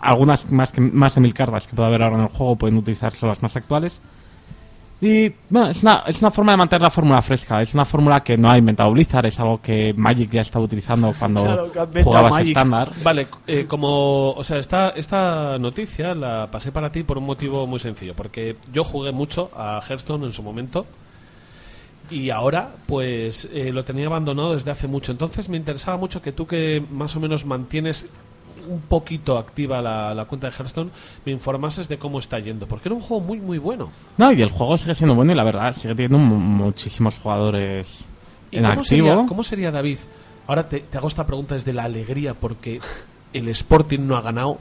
algunas 0.00 0.50
más, 0.50 0.72
que, 0.72 0.80
más 0.80 1.14
de 1.14 1.20
1.000 1.20 1.32
cartas 1.32 1.66
que 1.66 1.76
puede 1.76 1.88
haber 1.88 2.02
ahora 2.02 2.16
en 2.16 2.22
el 2.22 2.28
juego 2.28 2.56
pueden 2.56 2.76
utilizar 2.76 3.12
solo 3.14 3.30
las 3.30 3.42
más 3.42 3.56
actuales. 3.56 4.00
Y 5.06 5.30
bueno, 5.50 5.68
es 5.68 5.82
una, 5.82 6.02
es 6.06 6.18
una 6.22 6.30
forma 6.30 6.52
de 6.52 6.56
mantener 6.56 6.80
la 6.80 6.90
fórmula 6.90 7.20
fresca, 7.20 7.60
es 7.60 7.74
una 7.74 7.84
fórmula 7.84 8.24
que 8.24 8.38
no 8.38 8.50
ha 8.50 8.56
inventado 8.56 8.90
Blizzard, 8.90 9.26
es 9.26 9.38
algo 9.38 9.60
que 9.60 9.92
Magic 9.92 10.30
ya 10.30 10.40
estaba 10.40 10.64
utilizando 10.64 11.12
cuando 11.18 11.42
Claro, 11.42 11.70
jugabas 12.02 12.46
estándar. 12.46 12.90
Vale, 13.02 13.26
eh, 13.46 13.66
como, 13.66 14.30
o 14.30 14.42
sea, 14.42 14.56
esta, 14.56 14.94
esta 14.96 15.58
noticia 15.58 16.14
la 16.14 16.50
pasé 16.50 16.72
para 16.72 16.90
ti 16.90 17.02
por 17.02 17.18
un 17.18 17.26
motivo 17.26 17.66
muy 17.66 17.80
sencillo, 17.80 18.14
porque 18.14 18.56
yo 18.72 18.82
jugué 18.82 19.12
mucho 19.12 19.50
a 19.54 19.78
Hearthstone 19.86 20.24
en 20.24 20.32
su 20.32 20.42
momento 20.42 20.86
y 22.10 22.30
ahora, 22.30 22.70
pues, 22.86 23.46
eh, 23.52 23.72
lo 23.74 23.84
tenía 23.84 24.06
abandonado 24.06 24.54
desde 24.54 24.70
hace 24.70 24.88
mucho. 24.88 25.12
Entonces 25.12 25.50
me 25.50 25.58
interesaba 25.58 25.98
mucho 25.98 26.22
que 26.22 26.32
tú 26.32 26.46
que 26.46 26.82
más 26.90 27.14
o 27.14 27.20
menos 27.20 27.44
mantienes 27.44 28.06
un 28.68 28.80
poquito 28.80 29.38
activa 29.38 29.80
la, 29.82 30.14
la 30.14 30.24
cuenta 30.24 30.48
de 30.48 30.54
Hearthstone, 30.56 30.90
me 31.24 31.32
informases 31.32 31.88
de 31.88 31.98
cómo 31.98 32.18
está 32.18 32.38
yendo, 32.38 32.66
porque 32.66 32.88
era 32.88 32.94
un 32.94 33.00
juego 33.02 33.22
muy, 33.24 33.40
muy 33.40 33.58
bueno. 33.58 33.90
No, 34.18 34.32
y 34.32 34.42
el 34.42 34.50
juego 34.50 34.76
sigue 34.78 34.94
siendo 34.94 35.14
bueno 35.14 35.32
y 35.32 35.34
la 35.34 35.44
verdad 35.44 35.74
sigue 35.74 35.94
teniendo 35.94 36.18
mu- 36.18 36.36
muchísimos 36.36 37.16
jugadores 37.18 38.04
¿Y 38.50 38.58
en 38.58 38.62
cómo 38.64 38.80
activo. 38.80 39.08
Sería, 39.08 39.26
¿Cómo 39.26 39.42
sería, 39.42 39.70
David? 39.70 39.98
Ahora 40.46 40.68
te, 40.68 40.80
te 40.80 40.98
hago 40.98 41.08
esta 41.08 41.26
pregunta 41.26 41.54
desde 41.54 41.72
la 41.72 41.84
alegría 41.84 42.34
porque 42.34 42.80
el 43.32 43.48
Sporting 43.48 44.00
no 44.00 44.16
ha 44.16 44.20
ganado. 44.20 44.58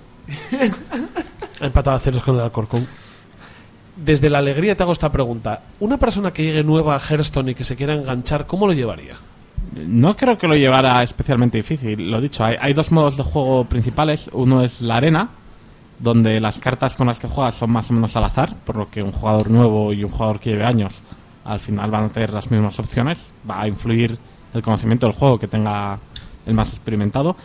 ha 1.62 1.66
empatado 1.66 1.98
a 1.98 2.00
ceros 2.00 2.24
con 2.24 2.36
el 2.36 2.42
Alcorcón. 2.42 2.88
Desde 3.96 4.30
la 4.30 4.40
alegría 4.40 4.76
te 4.76 4.84
hago 4.84 4.92
esta 4.94 5.12
pregunta. 5.12 5.62
Una 5.80 5.98
persona 6.00 6.32
que 6.32 6.44
llegue 6.44 6.64
nueva 6.64 6.96
a 6.96 7.00
Hearthstone 7.00 7.52
y 7.52 7.56
que 7.56 7.64
se 7.64 7.76
quiera 7.76 7.94
enganchar, 7.94 8.48
¿cómo 8.48 8.66
lo 8.66 8.74
llevaría? 8.74 9.18
No 9.76 10.16
creo 10.16 10.38
que 10.38 10.48
lo 10.48 10.56
llevara 10.56 11.02
especialmente 11.04 11.58
difícil. 11.58 12.10
Lo 12.10 12.22
dicho, 12.22 12.44
hay, 12.44 12.74
dos 12.74 12.92
modos 12.92 13.18
de 13.18 13.24
juego 13.24 13.66
principales. 13.66 14.30
Uno 14.34 14.62
es 14.62 14.82
la 14.82 14.98
arena, 14.98 15.30
donde 16.00 16.40
las 16.40 16.60
cartas 16.60 16.96
con 16.96 17.08
las 17.08 17.20
que 17.20 17.28
juegas 17.28 17.56
son 17.56 17.72
más 17.72 17.90
o 17.90 17.94
menos 17.94 18.16
al 18.16 18.26
azar, 18.26 18.56
por 18.66 18.78
lo 18.78 18.90
que 18.90 19.02
un 19.02 19.12
jugador 19.12 19.50
nuevo 19.50 19.92
y 19.94 20.04
un 20.04 20.10
jugador 20.10 20.40
que 20.40 20.52
lleve 20.52 20.66
años 20.66 21.02
al 21.46 21.60
final 21.60 21.92
van 21.92 22.06
a 22.06 22.10
tener 22.10 22.32
las 22.32 22.50
mismas 22.52 22.80
opciones. 22.80 23.32
Va 23.50 23.62
a 23.62 23.68
influir 23.68 24.18
el 24.54 24.62
conocimiento 24.62 25.08
del 25.08 25.16
juego 25.16 25.40
que 25.40 25.48
tenga 25.48 26.00
el 26.46 26.54
más 26.54 26.70
experimentado. 26.70 27.36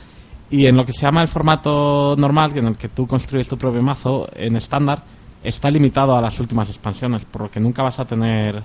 Y 0.51 0.67
en 0.67 0.77
lo 0.77 0.85
que 0.85 0.93
se 0.93 1.03
llama 1.03 1.23
el 1.23 1.29
formato 1.29 2.15
normal, 2.17 2.57
en 2.57 2.67
el 2.67 2.77
que 2.77 2.89
tú 2.89 3.07
construyes 3.07 3.49
tu 3.49 3.59
propio 3.59 3.83
mazo 3.83 4.29
en 4.35 4.57
estándar, 4.57 5.03
está 5.43 5.71
limitado 5.71 6.17
a 6.17 6.21
las 6.21 6.39
últimas 6.41 6.69
expansiones, 6.69 7.25
por 7.25 7.43
lo 7.43 7.51
que 7.51 7.61
nunca 7.61 7.83
vas 7.83 7.99
a 7.99 8.05
tener 8.05 8.63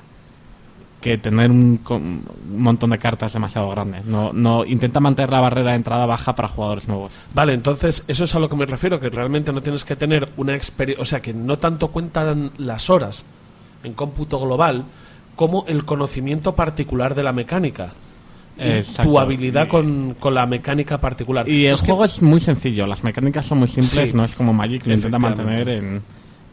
que 1.04 1.18
tener 1.18 1.52
un, 1.52 1.80
un 1.90 2.24
montón 2.62 2.90
de 2.92 2.98
cartas 2.98 3.34
demasiado 3.34 3.70
grande. 3.70 4.00
No, 4.06 4.32
no 4.34 4.64
intenta 4.66 5.00
mantener 5.00 5.30
la 5.32 5.42
barrera 5.42 5.72
de 5.72 5.76
entrada 5.78 6.06
baja 6.06 6.34
para 6.34 6.48
jugadores 6.48 6.88
nuevos. 6.88 7.12
Vale, 7.34 7.54
entonces 7.54 8.04
eso 8.08 8.24
es 8.24 8.34
a 8.36 8.40
lo 8.40 8.48
que 8.50 8.56
me 8.56 8.66
refiero, 8.66 9.00
que 9.00 9.10
realmente 9.10 9.52
no 9.52 9.62
tienes 9.62 9.84
que 9.86 9.96
tener 9.96 10.30
una 10.38 10.56
experiencia, 10.56 11.02
o 11.02 11.06
sea, 11.06 11.22
que 11.22 11.34
no 11.34 11.58
tanto 11.60 11.90
cuentan 11.90 12.52
las 12.58 12.90
horas 12.90 13.26
en 13.84 13.94
cómputo 13.94 14.40
global 14.40 14.86
como 15.36 15.66
el 15.68 15.84
conocimiento 15.86 16.56
particular 16.56 17.14
de 17.16 17.24
la 17.24 17.34
mecánica. 17.34 17.94
Y 18.58 18.84
tu 19.02 19.18
habilidad 19.20 19.68
con, 19.68 20.16
con 20.20 20.36
la 20.36 20.46
mecánica 20.46 21.00
particular. 21.02 21.50
Y 21.50 21.66
el 21.66 21.74
Es 21.74 21.82
que- 21.82 21.88
juego 21.88 22.06
es 22.06 22.22
muy 22.22 22.40
sencillo, 22.40 22.86
las 22.86 23.04
mecánicas 23.04 23.46
son 23.48 23.58
muy 23.58 23.68
simples, 23.68 24.12
Sí. 24.12 24.16
no 24.16 24.24
es 24.24 24.36
como 24.36 24.54
Magic, 24.54 24.86
lo 24.86 24.94
intenta 24.94 25.18
mantener 25.20 25.68
en 25.70 26.02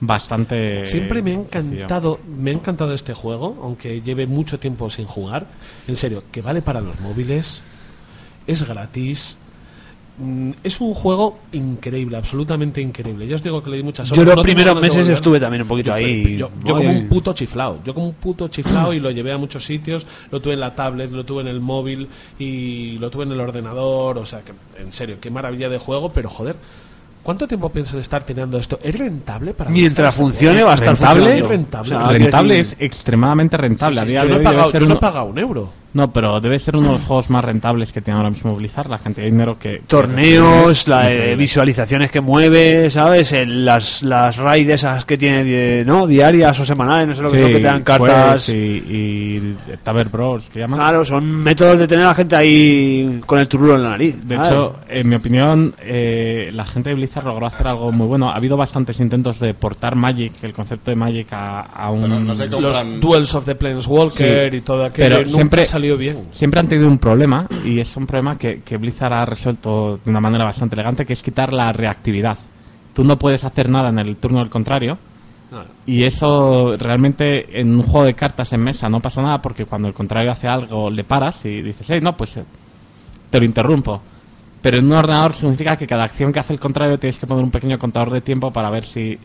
bastante... 0.01 0.85
Siempre 0.87 1.23
me 1.23 1.33
ha 1.33 1.35
sencillo. 1.35 1.61
encantado, 1.61 2.21
me 2.27 2.51
ha 2.51 2.55
encantado 2.55 2.93
este 2.95 3.15
juego, 3.15 3.59
aunque 3.63 4.01
lleve 4.03 4.27
mucho 4.27 4.59
tiempo 4.59 4.89
sin 4.91 5.05
jugar. 5.07 5.47
En 5.87 5.97
serio, 5.97 6.25
que 6.33 6.43
vale 6.43 6.63
para 6.63 6.81
los 6.81 6.99
móviles, 7.01 7.63
es 8.47 8.67
gratis. 8.67 9.37
mm, 10.19 10.51
Es 10.65 10.81
un 10.81 10.93
juego 10.95 11.39
increíble, 11.53 12.17
absolutamente 12.17 12.81
increíble. 12.81 13.27
Ya 13.27 13.35
os 13.37 13.43
digo 13.43 13.63
que 13.63 13.71
le 13.71 13.77
di 13.79 13.83
muchas 13.83 14.09
Yo 14.09 14.15
horas. 14.17 14.27
los 14.29 14.37
no 14.37 14.43
primeros 14.43 14.81
meses 14.81 15.09
estuve 15.09 15.39
también 15.39 15.63
un 15.63 15.69
poquito 15.69 15.89
Yo- 15.89 15.95
ahí. 15.95 16.37
Yo, 16.37 16.51
yo 16.65 16.77
como 16.77 16.91
un 16.91 17.09
puto 17.09 17.33
chiflao. 17.33 17.81
Yo 17.85 17.95
como 17.95 18.07
un 18.09 18.15
puto 18.15 18.49
chiflao 18.49 18.93
y 18.95 19.01
lo 19.01 19.11
llevé 19.11 19.33
a 19.33 19.39
muchos 19.39 19.65
sitios. 19.65 20.07
Lo 20.31 20.41
tuve 20.41 20.55
en 20.55 20.61
la 20.61 20.75
tablet, 20.75 21.11
lo 21.13 21.25
tuve 21.25 21.43
en 21.43 21.49
el 21.49 21.61
móvil 21.61 22.09
y 22.39 22.99
lo 22.99 23.11
tuve 23.11 23.25
en 23.25 23.33
el 23.33 23.41
ordenador. 23.41 24.19
O 24.19 24.27
sea, 24.27 24.41
que 24.41 24.53
en 24.81 24.93
serio, 24.93 25.19
qué 25.21 25.31
maravilla 25.31 25.69
de 25.69 25.79
juego, 25.79 26.13
pero 26.13 26.29
joder. 26.31 26.57
¿Cuánto 27.23 27.47
tiempo 27.47 27.69
piensan 27.69 28.01
estar 28.01 28.23
tirando 28.25 28.59
esto? 28.59 28.79
¿Es 28.83 28.97
rentable 28.99 29.53
para 29.53 29.71
Mientras 29.71 30.15
funcione 30.15 30.63
va 30.63 30.73
a 30.73 30.75
estar 30.75 30.95
Rentable, 30.95 31.43
rentable. 31.43 31.95
O 31.95 32.01
sea, 32.01 32.09
rentable 32.09 32.61
es 32.61 32.77
extremadamente 32.79 33.57
rentable. 33.57 33.97
Sí, 33.97 34.01
A 34.01 34.05
sí, 34.05 34.09
día 34.11 34.21
yo 34.23 34.29
no 34.29 34.37
he 34.37 34.41
pagado, 34.41 34.73
yo 34.73 34.87
no 34.87 34.95
he 34.95 34.99
pagado 34.99 35.25
un 35.27 35.39
euro. 35.39 35.80
No, 35.93 36.13
pero 36.13 36.41
debe 36.41 36.59
ser 36.59 36.77
uno 36.77 36.89
de 36.89 36.95
los 36.95 37.05
juegos 37.05 37.31
más 37.31 37.45
rentables 37.45 37.93
que 37.93 38.01
tiene 38.01 38.19
ahora 38.19 38.31
mismo 38.31 38.55
Blizzard. 38.55 38.89
La 38.89 38.99
cantidad 38.99 39.25
de 39.25 39.31
dinero 39.31 39.59
que... 39.59 39.79
que 39.79 39.83
torneos, 39.87 40.67
recibe 40.69 40.97
la 40.97 41.11
es 41.13 41.21
eh, 41.33 41.37
visualizaciones 41.37 42.11
que 42.11 42.21
mueve, 42.21 42.91
¿sabes? 42.91 43.33
El- 43.33 43.65
las, 43.65 44.03
las 44.03 44.37
raids 44.37 44.73
esas 44.75 45.05
que 45.05 45.17
tiene, 45.17 45.85
¿no? 45.85 46.07
Diarias 46.07 46.59
o 46.61 46.65
semanales, 46.65 47.09
no 47.09 47.15
sé 47.15 47.23
lo 47.23 47.31
que 47.31 47.37
Sí, 47.39 47.43
son, 47.43 47.53
que 47.53 47.59
te 47.61 47.67
dan 47.67 47.83
cartas. 47.83 48.49
Y, 48.51 48.53
y 48.55 49.57
Taber 49.83 50.09
Bros, 50.09 50.49
que 50.51 50.61
llaman. 50.61 50.79
Claro, 50.79 51.05
son 51.05 51.25
métodos 51.43 51.79
de 51.79 51.87
tener 51.89 52.05
a 52.05 52.09
la 52.09 52.15
gente 52.15 52.37
ahí 52.37 53.21
con 53.27 53.39
el 53.39 53.49
turulo 53.49 53.77
en 53.77 53.83
la 53.85 53.91
nariz. 53.91 54.17
De 54.25 54.37
¿sabes? 54.37 54.51
hecho, 54.51 54.77
en 54.89 55.09
mi 55.09 55.15
opinión, 55.17 55.75
eh, 55.83 56.51
la 56.53 56.65
gente 56.65 56.91
de 56.91 56.95
Blizzard 56.97 57.25
logró 57.25 57.47
hacer 57.47 57.67
algo 57.67 57.91
muy 57.93 58.07
bueno. 58.07 58.31
Ha 58.31 58.37
habido 58.37 58.57
bastantes 58.57 59.01
intentos 59.01 59.39
de 59.41 59.55
portar 59.55 59.97
Magic, 59.97 60.33
el 60.43 60.53
concepto 60.53 60.91
de 60.91 60.97
Magic, 60.97 61.33
a, 61.33 61.61
a 61.63 61.91
un... 61.91 62.27
No 62.27 62.37
sé 62.37 62.49
Los 62.49 62.81
Duels 63.01 63.35
of 63.35 63.45
the 63.45 63.55
Planeswalker 63.55 64.51
Sí. 64.51 64.57
y 64.57 64.61
todo 64.61 64.85
aquello 64.85 65.09
Pero 65.09 65.19
nunca 65.23 65.35
siempre- 65.35 65.65
salió 65.81 65.97
bien. 65.97 66.29
Siempre 66.31 66.61
han 66.61 66.69
tenido 66.69 66.89
un 66.89 66.99
problema, 66.99 67.47
y 67.65 67.81
es 67.81 67.97
un 67.97 68.07
problema 68.07 68.37
que, 68.37 68.61
que 68.61 68.77
Blizzard 68.77 69.15
ha 69.15 69.25
resuelto 69.25 69.99
de 70.05 70.11
una 70.11 70.21
manera 70.21 70.45
bastante 70.45 70.75
elegante, 70.75 71.07
que 71.07 71.15
es 71.15 71.23
quitar 71.23 71.53
la 71.53 71.73
reactividad. 71.73 72.37
Tú 72.93 73.03
no 73.03 73.19
puedes 73.19 73.45
hacer 73.45 73.71
nada 73.71 73.89
en 73.89 73.99
el 73.99 74.17
turno 74.17 74.41
del 74.41 74.51
contrario, 74.51 74.99
y 75.87 76.05
eso 76.05 76.77
realmente 76.77 77.59
en 77.59 77.75
un 77.75 77.83
juego 77.83 78.07
de 78.07 78.15
cartas 78.15 78.53
en 78.53 78.63
mesa 78.63 78.89
no 78.89 79.01
pasa 79.01 79.23
nada, 79.23 79.41
porque 79.41 79.65
cuando 79.65 79.89
el 79.89 79.95
contrario 79.95 80.31
hace 80.31 80.47
algo 80.47 80.91
le 80.91 81.03
paras 81.03 81.45
y 81.45 81.63
dices, 81.63 81.89
hey, 81.91 82.01
no, 82.03 82.17
pues 82.17 82.37
eh, 82.37 82.45
te 83.31 83.39
lo 83.39 83.45
interrumpo. 83.45 84.01
Pero 84.63 84.79
en 84.79 84.85
un 84.85 84.93
ordenador 84.93 85.33
significa 85.33 85.77
que 85.77 85.87
cada 85.87 86.05
acción 86.05 86.33
que 86.33 86.41
hace 86.41 86.53
el 86.53 86.61
contrario 86.61 86.99
tienes 86.99 87.19
que 87.19 87.27
poner 87.27 87.43
un 87.43 87.51
pequeño 87.51 87.79
contador 87.79 88.11
de 88.11 88.21
tiempo 88.21 88.53
para 88.53 88.71
ver 88.71 88.85
si, 88.85 89.19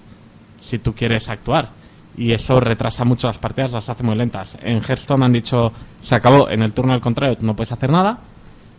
si 0.61 0.79
tú 0.79 0.93
quieres 0.93 1.27
actuar. 1.27 1.69
Y 2.17 2.31
eso 2.31 2.59
retrasa 2.59 3.03
mucho 3.03 3.27
las 3.27 3.37
partidas, 3.39 3.73
las 3.73 3.89
hace 3.89 4.03
muy 4.03 4.15
lentas. 4.15 4.57
En 4.61 4.77
Hearthstone 4.81 5.25
han 5.25 5.33
dicho, 5.33 5.71
se 6.01 6.15
acabó, 6.15 6.49
en 6.49 6.61
el 6.61 6.71
turno 6.73 6.93
del 6.93 7.01
contrario 7.01 7.37
no 7.41 7.55
puedes 7.55 7.71
hacer 7.71 7.89
nada. 7.89 8.19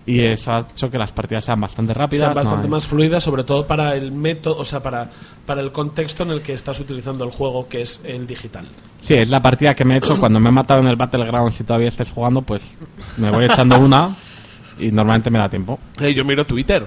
Y 0.08 0.20
eso 0.20 0.52
ha 0.52 0.60
hecho 0.60 0.88
que 0.88 0.98
las 0.98 1.10
partidas 1.10 1.44
sean 1.44 1.60
bastante 1.60 1.92
rápidas. 1.92 2.20
sean 2.20 2.30
no 2.30 2.36
bastante 2.36 2.66
hay- 2.66 2.70
más 2.70 2.86
fluidas, 2.86 3.24
sobre 3.24 3.42
todo 3.42 3.66
para 3.66 3.96
el 3.96 4.12
método, 4.12 4.56
o 4.58 4.64
sea, 4.64 4.80
para, 4.80 5.10
para 5.44 5.60
el 5.60 5.72
contexto 5.72 6.22
en 6.22 6.30
el 6.30 6.42
que 6.42 6.52
estás 6.52 6.78
utilizando 6.78 7.24
el 7.24 7.32
juego, 7.32 7.66
que 7.68 7.82
es 7.82 8.00
el 8.04 8.24
digital. 8.24 8.68
Sí, 9.00 9.14
es 9.14 9.28
la 9.30 9.42
partida 9.42 9.74
que 9.74 9.84
me 9.84 9.94
he 9.94 9.98
hecho 9.98 10.16
cuando 10.20 10.38
me 10.38 10.48
he 10.48 10.52
matado 10.52 10.80
en 10.80 10.86
el 10.86 10.94
Battleground. 10.96 11.50
Si 11.52 11.64
todavía 11.64 11.88
estés 11.88 12.12
jugando, 12.12 12.40
pues 12.42 12.76
me 13.16 13.30
voy 13.32 13.46
echando 13.46 13.80
una 13.80 14.10
y 14.78 14.92
normalmente 14.92 15.28
me 15.28 15.40
da 15.40 15.48
tiempo. 15.48 15.78
Eh, 16.00 16.14
yo 16.14 16.24
miro 16.24 16.46
Twitter. 16.46 16.86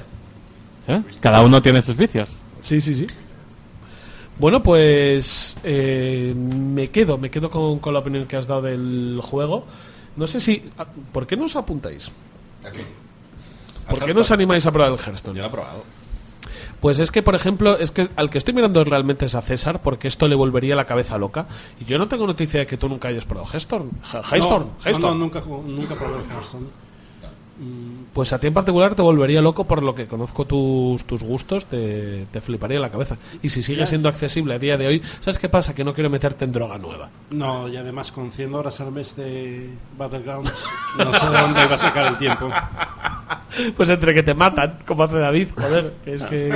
¿Sí? 0.88 0.94
Cada 1.20 1.42
uno 1.42 1.62
tiene 1.62 1.82
sus 1.82 1.98
vicios. 1.98 2.30
Sí, 2.60 2.80
sí, 2.80 2.96
sí. 2.96 3.06
Bueno, 4.40 4.64
pues 4.64 5.58
eh, 5.64 6.34
me 6.36 6.88
quedo, 6.90 7.18
me 7.18 7.30
quedo 7.30 7.50
con, 7.50 7.80
con 7.80 7.94
la 7.94 8.00
opinión 8.00 8.26
que 8.26 8.38
has 8.38 8.48
dado 8.48 8.62
del 8.64 9.20
juego. 9.22 9.66
No 10.16 10.28
sé 10.28 10.40
si... 10.40 10.64
ah, 10.78 10.86
¿Por 11.12 11.28
qué 11.28 11.36
no 11.38 11.46
os 11.46 11.56
apuntáis? 11.56 12.10
¿Por 13.90 14.06
qué 14.06 14.14
no 14.14 14.22
os 14.22 14.32
animáis 14.32 14.66
a 14.66 14.72
probar 14.72 14.92
el 14.92 14.98
Hearthstone? 14.98 15.36
Yo 15.36 15.42
lo 15.44 15.50
he 15.50 15.52
probado. 15.52 15.84
Pues 16.80 17.00
es 17.00 17.12
que, 17.12 17.22
por 17.22 17.36
ejemplo, 17.36 17.78
es 17.78 17.92
que 17.92 18.08
al 18.16 18.30
que 18.30 18.38
estoy 18.38 18.54
mirando 18.54 18.84
realmente 18.86 19.26
es 19.26 19.36
a 19.36 19.42
César, 19.42 19.82
porque 19.82 20.08
esto 20.08 20.28
le 20.30 20.36
volvería 20.36 20.76
la 20.76 20.86
cabeza 20.86 21.18
loca. 21.18 21.48
Y 21.80 21.86
yo 21.86 21.98
no 21.98 22.08
tengo 22.08 22.26
noticia 22.26 22.62
de 22.62 22.68
que 22.68 22.78
tú 22.78 22.88
nunca 22.88 23.10
hayas 23.10 23.26
probado 23.26 23.52
Hearthstone. 23.52 23.90
No, 25.02 25.16
nunca, 25.16 25.42
nunca 25.42 25.96
probé 25.96 26.24
el 26.24 26.32
Hearthstone. 26.32 26.68
Pues 28.14 28.32
a 28.32 28.40
ti 28.40 28.48
en 28.48 28.54
particular 28.54 28.96
te 28.96 29.02
volvería 29.02 29.42
loco 29.42 29.66
por 29.66 29.84
lo 29.84 29.94
que 29.94 30.08
conozco 30.08 30.46
tus, 30.46 31.04
tus 31.06 31.24
gustos, 31.24 31.66
te, 31.66 32.26
te 32.32 32.42
fliparía 32.42 32.80
la 32.80 32.90
cabeza. 32.90 33.18
Y 33.42 33.50
si 33.50 33.62
sigue 33.64 33.86
siendo 33.86 34.08
accesible 34.08 34.54
a 34.54 34.60
día 34.60 34.78
de 34.78 34.88
hoy, 34.88 35.02
¿sabes 35.20 35.40
qué 35.40 35.50
pasa? 35.50 35.76
Que 35.76 35.84
no 35.84 35.94
quiero 35.94 36.10
meterte 36.10 36.46
en 36.46 36.52
droga 36.52 36.78
nueva. 36.78 37.10
No, 37.32 37.68
y 37.68 37.76
además 37.76 38.12
con 38.12 38.32
100 38.32 38.56
horas 38.56 38.80
al 38.80 38.92
mes 38.92 39.16
de 39.16 39.70
Battlegrounds, 39.98 40.54
no 40.98 41.14
sé 41.14 41.30
de 41.30 41.38
dónde 41.38 41.64
iba 41.66 41.76
a 41.76 41.78
sacar 41.78 42.08
el 42.08 42.18
tiempo. 42.18 42.50
Pues 43.76 43.90
entre 43.90 44.14
que 44.14 44.22
te 44.22 44.34
matan, 44.34 44.80
como 44.86 45.04
hace 45.04 45.18
David, 45.18 45.50
joder, 45.56 45.94
que 46.06 46.14
es 46.14 46.24
que... 46.26 46.50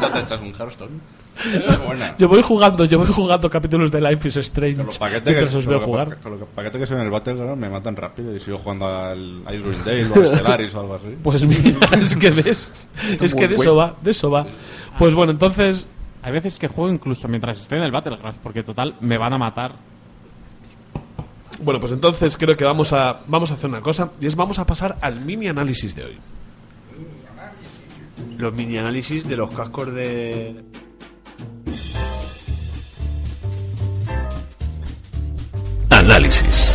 ¿No 0.00 0.10
te 0.12 0.20
echas 0.20 0.40
un 0.40 0.54
Hearthstone? 0.54 1.00
Es 1.44 1.84
buena. 1.84 2.14
Yo 2.18 2.28
voy 2.28 2.42
jugando, 2.42 2.84
yo 2.84 2.98
voy 2.98 3.08
jugando 3.08 3.48
capítulos 3.48 3.90
de 3.90 4.00
Life 4.00 4.28
is 4.28 4.36
Strange 4.36 4.76
Con 4.76 4.86
los 4.86 4.98
paquetes 4.98 5.34
que, 5.36 5.44
os 5.44 5.52
con 5.52 5.64
veo 5.64 5.72
los 5.78 5.82
jugar. 5.84 6.08
pa- 6.10 6.16
con 6.16 6.38
los 6.38 6.48
paquetes 6.50 6.80
que 6.80 6.86
son 6.86 6.98
en 6.98 7.04
el 7.04 7.10
Battleground 7.10 7.56
me 7.60 7.70
matan 7.70 7.96
rápido 7.96 8.36
y 8.36 8.38
sigo 8.40 8.58
jugando 8.58 8.86
al 8.86 9.42
Icewind 9.50 9.84
Dale 9.84 10.06
o 10.10 10.14
al 10.14 10.28
Stellaris 10.36 10.74
o 10.74 10.80
algo 10.80 10.94
así. 10.94 11.06
Pues 11.22 11.44
mira, 11.44 11.78
es 11.98 12.16
que 12.16 12.30
ves, 12.30 12.86
es 13.20 13.34
que 13.34 13.48
de 13.48 13.54
eso 13.54 13.74
va, 13.74 13.96
de 14.02 14.10
eso 14.10 14.30
va. 14.30 14.46
Pues 14.98 15.14
bueno, 15.14 15.32
entonces, 15.32 15.88
Hay 16.22 16.32
veces 16.32 16.58
que 16.58 16.68
juego 16.68 16.92
incluso 16.92 17.26
mientras 17.28 17.58
estoy 17.60 17.78
en 17.78 17.84
el 17.84 17.90
Battleground, 17.92 18.36
porque 18.42 18.62
total, 18.62 18.94
me 19.00 19.16
van 19.18 19.32
a 19.32 19.38
matar. 19.38 19.72
bueno, 21.62 21.80
pues 21.80 21.92
entonces 21.92 22.36
creo 22.36 22.56
que 22.56 22.64
vamos 22.64 22.92
a 22.92 23.20
vamos 23.26 23.50
a 23.50 23.54
hacer 23.54 23.70
una 23.70 23.80
cosa 23.80 24.10
y 24.20 24.26
es 24.26 24.36
vamos 24.36 24.58
a 24.58 24.66
pasar 24.66 24.98
al 25.00 25.20
mini 25.20 25.48
análisis 25.48 25.94
de 25.96 26.04
hoy. 26.04 26.18
Los 28.36 28.52
mini 28.54 28.76
análisis 28.76 29.26
de 29.26 29.36
los 29.36 29.50
cascos 29.50 29.92
de. 29.94 30.62
Análisis. 35.90 36.74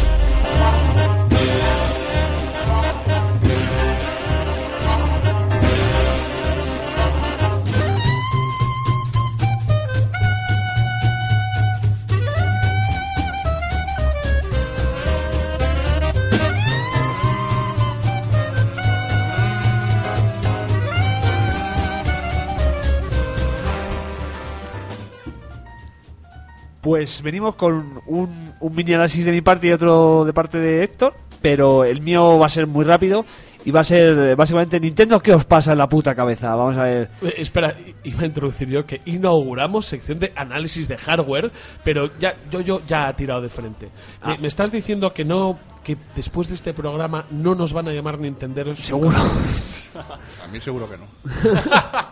Pues 26.87 27.21
venimos 27.21 27.57
con 27.57 28.01
un, 28.05 28.53
un 28.61 28.73
mini 28.73 28.93
análisis 28.93 29.25
de 29.25 29.33
mi 29.33 29.41
parte 29.41 29.67
y 29.67 29.73
otro 29.73 30.23
de 30.23 30.31
parte 30.31 30.57
de 30.57 30.85
Héctor, 30.85 31.13
pero 31.41 31.83
el 31.83 31.99
mío 32.01 32.39
va 32.39 32.45
a 32.45 32.49
ser 32.49 32.65
muy 32.65 32.85
rápido 32.85 33.25
y 33.65 33.71
va 33.71 33.81
a 33.81 33.83
ser 33.83 34.17
eh, 34.17 34.35
básicamente 34.35 34.79
Nintendo, 34.79 35.19
¿qué 35.19 35.33
os 35.33 35.43
pasa 35.43 35.73
en 35.73 35.79
la 35.79 35.89
puta 35.89 36.15
cabeza? 36.15 36.55
Vamos 36.55 36.77
a 36.77 36.83
ver. 36.83 37.09
Eh, 37.23 37.33
espera, 37.39 37.75
iba 38.05 38.21
a 38.21 38.25
introducir 38.25 38.69
yo 38.69 38.85
que 38.85 39.01
inauguramos 39.03 39.85
sección 39.85 40.17
de 40.17 40.31
análisis 40.33 40.87
de 40.87 40.97
hardware, 40.97 41.51
pero 41.83 42.09
ya 42.19 42.37
yo 42.49 42.61
yo 42.61 42.81
ya 42.87 43.09
ha 43.09 43.13
tirado 43.17 43.41
de 43.41 43.49
frente. 43.49 43.87
Me, 44.25 44.33
Ah. 44.35 44.37
me 44.39 44.47
estás 44.47 44.71
diciendo 44.71 45.13
que 45.13 45.25
no 45.25 45.59
que 45.83 45.97
después 46.15 46.47
de 46.47 46.55
este 46.55 46.73
programa 46.73 47.25
no 47.31 47.53
nos 47.53 47.73
van 47.73 47.89
a 47.89 47.91
llamar 47.91 48.17
Nintenderos. 48.17 48.79
Seguro. 48.79 49.11
A 49.93 50.47
mí 50.49 50.61
seguro 50.61 50.89
que 50.89 50.95
no. 50.97 51.03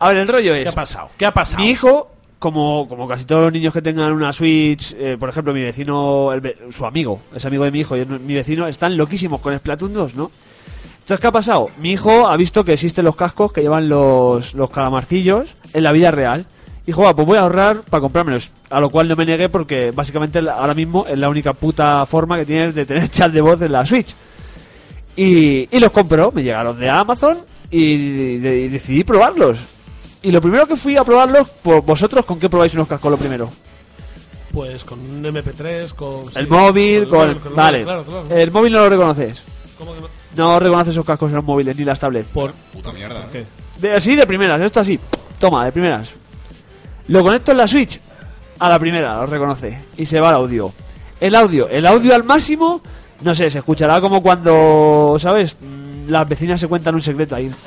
A 0.00 0.08
ver, 0.08 0.16
el 0.16 0.26
rollo 0.26 0.56
es. 0.56 0.64
¿Qué 0.64 0.68
ha 0.70 0.72
pasado? 0.72 1.08
¿Qué 1.16 1.24
ha 1.24 1.32
pasado? 1.32 1.62
Mi 1.62 1.70
hijo, 1.70 2.10
como, 2.38 2.86
como 2.88 3.08
casi 3.08 3.24
todos 3.24 3.44
los 3.44 3.52
niños 3.52 3.72
que 3.72 3.82
tengan 3.82 4.12
una 4.12 4.32
Switch, 4.32 4.94
eh, 4.98 5.16
por 5.18 5.28
ejemplo, 5.28 5.54
mi 5.54 5.62
vecino, 5.62 6.32
el 6.32 6.56
su 6.70 6.84
amigo, 6.84 7.20
es 7.34 7.44
amigo 7.44 7.64
de 7.64 7.70
mi 7.70 7.80
hijo 7.80 7.96
y 7.96 8.00
es 8.00 8.08
mi 8.08 8.34
vecino, 8.34 8.66
están 8.66 8.96
loquísimos 8.96 9.40
con 9.40 9.56
Splatoon 9.56 9.94
2, 9.94 10.14
¿no? 10.14 10.30
Entonces, 11.06 11.20
¿qué 11.20 11.26
ha 11.28 11.32
pasado? 11.32 11.70
Mi 11.78 11.92
hijo 11.92 12.26
ha 12.26 12.36
visto 12.36 12.64
que 12.64 12.72
existen 12.72 13.04
los 13.04 13.14
cascos 13.14 13.52
que 13.52 13.62
llevan 13.62 13.88
los, 13.88 14.54
los 14.54 14.70
calamarcillos 14.70 15.54
en 15.72 15.84
la 15.84 15.92
vida 15.92 16.10
real. 16.10 16.44
Y 16.82 16.86
dijo, 16.86 17.06
"Ah, 17.06 17.14
pues 17.14 17.26
voy 17.26 17.38
a 17.38 17.42
ahorrar 17.42 17.82
para 17.82 18.00
comprármelos. 18.00 18.50
A 18.70 18.80
lo 18.80 18.90
cual 18.90 19.06
no 19.06 19.14
me 19.14 19.24
negué 19.24 19.48
porque 19.48 19.92
básicamente 19.92 20.40
ahora 20.40 20.74
mismo 20.74 21.06
es 21.06 21.16
la 21.16 21.28
única 21.28 21.52
puta 21.52 22.04
forma 22.06 22.36
que 22.36 22.44
tienes 22.44 22.74
de 22.74 22.86
tener 22.86 23.08
chat 23.10 23.30
de 23.30 23.40
voz 23.40 23.62
en 23.62 23.70
la 23.70 23.86
Switch. 23.86 24.14
Y, 25.14 25.68
los 25.78 25.92
compró, 25.92 26.32
me 26.32 26.42
llegaron 26.42 26.76
de 26.78 26.90
Amazon 26.90 27.38
y 27.70 28.38
decidí 28.38 29.04
probarlos. 29.04 29.58
Y 30.26 30.32
lo 30.32 30.40
primero 30.40 30.66
que 30.66 30.74
fui 30.74 30.96
a 30.96 31.04
probarlos, 31.04 31.48
pues 31.62 31.84
vosotros, 31.86 32.24
¿con 32.24 32.40
qué 32.40 32.48
probáis 32.48 32.74
unos 32.74 32.88
cascos 32.88 33.12
lo 33.12 33.16
primero? 33.16 33.48
Pues 34.52 34.82
con 34.84 34.98
un 34.98 35.22
MP3, 35.22 35.92
con 35.94 36.24
el 36.34 36.46
sí, 36.46 36.50
móvil, 36.50 37.06
con... 37.08 37.30
el- 37.30 37.34
vale. 37.54 37.84
claro, 37.84 38.02
claro. 38.02 38.26
El 38.30 38.50
móvil 38.50 38.72
no 38.72 38.80
lo 38.80 38.88
reconoces. 38.88 39.44
¿Cómo 39.78 39.94
que 39.94 40.00
no? 40.00 40.08
No 40.34 40.58
reconoces 40.58 40.94
esos 40.94 41.04
cascos 41.06 41.30
en 41.30 41.36
los 41.36 41.44
móviles 41.44 41.76
ni 41.76 41.84
las 41.84 42.00
tablets. 42.00 42.26
Por 42.32 42.52
Puta 42.72 42.90
mierda. 42.92 43.28
¿qué? 43.30 43.46
De, 43.78 43.92
así 43.94 44.16
de 44.16 44.26
primeras, 44.26 44.60
esto 44.60 44.80
así. 44.80 44.98
Toma, 45.38 45.64
de 45.64 45.70
primeras. 45.70 46.10
Lo 47.06 47.22
conecto 47.22 47.52
en 47.52 47.58
la 47.58 47.68
Switch. 47.68 48.00
A 48.58 48.68
la 48.68 48.80
primera, 48.80 49.16
lo 49.18 49.26
reconoce. 49.26 49.78
Y 49.96 50.06
se 50.06 50.18
va 50.18 50.30
el 50.30 50.34
audio. 50.36 50.72
El 51.20 51.36
audio, 51.36 51.68
el 51.68 51.86
audio 51.86 52.16
al 52.16 52.24
máximo, 52.24 52.80
no 53.20 53.32
sé, 53.32 53.48
se 53.48 53.58
escuchará 53.58 54.00
como 54.00 54.20
cuando, 54.22 55.16
¿sabes? 55.20 55.56
Mm, 55.60 56.10
Las 56.10 56.28
vecinas 56.28 56.58
se 56.60 56.66
cuentan 56.66 56.96
un 56.96 57.00
secreto 57.00 57.36
ahí. 57.36 57.48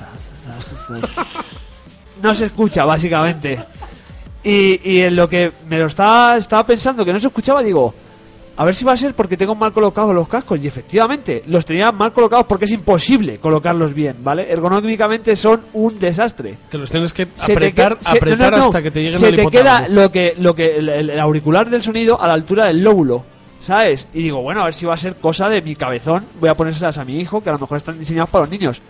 No 2.22 2.36
se 2.36 2.45
escucha, 2.47 2.86
básicamente. 2.86 3.59
Y, 4.43 4.80
y 4.89 5.01
en 5.01 5.15
lo 5.15 5.28
que 5.28 5.51
me 5.67 5.78
lo 5.78 5.88
estaba, 5.88 6.38
estaba 6.38 6.65
pensando 6.65 7.03
que 7.03 7.11
no 7.13 7.20
se 7.20 7.28
escuchaba, 7.28 7.61
digo, 7.61 7.93
a 8.55 8.65
ver 8.65 8.74
si 8.76 8.84
va 8.86 8.93
a 8.93 8.97
ser 8.97 9.13
porque 9.13 9.36
tengo 9.38 9.53
mal 9.55 9.72
colocados 9.74 10.13
los 10.15 10.28
cascos. 10.28 10.59
Y 10.61 10.67
efectivamente, 10.67 11.43
los 11.47 11.65
tenía 11.65 11.91
mal 11.91 12.13
colocados 12.13 12.45
porque 12.45 12.65
es 12.65 12.72
imposible 12.72 13.38
colocarlos 13.39 13.93
bien, 13.93 14.17
¿vale? 14.24 14.51
Ergonómicamente 14.51 15.36
son 15.36 15.61
un 15.74 15.97
desastre. 15.99 16.57
Te 16.70 16.78
los 16.78 16.89
tienes 16.89 17.13
que 17.13 17.28
Se 17.34 17.53
apretar, 17.53 17.97
que- 17.97 18.03
se- 18.05 18.17
apretar 18.17 18.51
no, 18.51 18.57
no, 18.57 18.63
no. 18.63 18.63
hasta 18.70 18.82
que 18.82 18.91
te 18.91 19.01
lleguen 19.03 19.20
Se 19.20 19.28
al 19.28 19.36
te 19.36 19.47
queda 19.47 19.88
lo 19.89 20.11
que, 20.11 20.36
lo 20.38 20.55
que 20.55 20.78
el, 20.78 21.20
auricular 21.20 21.70
del 21.70 21.84
sonido 21.84 22.22
a 22.22 22.28
la 22.28 22.34
altura 22.34 22.65
del 22.65 22.82
lóbulo, 22.84 23.24
¿sabes? 23.65 24.07
Y 24.13 24.24
digo, 24.24 24.41
bueno, 24.41 24.61
a 24.61 24.65
ver 24.65 24.74
si 24.74 24.86
va 24.86 24.93
a 24.93 24.97
ser 24.97 25.15
cosa 25.15 25.49
de 25.49 25.61
mi 25.61 25.76
cabezón. 25.76 26.26
Voy 26.39 26.49
a 26.49 26.55
ponérselas 26.55 26.97
a 26.97 27.03
mi 27.05 27.20
hijo, 27.20 27.41
que 27.43 27.49
a 27.49 27.53
lo 27.53 27.59
mejor 27.59 27.78
están 27.78 27.99
diseñados 27.99 28.30
para 28.30 28.43
los 28.45 28.51
niños. 28.51 28.82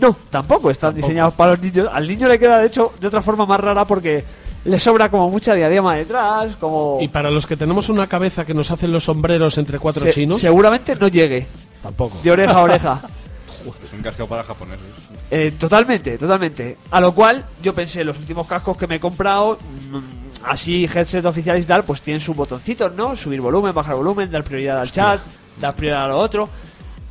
No, 0.00 0.16
tampoco 0.30 0.70
están 0.70 0.94
diseñados 0.94 1.34
para 1.34 1.52
los 1.52 1.60
niños. 1.60 1.88
Al 1.92 2.06
niño 2.06 2.28
le 2.28 2.38
queda, 2.38 2.58
de 2.60 2.66
hecho, 2.66 2.92
de 3.00 3.06
otra 3.06 3.22
forma 3.22 3.46
más 3.46 3.58
rara 3.60 3.84
porque 3.86 4.24
le 4.64 4.78
sobra 4.78 5.10
como 5.10 5.30
mucha 5.30 5.54
diadema 5.54 5.94
detrás, 5.96 6.56
como... 6.60 6.98
Y 7.00 7.08
para 7.08 7.30
los 7.30 7.46
que 7.46 7.56
tenemos 7.56 7.88
una 7.88 8.06
cabeza 8.06 8.44
que 8.44 8.52
nos 8.54 8.70
hacen 8.70 8.92
los 8.92 9.04
sombreros 9.04 9.56
entre 9.58 9.78
cuatro 9.78 10.02
Se- 10.02 10.10
chinos, 10.10 10.40
seguramente 10.40 10.94
no 10.96 11.08
llegue 11.08 11.46
tampoco. 11.82 12.18
de 12.22 12.30
oreja 12.30 12.52
a 12.52 12.62
oreja. 12.62 13.00
Es 13.58 13.92
un 13.92 14.00
casco 14.02 14.26
para 14.26 14.44
japoneses. 14.44 14.86
Eh, 15.30 15.52
totalmente, 15.58 16.16
totalmente. 16.16 16.78
A 16.90 17.00
lo 17.00 17.12
cual 17.12 17.44
yo 17.62 17.74
pensé, 17.74 18.02
los 18.02 18.18
últimos 18.18 18.46
cascos 18.46 18.76
que 18.78 18.86
me 18.86 18.94
he 18.94 19.00
comprado, 19.00 19.58
mm, 19.90 19.98
así 20.46 20.84
headset 20.84 21.24
oficiales 21.26 21.64
y 21.64 21.68
tal, 21.68 21.82
pues 21.82 22.00
tienen 22.00 22.20
sus 22.20 22.34
botoncitos, 22.34 22.94
¿no? 22.94 23.14
Subir 23.16 23.40
volumen, 23.42 23.74
bajar 23.74 23.96
volumen, 23.96 24.30
dar 24.30 24.42
prioridad 24.44 24.80
al 24.80 24.90
chat, 24.90 25.20
dar 25.60 25.74
prioridad 25.74 26.04
a 26.04 26.08
lo 26.08 26.18
otro. 26.18 26.48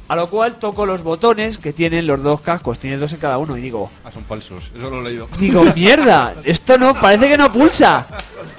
A 0.09 0.15
lo 0.15 0.27
cual 0.29 0.55
toco 0.55 0.85
los 0.85 1.03
botones 1.03 1.57
que 1.57 1.73
tienen 1.73 2.07
los 2.07 2.23
dos 2.23 2.39
cascos, 2.41 2.79
tiene 2.79 2.95
dos 2.97 3.11
en 3.11 3.19
cada 3.19 3.37
uno 3.37 3.57
y 3.57 3.61
digo, 3.61 3.89
Ah, 4.05 4.11
son 4.13 4.23
falsos. 4.23 4.63
Eso 4.75 4.89
lo 4.89 5.01
he 5.01 5.03
leído. 5.09 5.27
digo, 5.37 5.63
mierda, 5.75 6.33
esto 6.45 6.77
no, 6.77 6.93
parece 6.99 7.27
que 7.27 7.37
no 7.37 7.51
pulsa. 7.51 8.07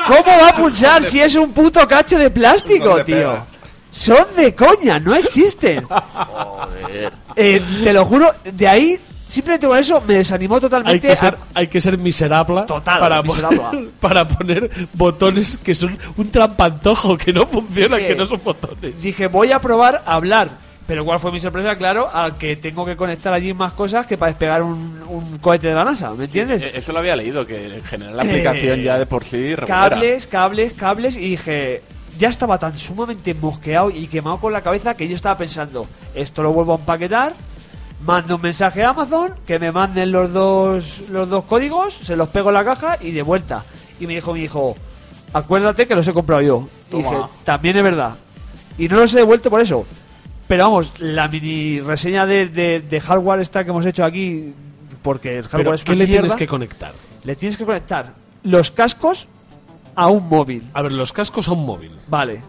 ¿Cómo 0.06 0.24
va 0.42 0.48
a 0.50 0.56
pulsar 0.56 1.02
si 1.04 1.20
es 1.20 1.34
un 1.36 1.52
puto 1.52 1.86
cacho 1.88 2.18
de 2.18 2.30
plástico, 2.30 2.88
¿Dónde 2.88 3.04
tío? 3.04 3.16
pega? 3.16 3.46
Son 3.90 4.26
de 4.36 4.54
coña, 4.54 4.98
no 5.00 5.14
existen. 5.14 5.86
Eh, 7.36 7.62
te 7.82 7.92
lo 7.92 8.04
juro, 8.04 8.32
de 8.44 8.68
ahí, 8.68 8.98
simplemente 9.26 9.66
con 9.66 9.78
eso 9.78 10.02
me 10.06 10.14
desanimó 10.14 10.56
Hay 10.56 10.60
totalmente. 10.60 11.08
que, 11.08 11.16
ser, 11.16 11.34
a- 11.34 11.58
hay 11.60 11.68
que 11.68 11.80
ser 11.80 11.96
miserable 11.98 12.62
Total, 12.66 13.00
para, 13.00 13.22
miserable. 13.22 13.58
Poner, 13.58 13.88
para 14.00 14.28
poner 14.28 14.70
botones 14.92 15.56
que 15.58 15.74
son 15.74 15.98
un 16.16 16.30
trampantojo, 16.30 17.16
que 17.16 17.32
no 17.32 17.46
funcionan, 17.46 18.00
Dije- 18.00 18.08
que 18.08 18.14
no 18.16 18.26
son 18.26 18.40
botones. 18.44 19.00
Dije, 19.02 19.26
voy 19.28 19.52
a 19.52 19.60
probar 19.60 20.02
a 20.04 20.14
hablar. 20.14 20.48
Pero 20.88 21.04
¿cuál 21.04 21.20
fue 21.20 21.30
mi 21.30 21.38
sorpresa? 21.38 21.76
Claro, 21.76 22.08
al 22.12 22.36
que 22.38 22.56
tengo 22.56 22.84
que 22.86 22.96
conectar 22.96 23.30
allí 23.32 23.52
más 23.52 23.74
cosas 23.74 24.06
que 24.06 24.16
para 24.16 24.32
despegar 24.32 24.62
un, 24.62 24.98
un 25.06 25.38
cohete 25.38 25.68
de 25.68 25.74
la 25.74 25.84
NASA, 25.84 26.10
¿me 26.14 26.24
entiendes? 26.24 26.62
Eh, 26.62 26.72
Eso 26.74 26.92
lo 26.92 26.98
había 27.00 27.14
leído, 27.14 27.46
que 27.46 27.76
en 27.76 27.84
general 27.84 28.16
la 28.16 28.22
aplicación 28.22 28.80
Eh, 28.80 28.82
ya 28.84 28.98
de 28.98 29.04
por 29.04 29.22
sí 29.24 29.54
regulera. 29.54 29.66
cables, 29.90 30.26
cables, 30.26 30.72
cables 30.72 31.16
y 31.16 31.20
dije, 31.30 31.82
ya 32.18 32.30
estaba 32.30 32.58
tan 32.58 32.76
sumamente 32.76 33.34
mosqueado 33.34 33.90
y 33.90 34.06
quemado 34.06 34.38
con 34.38 34.50
la 34.52 34.62
cabeza 34.62 34.96
que 34.96 35.06
yo 35.06 35.14
estaba 35.14 35.36
pensando, 35.36 35.86
esto 36.14 36.42
lo 36.42 36.52
vuelvo 36.54 36.72
a 36.72 36.76
empaquetar, 36.76 37.34
mando 38.06 38.36
un 38.36 38.40
mensaje 38.42 38.82
a 38.82 38.88
Amazon, 38.88 39.34
que 39.46 39.58
me 39.58 39.70
manden 39.70 40.10
los 40.10 40.32
dos, 40.32 41.02
los 41.10 41.28
dos 41.28 41.44
códigos, 41.44 41.92
se 42.02 42.16
los 42.16 42.30
pego 42.30 42.48
en 42.48 42.54
la 42.54 42.64
caja 42.64 42.96
y 42.98 43.10
de 43.10 43.20
vuelta. 43.20 43.62
Y 44.00 44.06
me 44.06 44.14
dijo 44.14 44.32
mi 44.32 44.40
hijo, 44.40 44.74
acuérdate 45.34 45.86
que 45.86 45.94
los 45.94 46.08
he 46.08 46.14
comprado 46.14 46.40
yo. 46.40 46.68
Y 46.90 46.96
dije, 46.96 47.16
también 47.44 47.76
es 47.76 47.82
verdad. 47.82 48.14
Y 48.78 48.88
no 48.88 48.96
los 48.96 49.12
he 49.12 49.18
devuelto 49.18 49.50
por 49.50 49.60
eso. 49.60 49.84
Pero 50.48 50.64
vamos, 50.64 50.92
la 50.98 51.28
mini 51.28 51.80
reseña 51.80 52.24
de, 52.26 52.48
de- 52.48 52.80
de 52.80 53.00
hardware 53.00 53.40
esta 53.40 53.62
que 53.64 53.70
hemos 53.70 53.84
hecho 53.86 54.04
aquí, 54.04 54.52
porque 55.02 55.36
el 55.36 55.42
hardware 55.44 55.62
Pero, 55.64 55.74
es 55.74 55.84
¿qué 55.84 55.92
una 55.92 55.98
le 55.98 56.06
tienes 56.06 56.34
que 56.34 56.46
conectar? 56.46 56.92
le 57.24 57.36
tienes 57.36 57.56
que 57.58 57.64
conectar 57.64 58.14
los 58.44 58.70
cascos 58.70 59.26
a 59.94 60.08
un 60.08 60.28
móvil. 60.28 60.64
A 60.72 60.80
ver, 60.82 60.92
los 60.92 61.12
cascos 61.12 61.48
a 61.48 61.52
un 61.52 61.66
móvil. 61.66 61.92
Vale. 62.08 62.40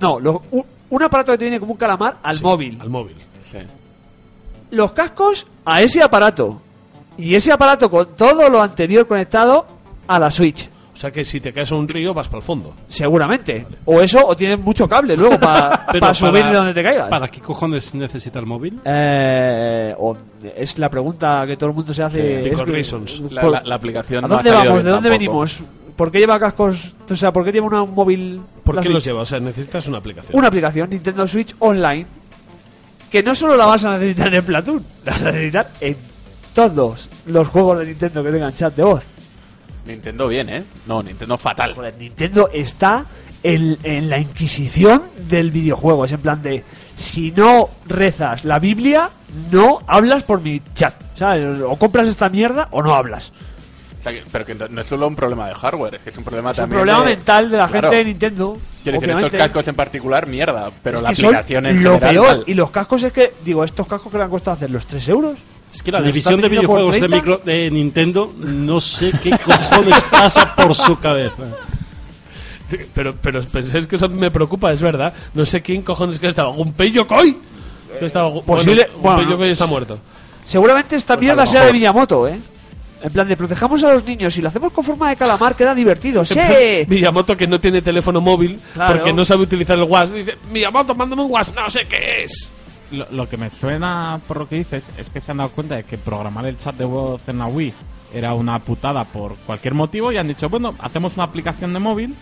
No, 0.00 0.20
lo- 0.20 0.42
un, 0.52 0.64
un 0.90 1.02
aparato 1.02 1.32
que 1.32 1.38
te 1.38 1.44
viene 1.46 1.58
como 1.58 1.72
un 1.72 1.78
calamar 1.78 2.18
al 2.22 2.36
Sí, 2.36 2.42
móvil. 2.44 2.78
Al 2.80 2.90
móvil. 2.90 3.16
Sí. 3.50 3.58
los 4.70 4.92
cascos 4.92 5.46
a 5.64 5.82
ese 5.82 6.02
aparato. 6.02 6.60
Y 7.16 7.34
ese 7.34 7.52
aparato 7.52 7.88
con 7.90 8.14
todo 8.16 8.48
lo 8.48 8.60
anterior 8.62 9.06
conectado 9.06 9.66
a 10.06 10.18
la 10.18 10.30
Switch. 10.30 10.68
O 10.94 10.96
sea 10.96 11.10
que 11.10 11.24
si 11.24 11.40
te 11.40 11.52
caes 11.52 11.70
a 11.72 11.74
un 11.74 11.88
río 11.88 12.14
vas 12.14 12.28
para 12.28 12.38
el 12.38 12.44
fondo. 12.44 12.72
Seguramente. 12.88 13.66
O 13.84 14.00
eso, 14.00 14.24
o 14.26 14.36
tienes 14.36 14.58
mucho 14.60 14.88
cable 14.88 15.16
luego 15.16 15.38
para 15.40 16.14
subir 16.14 16.44
de 16.44 16.52
donde 16.52 16.72
te 16.72 16.82
caigas. 16.84 17.08
¿Para 17.08 17.26
qué 17.28 17.40
cojones 17.40 17.94
necesita 17.94 18.38
el 18.38 18.46
móvil? 18.46 18.78
Eh, 18.84 19.94
o- 19.98 20.16
es 20.56 20.78
la 20.78 20.88
pregunta 20.88 21.44
que 21.46 21.56
todo 21.56 21.70
el 21.70 21.76
mundo 21.76 21.92
se 21.92 22.02
hace. 22.04 22.44
Sí, 22.44 22.50
reasons. 22.64 23.22
La, 23.30 23.40
por- 23.40 23.50
la- 23.50 23.62
la 23.64 23.74
aplicación 23.74 24.24
¿A 24.24 24.28
no 24.28 24.34
ha 24.34 24.36
dónde 24.38 24.50
vamos? 24.50 24.84
¿De 24.84 24.90
dónde 24.90 25.08
tampoco. 25.10 25.10
venimos? 25.10 25.64
¿Por 25.96 26.10
qué 26.12 26.18
lleva 26.20 26.38
cascos? 26.40 26.94
O 27.10 27.16
sea, 27.16 27.32
¿por 27.32 27.44
qué 27.44 27.52
lleva 27.52 27.82
un 27.82 27.94
móvil? 27.94 28.40
¿Por 28.62 28.76
qué 28.76 28.82
Switch? 28.82 28.94
los 28.94 29.04
lleva? 29.04 29.20
O 29.22 29.26
sea, 29.26 29.40
necesitas 29.40 29.86
una 29.88 29.98
aplicación. 29.98 30.36
Una 30.38 30.48
aplicación, 30.48 30.90
Nintendo 30.90 31.26
Switch 31.26 31.54
Online, 31.58 32.06
que 33.10 33.22
no 33.22 33.34
solo 33.34 33.56
la 33.56 33.66
vas 33.66 33.84
a 33.84 33.94
necesitar 33.98 34.32
en 34.34 34.44
Platoon, 34.44 34.84
la 35.04 35.12
vas 35.12 35.22
a 35.22 35.26
necesitar 35.32 35.70
en 35.80 35.96
todos 36.54 37.08
los 37.26 37.46
juegos 37.48 37.78
de 37.80 37.86
Nintendo 37.86 38.22
que 38.24 38.30
tengan 38.30 38.52
chat 38.54 38.74
de 38.74 38.82
voz. 38.82 39.04
Nintendo 39.86 40.28
bien, 40.28 40.48
¿eh? 40.48 40.64
No, 40.86 41.02
Nintendo 41.02 41.36
fatal. 41.36 41.74
Joder, 41.74 41.94
Nintendo 41.98 42.48
está 42.52 43.04
en, 43.42 43.78
en 43.82 44.08
la 44.08 44.18
inquisición 44.18 45.02
del 45.28 45.50
videojuego. 45.50 46.04
Es 46.04 46.12
en 46.12 46.20
plan 46.20 46.42
de, 46.42 46.64
si 46.96 47.30
no 47.32 47.68
rezas 47.86 48.44
la 48.44 48.58
Biblia, 48.58 49.10
no 49.52 49.80
hablas 49.86 50.22
por 50.22 50.40
mi 50.40 50.62
chat. 50.74 50.94
¿sabes? 51.16 51.44
O 51.62 51.76
compras 51.76 52.08
esta 52.08 52.28
mierda 52.28 52.68
o 52.72 52.82
no 52.82 52.94
hablas. 52.94 53.30
O 54.00 54.02
sea, 54.02 54.12
que- 54.12 54.24
pero 54.32 54.44
que 54.44 54.54
no 54.54 54.80
es 54.80 54.86
solo 54.86 55.06
un 55.06 55.16
problema 55.16 55.46
de 55.48 55.54
hardware, 55.54 55.94
es 55.94 56.02
que 56.02 56.10
es 56.10 56.16
un 56.18 56.24
problema 56.24 56.50
Es 56.50 56.58
un 56.58 56.62
también 56.62 56.80
problema 56.82 57.04
de- 57.04 57.16
mental 57.16 57.50
de 57.50 57.56
la 57.56 57.68
Claro. 57.68 57.88
gente 57.90 57.96
de 57.98 58.04
Nintendo. 58.06 58.58
Quiero 58.82 59.00
decir, 59.00 59.14
estos 59.16 59.32
cascos 59.38 59.68
en 59.68 59.74
particular, 59.76 60.26
mierda, 60.26 60.70
pero 60.82 60.96
Es 60.98 61.02
la 61.02 61.08
aplicación 61.10 61.66
en 61.66 61.82
lo 61.82 61.92
general... 61.94 62.12
peor. 62.14 62.26
mal. 62.38 62.44
Y 62.46 62.54
los 62.54 62.70
cascos 62.70 63.02
es 63.02 63.12
que, 63.12 63.32
digo, 63.44 63.64
estos 63.64 63.86
cascos 63.86 64.10
que 64.12 64.18
le 64.18 64.24
han 64.24 64.30
costado 64.30 64.56
hacer 64.56 64.70
los 64.70 64.86
3 64.86 65.08
euros. 65.08 65.38
Es 65.74 65.82
que 65.82 65.90
la 65.90 65.98
¿Lo 66.00 66.06
división 66.06 66.40
de 66.40 66.48
videojuegos 66.48 66.92
de, 66.94 66.98
30? 67.00 67.16
micro, 67.16 67.38
de 67.44 67.70
Nintendo 67.70 68.32
no 68.38 68.80
sé 68.80 69.10
qué 69.22 69.30
cojones 69.30 70.02
pasa 70.04 70.54
por 70.54 70.74
su 70.74 70.96
cabeza. 70.98 71.42
Pero, 72.94 73.14
pero 73.20 73.42
pensáis 73.42 73.86
que 73.86 73.96
eso 73.96 74.08
me 74.08 74.30
preocupa, 74.30 74.72
es 74.72 74.80
verdad. 74.80 75.12
No 75.34 75.44
sé 75.44 75.60
quién 75.62 75.82
cojones 75.82 76.18
que 76.18 76.28
estaba. 76.28 76.50
¿Gunpei 76.50 76.90
Yokoi? 76.92 77.36
Que 77.98 78.06
estaba, 78.06 78.28
posible- 78.42 78.88
Bueno, 79.00 79.16
bueno, 79.18 79.30
Yokoi 79.32 79.50
está 79.50 79.66
muerto. 79.66 79.98
Seguramente 80.44 80.96
esta 80.96 81.14
Pues 81.14 81.24
mierda 81.26 81.44
lo 81.44 81.50
sea 81.50 81.64
de. 81.66 81.72
Miyamoto, 81.72 82.26
¿eh? 82.28 82.38
En 83.02 83.12
plan 83.12 83.28
de 83.28 83.36
protejamos 83.36 83.82
a 83.84 83.92
los 83.92 84.04
niños 84.04 84.36
y 84.38 84.42
lo 84.42 84.48
hacemos 84.48 84.72
con 84.72 84.82
forma 84.82 85.10
de 85.10 85.16
calamar, 85.16 85.54
queda 85.54 85.74
divertido. 85.74 86.24
¡Sí! 86.24 86.38
Miyamoto 86.88 87.36
que 87.36 87.46
no 87.46 87.60
tiene 87.60 87.82
teléfono 87.82 88.20
móvil 88.20 88.58
Claro. 88.72 88.94
porque 88.96 89.12
no 89.12 89.24
sabe 89.26 89.42
utilizar 89.42 89.76
el 89.76 89.84
WhatsApp. 89.84 90.16
Dice, 90.16 90.38
Miyamoto, 90.50 90.94
mándame 90.94 91.22
un 91.22 91.30
WhatsApp. 91.30 91.54
No 91.56 91.68
sé 91.70 91.86
qué 91.86 92.24
es. 92.24 92.50
Lo, 93.10 93.28
que 93.28 93.36
me 93.36 93.50
suena 93.50 94.20
por 94.26 94.38
lo 94.38 94.48
que 94.48 94.56
dices 94.56 94.84
es 94.98 95.08
que 95.08 95.20
se 95.20 95.30
han 95.30 95.38
dado 95.38 95.50
cuenta 95.50 95.76
de 95.76 95.84
que 95.84 95.98
programar 95.98 96.46
el 96.46 96.58
chat 96.58 96.76
de 96.76 96.84
voz 96.84 97.20
en 97.28 97.38
la 97.38 97.46
Wii 97.46 97.72
era 98.14 98.34
una 98.34 98.58
putada 98.60 99.04
por 99.04 99.34
cualquier 99.46 99.74
motivo 99.74 100.12
y 100.12 100.16
han 100.16 100.28
dicho, 100.28 100.48
bueno, 100.48 100.74
hacemos 100.78 101.14
una 101.14 101.24
aplicación 101.24 101.72
de 101.72 101.80
móvil 101.80 102.14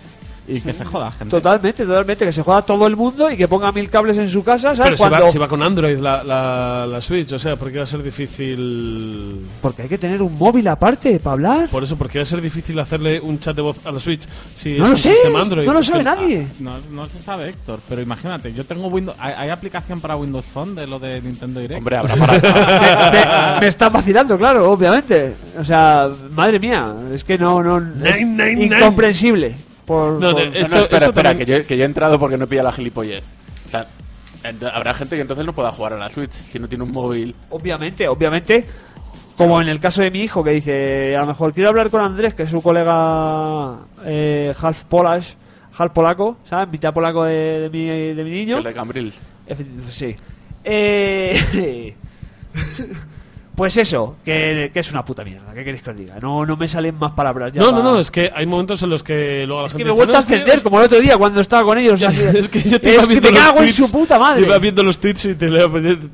y 0.49 0.61
que 0.61 0.73
se 0.73 0.85
joda, 0.85 1.13
gente. 1.13 1.31
Totalmente, 1.31 1.85
totalmente. 1.87 2.25
Que 2.25 2.33
se 2.33 2.43
juega 2.43 2.63
todo 2.63 2.87
el 2.87 2.97
mundo 2.97 3.31
y 3.31 3.37
que 3.37 3.47
ponga 3.49 3.71
mil 3.73 3.89
cables 3.89 4.19
en 4.19 4.29
su 4.29 4.43
casa, 4.43 4.75
¿sabes? 4.75 4.83
Pero 4.85 4.97
si 4.97 5.03
Cuando... 5.03 5.27
va, 5.27 5.31
si 5.33 5.39
va 5.39 5.49
con 5.49 5.63
Android 5.63 5.99
la, 5.99 6.23
la, 6.25 6.87
la 6.87 7.01
Switch, 7.01 7.33
o 7.33 7.39
sea, 7.39 7.57
porque 7.57 7.79
va 7.79 7.85
a 7.85 7.87
ser 7.87 8.03
difícil. 8.03 9.47
Porque 9.61 9.83
hay 9.83 9.89
que 9.89 9.99
tener 9.99 10.21
un 10.23 10.37
móvil 10.37 10.67
aparte 10.69 11.19
para 11.21 11.33
hablar. 11.35 11.69
Por 11.69 11.85
eso, 11.85 11.97
porque 11.97 12.19
va 12.19 12.23
a 12.23 12.27
ser 12.27 12.41
difícil 12.41 12.79
hacerle 12.81 13.21
un 13.21 13.39
chat 13.39 13.55
de 13.55 13.63
voz 13.63 13.87
a 13.87 13.93
la 13.93 14.01
Switch. 14.01 14.23
Si 14.55 14.77
No 14.79 14.85
es 14.85 14.89
lo 14.89 14.89
un 14.91 14.99
sé, 14.99 15.15
Android. 15.37 15.67
no 15.67 15.73
lo 15.73 15.83
sabe 15.83 16.03
nadie. 16.03 16.47
No, 16.61 16.79
no 16.91 17.09
se 17.09 17.21
sabe, 17.23 17.49
Héctor, 17.51 17.81
pero 17.89 18.03
imagínate, 18.03 18.53
yo 18.53 18.65
tengo 18.65 18.89
Windows... 18.89 19.17
¿Hay, 19.21 19.35
hay 19.37 19.51
aplicación 19.51 20.01
para 20.01 20.17
Windows 20.17 20.45
Phone 20.47 20.75
de 20.75 20.87
lo 20.87 20.99
de 20.99 21.21
Nintendo 21.21 21.61
Direct? 21.61 21.79
Hombre, 21.79 21.97
habrá 21.97 22.17
para... 22.17 23.55
me, 23.55 23.61
me 23.61 23.67
está 23.69 23.89
vacilando, 23.89 24.37
claro, 24.37 24.71
obviamente. 24.71 25.35
O 25.59 25.65
sea, 25.65 26.09
madre 26.31 26.59
mía, 26.59 26.95
es 27.13 27.25
que 27.25 27.39
no, 27.39 27.63
no, 27.63 27.79
es 27.79 28.21
Nine, 28.21 28.55
nine, 28.57 28.69
nine. 28.69 29.55
Por, 29.87 30.21
No, 30.21 30.33
por- 30.33 30.41
de- 30.43 30.51
No, 30.51 30.59
espera, 30.61 30.81
esto 30.83 30.97
espera, 30.97 31.11
también- 31.31 31.39
que, 31.39 31.45
yo, 31.63 31.67
que 31.67 31.77
yo 31.77 31.83
he 31.83 31.87
entrado 31.87 32.19
porque 32.19 32.37
no 32.37 32.47
pilla 32.47 32.63
la 32.63 32.73
gilipollez. 32.73 33.25
O 33.67 33.71
sea, 33.71 33.87
ent- 34.45 34.71
habrá 34.73 34.95
gente 34.95 35.17
que 35.17 35.23
entonces 35.23 35.45
no 35.45 35.53
pueda 35.53 35.73
jugar 35.73 35.95
a 35.95 35.99
la 35.99 36.09
Switch 36.09 36.33
si 36.33 36.59
no 36.59 36.69
tiene 36.69 36.85
un 36.85 36.93
móvil. 36.93 37.35
Obviamente, 37.51 38.07
obviamente. 38.09 38.65
Como 39.37 39.61
en 39.63 39.69
el 39.69 39.81
caso 39.81 40.03
de 40.03 40.11
mi 40.11 40.21
hijo 40.21 40.45
que 40.45 40.51
dice, 40.51 41.17
a 41.17 41.21
lo 41.21 41.27
mejor 41.29 41.53
quiero 41.55 41.71
hablar 41.71 41.89
con 41.91 42.03
Andrés, 42.03 42.35
que 42.35 42.43
es 42.43 42.51
su 42.51 42.61
colega 42.63 43.79
eh, 44.05 44.55
half 44.61 44.85
Polish, 44.85 45.35
half 45.77 45.91
polaco, 45.93 46.37
¿sabes? 46.45 46.69
Mitad 46.71 46.93
polaco 46.93 47.25
de, 47.25 47.61
de 47.61 47.71
mi, 47.71 47.87
de 48.15 48.25
mi 48.25 48.31
niño. 48.31 48.59
El 48.59 48.65
de 48.65 48.73
Cambrils. 48.75 49.19
Sí. 49.91 50.15
Eh, 50.63 51.97
pues 53.55 53.77
eso, 53.77 54.17
que, 54.25 54.71
que 54.73 54.81
es 54.81 54.91
una 54.93 55.05
puta 55.05 55.23
mierda. 55.25 55.53
¿Qué 55.53 55.63
queréis 55.63 55.83
que 55.83 55.91
os 55.91 55.97
diga? 55.97 56.17
No, 56.21 56.47
no 56.47 56.57
me 56.57 56.67
salen 56.67 56.95
más 56.99 57.13
palabras 57.13 57.53
ya. 57.53 57.61
No, 57.61 57.71
no, 57.71 57.83
no, 57.83 57.99
es 57.99 58.11
que 58.11 58.31
hay 58.35 58.47
momentos 58.47 58.83
en 58.83 58.89
los 58.91 59.03
que 59.03 59.45
luego 59.47 59.61
la 59.63 59.67
Es 59.67 59.73
gente 59.73 59.85
que 59.85 59.89
me 59.89 59.93
he 59.93 59.97
vuelto 59.97 60.13
"No, 60.15 60.19
a 60.19 60.27
que- 60.27 60.35
encender 60.35 60.63
como 60.63 60.79
el 60.81 60.87
otro 60.87 61.01
día 61.01 61.19
cuando 61.19 61.41
estaba 61.41 61.63
con 61.65 61.77
ellos. 61.77 62.01
es 62.35 62.49
que 62.49 62.63
yo 62.63 62.81
te 62.81 62.97
es 62.97 63.07
que 63.07 63.21
me 63.21 63.31
cago 63.33 63.61
en 63.63 63.73
su 63.73 63.93
puta 63.93 64.19
madre. 64.19 64.43
Iba 64.47 64.59
viendo 64.59 64.83
los 64.83 64.99
tweets 64.99 65.27
y 65.27 65.35
te, 65.35 65.51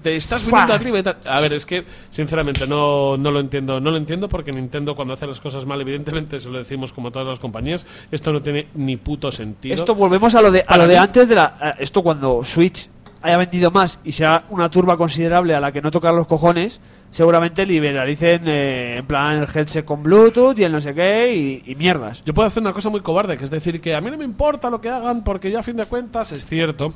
te 0.02 0.16
estás 0.16 0.44
viniendo 0.44 0.74
arriba 0.74 0.98
y 0.98 1.02
tal. 1.04 1.16
A 1.28 1.40
ver, 1.40 1.52
es 1.52 1.64
que 1.64 1.84
sinceramente 2.10 2.66
no, 2.66 3.16
no 3.16 3.30
lo 3.30 3.38
entiendo. 3.40 3.78
No 3.80 3.90
lo 3.92 3.96
entiendo 3.98 4.28
porque 4.28 4.50
Nintendo 4.52 4.96
cuando 4.96 5.14
hace 5.14 5.26
las 5.26 5.40
cosas 5.40 5.64
mal, 5.64 5.80
evidentemente 5.80 6.38
se 6.40 6.48
lo 6.48 6.58
decimos 6.58 6.92
como 6.92 7.12
todas 7.12 7.28
las 7.28 7.38
compañías, 7.38 7.86
esto 8.10 8.32
no 8.32 8.42
tiene 8.42 8.66
ni 8.74 8.96
puto 8.96 9.30
sentido. 9.30 9.74
Esto 9.74 9.94
volvemos 9.94 10.34
a 10.34 10.42
lo 10.42 10.50
de, 10.50 10.64
a 10.66 10.76
lo 10.76 10.88
de 10.88 10.98
antes 10.98 11.28
de 11.28 11.34
la. 11.36 11.76
Esto 11.78 12.02
cuando 12.02 12.42
Switch 12.42 12.88
haya 13.22 13.36
vendido 13.36 13.70
más 13.70 13.98
y 14.04 14.12
sea 14.12 14.44
una 14.50 14.70
turba 14.70 14.96
considerable 14.96 15.54
a 15.54 15.60
la 15.60 15.72
que 15.72 15.80
no 15.82 15.90
tocar 15.90 16.14
los 16.14 16.26
cojones, 16.26 16.80
seguramente 17.10 17.66
liberalicen 17.66 18.42
eh, 18.46 18.96
en 18.98 19.06
plan 19.06 19.36
el 19.36 19.48
headset 19.52 19.84
con 19.84 20.02
Bluetooth 20.02 20.58
y 20.58 20.64
el 20.64 20.72
no 20.72 20.80
sé 20.80 20.94
qué 20.94 21.62
y, 21.66 21.74
mierdas. 21.74 22.22
Yo 22.24 22.34
puedo 22.34 22.48
hacer 22.48 22.62
una 22.62 22.72
cosa 22.72 22.90
muy 22.90 23.00
cobarde, 23.00 23.38
que 23.38 23.44
es 23.44 23.50
decir 23.50 23.80
que 23.80 23.94
a 23.94 24.00
mí 24.00 24.10
no 24.10 24.18
me 24.18 24.24
importa 24.24 24.70
lo 24.70 24.80
que 24.80 24.88
hagan 24.88 25.24
porque 25.24 25.50
yo 25.50 25.58
a 25.58 25.62
fin 25.62 25.76
de 25.76 25.86
cuentas 25.86 26.32
es 26.32 26.44
cierto 26.44 26.92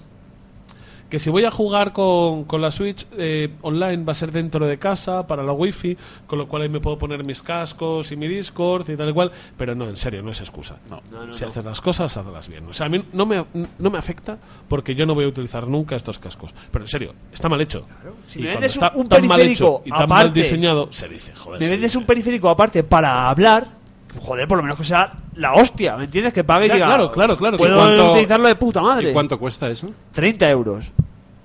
que 1.12 1.18
si 1.18 1.28
voy 1.28 1.44
a 1.44 1.50
jugar 1.50 1.92
con, 1.92 2.44
con 2.44 2.62
la 2.62 2.70
Switch 2.70 3.06
eh, 3.18 3.50
online 3.60 4.02
va 4.02 4.12
a 4.12 4.14
ser 4.14 4.32
dentro 4.32 4.66
de 4.66 4.78
casa 4.78 5.26
para 5.26 5.42
la 5.42 5.52
wifi, 5.52 5.94
con 6.26 6.38
lo 6.38 6.48
cual 6.48 6.62
ahí 6.62 6.70
me 6.70 6.80
puedo 6.80 6.96
poner 6.96 7.22
mis 7.22 7.42
cascos 7.42 8.10
y 8.12 8.16
mi 8.16 8.26
Discord 8.28 8.88
y 8.88 8.96
tal 8.96 9.10
y 9.10 9.12
cual, 9.12 9.30
pero 9.58 9.74
no, 9.74 9.86
en 9.90 9.96
serio, 9.98 10.22
no 10.22 10.30
es 10.30 10.40
excusa. 10.40 10.78
No, 10.88 11.02
si 11.34 11.44
haces 11.44 11.62
las 11.62 11.82
cosas, 11.82 12.16
hazlas 12.16 12.48
bien. 12.48 12.64
O 12.66 12.72
sea, 12.72 12.86
a 12.86 12.88
mí 12.88 13.04
no 13.12 13.26
me, 13.26 13.44
no 13.78 13.90
me 13.90 13.98
afecta 13.98 14.38
porque 14.66 14.94
yo 14.94 15.04
no 15.04 15.14
voy 15.14 15.26
a 15.26 15.28
utilizar 15.28 15.68
nunca 15.68 15.96
estos 15.96 16.18
cascos. 16.18 16.54
Pero 16.70 16.82
en 16.86 16.88
serio, 16.88 17.12
está 17.30 17.50
mal 17.50 17.60
hecho. 17.60 17.84
Si 18.26 18.38
y 18.38 18.42
me 18.44 18.48
cuando 18.48 18.60
vendes 18.60 18.72
está 18.72 18.92
un- 18.94 19.00
un 19.02 19.08
tan 19.08 19.26
mal 19.26 19.38
periférico 19.38 19.64
hecho 19.76 19.82
y 19.84 19.90
tan 19.90 20.08
mal 20.08 20.18
aparte, 20.20 20.40
diseñado, 20.42 20.88
se 20.90 21.08
dice, 21.10 21.34
joder. 21.34 21.60
Me 21.60 21.68
vendes 21.68 21.94
un 21.94 22.04
periférico 22.06 22.48
aparte 22.48 22.82
para 22.84 23.28
hablar. 23.28 23.81
Joder, 24.20 24.46
por 24.46 24.58
lo 24.58 24.62
menos 24.62 24.76
que 24.76 24.84
sea 24.84 25.12
la 25.36 25.54
hostia, 25.54 25.96
¿me 25.96 26.04
entiendes? 26.04 26.32
Que 26.34 26.44
pague 26.44 26.66
y 26.66 26.68
Ya, 26.68 26.74
diga, 26.74 26.86
claro, 26.86 27.10
claro, 27.10 27.36
claro. 27.36 27.56
Puedo 27.56 27.74
¿Y 27.74 27.78
cuánto- 27.78 28.10
utilizarlo 28.12 28.48
de 28.48 28.54
puta 28.56 28.80
madre. 28.82 29.10
¿Y 29.10 29.12
cuánto 29.12 29.38
cuesta 29.38 29.68
eso? 29.70 29.90
30 30.12 30.50
euros. 30.50 30.92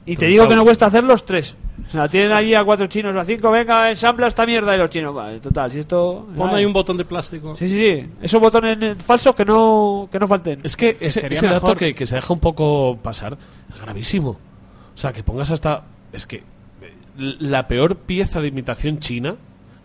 Y 0.06 0.16
te 0.16 0.26
digo 0.28 0.48
que 0.48 0.56
no 0.56 0.64
cuesta 0.64 0.86
hacer 0.86 1.04
los 1.04 1.26
tres. 1.26 1.56
O 1.88 1.92
sea, 1.92 2.08
tienen 2.08 2.32
allí 2.32 2.56
a 2.56 2.64
cuatro 2.64 2.88
chinos 2.88 3.16
o 3.16 3.20
a 3.20 3.26
cinco, 3.26 3.52
venga, 3.52 3.90
ensambla 3.90 4.28
esta 4.28 4.46
mierda 4.46 4.74
y 4.74 4.78
los 4.78 4.90
chinos, 4.90 5.14
vale, 5.14 5.40
total, 5.40 5.72
si 5.72 5.80
esto... 5.80 6.26
Pon 6.36 6.48
¿sabes? 6.48 6.56
ahí 6.56 6.66
un 6.66 6.74
botón 6.74 6.98
de 6.98 7.06
plástico. 7.06 7.56
Sí, 7.56 7.68
sí, 7.68 7.78
sí. 7.78 8.10
Esos 8.22 8.40
botones 8.42 8.78
eh, 8.82 8.96
falsos 8.96 9.36
que 9.36 9.46
no, 9.46 10.08
que 10.12 10.18
no 10.20 10.28
falten. 10.28 10.60
Es 10.64 10.76
que 10.76 10.98
ese, 11.00 11.22
sería 11.22 11.38
ese 11.38 11.48
dato 11.48 11.76
que, 11.76 11.94
que 11.94 12.06
se 12.06 12.16
deja 12.16 12.34
un 12.34 12.40
poco 12.40 12.98
pasar 13.02 13.38
es 13.74 13.82
gravísimo. 13.82 14.30
O 14.32 14.98
sea, 14.98 15.14
que 15.14 15.24
pongas 15.24 15.52
hasta... 15.52 15.84
Es 16.12 16.26
que 16.26 16.38
eh, 16.38 16.44
la 17.18 17.68
peor 17.68 17.98
pieza 17.98 18.42
de 18.42 18.48
imitación 18.48 19.00
china 19.00 19.36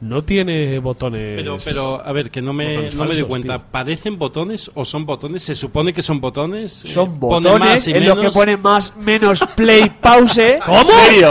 no 0.02 0.22
tiene 0.24 0.78
botones... 0.80 1.36
Pero, 1.36 1.56
pero, 1.64 2.02
a 2.04 2.10
ver, 2.12 2.30
que 2.30 2.42
no 2.42 2.52
me, 2.52 2.90
no 2.90 3.04
me 3.04 3.14
doy 3.14 3.22
cuenta. 3.22 3.58
tío. 3.58 3.66
¿Parecen 3.70 4.18
botones 4.18 4.70
o 4.74 4.84
son 4.84 5.06
botones? 5.06 5.42
¿Se 5.44 5.54
supone 5.54 5.92
que 5.94 6.02
son 6.02 6.20
botones? 6.20 6.84
Eh, 6.84 6.88
Son 6.88 7.18
pone 7.20 7.48
botones 7.48 7.68
más 7.74 7.88
y 7.88 7.92
en 7.92 8.08
los 8.08 8.18
que 8.18 8.30
ponen 8.30 8.60
más, 8.60 8.96
menos 8.96 9.44
play, 9.54 9.88
pause. 10.00 10.58
¿En 10.66 10.86
serio? 11.06 11.30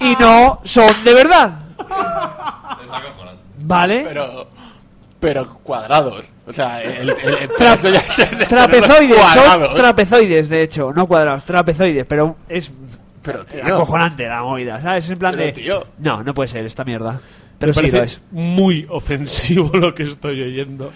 y 0.00 0.14
no 0.20 0.60
son 0.64 1.04
de 1.04 1.14
verdad. 1.14 1.58
¿Vale? 3.60 4.04
pero... 4.08 4.48
Pero 5.20 5.48
cuadrados. 5.64 6.26
O 6.46 6.52
sea, 6.52 6.80
el... 6.80 7.10
el, 7.10 7.16
el- 7.18 7.50
Tra- 7.50 7.74
eso 7.74 7.88
ya 7.90 7.98
es- 7.98 8.46
trapezoides, 8.48 9.16
son 9.18 9.42
Cuadrados. 9.42 9.74
trapezoides, 9.74 10.48
de 10.48 10.62
hecho, 10.62 10.92
no 10.94 11.06
cuadrados, 11.08 11.42
trapezoides, 11.44 12.06
pero 12.06 12.36
es 12.48 12.70
Pero, 13.32 13.44
tío... 13.46 13.74
acojonante 13.74 14.26
la 14.26 14.42
movida, 14.42 14.80
¿sabes? 14.80 15.04
Es 15.04 15.10
en 15.10 15.18
plan 15.18 15.32
Pero, 15.32 15.44
de... 15.46 15.52
tío. 15.52 15.86
No, 15.98 16.22
no 16.22 16.34
puede 16.34 16.48
ser 16.48 16.64
esta 16.66 16.84
mierda. 16.84 17.20
Pero 17.58 17.70
Me 17.70 17.74
sí 17.74 17.86
lo 17.86 17.98
parece 17.98 18.14
es. 18.16 18.22
muy 18.30 18.86
ofensivo 18.90 19.70
lo 19.76 19.94
que 19.94 20.04
estoy 20.04 20.40
oyendo. 20.42 20.92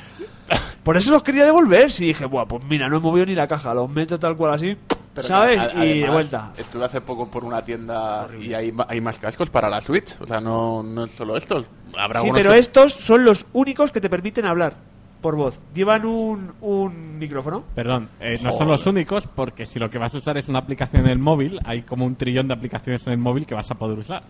Por 0.83 0.97
eso 0.97 1.11
los 1.13 1.23
quería 1.23 1.45
devolver. 1.45 1.91
Si 1.93 2.07
dije, 2.07 2.25
Buah, 2.27 2.47
pues 2.47 2.65
mira, 2.65 2.89
no 2.89 2.97
he 2.97 3.01
movido 3.01 3.27
ni 3.27 3.35
la 3.35 3.47
caja, 3.47 3.73
los 3.75 3.89
meto 3.89 4.19
tal 4.19 4.37
cual 4.37 4.55
así, 4.55 4.77
Pero 5.15 5.27
¿sabes? 5.29 5.63
que, 5.63 5.69
a- 5.79 5.85
y 5.85 5.89
de 5.89 5.93
además, 6.05 6.13
vuelta. 6.13 6.53
Estuve 6.57 6.85
hace 6.85 7.01
poco 7.01 7.29
por 7.31 7.45
una 7.45 7.65
tienda 7.65 8.29
y 8.41 8.53
hay, 8.53 8.73
ma- 8.73 8.87
hay 8.89 9.01
más 9.01 9.19
cascos 9.19 9.49
para 9.51 9.69
la 9.71 9.81
Switch. 9.81 10.21
O 10.21 10.27
sea, 10.27 10.41
no, 10.41 10.83
no 10.83 11.05
es 11.05 11.13
solo 11.13 11.37
estos. 11.37 11.67
Habrá 11.97 12.21
Sí, 12.21 12.31
pero 12.33 12.53
que- 12.53 12.59
estos 12.59 12.93
son 12.93 13.25
los 13.25 13.47
únicos 13.53 13.93
que 13.93 14.01
te 14.01 14.11
permiten 14.11 14.45
hablar. 14.47 14.75
Por 15.23 15.37
voz. 15.37 15.59
Llevan 15.75 16.05
un, 16.05 16.53
un 16.61 17.19
micrófono. 17.19 17.65
Perdón, 17.75 18.09
eh, 18.21 18.39
no 18.43 18.53
son 18.53 18.69
los 18.69 18.87
únicos 18.87 19.27
porque 19.27 19.65
si 19.65 19.79
lo 19.79 19.89
que 19.89 19.97
vas 19.97 20.15
a 20.15 20.19
usar 20.19 20.37
es 20.37 20.49
una 20.49 20.59
aplicación 20.59 21.07
en 21.07 21.13
el 21.13 21.19
móvil, 21.19 21.59
hay 21.65 21.83
como 21.83 22.05
un 22.05 22.17
trillón 22.17 22.49
de 22.49 22.55
aplicaciones 22.55 23.07
en 23.07 23.15
el 23.15 23.19
móvil 23.19 23.47
que 23.47 23.55
vas 23.55 23.71
a 23.71 23.77
poder 23.77 23.99
usar. 23.99 24.23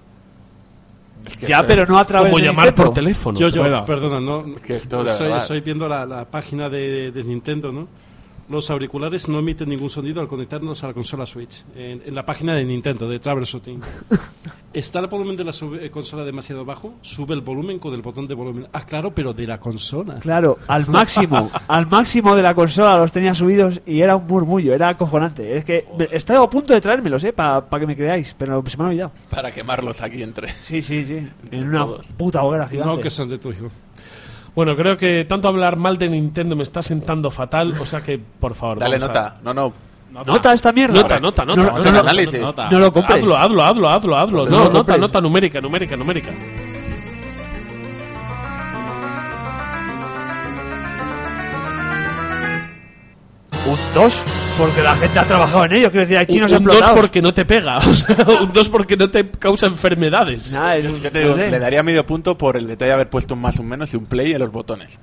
Ya, 1.47 1.64
pero 1.64 1.86
no 1.86 1.98
a 1.98 2.05
través 2.05 2.31
Como 2.31 2.39
de 2.40 2.47
llamar 2.47 2.66
Nintendo. 2.66 2.85
por 2.86 2.94
teléfono. 2.94 3.39
Yo, 3.39 3.48
yo, 3.48 3.62
perdona, 3.86 4.20
no. 4.20 4.56
que 4.56 4.77
esto, 4.77 5.05
de 5.05 5.10
estoy, 5.10 5.27
verdad. 5.28 5.43
estoy 5.43 5.60
viendo 5.60 5.89
la, 5.89 6.05
la 6.05 6.24
página 6.24 6.69
de, 6.69 7.12
de 7.12 7.24
Nintendo, 7.24 7.70
¿no? 7.70 7.86
Los 8.48 8.70
auriculares 8.70 9.28
no 9.28 9.39
emiten 9.39 9.69
ningún 9.69 9.89
sonido 9.89 10.20
al 10.20 10.28
conectarnos 10.28 10.82
a 10.85 10.89
la 10.89 10.93
consola 10.94 11.24
Switch. 11.27 11.64
En, 11.74 12.02
en 12.05 12.14
la 12.14 12.27
página 12.27 12.55
de 12.55 12.64
Nintendo, 12.64 13.09
de 13.09 13.19
Troubleshooting. 13.19 13.81
¿Está 14.73 15.01
el 15.01 15.06
volumen 15.06 15.36
de 15.36 15.44
la 15.44 15.52
sub- 15.52 15.78
eh, 15.81 15.90
consola 15.90 16.24
demasiado 16.24 16.64
bajo? 16.64 16.94
Sube 17.02 17.35
el 17.35 17.40
volumen 17.43 17.78
con 17.78 17.93
el 17.94 18.02
botón 18.02 18.27
de 18.27 18.35
volumen. 18.35 18.66
Ah, 18.73 18.85
claro, 18.85 19.14
pero 19.14 19.32
de 19.35 19.47
la 19.47 19.60
consola. 19.60 20.19
Claro, 20.19 20.59
al 20.66 20.86
máximo, 20.89 21.51
al 21.69 21.86
máximo 21.86 22.35
de 22.35 22.43
la 22.43 22.55
consola 22.55 22.97
los 22.97 23.12
tenía 23.12 23.35
subidos 23.35 23.81
y 23.86 24.01
era 24.01 24.16
un 24.16 24.27
murmullo, 24.27 24.74
era 24.74 24.89
acojonante. 24.90 25.56
Es 25.56 25.64
que 25.64 25.86
me- 25.98 26.09
estaba 26.10 26.44
a 26.44 26.48
punto 26.51 26.73
de 26.74 26.81
traérmelos, 26.81 27.23
eh, 27.24 27.32
para 27.32 27.64
que 27.78 27.86
me 27.86 27.94
creáis, 27.97 28.35
pero 28.36 28.62
se 28.66 28.77
me 28.78 28.85
ha 28.85 28.86
olvidado. 28.89 29.12
Para 29.31 29.51
quemarlos 29.51 30.01
aquí 30.02 30.23
entre. 30.23 30.48
Sí, 30.48 30.82
sí, 30.82 31.05
sí. 31.05 31.27
En 31.51 31.69
una 31.69 31.85
todos. 31.86 32.06
puta 32.16 32.43
hoguera 32.43 32.66
gigante. 32.69 32.94
No, 32.97 33.01
que 33.01 33.10
son 33.10 33.28
de 33.28 33.39
tu 33.39 33.51
hijo. 33.51 33.70
Bueno, 34.55 34.77
creo 34.77 34.97
que 34.99 35.24
tanto 35.29 35.49
hablar 35.49 35.77
mal 35.77 35.97
de 35.97 36.09
Nintendo 36.09 36.55
me 36.57 36.62
está 36.62 36.83
sentando 36.83 37.31
fatal, 37.31 37.74
o 37.81 37.87
sea 37.87 38.03
que, 38.03 38.19
por 38.19 38.55
favor, 38.55 38.79
Dale 38.79 38.99
vamos 38.99 39.09
a- 39.16 39.20
nota. 39.20 39.37
No, 39.43 39.55
no. 39.55 39.73
Nota 40.27 40.53
esta 40.53 40.73
mierda. 40.73 40.93
Nota, 41.01 41.19
nota, 41.19 41.45
nota. 41.47 41.62
No, 41.62 41.66
no, 41.70 41.73
no, 41.79 42.70
no 42.70 42.79
lo 42.79 42.93
compréis. 42.93 43.23
Hazlo, 43.23 43.39
hazlo, 43.39 43.62
hazlo, 43.65 43.89
hazlo, 43.89 44.19
hazlo. 44.19 44.39
Pues 44.41 44.51
No, 44.51 44.57
no 44.59 44.65
lo 44.65 44.69
nota, 44.69 44.79
compréis. 44.79 45.01
nota 45.01 45.20
numérica, 45.23 45.61
numérica, 45.62 45.97
numérica. 45.97 46.31
Un 53.64 53.78
2, 53.94 54.24
porque 54.59 54.82
la 54.82 54.97
gente 54.97 55.18
ha 55.20 55.24
trabajado 55.24 55.64
en 55.66 55.72
ello. 55.74 55.90
Quiero 55.90 56.01
decir, 56.01 56.18
hay 56.18 56.26
chinos 56.26 56.51
un 56.51 56.64
2 56.64 56.74
explotados. 56.74 57.01
porque 57.01 57.22
no 57.22 57.32
te 57.32 57.44
pega, 57.44 57.76
o 57.78 57.94
sea, 57.94 58.16
un 58.40 58.52
2 58.52 58.68
porque 58.70 58.97
no 58.97 59.09
te 59.09 59.30
causa 59.30 59.66
enfermedades. 59.66 60.52
Nah, 60.52 60.74
es- 60.74 60.84
Yo 61.02 61.10
te 61.12 61.24
no 61.24 61.34
sé. 61.36 61.48
le 61.51 61.59
daría 61.60 61.82
medio 61.84 62.05
punto 62.05 62.36
por 62.36 62.56
el 62.56 62.66
detalle 62.66 62.89
de 62.89 62.94
haber 62.94 63.09
puesto 63.10 63.34
un 63.34 63.40
más 63.40 63.59
o 63.59 63.62
un 63.62 63.68
menos 63.68 63.93
y 63.94 63.97
un 63.97 64.06
play 64.06 64.32
en 64.32 64.40
los 64.40 64.51
botones. 64.51 64.98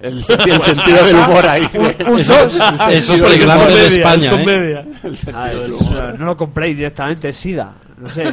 El, 0.00 0.22
senti- 0.22 0.50
el 0.50 0.60
sentido 0.60 1.04
del 1.04 1.16
humor 1.16 1.48
ahí. 1.48 1.68
Un 2.06 2.20
Eso 2.20 2.34
2. 2.36 2.46
es- 2.90 2.94
eso 2.98 3.14
es 3.14 3.22
el 3.24 3.38
grande 3.40 3.74
de 3.74 3.86
España, 3.86 4.30
es 4.32 5.24
¿eh? 5.24 5.30
Ah, 5.34 5.50
es- 5.52 6.18
no 6.18 6.26
lo 6.26 6.36
compréis 6.36 6.76
directamente, 6.76 7.30
es 7.30 7.36
SIDA. 7.36 7.74
No 7.98 8.08
sé. 8.10 8.24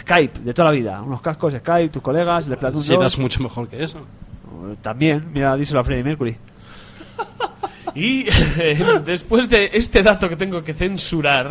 Skype, 0.00 0.40
de 0.40 0.54
toda 0.54 0.70
la 0.70 0.76
vida. 0.76 1.02
Unos 1.02 1.20
cascos 1.20 1.52
Skype, 1.54 1.90
tus 1.90 2.02
colegas, 2.02 2.46
el 2.48 2.54
Splatoon 2.54 2.82
Si 2.82 2.94
2. 2.94 3.02
das 3.02 3.18
mucho 3.18 3.40
mejor 3.42 3.68
que 3.68 3.82
eso. 3.82 4.00
También, 4.82 5.26
mira, 5.32 5.54
díselo 5.56 5.80
a 5.80 5.84
Freddie 5.84 6.02
Mercury. 6.02 6.36
Y 7.94 8.26
eh, 8.58 9.00
después 9.04 9.48
de 9.48 9.70
este 9.72 10.02
dato 10.02 10.28
que 10.28 10.36
tengo 10.36 10.62
que 10.62 10.74
censurar 10.74 11.50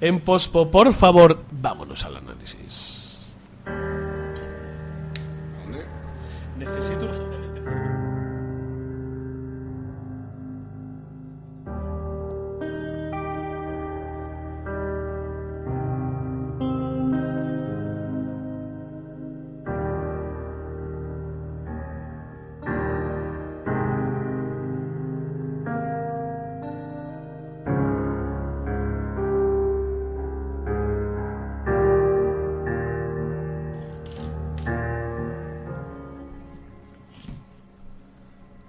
en 0.00 0.20
pospo, 0.20 0.70
por 0.70 0.92
favor, 0.92 1.44
vámonos 1.50 2.04
al 2.04 2.16
análisis. 2.16 3.18
Necesito 6.58 7.10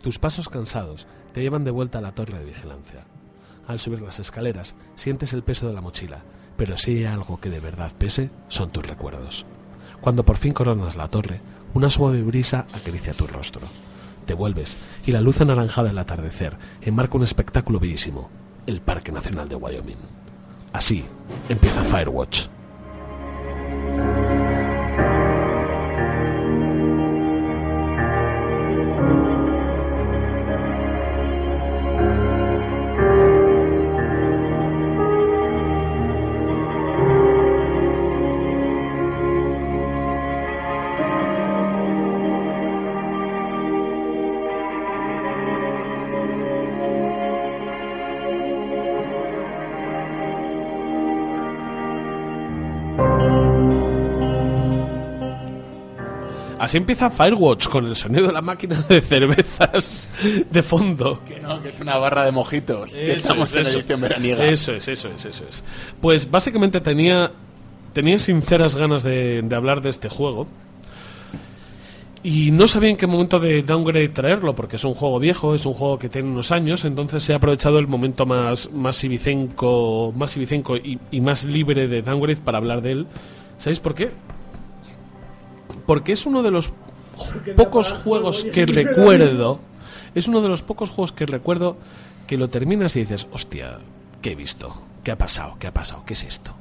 Tus 0.06 0.20
pasos 0.20 0.50
cansados 0.50 1.08
te 1.34 1.42
llevan 1.42 1.64
de 1.64 1.72
vuelta 1.72 1.98
a 1.98 2.02
la 2.02 2.12
torre 2.12 2.38
de 2.38 2.46
vigilancia. 2.46 3.06
Al 3.68 3.80
subir 3.80 4.04
las 4.04 4.20
escaleras, 4.20 4.76
sientes 4.94 5.34
el 5.34 5.42
peso 5.42 5.68
de 5.68 5.74
la 5.74 5.82
mochila, 5.82 6.22
pero 6.58 6.78
si 6.78 6.98
hay 6.98 7.06
algo 7.06 7.40
que 7.40 7.50
de 7.50 7.60
verdad 7.60 7.92
pese, 7.98 8.30
son 8.48 8.70
tus 8.70 8.86
recuerdos. 8.86 9.48
Cuando 10.02 10.24
por 10.24 10.38
fin 10.38 10.54
coronas 10.54 10.96
la 10.96 11.08
torre, 11.08 11.42
una 11.74 11.90
suave 11.90 12.22
brisa 12.22 12.68
acaricia 12.76 13.14
tu 13.14 13.26
rostro. 13.26 13.64
Te 14.28 14.36
vuelves 14.36 14.78
y 15.08 15.12
la 15.12 15.22
luz 15.22 15.42
anaranjada 15.42 15.88
del 15.88 15.98
atardecer 15.98 16.56
enmarca 16.84 17.18
un 17.18 17.24
espectáculo 17.24 17.80
bellísimo, 17.80 18.30
el 18.68 18.82
Parque 18.82 19.12
Nacional 19.12 19.50
de 19.50 19.56
Wyoming. 19.56 19.98
Así 20.72 21.04
empieza 21.50 21.84
Firewatch. 21.84 22.55
Así 56.66 56.78
empieza 56.78 57.12
Firewatch 57.12 57.68
con 57.68 57.86
el 57.86 57.96
sonido 57.96 58.26
de 58.26 58.34
la 58.34 58.42
máquina 58.42 58.84
de 58.90 59.00
cervezas 59.00 60.10
de 60.50 60.64
fondo. 60.64 61.22
Que 61.24 61.40
no, 61.40 61.62
que 61.62 61.70
es 61.70 61.80
una 61.80 61.96
barra 61.98 62.26
de 62.26 62.32
mojitos. 62.32 62.90
que 62.90 63.12
estamos 63.12 63.52
es, 63.52 63.56
en 63.56 63.62
eso. 63.62 63.78
edición 63.78 64.02
veraniega. 64.02 64.44
Eso 64.48 64.74
es, 64.74 64.88
eso 64.88 65.10
es, 65.10 65.26
eso 65.26 65.44
es. 65.48 65.64
Pues 66.02 66.32
básicamente 66.32 66.82
tenía, 66.82 67.32
tenía 67.94 68.18
sinceras 68.18 68.76
ganas 68.76 69.04
de, 69.04 69.44
de 69.44 69.56
hablar 69.56 69.82
de 69.82 69.92
este 69.92 70.10
juego. 70.10 70.48
Y 72.24 72.50
no 72.50 72.66
sabía 72.66 72.90
en 72.90 72.98
qué 72.98 73.06
momento 73.06 73.40
de 73.40 73.62
downgrade 73.62 74.10
traerlo, 74.10 74.56
porque 74.56 74.78
es 74.78 74.84
un 74.86 74.96
juego 74.96 75.20
viejo, 75.20 75.54
es 75.54 75.68
un 75.68 75.76
juego 75.76 76.00
que 76.00 76.10
tiene 76.10 76.28
unos 76.32 76.52
años, 76.52 76.84
entonces 76.84 77.30
he 77.30 77.36
aprovechado 77.36 77.78
el 77.78 77.86
momento 77.86 78.26
más, 78.26 78.72
más 78.72 79.04
ibicenco, 79.04 80.12
más 80.18 80.36
ibicenco 80.36 80.78
y, 80.78 80.98
y 81.12 81.22
más 81.22 81.46
libre 81.46 81.88
de 81.88 82.02
downgrade 82.02 82.42
para 82.42 82.58
hablar 82.58 82.82
de 82.82 82.92
él. 82.94 83.08
¿Sabéis 83.60 83.80
por 83.80 83.94
qué? 83.94 84.10
Porque 85.86 86.14
es 86.14 86.26
uno 86.26 86.44
de 86.44 86.52
los 86.52 86.72
pocos 87.56 87.92
juegos 87.92 88.46
que 88.46 88.66
recuerdo. 88.66 89.60
Es 90.14 90.28
uno 90.28 90.42
de 90.42 90.50
los 90.50 90.62
pocos 90.62 90.90
juegos 90.90 91.12
que 91.12 91.26
recuerdo 91.26 91.78
que 92.28 92.38
lo 92.38 92.50
terminas 92.50 92.96
y 92.96 93.02
dices, 93.02 93.28
hostia, 93.32 93.80
¿qué 94.22 94.32
he 94.32 94.36
visto? 94.36 94.82
¿Qué 95.04 95.12
ha 95.12 95.18
pasado? 95.18 95.58
¿Qué 95.60 95.68
ha 95.68 95.74
pasado? 95.74 96.04
¿Qué 96.06 96.14
es 96.14 96.24
esto? 96.24 96.54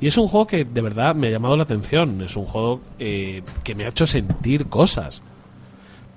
Y 0.00 0.08
es 0.08 0.18
un 0.18 0.26
juego 0.26 0.46
que 0.46 0.64
de 0.64 0.82
verdad 0.82 1.14
me 1.14 1.28
ha 1.28 1.30
llamado 1.30 1.56
la 1.56 1.62
atención. 1.62 2.20
Es 2.22 2.36
un 2.36 2.44
juego 2.44 2.80
eh, 2.98 3.42
que 3.64 3.74
me 3.74 3.84
ha 3.84 3.88
hecho 3.88 4.06
sentir 4.06 4.66
cosas. 4.66 5.22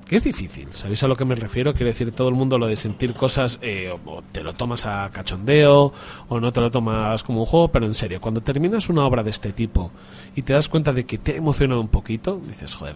Que 0.10 0.16
es 0.16 0.24
difícil, 0.24 0.68
¿sabéis 0.74 1.04
a 1.04 1.08
lo 1.08 1.16
que 1.16 1.24
me 1.24 1.36
refiero? 1.36 1.72
Quiero 1.74 1.86
decir, 1.86 2.12
todo 2.12 2.30
el 2.30 2.34
mundo 2.36 2.58
lo 2.58 2.66
de 2.66 2.76
sentir 2.76 3.14
cosas, 3.14 3.60
eh, 3.62 3.92
o 3.92 4.00
o 4.18 4.22
te 4.24 4.42
lo 4.44 4.54
tomas 4.54 4.88
a 4.88 5.08
cachondeo, 5.14 5.94
o 6.28 6.40
no 6.40 6.52
te 6.52 6.60
lo 6.62 6.72
tomas 6.72 7.22
como 7.22 7.42
un 7.42 7.46
juego, 7.46 7.68
pero 7.68 7.86
en 7.86 7.94
serio, 7.94 8.20
cuando 8.20 8.42
terminas 8.42 8.90
una 8.90 9.06
obra 9.06 9.22
de 9.22 9.30
este 9.30 9.54
tipo 9.54 9.92
y 10.36 10.42
te 10.42 10.54
das 10.54 10.68
cuenta 10.68 10.94
de 10.94 11.06
que 11.06 11.20
te 11.20 11.34
ha 11.34 11.36
emocionado 11.36 11.80
un 11.80 11.90
poquito, 11.90 12.42
dices, 12.48 12.74
joder, 12.74 12.96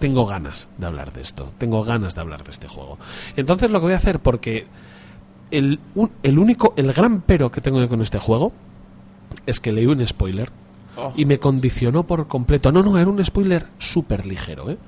tengo 0.00 0.26
ganas 0.26 0.68
de 0.76 0.84
hablar 0.86 1.14
de 1.14 1.22
esto, 1.22 1.50
tengo 1.56 1.82
ganas 1.82 2.14
de 2.14 2.20
hablar 2.20 2.44
de 2.44 2.50
este 2.50 2.68
juego. 2.68 2.98
Entonces 3.36 3.70
lo 3.70 3.78
que 3.80 3.84
voy 3.86 3.94
a 3.94 3.96
hacer, 3.96 4.20
porque 4.20 4.66
el, 5.50 5.80
un- 5.94 6.10
el 6.22 6.38
único, 6.38 6.74
el 6.76 6.92
gran 6.92 7.22
pero 7.22 7.50
que 7.50 7.62
tengo 7.62 7.80
yo 7.80 7.88
con 7.88 8.02
este 8.02 8.18
juego 8.18 8.52
es 9.46 9.60
que 9.60 9.72
leí 9.72 9.86
un 9.86 10.06
spoiler 10.06 10.50
Oh. 10.96 11.12
y 11.16 11.24
me 11.24 11.40
condicionó 11.40 12.06
por 12.06 12.28
completo. 12.28 12.70
No, 12.70 12.80
no, 12.84 12.96
era 12.98 13.10
un 13.10 13.24
spoiler 13.24 13.66
súper 13.78 14.26
ligero, 14.26 14.70
¿eh? 14.70 14.78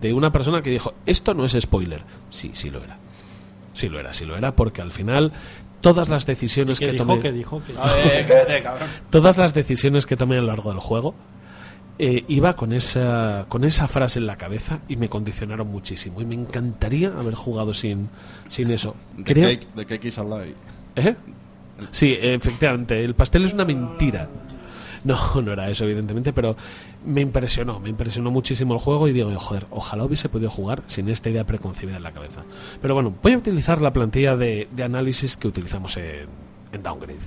De 0.00 0.12
una 0.12 0.30
persona 0.32 0.62
que 0.62 0.70
dijo, 0.70 0.94
esto 1.06 1.34
no 1.34 1.44
es 1.44 1.56
spoiler. 1.60 2.02
Sí, 2.30 2.50
sí 2.54 2.70
lo 2.70 2.82
era. 2.82 2.98
Sí 3.72 3.88
lo 3.88 3.98
era, 4.00 4.12
sí 4.12 4.24
lo 4.24 4.36
era, 4.36 4.54
porque 4.54 4.82
al 4.82 4.90
final 4.92 5.32
todas 5.80 6.08
las 6.08 6.26
decisiones 6.26 6.78
¿Qué 6.80 6.86
que 6.86 6.92
dijo? 6.92 7.04
tomé... 7.06 7.20
¿Qué 7.20 7.32
dijo? 7.32 7.62
¿Qué 7.66 7.72
dijo? 7.72 7.84
Cállate, 8.28 8.62
cabrón. 8.62 8.88
todas 9.10 9.36
las 9.38 9.54
decisiones 9.54 10.06
que 10.06 10.16
tomé 10.16 10.36
a 10.38 10.40
lo 10.40 10.48
largo 10.48 10.70
del 10.70 10.80
juego 10.80 11.14
eh, 12.00 12.24
iba 12.28 12.54
con 12.54 12.72
esa 12.72 13.46
con 13.48 13.64
esa 13.64 13.88
frase 13.88 14.20
en 14.20 14.26
la 14.26 14.36
cabeza 14.36 14.80
y 14.88 14.96
me 14.96 15.08
condicionaron 15.08 15.66
muchísimo 15.68 16.20
y 16.20 16.26
me 16.26 16.34
encantaría 16.36 17.08
haber 17.08 17.34
jugado 17.34 17.74
sin 17.74 18.08
sin 18.46 18.70
eso 18.70 18.94
The, 19.16 19.24
Creo- 19.34 19.48
cake, 19.48 19.66
the 19.74 19.86
cake 19.86 20.04
is 20.08 20.18
a 20.18 20.22
lie. 20.24 20.54
¿Eh? 20.94 21.14
sí 21.90 22.16
efectivamente 22.20 23.04
el 23.04 23.14
pastel 23.14 23.44
es 23.46 23.52
una 23.52 23.64
mentira 23.64 24.28
No, 25.04 25.16
no 25.42 25.52
era 25.52 25.68
eso, 25.70 25.84
evidentemente, 25.84 26.32
pero 26.32 26.56
me 27.04 27.20
impresionó, 27.20 27.80
me 27.80 27.88
impresionó 27.88 28.30
muchísimo 28.30 28.74
el 28.74 28.80
juego 28.80 29.08
y 29.08 29.12
digo, 29.12 29.30
joder, 29.38 29.66
ojalá 29.70 30.04
hubiese 30.04 30.28
podido 30.28 30.50
jugar 30.50 30.82
sin 30.86 31.08
esta 31.08 31.30
idea 31.30 31.44
preconcebida 31.44 31.96
en 31.96 32.02
la 32.02 32.12
cabeza. 32.12 32.42
Pero 32.82 32.94
bueno, 32.94 33.14
voy 33.22 33.32
a 33.32 33.38
utilizar 33.38 33.80
la 33.80 33.92
plantilla 33.92 34.36
de, 34.36 34.68
análisis 34.82 35.36
que 35.36 35.48
utilizamos 35.48 35.96
en, 35.96 36.26
en 36.72 36.82
Downgrade. 36.82 37.18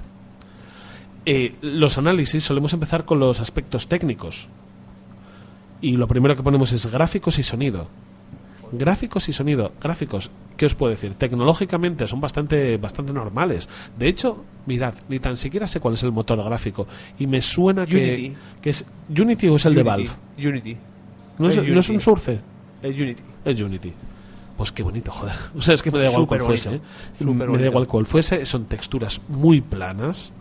Eh, 1.26 1.56
los 1.62 1.98
análisis 1.98 2.44
solemos 2.44 2.74
empezar 2.74 3.06
con 3.06 3.20
los 3.20 3.40
aspectos 3.40 3.88
técnicos. 3.88 4.50
Y 5.82 5.98
lo 5.98 6.08
primero 6.08 6.36
que 6.36 6.44
ponemos 6.44 6.72
es 6.74 6.86
gráficos 6.92 7.40
y 7.40 7.44
sonido. 7.44 7.88
Gráficos 8.72 9.28
y 9.30 9.34
sonido. 9.34 9.74
Gráficos, 9.82 10.32
¿qué 10.58 10.66
os 10.66 10.76
puedo 10.76 10.92
decir? 10.92 11.16
Tecnológicamente 11.16 12.08
son 12.08 12.22
bastante, 12.22 12.78
bastante 12.78 13.12
normales. 13.14 13.68
De 13.98 14.08
hecho, 14.08 14.44
mirad, 14.66 14.94
ni 15.10 15.20
tan 15.20 15.38
siquiera 15.38 15.68
sé 15.68 15.80
cuál 15.80 15.96
es 15.96 16.04
el 16.04 16.12
motor 16.12 16.44
gráfico. 16.44 16.88
Y 17.20 17.28
me 17.28 17.42
suena 17.42 17.86
que, 17.86 17.98
Unity. 17.98 18.36
que 18.62 18.70
es 18.70 18.86
Unity 19.10 19.48
o 19.50 19.56
es 19.58 19.66
el 19.66 19.76
de 19.76 19.84
Valve. 19.84 20.10
Unity. 20.38 20.78
¿No 21.38 21.48
es, 21.48 21.58
Es 21.58 21.68
no 21.68 21.80
es 21.80 21.90
un 21.90 21.96
Unity. 21.96 22.04
Surfe? 22.04 22.40
El 22.82 23.02
Unity. 23.02 23.24
Es 23.46 23.62
Unity. 23.62 23.94
Pues 24.58 24.72
qué 24.72 24.84
bonito, 24.84 25.12
joder. 25.12 25.36
O 25.56 25.62
sea, 25.62 25.74
es 25.74 25.82
que 25.82 25.92
me 25.92 26.00
da 26.00 26.10
igual 26.12 26.28
cuál 26.28 26.40
Súper 26.42 26.58
fuese. 26.58 26.76
¿eh? 26.76 26.82
Me 27.26 27.58
da 27.58 27.68
igual 27.68 27.88
cuál 27.88 28.06
fuese. 28.06 28.46
Son 28.46 28.66
texturas 28.66 29.22
muy 29.28 29.62
planas. 29.62 30.32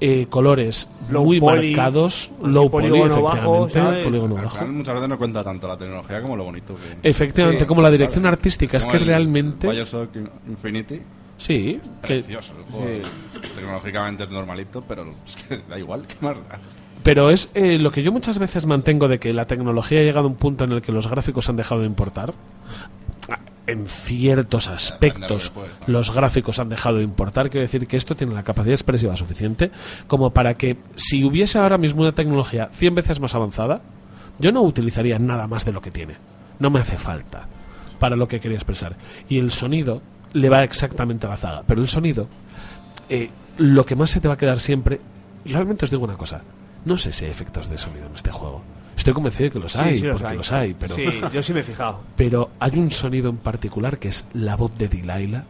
Eh, 0.00 0.26
colores 0.28 0.88
Low 1.10 1.24
muy 1.24 1.40
poly, 1.40 1.68
marcados. 1.74 2.30
Low 2.42 2.70
poly, 2.70 2.88
polígono 2.88 3.22
bajo, 3.22 3.36
efectivamente. 3.66 3.74
¿sabes? 3.80 4.04
polígono 4.04 4.36
Al 4.36 4.42
bajo. 4.44 4.56
final, 4.58 4.72
muchas 4.72 4.94
veces 4.94 5.08
no 5.08 5.18
cuenta 5.18 5.44
tanto 5.44 5.68
la 5.68 5.76
tecnología 5.76 6.22
como 6.22 6.36
lo 6.36 6.44
bonito 6.44 6.76
que... 6.76 7.08
Efectivamente, 7.08 7.64
Sí. 7.64 7.68
como 7.68 7.82
la 7.82 7.90
dirección 7.90 8.26
artística. 8.26 8.76
Es 8.78 8.86
que 8.86 8.96
el 8.96 9.06
realmente. 9.06 9.68
Bioshock 9.70 10.10
Infinity, 10.48 11.00
Sí, 11.36 11.80
que, 12.02 12.16
el 12.16 12.24
juego. 12.70 13.08
Tecnológicamente 13.54 14.24
es 14.24 14.30
normalito, 14.30 14.82
pero 14.86 15.04
es 15.26 15.42
que 15.44 15.58
da 15.68 15.78
igual, 15.78 16.06
¿qué 16.06 16.14
más 16.20 16.36
da? 16.36 16.58
pero 17.02 17.30
es 17.30 17.48
eh, 17.54 17.78
lo 17.78 17.90
que 17.90 18.02
yo 18.02 18.12
muchas 18.12 18.38
veces 18.38 18.66
mantengo 18.66 19.08
de 19.08 19.18
que 19.18 19.32
la 19.32 19.46
tecnología 19.46 20.00
ha 20.00 20.02
llegado 20.02 20.26
a 20.26 20.30
un 20.30 20.36
punto 20.36 20.64
en 20.64 20.72
el 20.72 20.82
que 20.82 20.92
los 20.92 21.08
gráficos 21.08 21.48
han 21.48 21.56
dejado 21.56 21.80
de 21.80 21.86
importar. 21.86 22.34
En 23.66 23.86
ciertos 23.86 24.68
aspectos, 24.68 25.52
los 25.86 26.12
gráficos 26.12 26.58
han 26.58 26.68
dejado 26.68 26.96
de 26.96 27.04
importar. 27.04 27.50
Quiero 27.50 27.62
decir 27.62 27.86
que 27.86 27.96
esto 27.96 28.16
tiene 28.16 28.34
la 28.34 28.42
capacidad 28.42 28.74
expresiva 28.74 29.16
suficiente 29.16 29.70
como 30.06 30.30
para 30.30 30.54
que, 30.54 30.76
si 30.96 31.24
hubiese 31.24 31.58
ahora 31.58 31.78
mismo 31.78 32.02
una 32.02 32.12
tecnología 32.12 32.68
100 32.72 32.94
veces 32.94 33.20
más 33.20 33.34
avanzada, 33.34 33.82
yo 34.38 34.50
no 34.50 34.62
utilizaría 34.62 35.18
nada 35.18 35.46
más 35.46 35.64
de 35.64 35.72
lo 35.72 35.82
que 35.82 35.90
tiene. 35.90 36.16
No 36.58 36.70
me 36.70 36.80
hace 36.80 36.96
falta 36.96 37.46
para 37.98 38.16
lo 38.16 38.26
que 38.26 38.40
quería 38.40 38.56
expresar. 38.56 38.96
Y 39.28 39.38
el 39.38 39.52
sonido 39.52 40.02
le 40.32 40.48
va 40.48 40.64
exactamente 40.64 41.26
a 41.26 41.30
la 41.30 41.36
zaga. 41.36 41.62
Pero 41.66 41.80
el 41.80 41.88
sonido, 41.88 42.28
eh, 43.08 43.30
lo 43.58 43.84
que 43.86 43.94
más 43.94 44.10
se 44.10 44.20
te 44.20 44.28
va 44.28 44.34
a 44.34 44.38
quedar 44.38 44.58
siempre. 44.58 45.00
Realmente 45.44 45.84
os 45.84 45.90
digo 45.90 46.04
una 46.04 46.16
cosa: 46.16 46.42
no 46.84 46.96
sé 46.96 47.12
si 47.12 47.26
hay 47.26 47.30
efectos 47.30 47.68
de 47.68 47.78
sonido 47.78 48.06
en 48.06 48.14
este 48.14 48.32
juego. 48.32 48.62
Estoy 49.00 49.14
convencido 49.14 49.44
de 49.44 49.50
que 49.52 49.58
los 49.60 49.74
hay, 49.76 49.98
sí, 49.98 50.04
los 50.04 50.16
porque 50.20 50.32
hay. 50.32 50.36
los 50.36 50.52
hay, 50.52 50.74
pero, 50.74 50.94
Sí, 50.94 51.04
yo 51.32 51.42
sí 51.42 51.54
me 51.54 51.60
he 51.60 51.62
fijado. 51.62 52.00
pero 52.16 52.50
hay 52.60 52.78
un 52.78 52.90
sonido 52.90 53.30
en 53.30 53.38
particular 53.38 53.98
que 53.98 54.08
es 54.08 54.26
la 54.34 54.56
voz 54.56 54.76
de 54.76 54.88
Delilah. 54.88 55.44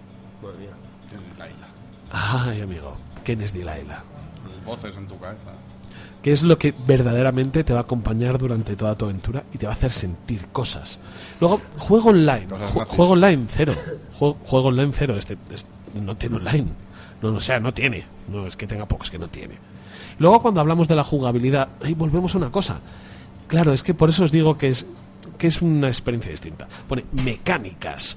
Ay, 2.12 2.60
amigo, 2.60 2.96
¿quién 3.24 3.40
es 3.40 3.52
Delilah? 3.52 4.02
Voces 4.66 4.96
en 4.96 5.06
tu 5.06 5.18
cabeza. 5.18 5.50
que 6.22 6.32
es 6.32 6.42
lo 6.42 6.58
que 6.58 6.74
verdaderamente 6.86 7.64
te 7.64 7.72
va 7.72 7.80
a 7.80 7.82
acompañar 7.82 8.38
durante 8.38 8.76
toda 8.76 8.94
tu 8.96 9.06
aventura 9.06 9.42
y 9.52 9.58
te 9.58 9.66
va 9.66 9.72
a 9.72 9.74
hacer 9.76 9.90
sentir 9.92 10.46
cosas. 10.48 11.00
Luego, 11.40 11.60
juego 11.78 12.10
online. 12.10 12.46
Ju- 12.48 12.84
juego 12.86 13.12
online 13.12 13.46
cero. 13.48 13.74
Juego, 14.12 14.36
juego 14.44 14.68
online 14.68 14.92
cero. 14.92 15.16
Este, 15.16 15.36
este 15.52 15.68
no 16.00 16.16
tiene 16.16 16.36
online. 16.36 16.68
No, 17.22 17.30
o 17.30 17.40
sea, 17.40 17.58
no 17.58 17.72
tiene. 17.74 18.04
No 18.28 18.46
es 18.46 18.56
que 18.56 18.66
tenga 18.66 18.86
pocos, 18.86 19.10
que 19.10 19.18
no 19.18 19.28
tiene. 19.28 19.54
Luego, 20.18 20.40
cuando 20.42 20.60
hablamos 20.60 20.86
de 20.88 20.94
la 20.96 21.02
jugabilidad, 21.04 21.68
ahí 21.82 21.94
volvemos 21.94 22.34
a 22.34 22.38
una 22.38 22.50
cosa. 22.52 22.78
Claro, 23.50 23.72
es 23.72 23.82
que 23.82 23.94
por 23.94 24.08
eso 24.10 24.22
os 24.22 24.30
digo 24.30 24.56
que 24.56 24.68
es, 24.68 24.86
que 25.36 25.48
es 25.48 25.60
una 25.60 25.88
experiencia 25.88 26.30
distinta. 26.30 26.68
Pone 26.86 27.04
mecánicas. 27.24 28.16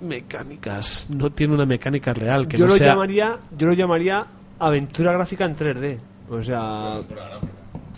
Mecánicas. 0.00 1.06
No 1.08 1.30
tiene 1.30 1.54
una 1.54 1.64
mecánica 1.64 2.12
real 2.12 2.48
que 2.48 2.56
yo 2.56 2.66
no 2.66 2.72
lo 2.72 2.76
sea. 2.76 2.88
llamaría 2.88 3.38
yo 3.56 3.68
lo 3.68 3.72
llamaría 3.72 4.26
aventura 4.58 5.12
gráfica 5.12 5.44
en 5.44 5.54
3D. 5.54 5.98
O 6.28 6.42
sea, 6.42 7.00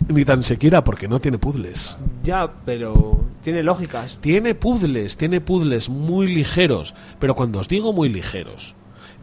Ni 0.07 0.23
tan 0.23 0.43
siquiera 0.43 0.83
porque 0.83 1.07
no 1.07 1.19
tiene 1.19 1.39
puzzles. 1.39 1.97
ya, 2.23 2.47
pero 2.63 3.19
tiene 3.41 3.63
lógicas. 3.63 4.19
Tiene 4.21 4.53
puzzles, 4.53 5.17
tiene 5.17 5.41
puzzles 5.41 5.89
muy 5.89 6.27
ligeros, 6.27 6.93
pero 7.19 7.35
cuando 7.35 7.59
os 7.59 7.67
digo 7.67 7.91
muy 7.91 8.07
ligeros, 8.09 8.75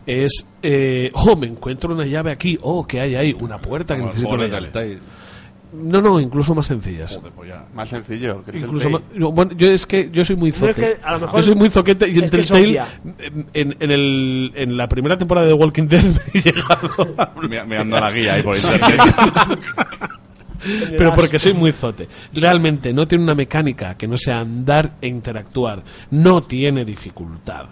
es, 0.06 0.44
eh, 0.62 1.12
oh, 1.15 1.36
me 1.36 1.47
encuentro 1.47 1.94
una 1.94 2.05
llave 2.05 2.32
aquí, 2.32 2.59
oh, 2.62 2.85
¿qué 2.85 3.01
hay 3.01 3.15
ahí? 3.15 3.36
Una 3.40 3.60
puerta 3.60 3.94
que 3.94 4.01
Como 4.01 4.10
necesito 4.10 4.35
una 4.35 4.47
llave. 4.48 4.98
No, 5.73 6.01
no, 6.01 6.19
incluso 6.19 6.55
más 6.55 6.66
sencillas. 6.66 7.16
Joder, 7.16 7.32
pues 7.32 7.49
ya. 7.51 7.66
Más 7.74 7.89
sencillo. 7.89 8.43
que 8.43 8.57
Incluso 8.59 8.89
más- 8.89 9.03
no, 9.15 9.32
bueno, 9.32 9.53
yo 9.53 9.69
es 9.70 9.85
que 9.86 10.11
yo 10.11 10.24
soy 10.24 10.36
muy 10.36 10.51
No, 10.59 10.69
es 10.69 10.74
que 10.74 10.97
a 11.03 11.12
lo 11.12 11.20
mejor 11.20 11.40
yo 11.40 11.43
soy 11.45 11.55
muy 11.55 11.69
zoquete 11.69 12.09
y 12.09 12.19
en 12.19 12.31
Telltale, 12.31 12.81
en, 13.53 13.77
en, 13.78 13.90
el, 13.90 14.53
en 14.55 14.77
la 14.77 14.89
primera 14.89 15.19
temporada 15.19 15.47
de 15.47 15.53
Walking 15.53 15.86
Dead 15.89 16.03
me 16.05 16.20
he 16.35 16.43
llegado 16.43 17.15
a 17.19 17.32
Mirando 17.66 18.01
la 18.01 18.11
guía 18.11 18.35
ahí 18.35 18.43
por 18.43 18.57
internet. 18.57 19.01
pero 20.97 21.15
porque 21.15 21.39
soy 21.39 21.53
muy 21.55 21.73
zote. 21.73 22.09
Realmente 22.32 22.93
no 22.93 23.07
tiene 23.07 23.24
una 23.24 23.35
mecánica 23.35 23.97
que 23.97 24.09
no 24.09 24.16
sea 24.16 24.40
andar 24.40 24.97
e 25.01 25.09
interactuar. 25.09 25.82
No 26.11 26.43
tiene 26.43 26.85
dificultad. 26.85 27.66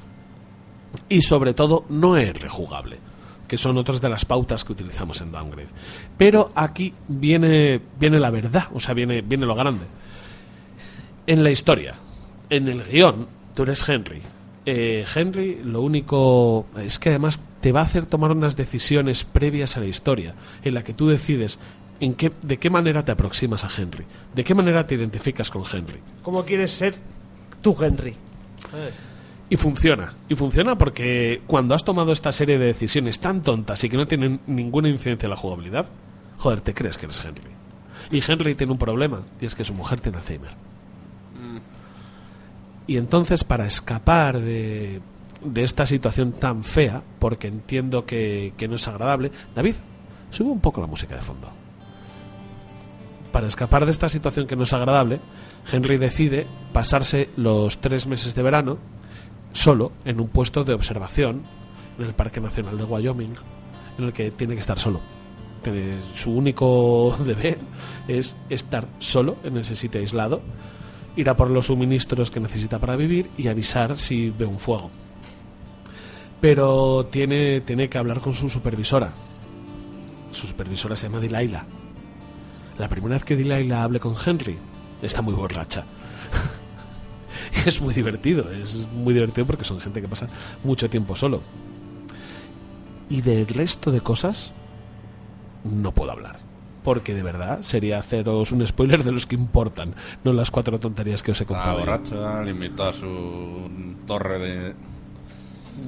Y 1.09 1.23
sobre 1.23 1.55
todo 1.55 1.85
no 1.89 2.17
es 2.17 2.39
rejugable, 2.41 2.99
que 3.47 3.57
son 3.57 3.77
otras 3.79 4.01
de 4.01 4.09
las 4.09 4.25
pautas 4.25 4.65
que 4.65 4.73
utilizamos 4.73 5.21
en 5.21 5.33
Downgrade. 5.33 5.69
Pero 6.17 6.53
aquí 6.55 6.93
viene, 7.09 7.81
viene 7.99 8.21
la 8.21 8.31
verdad, 8.31 8.69
o 8.75 8.81
sea, 8.81 8.95
viene, 8.95 9.23
viene 9.23 9.47
lo 9.47 9.55
grande. 9.55 9.87
En 11.27 11.43
la 11.43 11.51
historia, 11.51 11.95
en 12.51 12.69
el 12.69 12.85
guion, 12.85 13.27
tú 13.55 13.63
eres 13.63 13.89
Henry. 13.89 14.23
Eh, 14.65 15.05
Henry 15.15 15.63
lo 15.63 15.81
único 15.83 16.67
es 16.77 16.99
que 16.99 17.11
además 17.11 17.41
te 17.61 17.73
va 17.73 17.81
a 17.81 17.85
hacer 17.85 18.07
tomar 18.07 18.33
unas 18.33 18.57
decisiones 18.57 19.25
previas 19.25 19.77
a 19.77 19.81
la 19.81 19.87
historia, 19.87 20.35
en 20.63 20.75
la 20.75 20.83
que 20.83 20.93
tú 20.93 21.09
decides 21.09 21.59
en 22.01 22.15
qué, 22.15 22.33
de 22.43 22.59
qué 22.59 22.71
manera 22.71 23.05
te 23.05 23.13
aproximas 23.13 23.65
a 23.65 23.83
Henry, 23.83 24.05
de 24.35 24.45
qué 24.45 24.55
manera 24.55 24.87
te 24.87 24.97
identificas 24.97 25.51
con 25.51 25.63
Henry. 25.71 26.01
¿Cómo 26.23 26.45
quieres 26.45 26.73
ser 26.73 26.95
tú, 27.63 27.77
Henry? 27.81 28.15
Y 29.49 29.57
funciona. 29.57 30.15
Y 30.29 30.35
funciona 30.35 30.77
porque 30.77 31.43
cuando 31.47 31.75
has 31.75 31.85
tomado 31.85 32.13
esta 32.13 32.33
serie 32.33 32.59
de 32.59 32.67
decisiones 32.67 33.21
tan 33.21 33.43
tontas 33.43 33.83
y 33.85 33.89
que 33.89 33.97
no 33.97 34.07
tienen 34.07 34.41
ninguna 34.47 34.89
incidencia 34.89 35.27
en 35.27 35.31
la 35.31 35.37
jugabilidad, 35.37 35.87
joder, 36.39 36.61
te 36.61 36.75
crees 36.75 36.99
que 36.99 37.07
eres 37.07 37.25
Henry. 37.25 37.43
Y 38.11 38.23
Henry 38.27 38.55
tiene 38.55 38.73
un 38.73 38.79
problema, 38.79 39.23
y 39.41 39.47
es 39.47 39.55
que 39.55 39.65
su 39.65 39.75
mujer 39.75 40.01
tiene 40.01 40.19
Alzheimer. 40.19 40.53
Y 42.89 42.99
entonces, 42.99 43.43
para 43.43 43.67
escapar 43.67 44.39
de, 44.39 45.01
de 45.45 45.65
esta 45.65 45.87
situación 45.87 46.33
tan 46.33 46.63
fea, 46.63 47.03
porque 47.19 47.49
entiendo 47.49 48.07
que, 48.07 48.53
que 48.57 48.69
no 48.69 48.77
es 48.77 48.87
agradable, 48.87 49.33
David, 49.55 49.75
sube 50.31 50.51
un 50.51 50.61
poco 50.61 50.81
la 50.81 50.87
música 50.87 51.17
de 51.17 51.23
fondo. 51.23 51.49
Para 53.33 53.49
escapar 53.49 53.85
de 53.85 53.91
esta 53.91 54.09
situación 54.09 54.47
que 54.47 54.57
no 54.57 54.63
es 54.63 54.73
agradable, 54.73 55.21
Henry 55.71 55.99
decide 55.99 56.47
pasarse 56.73 57.29
los 57.37 57.79
tres 57.79 58.07
meses 58.07 58.35
de 58.35 58.43
verano 58.43 58.79
solo 59.57 59.93
en 60.05 60.21
un 60.21 60.29
puesto 60.29 60.65
de 60.65 60.75
observación 60.75 61.43
en 61.99 62.05
el 62.05 62.15
Parque 62.15 62.41
Nacional 62.41 62.77
de 62.79 62.85
Wyoming, 62.85 63.35
en 63.99 64.05
el 64.05 64.13
que 64.13 64.31
tiene 64.31 64.55
que 64.55 64.61
estar 64.61 64.79
solo. 64.79 65.01
Tiene- 65.63 65.99
su 66.15 66.31
único 66.33 67.17
deber 67.25 67.59
es 68.07 68.37
estar 68.51 68.87
solo 68.99 69.37
en 69.45 69.57
ese 69.57 69.75
sitio 69.77 70.01
aislado, 70.01 70.43
ir 71.17 71.31
a 71.31 71.35
por 71.37 71.49
los 71.51 71.67
suministros 71.67 72.31
que 72.31 72.41
necesita 72.41 72.79
para 72.79 72.97
vivir 72.97 73.31
y 73.39 73.49
avisar 73.49 73.99
si 73.99 74.31
ve 74.31 74.45
un 74.45 74.59
fuego. 74.59 74.91
Pero 76.41 77.07
tiene, 77.11 77.63
tiene 77.63 77.89
que 77.89 77.97
hablar 77.99 78.21
con 78.21 78.35
su 78.35 78.49
supervisora. 78.51 79.13
Su 80.33 80.47
supervisora 80.47 80.95
se 80.97 81.07
llama 81.09 81.21
Delilah. 81.21 81.65
La 82.79 82.89
primera 82.89 83.15
vez 83.15 83.25
que 83.25 83.37
Delilah 83.37 83.83
hable 83.85 84.01
con 84.01 84.15
Henry, 84.25 84.59
está 85.01 85.23
muy 85.23 85.33
borracha. 85.35 85.85
es 87.67 87.81
muy 87.81 87.95
divertido, 87.95 88.51
es 88.51 88.87
muy 88.93 89.15
divertido 89.15 89.47
porque 89.47 89.65
son 89.65 89.81
gente 89.81 90.01
que 90.01 90.09
pasa 90.09 90.29
mucho 90.65 90.89
tiempo 90.91 91.17
solo. 91.17 91.41
Y 93.09 93.21
del 93.23 93.47
resto 93.47 93.91
de 93.93 94.01
cosas, 94.01 94.53
no 95.65 95.93
puedo 95.93 96.11
hablar. 96.11 96.39
Porque 96.83 97.15
de 97.15 97.23
verdad 97.23 97.63
sería 97.63 97.99
haceros 97.99 98.53
un 98.53 98.65
spoiler 98.67 99.03
de 99.03 99.11
los 99.13 99.27
que 99.27 99.35
importan, 99.35 99.95
no 100.23 100.33
las 100.33 100.51
cuatro 100.53 100.79
tonterías 100.79 101.23
que 101.23 101.33
os 101.33 101.41
he 101.41 101.47
contado. 101.47 101.81
yo. 101.81 101.87
borracha, 101.87 102.49
invitó 102.49 102.85
a 102.85 102.93
su 102.93 103.95
torre 104.07 104.39
de... 104.39 104.75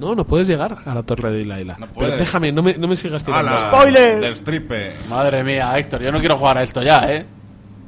No, 0.01 0.15
no 0.15 0.24
puedes 0.24 0.47
llegar 0.49 0.78
a 0.85 0.95
la 0.95 1.03
torre 1.03 1.31
de. 1.31 1.45
No 1.47 1.86
Pero 1.99 2.16
déjame, 2.16 2.53
no 2.53 2.62
me, 2.62 2.74
no 2.77 2.86
me 2.89 2.95
sigas 2.95 3.24
tirando. 3.24 3.59
¡Spoiler! 3.59 4.20
Del 4.20 4.36
stripe. 4.36 4.93
Madre 5.09 5.43
mía, 5.43 5.78
Héctor, 5.78 6.03
yo 6.03 6.12
no 6.12 6.19
quiero 6.19 6.36
jugar 6.36 6.59
a 6.59 6.62
esto 6.62 6.82
ya, 6.82 7.11
¿eh? 7.11 7.24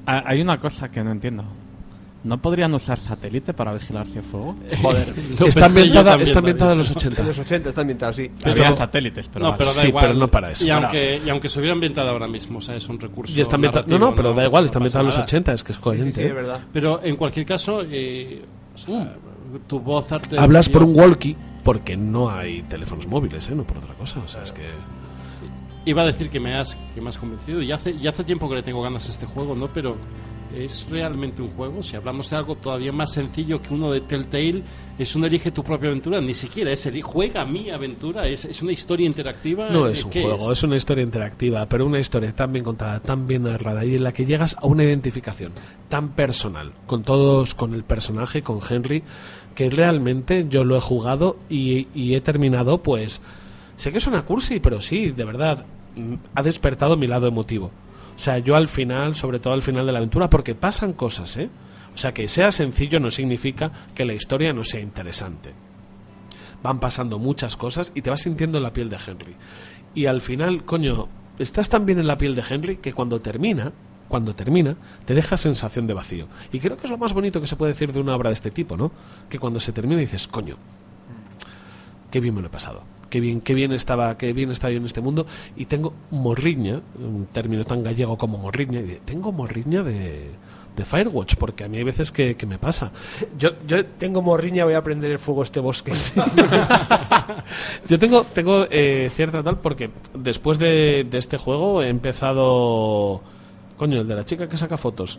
Ha- 0.07 0.23
Hay 0.27 0.41
una 0.41 0.59
cosa 0.59 0.91
que 0.91 1.05
no 1.05 1.13
entiendo. 1.13 1.45
¿No 2.23 2.37
podrían 2.43 2.75
usar 2.75 2.99
satélite 2.99 3.55
para 3.55 3.73
vigilarse 3.73 4.21
fuego? 4.21 4.55
Joder. 4.83 5.15
Está 5.47 5.67
ambientada, 5.67 6.11
también, 6.11 6.27
está 6.29 6.39
ambientada 6.41 6.73
en 6.73 6.79
los 6.79 6.91
80. 6.91 7.23
En 7.23 7.29
los 7.29 7.39
80 7.39 7.69
está 7.71 7.81
ambientado, 7.81 8.13
sí. 8.13 8.31
Había 8.45 8.65
Esto- 8.65 8.77
satélites, 8.77 9.29
pero 9.29 9.45
no, 9.47 9.51
vale. 9.53 9.59
pero 9.59 9.73
da 9.75 9.81
Sí, 9.81 9.89
igual. 9.89 10.05
pero 10.07 10.19
no 10.19 10.29
para 10.29 10.51
eso. 10.51 10.67
Y 10.67 10.71
aunque, 10.71 11.21
y 11.25 11.31
aunque 11.31 11.49
se 11.49 11.59
hubiera 11.61 11.73
ambientado 11.73 12.11
ahora 12.11 12.29
mismo, 12.29 12.59
o 12.59 12.61
sea, 12.61 12.77
es 12.77 12.87
un 12.91 13.01
recurso. 13.01 13.33
Y 13.37 13.41
está 13.41 13.57
ambientada- 13.57 13.87
no, 13.89 13.99
no, 13.99 14.15
pero 14.15 14.35
da 14.35 14.45
igual, 14.45 14.67
está 14.67 14.79
no 14.79 14.83
ambientada 14.83 15.01
en 15.03 15.07
los 15.07 15.15
nada. 15.17 15.25
80, 15.25 15.53
es 15.55 15.65
que 15.65 15.73
es 15.73 15.79
coherente. 15.79 16.21
Sí, 16.21 16.27
es 16.27 16.31
¿eh? 16.31 16.35
verdad. 16.35 16.61
Pero 16.73 17.03
en 17.03 17.17
cualquier 17.17 17.47
caso, 17.47 17.81
eh, 17.91 18.43
o 18.75 18.79
sea, 18.79 19.17
tu 19.67 19.81
voz 19.81 20.13
arte. 20.13 20.39
Hablas 20.39 20.69
por 20.69 20.83
un 20.85 20.95
walkie 20.99 21.37
porque 21.65 21.97
no 21.97 22.31
hay 22.31 22.61
teléfonos 22.63 23.07
móviles, 23.07 23.49
¿eh? 23.49 23.55
no 23.55 23.65
por 23.65 23.79
otra 23.79 23.95
cosa. 23.95 24.21
O 24.23 24.29
sea, 24.29 24.43
es 24.43 24.53
que. 24.53 24.63
Iba 25.87 26.03
a 26.03 26.07
decir 26.07 26.29
que 26.29 26.39
me 26.39 26.55
has, 26.59 26.77
que 26.95 27.01
me 27.01 27.09
has 27.09 27.17
convencido. 27.17 27.63
Y 27.63 27.73
hace, 27.73 27.99
ya 27.99 28.11
hace 28.11 28.23
tiempo 28.25 28.47
que 28.51 28.57
le 28.57 28.63
tengo 28.63 28.83
ganas 28.83 29.09
a 29.09 29.11
este 29.11 29.25
juego, 29.25 29.55
¿no? 29.55 29.69
Pero 29.69 29.97
es 30.55 30.87
realmente 30.91 31.43
un 31.43 31.51
juego. 31.51 31.83
Si 31.83 31.97
hablamos 31.97 32.31
de 32.31 32.37
algo 32.37 32.55
todavía 32.55 32.93
más 32.93 33.13
sencillo 33.13 33.61
que 33.63 33.73
uno 33.73 33.91
de 33.91 34.01
Telltale, 34.01 34.63
es 34.99 35.15
un 35.15 35.25
elige 35.25 35.51
tu 35.51 35.63
propia 35.63 35.89
aventura. 35.89 36.21
Ni 36.21 36.35
siquiera 36.35 36.73
es 36.73 36.85
el 36.87 37.01
juega 37.03 37.45
mi 37.45 37.71
aventura. 37.71 38.27
Es, 38.27 38.45
es 38.45 38.61
una 38.63 38.73
historia 38.73 39.07
interactiva. 39.07 39.71
No 39.71 39.87
eh, 39.87 39.93
es 39.93 40.05
un 40.05 40.11
¿qué 40.11 40.23
juego, 40.23 40.53
es? 40.53 40.63
una 40.63 40.77
historia 40.77 41.03
interactiva, 41.03 41.67
pero 41.67 41.87
una 41.87 41.99
historia 41.99 42.35
tan 42.35 42.53
bien 42.53 42.65
contada, 42.65 43.01
tan 43.01 43.27
bien 43.27 43.45
narrada 43.45 43.85
y 43.85 43.95
en 43.95 44.05
la 44.05 44.13
que 44.13 44.27
llegas 44.27 44.57
a 44.61 44.67
una 44.67 44.85
identificación 44.85 45.53
tan 45.89 46.11
personal 46.11 46.73
con 46.87 47.03
todos, 47.03 47.55
con 47.55 47.75
el 47.75 47.85
personaje, 47.85 48.43
con 48.43 48.61
Henry, 48.69 49.03
que 49.55 49.71
realmente 49.71 50.47
yo 50.49 50.65
lo 50.65 50.77
he 50.77 50.81
jugado 50.81 51.37
y, 51.49 51.89
y 51.95 52.15
he 52.15 52.21
terminado, 52.21 52.83
pues. 52.83 53.23
Sé 53.77 53.93
que 53.93 53.99
es 53.99 54.07
una 54.07 54.27
cursi, 54.27 54.61
pero 54.61 54.81
sí, 54.83 55.11
de 55.11 55.25
verdad, 55.25 55.65
mm, 55.97 56.15
ha 56.35 56.43
despertado 56.43 56.99
mi 56.99 57.07
lado 57.07 57.27
emotivo. 57.27 57.71
Sea, 58.21 58.39
yo 58.39 58.57
al 58.57 58.69
final, 58.69 59.15
sobre 59.17 59.39
todo 59.39 59.55
al 59.55 59.63
final 59.63 59.87
de 59.87 59.93
la 59.93 59.99
aventura, 59.99 60.29
porque 60.29 60.55
pasan 60.55 60.93
cosas, 60.93 61.37
¿eh? 61.37 61.49
O 61.95 61.99
sea, 61.99 62.13
que 62.13 62.29
sea 62.29 62.53
sencillo 62.53 63.01
no 63.01 63.11
significa 63.11 63.73
que 63.95 64.05
la 64.05 64.15
historia 64.15 64.53
no 64.53 64.63
sea 64.63 64.81
interesante 64.81 65.55
van 66.63 66.81
pasando 66.81 67.19
muchas 67.19 67.57
cosas 67.57 67.93
y 67.95 68.03
te 68.03 68.11
vas 68.11 68.23
sintiendo 68.23 68.59
en 68.59 68.65
la 68.65 68.73
piel 68.73 68.91
de 68.91 68.99
Henry. 69.05 69.35
Y 69.95 70.07
al 70.07 70.21
final, 70.21 70.65
coño, 70.65 71.09
estás 71.39 71.69
tan 71.69 71.87
bien 71.87 71.99
en 71.99 72.07
la 72.07 72.19
piel 72.19 72.35
de 72.35 72.45
Henry 72.49 72.77
que 72.77 72.93
cuando 72.93 73.21
termina, 73.21 73.73
cuando 74.09 74.35
termina, 74.35 74.77
te 75.05 75.15
deja 75.15 75.37
sensación 75.37 75.87
de 75.87 75.95
vacío. 75.95 76.29
Y 76.53 76.61
creo 76.61 76.77
que 76.77 76.87
es 76.87 76.91
lo 76.91 76.99
más 76.99 77.13
bonito 77.13 77.41
que 77.41 77.47
se 77.47 77.57
puede 77.57 77.73
decir 77.73 77.93
de 77.93 78.01
una 78.01 78.15
obra 78.15 78.31
de 78.31 78.35
este 78.35 78.51
tipo, 78.51 78.77
¿no? 78.77 78.93
Que 79.29 79.39
cuando 79.39 79.61
se 79.61 79.73
termina 79.73 80.01
dices, 80.01 80.29
coño, 80.29 80.57
qué 82.11 82.21
bien 82.21 82.35
me 82.35 82.41
lo 82.41 82.49
he 82.49 82.51
pasado. 82.51 82.83
Qué 83.11 83.21
bien, 83.21 83.41
qué 83.43 83.55
bien 83.55 83.73
estaba, 83.73 84.17
qué 84.17 84.33
bien 84.33 84.51
estaba 84.51 84.71
yo 84.71 84.79
en 84.79 84.87
este 84.87 85.01
mundo. 85.03 85.27
Y 85.57 85.67
tengo 85.67 85.93
morriña, 86.11 86.81
un 86.99 87.27
término 87.33 87.65
tan 87.65 87.83
gallego 87.83 88.17
como 88.17 88.39
morriña, 88.39 88.81
y 88.81 88.85
de- 88.85 89.01
tengo 89.05 89.33
morriña 89.33 89.83
de, 89.83 90.31
de 90.77 90.85
Firewatch, 90.85 91.35
porque 91.35 91.65
a 91.65 91.69
mí 91.69 91.77
hay 91.79 91.85
veces 91.85 92.13
que, 92.13 92.37
que 92.37 92.47
me 92.47 92.59
pasa. 92.59 92.93
Yo, 93.39 93.51
yo 93.67 93.85
Tengo 93.85 94.23
morriña, 94.23 94.65
voy 94.65 94.75
a 94.75 94.83
prender 94.83 95.11
el 95.11 95.19
fuego 95.19 95.43
este 95.43 95.59
bosque. 95.61 95.93
Yo 97.89 97.99
tengo, 97.99 98.25
tengo 98.25 98.67
eh, 98.71 99.11
cierta 99.15 99.43
tal 99.43 99.59
porque 99.59 99.91
después 100.15 100.59
de, 100.59 101.05
de 101.11 101.19
este 101.19 101.37
juego 101.37 101.83
he 101.83 101.89
empezado. 101.89 103.21
Coño, 103.77 104.01
el 104.03 104.09
de 104.09 104.15
la 104.15 104.25
chica 104.25 104.49
que 104.49 104.57
saca 104.57 104.77
fotos. 104.77 105.19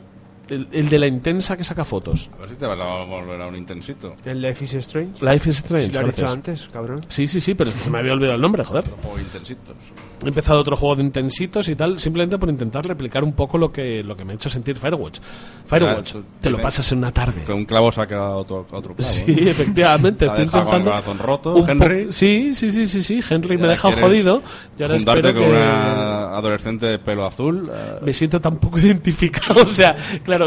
El, 0.51 0.67
el 0.71 0.89
de 0.89 0.99
la 0.99 1.07
intensa 1.07 1.55
que 1.57 1.63
saca 1.63 1.83
fotos. 1.85 2.29
A 2.37 2.41
ver 2.41 2.49
si 2.49 2.55
te 2.55 2.65
vas 2.67 2.77
a 2.79 3.03
volver 3.05 3.41
a 3.41 3.47
un 3.47 3.55
intensito. 3.55 4.15
el 4.25 4.41
Life 4.41 4.65
is 4.65 4.73
Strange. 4.75 5.23
Life 5.25 5.49
is 5.49 5.57
Strange. 5.59 5.87
Si 5.87 5.93
lo 5.93 5.99
has 6.01 6.15
dicho 6.15 6.27
antes, 6.29 6.67
cabrón. 6.71 7.01
Sí, 7.07 7.27
sí, 7.27 7.39
sí, 7.39 7.53
pero 7.55 7.69
es 7.69 7.75
que 7.75 7.83
se 7.85 7.89
me 7.89 7.99
había 7.99 8.13
olvidado 8.13 8.35
el 8.35 8.41
nombre, 8.41 8.63
joder. 8.63 8.83
Otro 8.83 8.97
juego 8.97 9.19
intensitos. 9.19 9.75
He 10.23 10.27
empezado 10.27 10.59
otro 10.59 10.75
juego 10.75 10.97
de 10.97 11.01
intensitos 11.03 11.67
y 11.69 11.75
tal, 11.75 11.99
simplemente 11.99 12.37
por 12.37 12.47
intentar 12.49 12.85
replicar 12.85 13.23
un 13.23 13.33
poco 13.33 13.57
lo 13.57 13.71
que, 13.71 14.03
lo 14.03 14.15
que 14.15 14.23
me 14.23 14.33
ha 14.33 14.35
hecho 14.35 14.49
sentir 14.51 14.77
Firewatch. 14.77 15.19
Firewatch, 15.65 16.15
te 16.39 16.49
lo 16.49 16.59
pasas 16.61 16.91
en 16.91 16.99
una 16.99 17.11
tarde. 17.11 17.41
Que 17.45 17.53
un 17.53 17.65
clavo 17.65 17.91
saca 17.91 18.17
a 18.17 18.35
otro, 18.35 18.67
a 18.71 18.77
otro 18.77 18.93
clavo. 18.95 19.11
Sí, 19.11 19.23
¿eh? 19.27 19.49
efectivamente, 19.49 20.19
Te 20.19 20.25
ha 20.25 20.27
estoy 20.27 20.45
dejado 20.45 20.65
con 20.65 20.73
el 20.75 20.79
intentando. 20.81 21.03
corazón 21.15 21.27
roto, 21.27 21.67
Henry. 21.67 22.11
Sí, 22.11 22.53
sí, 22.53 22.71
sí, 22.71 22.85
sí, 22.85 23.01
sí. 23.01 23.19
Henry 23.27 23.57
me 23.57 23.65
ha 23.67 23.69
dejado 23.71 23.95
jodido. 23.99 24.43
Y 24.77 24.83
ahora 24.83 24.95
Juntarte 24.97 25.27
espero 25.29 25.45
con 25.45 25.51
que 25.53 25.57
una 25.57 26.37
adolescente 26.37 26.85
de 26.85 26.99
pelo 26.99 27.25
azul. 27.25 27.71
eh, 27.73 27.99
me 28.03 28.13
siento 28.13 28.39
tan 28.39 28.57
poco 28.57 28.77
identificado. 28.79 29.63
O 29.63 29.67
sea, 29.69 29.95
claro, 30.23 30.40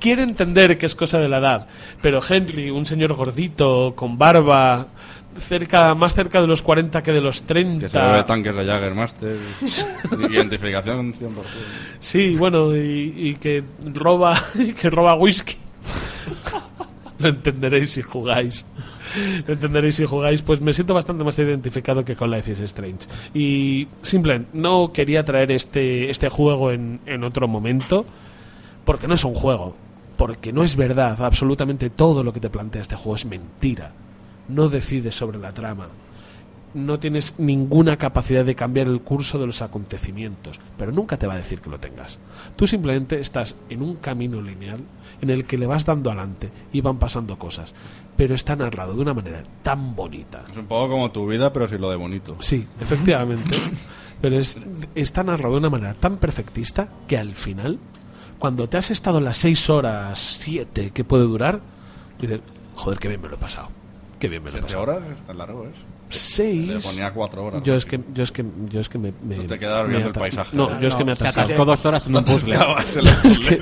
quiere 0.00 0.22
entender 0.22 0.78
que 0.78 0.86
es 0.86 0.96
cosa 0.96 1.18
de 1.20 1.28
la 1.28 1.38
edad. 1.38 1.68
Pero 2.00 2.20
Henry, 2.26 2.70
un 2.70 2.86
señor 2.86 3.12
gordito, 3.12 3.94
con 3.94 4.18
barba, 4.18 4.86
cerca 5.36 5.94
más 5.94 6.14
cerca 6.14 6.40
de 6.40 6.46
los 6.46 6.62
40 6.62 7.02
que 7.02 7.12
de 7.12 7.20
los 7.20 7.42
30. 7.42 7.86
que 7.86 7.90
se 7.90 7.98
bebe 7.98 8.24
tanques 8.24 8.54
de 8.56 8.64
Jaggermaster. 8.64 9.36
Identificación 10.30 11.14
100%. 11.14 11.18
Sí, 11.98 12.34
bueno, 12.36 12.74
y, 12.74 13.12
y 13.16 13.34
que 13.36 13.62
roba 13.94 14.34
y 14.58 14.72
que 14.72 14.90
roba 14.90 15.14
whisky. 15.14 15.56
Lo 17.18 17.28
entenderéis 17.28 17.90
si 17.90 18.02
jugáis. 18.02 18.66
Lo 19.46 19.52
entenderéis 19.52 19.96
si 19.96 20.06
jugáis. 20.06 20.40
Pues 20.40 20.60
me 20.60 20.72
siento 20.72 20.94
bastante 20.94 21.22
más 21.22 21.38
identificado 21.38 22.04
que 22.04 22.16
con 22.16 22.30
Life 22.30 22.50
is 22.50 22.60
Strange. 22.60 23.06
Y 23.34 23.88
simplemente 24.00 24.48
no 24.54 24.90
quería 24.92 25.24
traer 25.24 25.52
este, 25.52 26.08
este 26.08 26.30
juego 26.30 26.72
en, 26.72 27.00
en 27.04 27.22
otro 27.22 27.46
momento 27.46 28.06
porque 28.90 29.06
no 29.06 29.14
es 29.14 29.24
un 29.24 29.36
juego. 29.36 29.76
Porque 30.16 30.52
no 30.52 30.64
es 30.64 30.74
verdad. 30.74 31.22
Absolutamente 31.22 31.90
todo 31.90 32.24
lo 32.24 32.32
que 32.32 32.40
te 32.40 32.50
plantea 32.50 32.82
este 32.82 32.96
juego 32.96 33.14
es 33.14 33.24
mentira. 33.24 33.92
No 34.48 34.68
decides 34.68 35.14
sobre 35.14 35.38
la 35.38 35.54
trama 35.54 35.86
no 36.74 36.98
tienes 36.98 37.34
ninguna 37.38 37.96
capacidad 37.96 38.44
de 38.44 38.54
cambiar 38.54 38.86
el 38.86 39.00
curso 39.00 39.38
de 39.38 39.46
los 39.46 39.62
acontecimientos, 39.62 40.60
pero 40.76 40.92
nunca 40.92 41.18
te 41.18 41.26
va 41.26 41.34
a 41.34 41.38
decir 41.38 41.60
que 41.60 41.70
lo 41.70 41.80
tengas. 41.80 42.18
Tú 42.56 42.66
simplemente 42.66 43.18
estás 43.18 43.56
en 43.68 43.82
un 43.82 43.96
camino 43.96 44.40
lineal 44.40 44.80
en 45.20 45.30
el 45.30 45.44
que 45.44 45.58
le 45.58 45.66
vas 45.66 45.84
dando 45.84 46.10
adelante 46.10 46.50
y 46.72 46.80
van 46.80 46.98
pasando 46.98 47.38
cosas, 47.38 47.74
pero 48.16 48.34
está 48.34 48.54
narrado 48.56 48.94
de 48.94 49.02
una 49.02 49.14
manera 49.14 49.42
tan 49.62 49.96
bonita. 49.96 50.44
Es 50.50 50.56
un 50.56 50.66
poco 50.66 50.90
como 50.90 51.10
tu 51.10 51.26
vida, 51.26 51.52
pero 51.52 51.68
sin 51.68 51.80
lo 51.80 51.90
de 51.90 51.96
bonito. 51.96 52.36
Sí, 52.40 52.66
efectivamente, 52.80 53.56
pero 54.20 54.38
es, 54.38 54.58
está 54.94 55.24
narrado 55.24 55.54
de 55.54 55.58
una 55.58 55.70
manera 55.70 55.94
tan 55.94 56.18
perfectista 56.18 56.88
que 57.08 57.18
al 57.18 57.34
final, 57.34 57.78
cuando 58.40 58.66
te 58.68 58.76
has 58.78 58.90
estado 58.90 59.20
las 59.20 59.36
seis 59.36 59.70
horas, 59.70 60.18
siete 60.40 60.90
que 60.90 61.04
puede 61.04 61.22
durar, 61.24 61.60
dices, 62.18 62.40
joder, 62.74 62.98
qué 62.98 63.06
bien 63.08 63.20
me 63.20 63.28
lo 63.28 63.36
he 63.36 63.38
pasado. 63.38 63.68
Qué 64.18 64.28
bien 64.28 64.42
me 64.42 64.50
lo 64.50 64.56
he 64.56 64.60
¿Siete 64.60 64.74
pasado. 64.76 64.82
horas? 64.98 65.10
Es 65.18 65.26
tan 65.26 65.38
largo, 65.38 65.64
¿es? 65.66 65.74
Seis. 66.10 66.66
Le 66.66 66.80
ponía 66.80 67.12
cuatro 67.12 67.44
horas. 67.44 67.62
Yo 67.62 67.74
es 67.76 67.86
que, 67.86 68.00
yo 68.12 68.22
es 68.24 68.32
que, 68.32 68.44
yo 68.68 68.80
es 68.80 68.88
que 68.88 68.98
me, 68.98 69.12
me 69.22 69.36
te 69.36 69.58
quedas 69.58 69.86
viendo 69.88 70.08
el 70.08 70.12
paisaje, 70.12 70.56
No, 70.56 70.78
yo 70.80 70.88
es 70.88 70.94
que 70.96 71.04
me 71.04 71.12
atascado. 71.12 71.44
atascó 71.46 71.64
dos 71.64 71.86
horas 71.86 72.06
en 72.06 72.16
un 72.16 72.24
puzzle. 72.24 72.56
Es 73.24 73.38
que- 73.38 73.56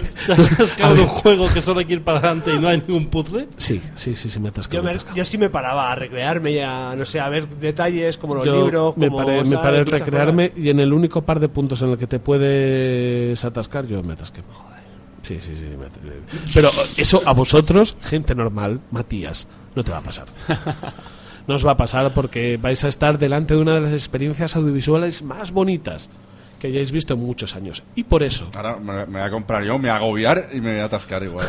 ¿Te 0.76 0.82
en 0.82 0.98
un 1.00 1.06
juego 1.06 1.46
que 1.52 1.60
solo 1.60 1.80
hay 1.80 1.86
que 1.86 1.92
ir 1.92 2.02
para 2.02 2.18
adelante 2.20 2.54
y 2.54 2.58
no 2.58 2.68
hay 2.68 2.78
ningún 2.78 3.08
puzzle? 3.08 3.48
sí, 3.58 3.82
sí, 3.94 4.16
sí, 4.16 4.30
sí 4.30 4.40
me 4.40 4.46
he 4.46 4.50
atascado. 4.50 4.82
Yo, 4.82 4.88
atascado. 4.88 5.24
sí 5.24 5.36
me 5.38 5.50
paraba 5.50 5.92
a 5.92 5.94
recrearme 5.94 6.52
y 6.52 6.58
a, 6.60 6.94
no 6.96 7.04
sé, 7.04 7.20
a 7.20 7.28
ver 7.28 7.46
detalles 7.48 8.16
como 8.16 8.34
los 8.36 8.46
Yo 8.46 8.62
libros, 8.64 8.96
me 8.96 9.10
paré, 9.10 9.44
me 9.44 9.58
paré 9.58 9.84
recrearme 9.84 10.52
y 10.56 10.70
en 10.70 10.80
el 10.80 10.92
único 10.92 11.22
par 11.22 11.40
de 11.40 11.48
puntos 11.50 11.82
en 11.82 11.90
el 11.90 11.98
que 11.98 12.06
te 12.06 12.18
puedes 12.18 13.44
atascar, 13.44 13.86
yo 13.86 14.02
me 14.02 14.14
atasqué. 14.14 14.42
Sí, 15.20 15.36
sí, 15.40 15.54
sí. 15.54 15.64
Pero 16.54 16.70
eso 16.96 17.20
a 17.26 17.34
vosotros, 17.34 17.96
gente 18.00 18.34
normal, 18.34 18.80
Matías, 18.90 19.46
no 19.74 19.84
te 19.84 19.90
va 19.90 19.98
a 19.98 20.02
pasar. 20.02 20.26
No 21.48 21.54
os 21.54 21.66
va 21.66 21.72
a 21.72 21.76
pasar 21.76 22.12
porque 22.14 22.58
vais 22.58 22.84
a 22.84 22.88
estar 22.88 23.18
delante 23.18 23.54
de 23.54 23.60
una 23.60 23.74
de 23.74 23.80
las 23.80 23.92
experiencias 23.92 24.54
audiovisuales 24.54 25.22
más 25.22 25.50
bonitas 25.50 26.08
que 26.58 26.66
hayáis 26.66 26.90
visto 26.90 27.14
en 27.14 27.20
muchos 27.20 27.54
años. 27.54 27.82
Y 27.94 28.04
por 28.04 28.22
eso, 28.22 28.50
Ahora 28.54 28.76
me, 28.76 29.06
me 29.06 29.18
voy 29.18 29.20
a 29.20 29.30
comprar 29.30 29.64
yo, 29.64 29.74
me 29.74 29.88
voy 29.88 29.90
a 29.90 29.96
agobiar 29.96 30.48
y 30.52 30.60
me 30.60 30.72
voy 30.72 30.80
a 30.80 30.84
atascar 30.86 31.22
igual. 31.22 31.46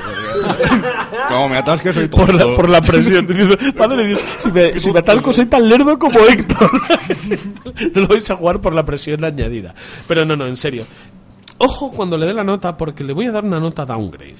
como 1.27 1.49
me 1.49 1.57
atasque 1.57 1.93
soy 1.93 2.07
tonto. 2.07 2.25
por 2.25 2.35
la, 2.35 2.55
por 2.55 2.69
la 2.69 2.81
presión. 2.81 3.27
Madre 3.77 4.07
Dios, 4.07 4.21
si 4.39 4.51
me, 4.51 4.79
si 4.79 4.91
me 4.91 4.99
atasco 4.99 5.33
soy 5.33 5.47
tan 5.47 5.67
lerdo 5.67 5.97
como 5.97 6.19
Héctor. 6.19 6.71
no 7.95 8.01
lo 8.01 8.07
vais 8.07 8.29
a 8.29 8.35
jugar 8.35 8.61
por 8.61 8.73
la 8.73 8.85
presión 8.85 9.23
añadida. 9.23 9.73
Pero 10.07 10.25
no, 10.25 10.35
no, 10.35 10.45
en 10.45 10.57
serio. 10.57 10.85
Ojo 11.57 11.91
cuando 11.91 12.17
le 12.17 12.25
dé 12.25 12.33
la 12.33 12.43
nota, 12.43 12.77
porque 12.77 13.03
le 13.03 13.13
voy 13.13 13.25
a 13.25 13.31
dar 13.31 13.43
una 13.43 13.59
nota 13.59 13.85
downgrade. 13.85 14.35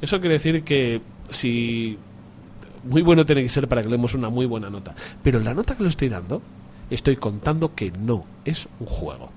Eso 0.00 0.20
quiere 0.20 0.34
decir 0.34 0.62
que 0.64 1.02
si. 1.30 1.98
Muy 2.84 3.02
bueno 3.02 3.26
tiene 3.26 3.42
que 3.42 3.48
ser 3.48 3.68
para 3.68 3.82
que 3.82 3.88
le 3.88 3.96
demos 3.96 4.14
una 4.14 4.30
muy 4.30 4.46
buena 4.46 4.70
nota. 4.70 4.94
Pero 5.22 5.40
la 5.40 5.54
nota 5.54 5.76
que 5.76 5.82
le 5.82 5.88
estoy 5.88 6.08
dando, 6.08 6.42
estoy 6.90 7.16
contando 7.16 7.74
que 7.74 7.90
no 7.90 8.24
es 8.44 8.68
un 8.78 8.86
juego. 8.86 9.30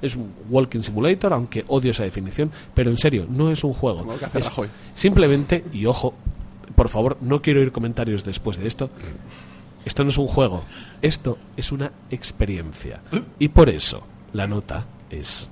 Es 0.00 0.16
un 0.16 0.32
walking 0.50 0.80
simulator, 0.82 1.32
aunque 1.32 1.64
odio 1.68 1.92
esa 1.92 2.02
definición, 2.02 2.50
pero 2.74 2.90
en 2.90 2.98
serio, 2.98 3.26
no 3.28 3.50
es 3.50 3.62
un 3.62 3.72
juego. 3.72 4.00
Como 4.00 4.18
que 4.18 4.24
hace 4.24 4.40
Es 4.40 4.46
Rajoy. 4.46 4.68
simplemente, 4.94 5.64
y 5.72 5.86
ojo, 5.86 6.14
por 6.74 6.88
favor, 6.88 7.18
no 7.20 7.40
quiero 7.40 7.60
oír 7.60 7.70
comentarios 7.70 8.24
después 8.24 8.58
de 8.58 8.66
esto. 8.66 8.90
Esto 9.84 10.04
no 10.04 10.10
es 10.10 10.18
un 10.18 10.26
juego, 10.26 10.62
esto 11.02 11.38
es 11.56 11.70
una 11.72 11.92
experiencia. 12.10 13.00
Y 13.38 13.48
por 13.48 13.68
eso 13.68 14.02
la 14.32 14.46
nota 14.46 14.86
es 15.10 15.50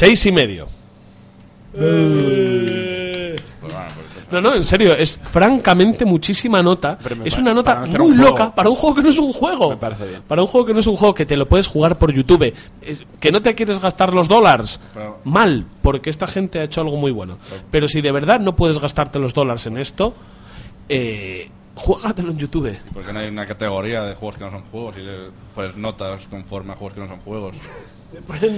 Seis 0.00 0.24
y 0.24 0.32
medio. 0.32 0.66
Pues 1.72 3.36
No, 4.30 4.40
no, 4.40 4.54
en 4.54 4.64
serio, 4.64 4.94
es 4.94 5.18
francamente 5.22 6.06
muchísima 6.06 6.62
nota. 6.62 6.98
Es 7.24 7.36
una 7.36 7.52
nota 7.52 7.80
muy 7.80 8.00
un 8.00 8.16
loca 8.18 8.54
para 8.54 8.70
un 8.70 8.76
juego 8.76 8.96
que 8.96 9.02
no 9.02 9.08
es 9.10 9.18
un 9.18 9.30
juego. 9.30 9.68
Me 9.68 9.76
parece 9.76 10.06
bien. 10.08 10.22
Para 10.26 10.40
un 10.40 10.48
juego 10.48 10.66
que 10.66 10.72
no 10.72 10.80
es 10.80 10.86
un 10.86 10.96
juego 10.96 11.12
que 11.14 11.26
te 11.26 11.36
lo 11.36 11.46
puedes 11.46 11.66
jugar 11.66 11.98
por 11.98 12.12
YouTube. 12.14 12.54
Es- 12.80 13.02
que 13.20 13.30
no 13.30 13.42
te 13.42 13.54
quieres 13.54 13.78
gastar 13.78 14.14
los 14.14 14.26
dólares. 14.26 14.80
Pero- 14.94 15.18
Mal, 15.24 15.66
porque 15.82 16.08
esta 16.08 16.26
gente 16.26 16.60
ha 16.60 16.64
hecho 16.64 16.80
algo 16.80 16.96
muy 16.96 17.10
bueno. 17.12 17.36
Pero 17.70 17.86
si 17.86 18.00
de 18.00 18.10
verdad 18.10 18.40
no 18.40 18.56
puedes 18.56 18.78
gastarte 18.78 19.18
los 19.18 19.34
dólares 19.34 19.66
en 19.66 19.76
esto, 19.76 20.14
eh, 20.88 21.50
juégatelo 21.74 22.32
en 22.32 22.38
YouTube. 22.38 22.76
Porque 22.92 23.12
no 23.12 23.20
hay 23.20 23.28
una 23.28 23.46
categoría 23.46 24.02
de 24.02 24.14
juegos 24.14 24.36
que 24.36 24.44
no 24.44 24.50
son 24.50 24.62
juegos 24.70 24.96
y 24.96 25.00
le 25.00 25.30
pones 25.54 25.76
notas 25.76 26.22
conforme 26.30 26.72
a 26.72 26.76
juegos 26.76 26.94
que 26.94 27.00
no 27.00 27.08
son 27.08 27.20
juegos. 27.20 27.54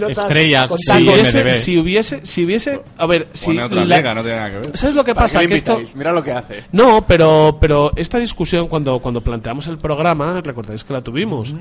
Estrellas, 0.09 0.71
Si 0.79 1.03
hubiese, 1.07 1.53
si 1.53 1.79
hubiese, 1.79 2.21
si 2.27 2.45
hubiese, 2.45 2.81
a 2.97 3.05
ver, 3.07 3.29
si 3.35 3.47
Pone 3.47 3.63
otra 3.65 3.85
la- 3.85 3.97
liga, 3.99 4.15
no 4.15 4.23
tiene 4.23 4.37
nada 4.39 4.51
que 4.51 4.57
ver. 4.69 4.77
¿Sabes 4.79 4.95
lo 4.97 5.05
que 5.05 5.15
¿Para 5.15 5.25
pasa? 5.27 5.41
qué 5.41 5.49
Que 5.49 5.55
esto? 5.57 5.79
Mira 5.95 6.11
lo 6.13 6.25
que 6.25 6.33
hace. 6.33 6.65
no, 6.73 7.03
pero, 7.07 7.59
pero 7.61 7.93
esta 7.97 8.19
discusión 8.19 8.67
cuando, 8.69 8.99
cuando 9.01 9.21
planteamos 9.21 9.67
el 9.67 9.77
programa, 9.79 10.41
recordáis 10.41 10.85
que 10.85 10.93
la 10.95 11.03
tuvimos. 11.03 11.55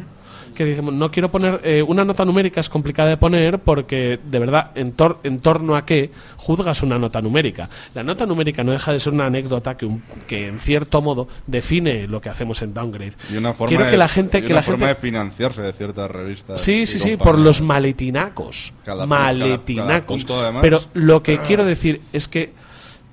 Que 0.55 0.65
dijimos, 0.65 0.93
no 0.93 1.09
quiero 1.11 1.31
poner. 1.31 1.61
eh, 1.63 1.81
una 1.81 2.03
nota 2.05 2.25
numérica 2.25 2.59
es 2.59 2.69
complicada 2.69 3.09
de 3.09 3.17
poner 3.17 3.59
porque, 3.59 4.19
de 4.23 4.39
verdad, 4.39 4.71
en, 4.75 4.95
tor- 4.95 5.17
en 5.23 5.39
torno 5.39 5.75
a 5.75 5.85
qué 5.85 6.11
juzgas 6.37 6.83
una 6.83 6.97
nota 6.99 7.21
numérica. 7.21 7.69
La 7.93 8.03
nota 8.03 8.25
numérica 8.25 8.63
no 8.63 8.71
deja 8.71 8.91
de 8.93 8.99
ser 8.99 9.13
una 9.13 9.25
anécdota 9.27 9.77
que, 9.77 9.85
un- 9.85 10.03
que 10.27 10.47
en 10.47 10.59
cierto 10.59 11.01
modo, 11.01 11.27
define 11.47 12.07
lo 12.07 12.19
que 12.21 12.29
hacemos 12.29 12.61
en 12.61 12.73
Downgrade. 12.73 13.13
Y 13.31 13.37
una 13.37 13.53
forma, 13.53 13.69
Quiero 13.69 13.85
de, 13.85 13.91
que 13.91 13.97
la 13.97 14.07
gente. 14.07 14.39
y 14.39 14.41
Que 14.43 14.53
la 14.53 14.61
forma 14.61 14.87
gente 14.87 14.95
de 14.95 15.01
financiarse 15.01 15.61
de 15.61 15.73
ciertas 15.73 16.11
revistas. 16.11 16.61
Sí, 16.61 16.85
sí, 16.85 16.99
sí, 16.99 17.17
por 17.17 17.37
los 17.39 17.61
maletinacos. 17.61 18.73
Cada- 18.83 19.05
maletinacos. 19.05 20.25
cada- 20.25 20.39
cada 20.39 20.51
punto. 20.51 20.61
Pero 20.61 20.81
lo 20.93 21.23
que 21.23 21.39
quiero 21.39 21.65
decir 21.65 22.01
es 22.13 22.27
que 22.27 22.53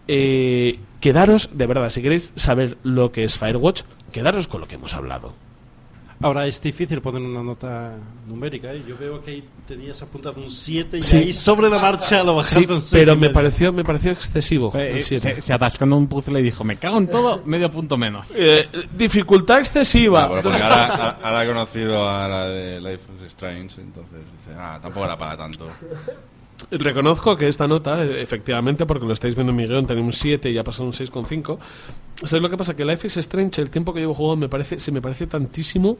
eh, 0.08 0.78
quedaros, 1.00 1.50
de 1.52 1.66
verdad, 1.66 1.90
si 1.90 2.02
queréis 2.02 2.30
saber 2.34 2.78
lo 2.82 3.12
que 3.12 3.24
es 3.24 3.38
Firewatch, 3.38 3.82
quedaros 4.12 4.48
con 4.48 4.60
lo 4.60 4.66
que 4.66 4.76
hemos 4.76 4.94
hablado. 4.94 5.34
Ahora 6.20 6.46
es 6.48 6.60
difícil 6.60 7.00
poner 7.00 7.22
una 7.22 7.42
nota 7.44 7.92
numérica. 8.26 8.72
¿eh? 8.72 8.82
Yo 8.88 8.96
veo 8.98 9.22
que 9.22 9.30
ahí 9.30 9.44
tenías 9.68 10.02
apuntado 10.02 10.40
un 10.40 10.50
7 10.50 10.98
y 10.98 11.02
Sí. 11.02 11.16
ahí 11.16 11.32
sobre 11.32 11.68
la 11.70 11.78
marcha 11.78 12.24
lo 12.24 12.34
bajaste 12.34 12.60
Sí, 12.66 12.72
a 12.72 12.74
un 12.74 12.80
seis 12.80 12.90
pero 12.90 13.12
y 13.12 13.16
me 13.18 13.30
pareció, 13.30 13.72
me 13.72 13.84
pareció 13.84 14.10
excesivo. 14.10 14.72
Eh, 14.74 14.96
el 14.96 15.02
siete. 15.04 15.36
se, 15.36 15.42
se 15.42 15.52
atascó 15.52 15.84
en 15.84 15.92
un 15.92 16.08
puzzle 16.08 16.40
y 16.40 16.42
dijo, 16.42 16.64
me 16.64 16.76
cago 16.76 16.98
en 16.98 17.06
todo, 17.06 17.42
medio 17.44 17.70
punto 17.70 17.96
menos. 17.96 18.26
Eh, 18.34 18.68
dificultad 18.96 19.60
excesiva. 19.60 20.28
Pero 20.28 20.42
porque 20.42 20.60
ahora, 20.60 21.14
ahora- 21.22 21.40
ha 21.40 21.46
conocido 21.46 22.08
a 22.08 22.26
la 22.28 22.48
de 22.48 22.80
Life 22.80 23.04
is 23.20 23.26
Strange, 23.28 23.80
entonces 23.80 24.18
dice, 24.38 24.58
ah, 24.58 24.78
tampoco 24.82 25.04
era 25.04 25.16
para 25.16 25.36
tanto. 25.36 25.68
Reconozco 26.70 27.36
que 27.36 27.48
esta 27.48 27.66
nota, 27.68 28.04
eh, 28.04 28.20
efectivamente, 28.20 28.84
porque 28.84 29.06
lo 29.06 29.12
estáis 29.12 29.34
viendo 29.34 29.52
en 29.52 29.56
mi 29.56 29.66
guion, 29.66 29.86
tenía 29.86 30.02
un 30.02 30.12
7 30.12 30.50
y 30.50 30.58
ha 30.58 30.64
pasado 30.64 30.86
un 30.86 30.92
6,5. 30.92 31.58
¿Sabes 32.24 32.42
lo 32.42 32.50
que 32.50 32.56
pasa? 32.56 32.76
Que 32.76 32.84
Life 32.84 33.06
is 33.06 33.16
Strange, 33.16 33.62
el 33.62 33.70
tiempo 33.70 33.94
que 33.94 34.00
llevo 34.00 34.14
jugando, 34.14 34.44
me 34.46 34.48
parece, 34.48 34.80
se 34.80 34.92
me 34.92 35.00
parece 35.00 35.26
tantísimo 35.26 35.98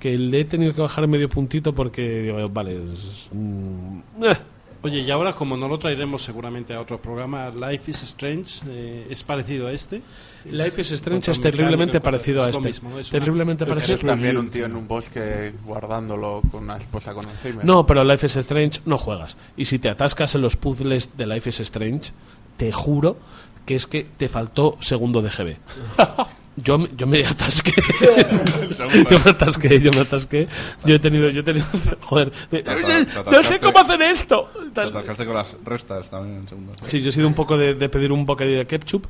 que 0.00 0.16
le 0.16 0.40
he 0.40 0.44
tenido 0.44 0.74
que 0.74 0.80
bajar 0.80 1.06
medio 1.06 1.28
puntito 1.28 1.74
porque, 1.74 2.22
digo, 2.22 2.48
vale, 2.48 2.74
es, 2.92 3.30
mm, 3.32 4.24
eh. 4.24 4.36
Oye, 4.80 5.00
y 5.00 5.10
ahora 5.10 5.32
como 5.32 5.56
no 5.56 5.66
lo 5.66 5.78
traeremos 5.78 6.22
seguramente 6.22 6.72
a 6.72 6.80
otro 6.80 7.02
programa, 7.02 7.50
Life 7.50 7.90
is 7.90 8.02
Strange, 8.04 8.60
eh, 8.68 9.06
¿es 9.10 9.24
parecido 9.24 9.66
a 9.66 9.72
este? 9.72 10.02
Life 10.44 10.80
is 10.80 10.92
Strange 10.92 11.30
es 11.30 11.40
terriblemente 11.40 12.00
parecido 12.00 12.44
a 12.44 12.50
es 12.50 12.56
este. 12.56 12.70
Es 13.00 13.10
terriblemente 13.10 13.64
Pero 13.64 13.74
parecido. 13.76 13.96
Eres 13.98 14.06
también 14.06 14.38
un 14.38 14.50
tío 14.50 14.66
en 14.66 14.76
un 14.76 14.86
bosque 14.88 15.52
guardándolo 15.64 16.42
con 16.50 16.64
una 16.64 16.76
esposa 16.76 17.12
con 17.14 17.26
Alzheimer. 17.26 17.64
No, 17.64 17.84
pero 17.86 18.04
Life 18.04 18.26
is 18.26 18.36
Strange 18.36 18.80
no 18.84 18.98
juegas. 18.98 19.36
Y 19.56 19.64
si 19.66 19.78
te 19.78 19.88
atascas 19.88 20.34
en 20.34 20.42
los 20.42 20.56
puzzles 20.56 21.16
de 21.16 21.26
Life 21.26 21.48
is 21.48 21.60
Strange, 21.60 22.12
te 22.56 22.72
juro 22.72 23.18
que 23.66 23.74
es 23.74 23.86
que 23.86 24.06
te 24.16 24.28
faltó 24.28 24.76
segundo 24.80 25.20
de 25.22 25.30
GB. 25.30 25.56
Yo, 26.60 26.76
me- 26.76 26.88
yo 26.96 27.06
me 27.06 27.24
atasqué. 27.24 27.70
yo 29.08 29.18
me 29.24 29.30
atasqué, 29.30 29.80
yo 29.80 29.92
me 29.92 30.00
atasqué. 30.00 30.48
Yo 30.84 30.96
he 30.96 30.98
tenido, 30.98 31.30
yo 31.30 31.40
he 31.42 31.44
tenido, 31.44 31.64
joder, 32.00 32.32
de- 32.50 32.64
Te- 32.64 32.74
te- 32.74 33.04
te 33.06 33.30
no 33.30 33.42
sé 33.44 33.60
cómo 33.60 33.78
hacer 33.78 34.02
esto. 34.02 34.50
Te 34.74 34.80
atascaste 34.80 35.24
con 35.24 35.34
las 35.36 35.54
restas 35.64 36.10
también 36.10 36.38
en 36.38 36.48
segundo. 36.48 36.72
Sí, 36.82 37.00
yo 37.00 37.10
he 37.10 37.12
sido 37.12 37.28
un 37.28 37.34
poco 37.34 37.56
de, 37.56 37.74
de 37.74 37.88
pedir 37.88 38.10
un 38.10 38.26
bocadillo 38.26 38.58
de 38.58 38.66
ketchup. 38.66 39.06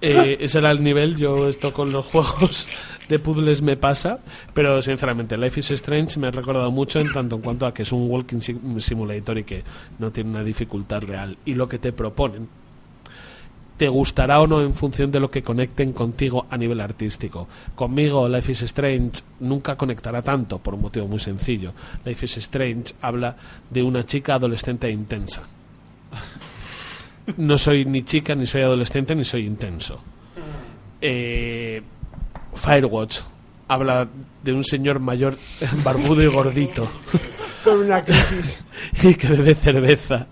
Eh, 0.00 0.36
ese 0.40 0.58
era 0.58 0.70
el 0.70 0.82
nivel. 0.82 1.16
Yo 1.16 1.48
esto 1.48 1.72
con 1.72 1.90
los 1.92 2.06
juegos 2.06 2.66
de 3.08 3.18
puzzles 3.18 3.62
me 3.62 3.76
pasa. 3.76 4.20
Pero 4.54 4.80
sinceramente, 4.82 5.36
Life 5.36 5.60
is 5.60 5.70
Strange 5.72 6.18
me 6.20 6.28
ha 6.28 6.30
recordado 6.30 6.70
mucho 6.70 7.00
en 7.00 7.12
tanto 7.12 7.36
en 7.36 7.42
cuanto 7.42 7.66
a 7.66 7.74
que 7.74 7.82
es 7.82 7.92
un 7.92 8.08
walking 8.10 8.40
sim- 8.40 8.78
simulator 8.80 9.38
y 9.38 9.44
que 9.44 9.64
no 9.98 10.10
tiene 10.12 10.30
una 10.30 10.42
dificultad 10.44 11.02
real. 11.02 11.36
Y 11.44 11.54
lo 11.54 11.68
que 11.68 11.78
te 11.78 11.92
proponen 11.92 12.48
te 13.76 13.88
gustará 13.88 14.40
o 14.40 14.46
no 14.48 14.60
en 14.60 14.74
función 14.74 15.12
de 15.12 15.20
lo 15.20 15.30
que 15.30 15.44
conecten 15.44 15.92
contigo 15.92 16.46
a 16.50 16.56
nivel 16.56 16.80
artístico. 16.80 17.46
Conmigo 17.76 18.28
Life 18.28 18.50
is 18.50 18.62
Strange 18.62 19.20
nunca 19.38 19.76
conectará 19.76 20.20
tanto 20.20 20.58
por 20.58 20.74
un 20.74 20.80
motivo 20.82 21.06
muy 21.06 21.20
sencillo. 21.20 21.72
Life 22.04 22.24
is 22.24 22.36
Strange 22.38 22.94
habla 23.00 23.36
de 23.70 23.84
una 23.84 24.04
chica 24.04 24.34
adolescente 24.34 24.90
intensa. 24.90 25.42
No 27.36 27.58
soy 27.58 27.84
ni 27.84 28.02
chica, 28.04 28.34
ni 28.34 28.46
soy 28.46 28.62
adolescente, 28.62 29.14
ni 29.14 29.24
soy 29.24 29.44
intenso. 29.46 30.00
Eh, 31.00 31.82
Firewatch 32.54 33.20
habla 33.68 34.08
de 34.42 34.52
un 34.52 34.64
señor 34.64 34.98
mayor 35.00 35.36
barbudo 35.84 36.22
y 36.22 36.26
gordito 36.26 36.88
Con 37.64 37.80
una 37.80 38.02
crisis. 38.04 38.64
y 39.02 39.14
que 39.14 39.28
bebe 39.28 39.54
cerveza. 39.54 40.26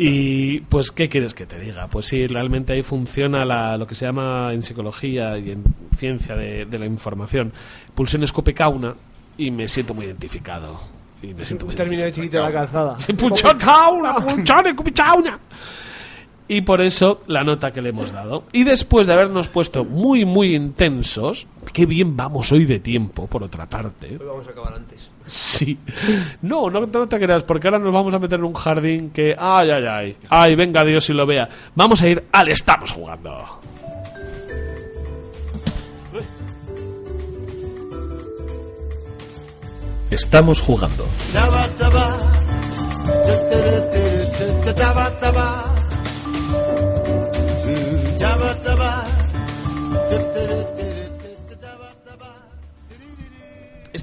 Y 0.00 0.60
pues, 0.60 0.92
¿qué 0.92 1.08
quieres 1.08 1.34
que 1.34 1.44
te 1.46 1.58
diga? 1.58 1.88
Pues 1.88 2.06
sí, 2.06 2.26
realmente 2.28 2.72
ahí 2.72 2.82
funciona 2.82 3.44
la- 3.44 3.76
lo 3.76 3.86
que 3.86 3.94
se 3.96 4.06
llama 4.06 4.52
en 4.52 4.62
psicología 4.62 5.36
y 5.38 5.50
en 5.50 5.64
ciencia 5.96 6.36
de, 6.36 6.64
de 6.66 6.78
la 6.78 6.86
información. 6.86 7.52
Pulsión 7.94 8.22
escopicauna 8.22 8.94
y 9.36 9.50
me 9.50 9.66
siento 9.66 9.94
muy 9.94 10.06
identificado. 10.06 10.78
Y 11.20 11.34
me 11.34 11.44
siento 11.44 11.66
muy 11.66 11.74
de 11.74 12.12
chiquito 12.12 12.40
la 12.40 12.52
calzada. 12.52 12.96
Punchón, 13.18 13.58
cauna, 13.58 14.14
punchón, 14.16 14.66
escopicauna. 14.68 15.38
Y 16.48 16.62
por 16.62 16.80
eso 16.80 17.20
la 17.26 17.44
nota 17.44 17.72
que 17.72 17.82
le 17.82 17.90
hemos 17.90 18.10
dado. 18.10 18.44
Y 18.52 18.64
después 18.64 19.06
de 19.06 19.12
habernos 19.12 19.48
puesto 19.48 19.84
muy, 19.84 20.24
muy 20.24 20.54
intensos, 20.54 21.46
qué 21.74 21.84
bien 21.84 22.16
vamos 22.16 22.50
hoy 22.52 22.64
de 22.64 22.80
tiempo, 22.80 23.26
por 23.26 23.42
otra 23.42 23.68
parte. 23.68 24.16
Hoy 24.18 24.26
vamos 24.26 24.48
a 24.48 24.50
acabar 24.50 24.74
antes. 24.74 25.10
Sí. 25.26 25.78
No, 26.40 26.70
no, 26.70 26.86
no 26.86 27.06
te 27.06 27.18
creas, 27.18 27.42
porque 27.42 27.68
ahora 27.68 27.78
nos 27.78 27.92
vamos 27.92 28.14
a 28.14 28.18
meter 28.18 28.38
en 28.38 28.46
un 28.46 28.54
jardín 28.54 29.10
que. 29.10 29.36
Ay, 29.38 29.70
ay, 29.70 29.84
ay. 29.84 30.16
Ay, 30.30 30.54
venga 30.54 30.82
Dios 30.84 31.10
y 31.10 31.12
lo 31.12 31.26
vea. 31.26 31.48
Vamos 31.74 32.00
a 32.00 32.08
ir 32.08 32.24
al 32.32 32.48
Estamos 32.48 32.92
jugando. 32.92 33.60
Estamos 40.10 40.60
jugando. 40.62 41.04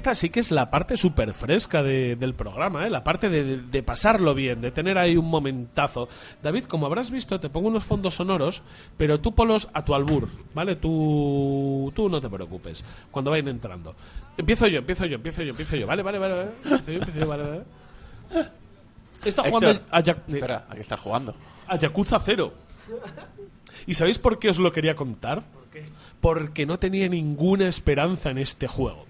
Esta 0.06 0.14
sí 0.14 0.30
que 0.30 0.38
es 0.38 0.52
la 0.52 0.70
parte 0.70 0.96
súper 0.96 1.32
fresca 1.32 1.82
de- 1.82 2.14
del 2.14 2.32
programa, 2.32 2.86
¿eh? 2.86 2.90
la 2.90 3.02
parte 3.02 3.28
de, 3.28 3.82
pasarlo 3.82 4.34
bien, 4.36 4.60
de 4.60 4.70
tener 4.70 4.98
ahí 4.98 5.16
un 5.16 5.28
momentazo. 5.28 6.08
David, 6.44 6.66
como 6.66 6.86
habrás 6.86 7.10
visto, 7.10 7.40
te 7.40 7.48
pongo 7.50 7.66
unos 7.66 7.82
fondos 7.82 8.14
sonoros, 8.14 8.62
pero 8.96 9.18
tú 9.18 9.34
ponlos 9.34 9.68
a 9.72 9.84
tu 9.84 9.96
albur, 9.96 10.28
¿vale? 10.54 10.76
Tú, 10.76 11.92
tú 11.96 12.08
no 12.08 12.20
te 12.20 12.28
preocupes 12.30 12.84
cuando 13.10 13.32
vayan 13.32 13.48
entrando. 13.48 13.96
Empiezo 14.38 14.68
yo, 14.68 14.78
empiezo 14.78 15.06
yo, 15.06 15.16
empiezo 15.16 15.42
yo, 15.42 15.50
empiezo 15.50 15.74
yo, 15.74 15.88
¿vale? 15.88 16.04
Vale, 16.04 16.18
vale, 16.20 16.34
vale. 16.36 16.50
Empiezo 16.62 16.92
yo, 16.92 16.98
empiezo 16.98 17.18
yo, 17.18 17.26
vale, 17.26 17.42
vale. 17.42 18.48
Está 19.24 19.42
jugando 19.42 19.70
Héctor, 19.70 19.86
a, 19.90 20.00
Ya- 20.02 20.22
Espera, 20.28 20.66
hay 20.68 20.76
que 20.76 20.82
estar 20.82 21.00
jugando. 21.00 21.34
a 21.66 21.76
Yakuza 21.76 22.20
0. 22.20 22.52
¿Y 23.88 23.94
sabéis 23.94 24.20
por 24.20 24.38
qué 24.38 24.50
os 24.50 24.60
lo 24.60 24.70
quería 24.70 24.94
contar? 24.94 25.42
Porque 26.20 26.64
no 26.64 26.78
tenía 26.78 27.08
ninguna 27.08 27.66
esperanza 27.66 28.30
en 28.30 28.38
este 28.38 28.68
juego. 28.68 29.04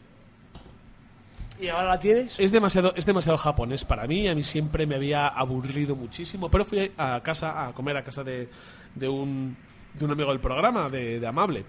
¿Y 1.61 1.69
ahora 1.69 1.89
la 1.89 1.99
tienes? 1.99 2.35
Es 2.39 2.53
demasiado, 2.53 2.93
es 2.97 3.07
demasiado 3.07 3.39
japonés 3.39 3.85
para 3.85 4.07
mí, 4.07 4.29
a 4.29 4.35
mí 4.35 4.43
siempre 4.43 4.87
me 4.87 4.95
había 4.97 5.29
aburrido 5.29 5.97
muchísimo, 5.97 6.51
pero 6.51 6.65
fui 6.65 6.91
a 6.99 7.21
casa 7.23 7.67
a 7.67 7.73
comer 7.73 7.97
a 7.97 8.05
casa 8.05 8.23
de, 8.23 8.49
de 8.95 9.09
un, 9.09 9.57
de 9.95 10.05
un 10.05 10.11
amigo 10.11 10.31
del 10.31 10.41
programa, 10.41 10.89
de, 10.89 11.19
de 11.19 11.27
Amable. 11.27 11.65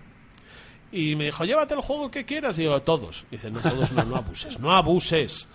Y 0.91 1.15
me 1.15 1.26
dijo, 1.26 1.43
llévate 1.43 1.73
el 1.73 1.81
juego 1.81 2.09
que 2.09 2.26
quieras. 2.26 2.57
Y 2.57 2.64
digo, 2.64 2.81
todos. 2.81 3.26
Y 3.30 3.35
dice, 3.35 3.51
no, 3.51 3.59
todos 3.59 3.91
no, 3.91 4.03
no 4.03 4.15
abuses, 4.15 4.59
no 4.59 4.73
abuses. 4.73 5.47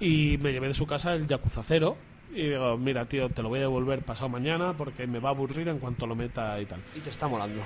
Y 0.00 0.38
me 0.38 0.52
llevé 0.52 0.68
de 0.68 0.74
su 0.74 0.86
casa 0.86 1.14
el 1.14 1.26
Yakuza 1.26 1.62
0. 1.62 1.96
Y 2.34 2.48
digo, 2.48 2.76
mira, 2.78 3.04
tío, 3.06 3.28
te 3.28 3.42
lo 3.42 3.48
voy 3.48 3.58
a 3.58 3.62
devolver 3.62 4.02
pasado 4.02 4.28
mañana 4.28 4.74
porque 4.76 5.06
me 5.06 5.18
va 5.20 5.28
a 5.28 5.32
aburrir 5.32 5.68
en 5.68 5.78
cuanto 5.78 6.06
lo 6.06 6.16
meta 6.16 6.60
y 6.60 6.66
tal. 6.66 6.80
Y 6.96 7.00
te 7.00 7.10
está 7.10 7.28
molando. 7.28 7.62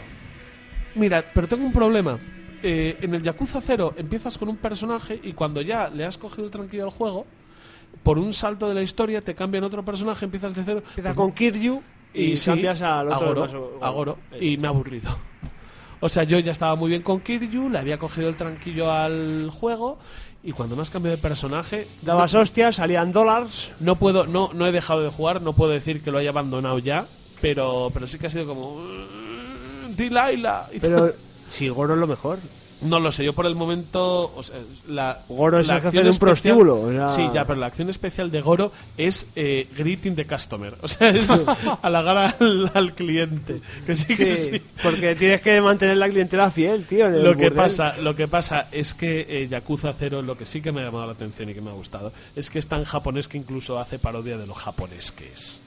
Mira, 0.94 1.24
pero 1.32 1.46
tengo 1.46 1.64
un 1.64 1.72
problema. 1.72 2.18
Eh, 2.62 2.96
en 3.02 3.14
el 3.14 3.22
Yakuza 3.22 3.60
0 3.60 3.94
empiezas 3.96 4.38
con 4.38 4.48
un 4.48 4.56
personaje 4.56 5.20
y 5.22 5.32
cuando 5.32 5.60
ya 5.60 5.88
le 5.88 6.04
has 6.04 6.16
cogido 6.18 6.44
el 6.46 6.50
tranquillo 6.50 6.84
al 6.84 6.90
juego, 6.90 7.26
por 8.02 8.18
un 8.18 8.32
salto 8.32 8.68
de 8.68 8.74
la 8.74 8.82
historia 8.82 9.20
te 9.20 9.34
cambian 9.34 9.64
otro 9.64 9.84
personaje, 9.84 10.24
empiezas 10.24 10.54
de 10.54 10.62
cero. 10.64 10.82
Empieza 10.90 11.14
con 11.14 11.32
Kiryu 11.32 11.82
y 12.14 12.36
sí, 12.36 12.50
cambias 12.50 12.80
al 12.82 13.08
otro 13.12 13.28
Goro, 13.28 13.40
más 13.42 13.54
o- 13.54 13.78
a 13.84 13.90
Goro, 13.90 14.18
y 14.40 14.56
me 14.56 14.66
ha 14.66 14.70
aburrido. 14.70 15.10
O 15.98 16.10
sea, 16.10 16.24
yo 16.24 16.38
ya 16.38 16.52
estaba 16.52 16.76
muy 16.76 16.90
bien 16.90 17.00
con 17.02 17.20
Kiryu, 17.20 17.70
le 17.70 17.78
había 17.78 17.98
cogido 17.98 18.28
el 18.28 18.36
tranquillo 18.36 18.92
al 18.92 19.48
juego 19.50 19.98
y 20.44 20.52
cuando 20.52 20.76
me 20.76 20.82
has 20.82 20.90
cambiado 20.90 21.16
de 21.16 21.22
personaje 21.22 21.88
Dabas 22.02 22.34
hostias, 22.34 22.76
salían 22.76 23.10
dólares. 23.12 23.72
no 23.80 23.96
puedo 23.96 24.26
no 24.26 24.50
no 24.52 24.66
he 24.66 24.72
dejado 24.72 25.00
de 25.02 25.08
jugar, 25.10 25.40
no 25.40 25.54
puedo 25.54 25.72
decir 25.72 26.02
que 26.02 26.10
lo 26.10 26.18
haya 26.18 26.28
abandonado 26.30 26.78
ya, 26.80 27.06
pero 27.40 27.90
pero 27.94 28.06
sí 28.06 28.18
que 28.18 28.26
ha 28.26 28.30
sido 28.30 28.46
como 28.46 28.76
"Mm, 28.76 29.96
Delilah 29.96 30.68
y 30.70 30.80
Pero 30.80 31.14
si 31.50 31.68
Goro 31.68 31.94
es 31.94 32.00
lo 32.00 32.06
mejor. 32.06 32.38
No 32.78 33.00
lo 33.00 33.10
sé, 33.10 33.24
yo 33.24 33.32
por 33.32 33.46
el 33.46 33.54
momento. 33.54 34.34
O 34.36 34.42
sea, 34.42 34.56
la, 34.86 35.22
Goro 35.30 35.58
es 35.58 35.66
la 35.66 35.76
acción 35.76 35.94
de 35.94 36.00
un 36.00 36.06
especial- 36.08 36.18
prostíbulo, 36.18 36.80
o 36.82 36.92
sea- 36.92 37.08
Sí, 37.08 37.26
ya, 37.32 37.46
pero 37.46 37.58
la 37.58 37.66
acción 37.68 37.88
especial 37.88 38.30
de 38.30 38.42
Goro 38.42 38.70
es 38.98 39.26
eh, 39.34 39.66
greeting 39.74 40.14
the 40.14 40.26
customer. 40.26 40.76
O 40.82 40.86
sea, 40.86 41.08
es 41.08 41.26
halagar 41.82 42.34
al, 42.38 42.70
al 42.74 42.94
cliente. 42.94 43.62
Que 43.86 43.94
sí, 43.94 44.14
que 44.14 44.34
sí. 44.34 44.62
porque 44.82 45.14
tienes 45.14 45.40
que 45.40 45.58
mantener 45.62 45.96
la 45.96 46.06
clientela 46.10 46.50
fiel, 46.50 46.86
tío. 46.86 47.08
Lo 47.08 47.30
que, 47.34 47.44
burdel. 47.44 47.52
pasa, 47.54 47.96
lo 47.96 48.14
que 48.14 48.28
pasa 48.28 48.68
es 48.70 48.92
que 48.92 49.24
eh, 49.26 49.48
Yakuza 49.48 49.94
0, 49.98 50.20
lo 50.20 50.36
que 50.36 50.44
sí 50.44 50.60
que 50.60 50.70
me 50.70 50.82
ha 50.82 50.84
llamado 50.84 51.06
la 51.06 51.12
atención 51.12 51.48
y 51.48 51.54
que 51.54 51.62
me 51.62 51.70
ha 51.70 51.74
gustado, 51.74 52.12
es 52.36 52.50
que 52.50 52.58
es 52.58 52.66
tan 52.68 52.84
japonés 52.84 53.26
que 53.26 53.38
incluso 53.38 53.78
hace 53.78 53.98
parodia 53.98 54.36
de 54.36 54.46
lo 54.46 54.52
japonés 54.52 55.12
que 55.12 55.32
es. 55.32 55.62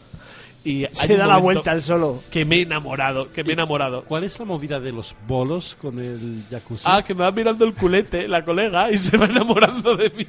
Y 0.64 0.86
Se 0.92 1.16
da 1.16 1.26
la 1.26 1.38
vuelta 1.38 1.72
al 1.72 1.82
solo. 1.82 2.22
Que 2.30 2.44
me 2.46 2.58
he 2.58 2.62
enamorado, 2.62 3.32
que 3.32 3.44
me 3.44 3.52
he 3.52 3.54
enamorado. 3.54 4.04
¿Cuál 4.04 4.26
es 4.26 4.38
la 4.40 4.46
movida 4.46 4.80
de 4.80 4.92
los 4.92 5.16
bolos 5.28 5.78
con 5.82 6.00
el 6.00 6.44
Yakuza? 6.50 6.98
Ah, 6.98 7.04
que 7.04 7.14
me 7.14 7.22
va 7.22 7.32
mirando 7.32 7.66
el 7.66 7.74
culete, 7.74 8.28
la 8.28 8.44
colega, 8.44 8.92
y 8.92 8.98
se 8.98 9.16
va 9.18 9.26
enamorando 9.26 9.96
de 9.96 10.10
mí. 10.10 10.26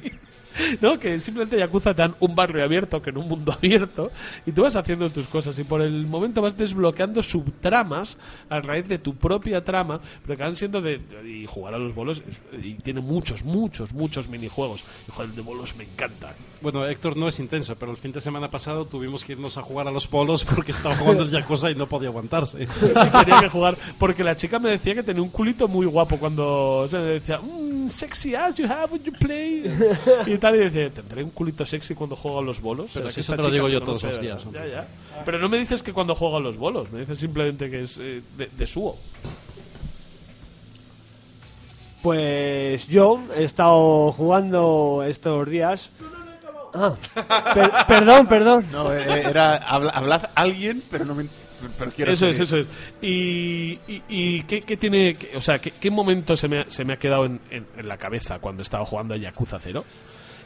No, 0.81 0.99
que 0.99 1.19
simplemente 1.19 1.57
Yakuza 1.57 1.93
te 1.93 2.01
dan 2.01 2.15
un 2.19 2.35
barrio 2.35 2.63
abierto, 2.63 3.01
que 3.01 3.09
en 3.09 3.17
un 3.17 3.27
mundo 3.27 3.51
abierto, 3.57 4.11
y 4.45 4.51
tú 4.51 4.63
vas 4.63 4.75
haciendo 4.75 5.09
tus 5.11 5.27
cosas, 5.27 5.57
y 5.59 5.63
por 5.63 5.81
el 5.81 6.07
momento 6.07 6.41
vas 6.41 6.57
desbloqueando 6.57 7.21
subtramas 7.21 8.17
a 8.49 8.59
raíz 8.61 8.87
de 8.87 8.97
tu 8.97 9.15
propia 9.15 9.63
trama, 9.63 9.99
pero 10.23 10.37
que 10.37 10.43
van 10.43 10.55
siendo 10.55 10.81
de. 10.81 11.01
Y 11.25 11.45
jugar 11.45 11.73
a 11.73 11.77
los 11.77 11.93
bolos, 11.93 12.23
y 12.61 12.73
tiene 12.75 13.01
muchos, 13.01 13.43
muchos, 13.43 13.93
muchos 13.93 14.27
minijuegos. 14.27 14.83
Y 15.07 15.11
joder, 15.11 15.31
de 15.31 15.41
bolos 15.41 15.75
me 15.75 15.83
encanta. 15.83 16.33
Bueno, 16.61 16.85
Héctor 16.85 17.17
no 17.17 17.27
es 17.27 17.39
intenso, 17.39 17.75
pero 17.75 17.91
el 17.91 17.97
fin 17.97 18.11
de 18.11 18.21
semana 18.21 18.49
pasado 18.49 18.85
tuvimos 18.85 19.23
que 19.23 19.33
irnos 19.33 19.57
a 19.57 19.61
jugar 19.61 19.87
a 19.87 19.91
los 19.91 20.09
bolos 20.09 20.45
porque 20.45 20.71
estaba 20.71 20.95
jugando 20.95 21.23
el 21.23 21.29
Yakuza 21.29 21.71
y 21.71 21.75
no 21.75 21.87
podía 21.87 22.09
aguantarse. 22.09 22.67
Y 23.01 23.25
tenía 23.25 23.41
que 23.41 23.49
jugar, 23.49 23.77
porque 23.97 24.23
la 24.23 24.35
chica 24.35 24.59
me 24.59 24.69
decía 24.69 24.93
que 24.95 25.03
tenía 25.03 25.21
un 25.21 25.29
culito 25.29 25.67
muy 25.67 25.85
guapo 25.85 26.17
cuando 26.17 26.81
o 26.81 26.87
me 26.91 26.99
decía, 26.99 27.39
"Mm, 27.39 27.87
sexy 27.87 28.35
as 28.35 28.55
you 28.55 28.65
have 28.65 28.91
when 28.91 29.03
you 29.03 29.11
play. 29.11 29.63
y 30.27 30.37
tal, 30.37 30.50
y 30.55 30.59
decía, 30.59 30.89
tendré 30.89 31.23
un 31.23 31.31
culito 31.31 31.65
sexy 31.65 31.93
cuando 31.95 32.15
juego 32.15 32.39
a 32.39 32.41
los 32.41 32.61
bolos. 32.61 32.91
Pero 32.93 33.07
O 33.07 33.09
sea, 33.09 33.15
que 33.15 33.21
eso 33.21 33.35
te 33.35 33.41
lo 33.43 33.49
digo 33.51 33.69
yo 33.69 33.81
todos 33.81 34.03
los 34.03 34.19
días. 34.19 34.45
Pero 35.25 35.39
no 35.39 35.49
me 35.49 35.57
dices 35.57 35.83
que 35.83 35.93
cuando 35.93 36.15
juego 36.15 36.37
a 36.37 36.39
los 36.39 36.57
bolos, 36.57 36.91
me 36.91 36.99
dices 37.01 37.17
simplemente 37.19 37.69
que 37.69 37.81
es 37.81 37.97
eh, 37.99 38.21
de, 38.37 38.47
de 38.47 38.67
suo. 38.67 38.97
Pues 42.01 42.87
yo 42.87 43.19
he 43.35 43.43
estado 43.43 44.11
jugando 44.11 45.03
estos 45.07 45.47
días. 45.49 45.91
Ah, 46.73 46.95
per- 47.53 47.71
perdón, 47.87 48.27
perdón. 48.27 48.65
No, 48.71 48.91
eh, 48.93 49.21
era 49.29 49.57
habla, 49.57 49.91
hablad 49.91 50.23
alguien, 50.35 50.83
pero 50.89 51.05
no 51.05 51.13
me 51.13 51.27
pero 51.77 51.91
quiero 51.91 52.11
Eso 52.11 52.25
es, 52.25 52.39
eso 52.39 52.57
es. 52.57 52.67
¿Y, 53.03 53.77
y, 53.87 54.01
y 54.09 54.41
qué, 54.43 54.61
qué 54.61 54.77
tiene, 54.77 55.15
qué- 55.15 55.37
o 55.37 55.41
sea, 55.41 55.59
qué, 55.59 55.69
qué 55.71 55.91
momento 55.91 56.35
se 56.35 56.47
me 56.47 56.61
ha, 56.61 56.65
se 56.71 56.83
me 56.85 56.93
ha 56.93 56.97
quedado 56.97 57.25
en, 57.25 57.39
en- 57.51 57.67
en 57.77 57.87
la 57.87 57.97
cabeza 57.97 58.39
cuando 58.39 58.63
estaba 58.63 58.83
jugando 58.83 59.13
a 59.13 59.17
Yakuza 59.17 59.59
0? 59.59 59.85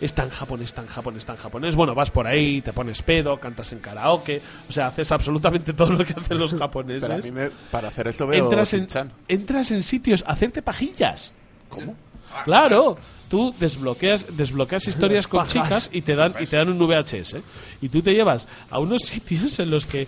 Es 0.01 0.13
tan 0.13 0.29
japonés, 0.29 0.73
tan 0.73 0.87
japonés, 0.87 1.25
tan 1.25 1.35
japonés. 1.37 1.75
Bueno, 1.75 1.95
vas 1.95 2.11
por 2.11 2.27
ahí, 2.27 2.61
te 2.61 2.73
pones 2.73 3.01
pedo, 3.01 3.39
cantas 3.39 3.71
en 3.71 3.79
karaoke, 3.79 4.41
o 4.67 4.71
sea, 4.71 4.87
haces 4.87 5.11
absolutamente 5.11 5.73
todo 5.73 5.91
lo 5.93 6.03
que 6.05 6.13
hacen 6.13 6.37
los 6.37 6.53
japoneses. 6.57 7.09
Pero 7.09 7.19
a 7.19 7.23
mí 7.23 7.31
me- 7.31 7.49
para 7.71 7.87
hacer 7.89 8.07
eso 8.09 8.27
veo 8.27 8.43
entras 8.45 8.73
en, 8.73 8.87
entras 9.27 9.71
en 9.71 9.83
sitios 9.83 10.23
a 10.27 10.31
hacerte 10.33 10.61
pajillas. 10.61 11.33
¿Cómo? 11.69 11.95
Claro, 12.43 12.97
tú 13.29 13.55
desbloqueas, 13.57 14.27
desbloqueas 14.35 14.87
historias 14.89 15.27
con 15.27 15.47
chicas 15.47 15.89
y 15.93 16.01
te 16.01 16.15
dan 16.15 16.33
y 16.39 16.45
te 16.45 16.57
dan 16.57 16.69
un 16.69 16.77
VHS 16.77 17.37
y 17.81 17.89
tú 17.89 18.01
te 18.01 18.13
llevas 18.13 18.47
a 18.69 18.79
unos 18.79 19.01
sitios 19.05 19.57
en 19.59 19.69
los 19.71 19.85
que 19.85 20.07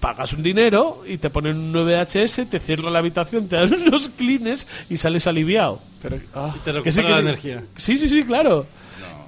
pagas 0.00 0.32
un 0.32 0.42
dinero 0.42 1.02
y 1.06 1.16
te 1.18 1.30
ponen 1.30 1.56
un 1.56 1.72
VHS, 1.72 2.50
te 2.50 2.58
cierran 2.58 2.92
la 2.92 2.98
habitación, 2.98 3.48
te 3.48 3.54
dan 3.56 3.72
unos 3.72 4.08
clines 4.10 4.66
y 4.90 4.96
sales 4.96 5.26
aliviado. 5.28 5.80
Pero, 6.02 6.18
ah, 6.34 6.52
Te 6.64 6.72
recupera 6.72 6.82
Que 6.82 6.92
sí, 6.92 7.02
que 7.02 7.08
la 7.08 7.14
sí. 7.16 7.20
energía. 7.22 7.64
Sí, 7.76 7.96
sí, 7.96 8.08
sí, 8.08 8.22
claro. 8.24 8.66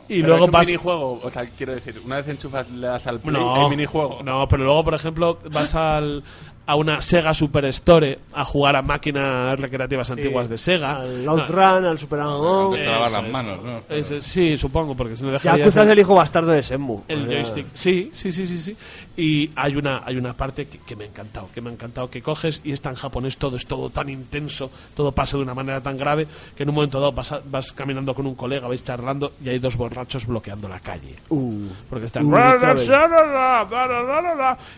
Y 0.09 0.21
pero 0.21 0.29
luego 0.29 0.45
es 0.45 0.49
un 0.49 0.53
vas 0.53 0.67
minijuego, 0.67 1.21
o 1.23 1.31
sea, 1.31 1.47
quiero 1.47 1.75
decir, 1.75 2.01
una 2.05 2.17
vez 2.17 2.29
enchufas, 2.29 2.71
le 2.71 2.87
das 2.87 3.07
al 3.07 3.21
play, 3.21 3.35
no, 3.35 3.55
hay 3.55 3.71
minijuego. 3.71 4.23
No, 4.23 4.47
pero 4.49 4.65
luego, 4.65 4.85
por 4.85 4.95
ejemplo, 4.95 5.39
vas 5.51 5.75
al, 5.75 6.23
a 6.67 6.77
una 6.77 7.01
Sega 7.03 7.35
Superstore 7.35 8.19
a 8.33 8.45
jugar 8.45 8.77
a 8.77 8.83
máquinas 8.83 9.59
recreativas 9.61 10.11
antiguas 10.11 10.49
de 10.49 10.57
Sega. 10.59 10.97
Al 11.03 11.25
No, 11.25 11.33
Outrun, 11.33 11.85
al 11.85 11.99
Super 11.99 12.21
Among 12.21 12.77
las 12.79 13.29
manos, 13.31 13.63
¿no? 13.63 13.83
Ese- 13.89 14.23
sí, 14.23 14.57
supongo, 14.57 14.95
porque 14.97 15.15
si 15.17 15.25
no 15.25 15.35
es 15.37 15.43
ser 15.43 15.89
el 15.91 15.99
hijo 15.99 16.15
bastardo 16.15 16.53
de 16.53 16.63
Senmu. 16.63 17.03
el 17.09 17.23
O 17.23 17.27
sea, 17.27 17.35
joystick. 17.35 17.67
Sí, 17.75 18.11
sí, 18.13 18.33
sí, 18.33 18.47
sí, 18.47 18.59
sí. 18.59 18.77
Y 19.17 19.51
hay 19.57 19.77
una, 19.77 20.03
hay 20.05 20.17
una 20.17 20.33
parte 20.35 20.67
que, 20.67 20.79
que 20.79 20.97
me 20.97 21.05
ha 21.05 21.07
encantado, 21.07 21.49
que 21.55 21.61
me 21.61 21.71
ha 21.71 21.73
encantado, 21.73 22.09
que 22.11 22.21
coges 22.23 22.61
y 22.65 22.73
es 22.73 22.81
tan 22.81 22.95
japonés 22.95 23.37
todo, 23.37 23.57
es 23.57 23.67
todo 23.67 23.91
tan 23.91 24.09
intenso, 24.09 24.71
todo 24.97 25.13
pasa 25.13 25.37
de 25.37 25.43
una 25.43 25.55
manera 25.55 25.81
tan 25.81 25.97
grave, 25.97 26.27
que 26.57 26.63
en 26.65 26.69
un 26.71 26.75
momento 26.77 26.99
dado 26.99 27.13
vas, 27.13 27.31
a- 27.33 27.41
vas 27.45 27.73
caminando 27.73 28.15
con 28.15 28.27
un 28.27 28.35
colega, 28.35 28.67
vais 28.69 28.83
charlando 28.83 29.33
y 29.45 29.51
hay 29.51 29.59
dos 29.59 29.77
borrachos 29.77 30.27
bloqueando 30.27 30.69
la 30.69 30.81
calle. 30.81 31.15
Uh, 31.29 31.69
Porque 31.91 32.07
están... 32.07 32.25
Uh. 32.25 32.35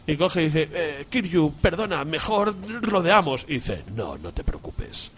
Y 0.06 0.16
coge 0.16 0.42
y 0.42 0.44
dice, 0.46 0.68
eh, 0.72 1.06
Kiryu, 1.08 1.52
perdona, 1.76 2.04
mejor 2.04 2.56
rodeamos. 2.82 3.44
Y 3.48 3.54
dice, 3.54 3.84
no, 3.94 4.16
no 4.16 4.32
te 4.32 4.42
preocupes. 4.42 5.10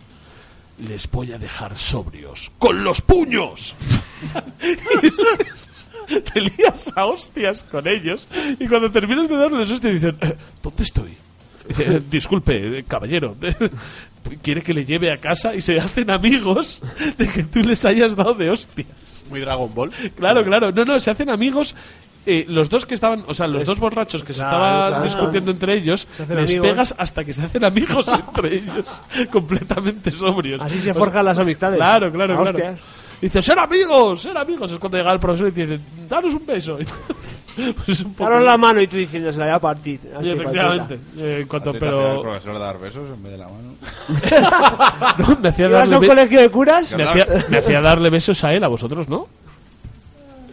Les 0.79 1.09
voy 1.11 1.33
a 1.33 1.39
dejar 1.39 1.77
sobrios. 1.77 2.51
¡Con 2.59 2.83
los 2.85 3.01
puños! 3.01 3.77
Te 6.33 6.41
lías 6.41 6.91
a 6.97 7.05
hostias 7.07 7.63
con 7.65 7.87
ellos. 7.87 8.27
Y 8.59 8.67
cuando 8.67 8.91
terminas 8.91 9.29
de 9.29 9.37
darles 9.37 9.71
hostias 9.71 9.93
dicen, 9.93 10.17
"Eh, 10.23 10.37
¿dónde 10.63 10.83
estoy? 10.83 11.15
Dice, 11.69 11.97
"Eh, 11.97 12.03
disculpe, 12.11 12.79
eh, 12.79 12.85
caballero. 12.89 13.37
Quiere 14.43 14.63
que 14.63 14.73
le 14.73 14.85
lleve 14.87 15.13
a 15.13 15.19
casa 15.19 15.55
y 15.55 15.61
se 15.61 15.79
hacen 15.79 16.11
amigos 16.11 16.81
de 17.19 17.29
que 17.29 17.43
tú 17.45 17.61
les 17.61 17.85
hayas 17.85 18.17
dado 18.17 18.35
de 18.35 18.51
hostias. 18.51 18.89
Muy 19.29 19.41
Dragon 19.41 19.71
Ball. 19.75 19.91
Claro, 20.17 20.43
claro. 20.45 20.73
No, 20.73 20.85
no, 20.85 20.99
se 20.99 21.11
hacen 21.11 21.29
amigos. 21.29 21.75
Eh, 22.27 22.45
los 22.49 22.69
dos 22.69 22.85
que 22.87 22.95
estaban, 22.95 23.25
o 23.27 23.35
sea, 23.35 23.47
los 23.47 23.65
dos 23.65 23.79
borrachos 23.81 24.23
que 24.23 24.33
se 24.33 24.41
estaban 24.43 24.89
claro. 24.91 25.05
discutiendo 25.05 25.51
entre 25.51 25.75
ellos, 25.75 26.07
les 26.29 26.51
amigos. 26.51 26.67
pegas 26.69 26.95
hasta 26.99 27.25
que 27.25 27.33
se 27.33 27.43
hacen 27.43 27.65
amigos 27.65 28.07
entre 28.29 28.57
ellos, 28.57 28.85
completamente 29.31 30.11
sobrios. 30.11 30.61
Así 30.61 30.75
se 30.77 30.91
O 30.91 30.95
sea, 30.95 30.95
forjan 30.95 31.25
las 31.25 31.39
amistades. 31.39 31.77
Claro, 31.79 32.13
claro, 32.13 32.35
claro. 32.37 32.51
hostias. 32.51 32.81
Dice, 33.21 33.43
ser 33.43 33.59
amigos, 33.59 34.23
ser 34.23 34.37
amigos. 34.39 34.71
Es 34.71 34.79
cuando 34.79 34.97
llega 34.99 35.13
el 35.13 35.19
profesor 35.19 35.49
y 35.49 35.53
te 35.53 35.67
dice, 35.67 35.83
danos 36.09 36.35
un 36.35 36.47
beso. 36.47 36.77
pues 37.57 37.89
es 37.89 38.05
un 38.05 38.15
poco... 38.15 38.31
Daros 38.31 38.45
la 38.45 38.57
mano 38.57 38.81
y 38.81 38.87
tú 38.87 38.97
diciendo, 38.97 39.33
se 39.33 39.39
la 39.41 39.47
voy 39.47 39.55
a 39.55 39.59
partir. 39.59 39.99
Y 40.23 40.29
efectivamente. 40.31 41.01
eh, 41.17 41.39
en 41.41 41.49
cuanto, 41.49 41.71
el 41.71 41.79
pero... 41.81 42.23
profesor 42.23 42.59
dar 42.61 42.79
besos 42.79 43.09
en 43.13 43.21
vez 43.23 43.33
de 43.33 43.39
la 43.39 43.47
mano. 43.49 43.75
No, 45.19 45.37
me 45.41 45.49
hacía 45.49 45.67
¿Ibas 45.67 45.75
a 45.75 45.79
darle 45.81 45.95
un 45.97 46.01
be- 46.03 46.07
colegio 46.09 46.41
de 46.41 46.49
curas? 46.51 46.93
me 46.97 47.03
hacía, 47.03 47.27
me 47.49 47.59
hacía 47.59 47.81
darle 47.81 48.11
besos 48.11 48.45
a 48.45 48.55
él, 48.55 48.63
a 48.63 48.69
vosotros, 48.69 49.09
¿no? 49.09 49.27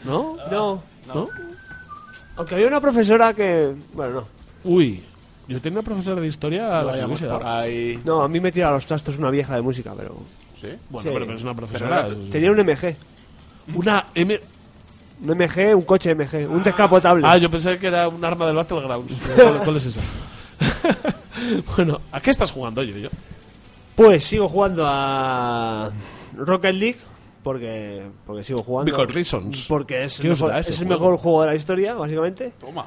¿No? 0.04 0.38
No. 0.50 0.82
¿No? 1.14 1.30
Aunque 2.38 2.56
había 2.56 2.68
una 2.68 2.82
profesora 2.82 3.34
que... 3.34 3.74
Bueno, 3.94 4.14
no. 4.14 4.28
Uy, 4.64 5.02
yo 5.48 5.62
tenía 5.62 5.80
una 5.80 5.86
profesora 5.86 6.20
de 6.22 6.28
historia 6.28 6.80
a 6.80 6.84
la 6.84 7.08
que 7.08 7.26
por 7.28 7.44
ahí. 7.46 8.00
No, 8.06 8.22
a 8.24 8.28
mí 8.28 8.40
me 8.40 8.52
tira 8.52 8.70
a 8.70 8.72
los 8.72 8.86
trastos 8.86 9.18
una 9.20 9.30
vieja 9.30 9.56
de 9.56 9.62
música, 9.62 9.94
pero... 9.96 10.16
¿Sí? 10.60 10.70
Bueno, 10.90 11.04
Sí. 11.04 11.10
pero, 11.14 11.26
pero 11.26 11.38
es 11.38 11.44
una 11.44 11.54
profesora. 11.54 12.06
Pero 12.08 12.18
Tenía 12.32 12.52
un 12.52 12.58
MG. 12.60 12.96
Una 13.76 14.06
M. 14.16 14.40
Un 15.24 15.38
MG, 15.38 15.76
un 15.76 15.84
coche 15.84 16.14
MG, 16.14 16.50
un 16.50 16.62
descapotable. 16.64 17.26
Ah, 17.28 17.38
yo 17.38 17.50
pensé 17.50 17.78
que 17.78 17.88
era 17.88 18.08
un 18.08 18.24
arma 18.24 18.48
del 18.48 18.56
Battlegrounds. 18.56 19.14
¿Cuál, 19.36 19.60
cuál 19.64 19.76
es 19.78 19.86
esa? 19.86 20.02
bueno, 21.78 22.02
¿a 22.12 22.20
qué 22.22 22.32
estás 22.32 22.52
jugando 22.52 22.84
yo? 22.84 22.98
yo? 22.98 23.10
Pues 23.96 24.24
sigo 24.26 24.50
jugando 24.50 24.84
a 24.88 25.90
Rocket 26.36 26.74
League 26.76 26.98
porque 27.46 28.02
porque 28.26 28.44
sigo 28.44 28.64
jugando. 28.64 28.92
Because 28.92 29.14
reasons. 29.14 29.68
Porque 29.70 30.04
es, 30.06 30.18
¿Qué 30.20 30.28
el 30.28 30.34
mejor, 30.34 30.56
es 30.58 30.68
el 30.70 30.76
juego? 30.88 30.90
mejor 30.90 31.18
juego 31.18 31.42
de 31.44 31.48
la 31.48 31.56
historia, 31.56 31.94
básicamente. 31.94 32.52
Toma. 32.60 32.86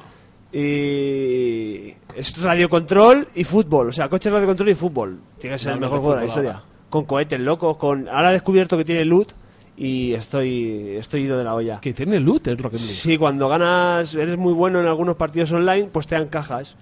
Y 0.51 1.93
es 2.15 2.41
radiocontrol 2.41 3.27
y 3.35 3.43
fútbol. 3.43 3.89
O 3.89 3.91
sea, 3.93 4.09
coche 4.09 4.29
radiocontrol 4.29 4.69
y 4.69 4.75
fútbol. 4.75 5.19
Tiene 5.39 5.55
que 5.55 5.59
ser 5.59 5.73
el 5.73 5.79
Realmente 5.79 5.85
mejor 5.85 5.99
juego 5.99 6.15
de 6.15 6.21
la 6.21 6.27
historia. 6.27 6.63
Con 6.89 7.05
cohetes 7.05 7.39
locos, 7.39 7.77
con... 7.77 8.07
Ahora 8.09 8.29
he 8.29 8.33
descubierto 8.33 8.75
que 8.77 8.83
tiene 8.83 9.05
loot 9.05 9.31
y 9.77 10.13
estoy, 10.13 10.95
estoy 10.97 11.21
ido 11.21 11.37
de 11.37 11.43
la 11.43 11.53
olla. 11.55 11.79
Que 11.79 11.93
tiene 11.93 12.19
loot 12.19 12.47
el 12.47 12.57
Rocket 12.57 12.79
League. 12.79 12.93
Sí, 12.93 13.17
cuando 13.17 13.47
ganas, 13.47 14.13
eres 14.15 14.37
muy 14.37 14.53
bueno 14.53 14.79
en 14.81 14.87
algunos 14.87 15.15
partidos 15.15 15.51
online, 15.53 15.87
pues 15.91 16.07
te 16.07 16.15
dan 16.15 16.27
cajas. 16.27 16.75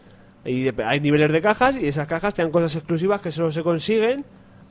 Y 0.46 0.64
de- 0.64 0.84
hay 0.84 1.00
niveles 1.02 1.32
de 1.32 1.42
cajas 1.42 1.78
y 1.78 1.88
esas 1.88 2.08
cajas 2.08 2.34
te 2.34 2.42
dan 2.42 2.52
cosas 2.52 2.76
exclusivas 2.76 3.22
que 3.22 3.32
solo 3.32 3.52
se 3.52 3.62
consiguen 3.64 4.24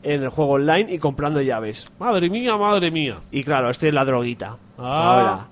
en 0.07 0.23
el 0.23 0.29
juego 0.29 0.53
online 0.53 0.95
y 0.95 0.99
comprando 0.99 1.43
llaves. 1.43 1.87
Madre 1.99 2.31
mía, 2.31 2.57
madre 2.57 2.93
mía. 2.93 3.17
Y 3.33 3.43
claro, 3.43 3.71
esto 3.71 3.89
es 3.89 3.95
la 3.95 4.05
droguita. 4.05 4.57
Ah. 4.79 5.19
Ahora. 5.19 5.47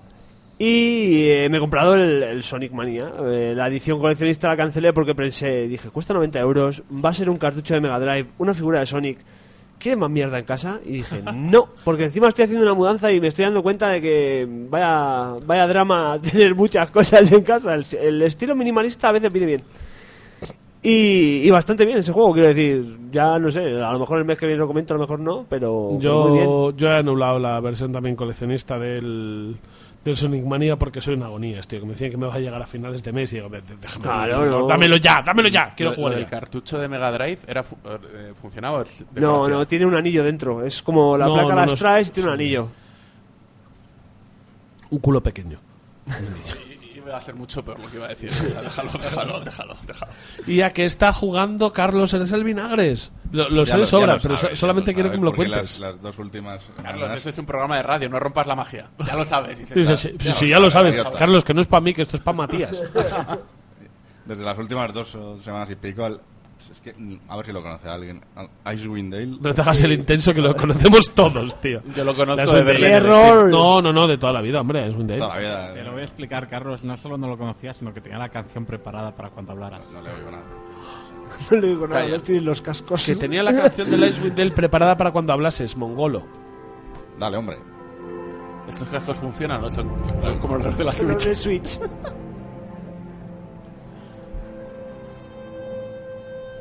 Y 0.56 1.28
eh, 1.28 1.48
me 1.50 1.56
he 1.56 1.60
comprado 1.60 1.94
el, 1.94 2.22
el 2.22 2.42
Sonic 2.44 2.70
Mania. 2.70 3.10
Eh, 3.24 3.52
la 3.56 3.66
edición 3.66 3.98
coleccionista 3.98 4.46
la 4.46 4.56
cancelé 4.56 4.92
porque 4.92 5.12
pensé, 5.12 5.66
dije, 5.66 5.90
cuesta 5.90 6.14
90 6.14 6.38
euros, 6.38 6.82
va 7.04 7.10
a 7.10 7.14
ser 7.14 7.28
un 7.28 7.36
cartucho 7.36 7.74
de 7.74 7.80
Mega 7.80 7.98
Drive, 7.98 8.28
una 8.38 8.54
figura 8.54 8.78
de 8.78 8.86
Sonic. 8.86 9.18
¿Quieren 9.76 9.98
más 9.98 10.10
mierda 10.10 10.38
en 10.38 10.44
casa? 10.44 10.78
Y 10.84 10.92
dije, 10.92 11.20
no, 11.34 11.68
porque 11.82 12.04
encima 12.04 12.28
estoy 12.28 12.44
haciendo 12.44 12.64
una 12.64 12.74
mudanza 12.74 13.10
y 13.10 13.20
me 13.20 13.28
estoy 13.28 13.46
dando 13.46 13.64
cuenta 13.64 13.88
de 13.88 14.00
que 14.00 14.46
vaya, 14.48 15.34
vaya 15.44 15.66
drama 15.66 16.20
tener 16.22 16.54
muchas 16.54 16.90
cosas 16.90 17.30
en 17.32 17.42
casa. 17.42 17.74
El, 17.74 17.84
el 18.00 18.22
estilo 18.22 18.54
minimalista 18.54 19.08
a 19.08 19.12
veces 19.12 19.32
viene 19.32 19.46
bien. 19.48 19.62
Y, 20.86 21.40
y 21.46 21.50
bastante 21.50 21.86
bien 21.86 21.96
ese 21.98 22.12
juego, 22.12 22.32
quiero 22.34 22.48
decir. 22.48 22.98
Ya 23.10 23.38
no 23.38 23.50
sé, 23.50 23.60
a 23.60 23.90
lo 23.92 23.98
mejor 23.98 24.18
el 24.18 24.24
mes 24.26 24.38
que 24.38 24.44
viene 24.46 24.58
lo 24.60 24.66
comento, 24.66 24.92
a 24.92 24.98
lo 24.98 25.00
mejor 25.02 25.18
no, 25.18 25.46
pero. 25.48 25.72
muy 25.92 25.98
bien. 25.98 26.44
Yo, 26.44 26.76
yo 26.76 26.88
he 26.88 26.96
anulado 26.98 27.38
la 27.38 27.58
versión 27.60 27.90
también 27.90 28.14
coleccionista 28.16 28.78
del, 28.78 29.56
del 30.04 30.16
Sonic 30.16 30.44
Mania 30.44 30.76
porque 30.76 31.00
soy 31.00 31.14
una 31.14 31.24
agonía, 31.26 31.60
tío. 31.62 31.80
Que 31.80 31.86
me 31.86 31.92
decían 31.92 32.10
que 32.10 32.16
me 32.18 32.26
va 32.26 32.34
a 32.34 32.38
llegar 32.38 32.60
a 32.60 32.66
finales 32.66 33.02
de 33.02 33.12
mes 33.14 33.32
y 33.32 33.36
digo, 33.36 33.48
"Ve- 33.48 33.62
déjame. 33.80 34.04
No. 34.50 34.66
Dámelo 34.66 34.96
ya, 34.98 35.22
dámelo 35.24 35.48
ya. 35.48 35.72
Quiero 35.74 35.92
Lo- 35.92 35.96
jugar 35.96 36.10
lo 36.12 36.18
ya. 36.18 36.20
del 36.20 36.30
cartucho 36.30 36.76
de 36.78 36.86
Mega 36.88 37.10
Drive 37.12 37.38
era 37.46 37.62
fu- 37.62 37.76
eh, 37.86 38.32
funcionaba. 38.34 38.82
¿Es 38.82 39.04
No, 39.14 39.48
no, 39.48 39.66
tiene 39.66 39.86
un 39.86 39.94
anillo 39.94 40.22
dentro. 40.22 40.62
Es 40.66 40.82
como 40.82 41.16
la 41.16 41.26
No, 41.28 41.32
placa 41.34 41.48
no, 41.48 41.60
las 41.62 41.66
no, 41.70 41.74
traes 41.76 42.08
y 42.08 42.10
tiene 42.10 42.28
un 42.28 42.34
anillo. 42.34 42.68
Un 44.90 44.98
culo 44.98 45.22
pequeño. 45.22 45.58
Y, 47.04 47.08
y 47.08 47.10
va 47.10 47.14
a 47.14 47.18
hacer 47.18 47.34
mucho 47.34 47.64
peor 47.64 47.78
lo 47.80 47.90
que 47.90 47.96
iba 47.96 48.06
a 48.06 48.08
decir. 48.10 48.30
O 48.30 48.32
sea, 48.32 48.62
déjalo, 48.62 48.90
déjalo, 49.00 49.40
déjalo, 49.40 49.76
déjalo. 49.86 50.12
Y 50.46 50.60
a 50.62 50.72
que 50.72 50.84
está 50.84 51.12
jugando 51.12 51.72
Carlos 51.72 52.12
eres 52.14 52.32
el 52.32 52.44
vinagres. 52.44 53.12
Lo, 53.32 53.44
lo 53.46 53.66
sé 53.66 53.76
de 53.78 53.86
sobra, 53.86 54.14
lo 54.14 54.20
pero 54.20 54.36
sabes, 54.36 54.58
solamente 54.58 54.94
quiero 54.94 55.10
que 55.10 55.16
sabes, 55.16 55.20
me 55.20 55.30
lo 55.30 55.36
cuentes. 55.36 55.80
Las, 55.80 55.92
las 55.94 56.02
dos 56.02 56.18
últimas. 56.18 56.62
Carlos, 56.82 57.10
este 57.16 57.30
es 57.30 57.38
un 57.38 57.46
programa 57.46 57.76
de 57.76 57.82
radio, 57.82 58.08
no 58.08 58.18
rompas 58.20 58.46
la 58.46 58.54
magia. 58.54 58.90
Ya 59.06 59.16
lo 59.16 59.24
sabes. 59.24 59.58
dices, 59.58 59.74
Sí, 59.74 59.82
claro. 59.82 59.96
sí, 59.96 60.08
sí, 60.18 60.24
Ya 60.28 60.34
sí, 60.34 60.44
lo 60.46 60.50
ya 60.50 60.60
lo 60.60 60.70
sabes, 60.70 60.94
idiota. 60.94 61.18
Carlos, 61.18 61.44
que 61.44 61.54
no 61.54 61.60
es 61.60 61.66
para 61.66 61.80
mí, 61.80 61.94
que 61.94 62.02
esto 62.02 62.16
es 62.16 62.22
para 62.22 62.36
Matías. 62.36 62.82
Desde 64.24 64.42
las 64.42 64.56
últimas 64.58 64.92
dos 64.92 65.16
semanas 65.44 65.70
y 65.70 65.74
pico, 65.76 66.08
que, 66.84 66.94
a 67.28 67.36
ver 67.36 67.46
si 67.46 67.52
lo 67.52 67.62
conoce 67.62 67.88
alguien. 67.88 68.20
al 68.36 68.76
Icewind 68.76 69.12
Dale. 69.12 69.26
No 69.26 69.54
te 69.54 69.60
hagas 69.60 69.82
el 69.82 69.92
intenso 69.92 70.34
que 70.34 70.40
lo 70.40 70.54
conocemos 70.54 71.12
todos, 71.12 71.60
tío. 71.60 71.80
Yo 71.96 72.04
lo 72.04 72.14
conozco 72.14 72.52
de 72.52 72.64
Dale. 72.64 73.00
No, 73.00 73.82
no, 73.82 73.92
no, 73.92 74.06
de 74.06 74.18
toda 74.18 74.32
la 74.32 74.40
vida, 74.40 74.60
hombre, 74.60 74.86
es 74.86 74.94
un 74.94 75.06
Toda 75.06 75.28
la 75.28 75.38
vida. 75.38 75.72
Te 75.72 75.80
eh, 75.80 75.84
lo 75.84 75.92
voy 75.92 76.02
a 76.02 76.04
explicar, 76.04 76.48
Carlos. 76.48 76.84
No 76.84 76.96
solo 76.96 77.16
no 77.16 77.26
lo 77.28 77.36
conocía, 77.38 77.72
sino 77.72 77.92
que 77.92 78.00
tenía 78.00 78.18
la 78.18 78.28
canción 78.28 78.66
preparada 78.66 79.10
para 79.16 79.30
cuando 79.30 79.52
hablaras. 79.52 79.90
No 79.92 80.02
le 80.02 80.10
oigo 80.10 80.30
nada. 80.30 80.44
No 81.50 81.56
le 81.56 81.66
digo 81.68 81.88
nada, 81.88 82.02
Calla. 82.02 82.16
no 82.18 82.22
tienen 82.22 82.44
los 82.44 82.62
cascos. 82.62 83.04
Que 83.04 83.16
tenía 83.16 83.42
la 83.42 83.52
canción 83.52 83.90
de 83.90 84.06
Icewind 84.06 84.36
Dale 84.36 84.50
preparada 84.52 84.96
para 84.96 85.10
cuando 85.10 85.32
hablases, 85.32 85.76
mongolo. 85.76 86.22
Dale, 87.18 87.36
hombre. 87.38 87.56
Estos 88.68 88.86
cascos 88.88 89.16
funcionan, 89.16 89.60
¿no? 89.62 89.70
Son, 89.70 89.90
son 90.22 90.38
como 90.38 90.58
los 90.58 90.76
de 90.78 90.84
la 90.84 90.92
Switch. 90.92 91.24
de 91.24 91.34
Switch. 91.36 91.78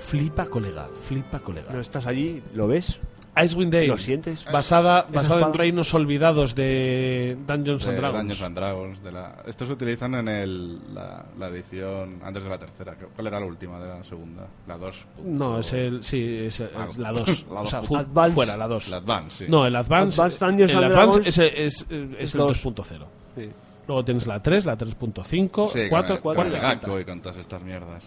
Flipa, 0.04 0.46
colega, 0.46 0.88
flipa, 1.08 1.40
colega. 1.40 1.72
No 1.74 1.80
estás 1.80 2.06
allí, 2.08 2.42
¿lo 2.54 2.68
ves? 2.68 3.00
Icewind 3.36 3.74
Dale. 3.74 3.88
¿Lo 3.88 3.98
sientes? 3.98 4.46
Basada, 4.52 5.08
basada 5.12 5.48
en 5.48 5.54
reinos 5.56 5.92
olvidados 5.96 6.54
de 6.54 7.36
Dungeons 7.48 7.88
and 7.88 7.96
de 7.96 8.02
Dragons. 8.02 8.20
Dungeons 8.28 8.44
and 8.44 8.56
Dragons, 8.56 9.04
de 9.04 9.12
la... 9.12 9.36
Estos 9.48 9.70
se 9.70 9.74
utilizan 9.74 10.14
en 10.14 10.28
el, 10.28 10.94
la, 10.94 11.26
la 11.40 11.48
edición 11.48 12.20
antes 12.24 12.44
de 12.44 12.50
la 12.50 12.60
tercera. 12.60 12.96
¿Cuál 13.16 13.26
era 13.28 13.40
la 13.40 13.46
última 13.48 13.80
de 13.80 13.88
la 13.88 14.04
segunda? 14.04 14.46
La 14.68 14.78
2. 14.78 14.96
No, 15.26 15.58
es 15.58 15.74
el. 15.74 16.04
Sí, 16.04 16.42
es, 16.46 16.60
el- 16.60 16.70
Ah, 16.76 16.86
es 16.88 16.98
la 17.00 17.12
2. 17.12 17.46
la 17.52 17.62
o 17.62 17.66
sea, 17.66 17.80
dos. 17.80 17.88
fu- 17.88 17.98
Advance. 17.98 18.36
fuera, 18.36 18.56
la 18.56 18.68
2. 18.68 18.90
La 18.90 18.98
Advance, 18.98 19.46
sí. 19.46 19.52
No, 19.52 19.66
el 19.66 19.76
Advance. 19.76 20.22
Advanced 20.22 20.40
Dungeons 20.46 20.72
el 20.72 20.84
and 20.84 20.86
Advance 20.94 21.20
Dragons 21.22 21.28
es, 21.28 21.38
es- 21.40 21.88
es 21.90 22.16
es 22.20 22.36
el 22.36 22.40
dos. 22.40 22.64
2.0. 22.64 23.06
Sí. 23.36 23.50
Luego 23.88 24.06
tienes 24.06 24.28
la 24.28 24.44
3, 24.44 24.66
la 24.66 24.78
3.5, 24.78 25.72
Sí, 25.74 25.90
4, 25.90 25.90
con, 25.90 26.16
el, 26.18 26.22
4 26.22 26.22
con 26.22 26.46
y 26.52 26.56
el 26.56 26.62
la 26.62 26.70
quinta. 26.70 26.88
Gakko 26.88 27.00
y 27.00 27.06
con 27.06 27.20
todas 27.22 27.38
estas 27.40 27.64
mierdas. 27.64 28.04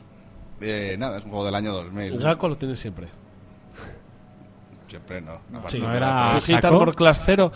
Eh, 0.60 0.96
nada, 0.98 1.18
es 1.18 1.24
un 1.24 1.30
juego 1.30 1.44
del 1.46 1.54
año 1.54 1.72
2000. 1.72 2.14
El 2.14 2.18
Gakko 2.18 2.48
lo 2.48 2.56
tienes 2.56 2.78
siempre. 2.80 3.08
Siempre 4.88 5.20
no. 5.20 5.32
Aparte 5.52 5.76
Sí. 5.76 5.78
No 5.80 5.92
era- 5.94 6.32
Tu 6.38 6.40
Hit. 6.46 6.64
Armor 6.64 6.94
Class 6.94 7.22
0. 7.26 7.52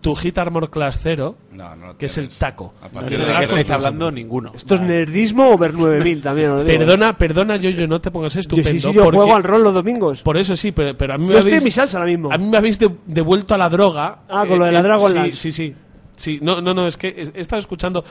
Tu 0.00 0.14
Hit 0.16 0.38
Armor 0.38 0.70
Class 0.70 0.98
0, 1.02 1.36
No, 1.52 1.76
no 1.76 1.96
que 1.96 2.06
es 2.06 2.18
el 2.18 2.30
taco. 2.30 2.74
A 2.82 2.88
No 2.88 3.08
sé 3.08 3.16
de 3.16 3.24
de 3.24 3.32
qué 3.32 3.44
estáis 3.44 3.70
hablando 3.70 4.10
ninguno. 4.10 4.50
Esto 4.54 4.74
es 4.74 4.80
nerdismo 4.80 5.50
over 5.50 5.72
9000 5.72 6.20
también, 6.20 6.50
os 6.50 6.64
digo. 6.66 6.78
Perdona, 6.78 7.16
perdona, 7.16 7.56
yo, 7.56 7.70
yo 7.70 7.86
no 7.86 8.00
te 8.00 8.10
pongas 8.10 8.34
Yo 8.34 8.40
estupendo. 8.40 8.70
sí, 8.70 8.80
sí, 8.80 8.92
yo 8.92 9.04
porque- 9.04 9.18
juego 9.18 9.36
al 9.36 9.44
rol 9.44 9.62
los 9.62 9.74
domingos. 9.74 10.22
Por 10.22 10.36
eso 10.36 10.56
sí, 10.56 10.72
pero, 10.72 10.96
pero 10.96 11.14
a 11.14 11.18
mí 11.18 11.26
me 11.26 11.32
Yo 11.32 11.38
estoy 11.38 11.52
habéis, 11.52 11.62
en 11.62 11.64
mi 11.66 11.70
salsa 11.70 11.98
ahora 11.98 12.10
mismo. 12.10 12.32
A 12.32 12.38
mí 12.38 12.44
me 12.48 12.56
habéis 12.56 12.78
de- 12.78 12.90
devuelto 13.06 13.54
a 13.54 13.58
la 13.58 13.68
droga. 13.68 14.18
Eh, 14.22 14.26
Ah, 14.30 14.44
con 14.48 14.58
lo 14.58 14.64
de 14.64 14.72
la 14.72 14.82
Dragonlance. 14.82 15.36
Sí, 15.36 15.52
sí, 15.52 15.70
sí. 15.70 15.76
Sí, 16.16 16.38
no, 16.42 16.60
no, 16.60 16.74
no, 16.74 16.86
es 16.86 16.96
que 16.96 17.08
he 17.34 17.40
estado 17.40 17.60
escuchando 17.60 18.04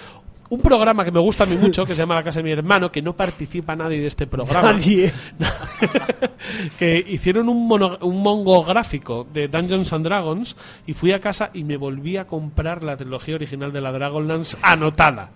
un 0.53 0.61
programa 0.61 1.03
que 1.03 1.11
me 1.11 1.19
gusta 1.19 1.43
a 1.43 1.47
mí 1.47 1.55
mucho, 1.55 1.85
que 1.85 1.93
se 1.95 2.01
llama 2.01 2.15
La 2.15 2.23
Casa 2.23 2.39
de 2.39 2.43
mi 2.43 2.51
Hermano, 2.51 2.91
que 2.91 3.01
no 3.01 3.13
participa 3.15 3.75
nadie 3.75 3.99
de 3.99 4.07
este 4.07 4.27
programa. 4.27 4.73
Nadie. 4.73 5.11
que 6.79 7.03
hicieron 7.07 7.49
un, 7.49 7.67
mono- 7.67 7.97
un 8.01 8.21
mongográfico 8.21 9.25
de 9.33 9.47
Dungeons 9.47 9.91
and 9.93 10.05
Dragons 10.05 10.55
y 10.85 10.93
fui 10.93 11.11
a 11.11 11.19
casa 11.19 11.49
y 11.53 11.63
me 11.63 11.77
volví 11.77 12.17
a 12.17 12.25
comprar 12.25 12.83
la 12.83 12.97
trilogía 12.97 13.35
original 13.35 13.71
de 13.71 13.81
la 13.81 13.91
Dragonlance 13.91 14.57
anotada. 14.61 15.31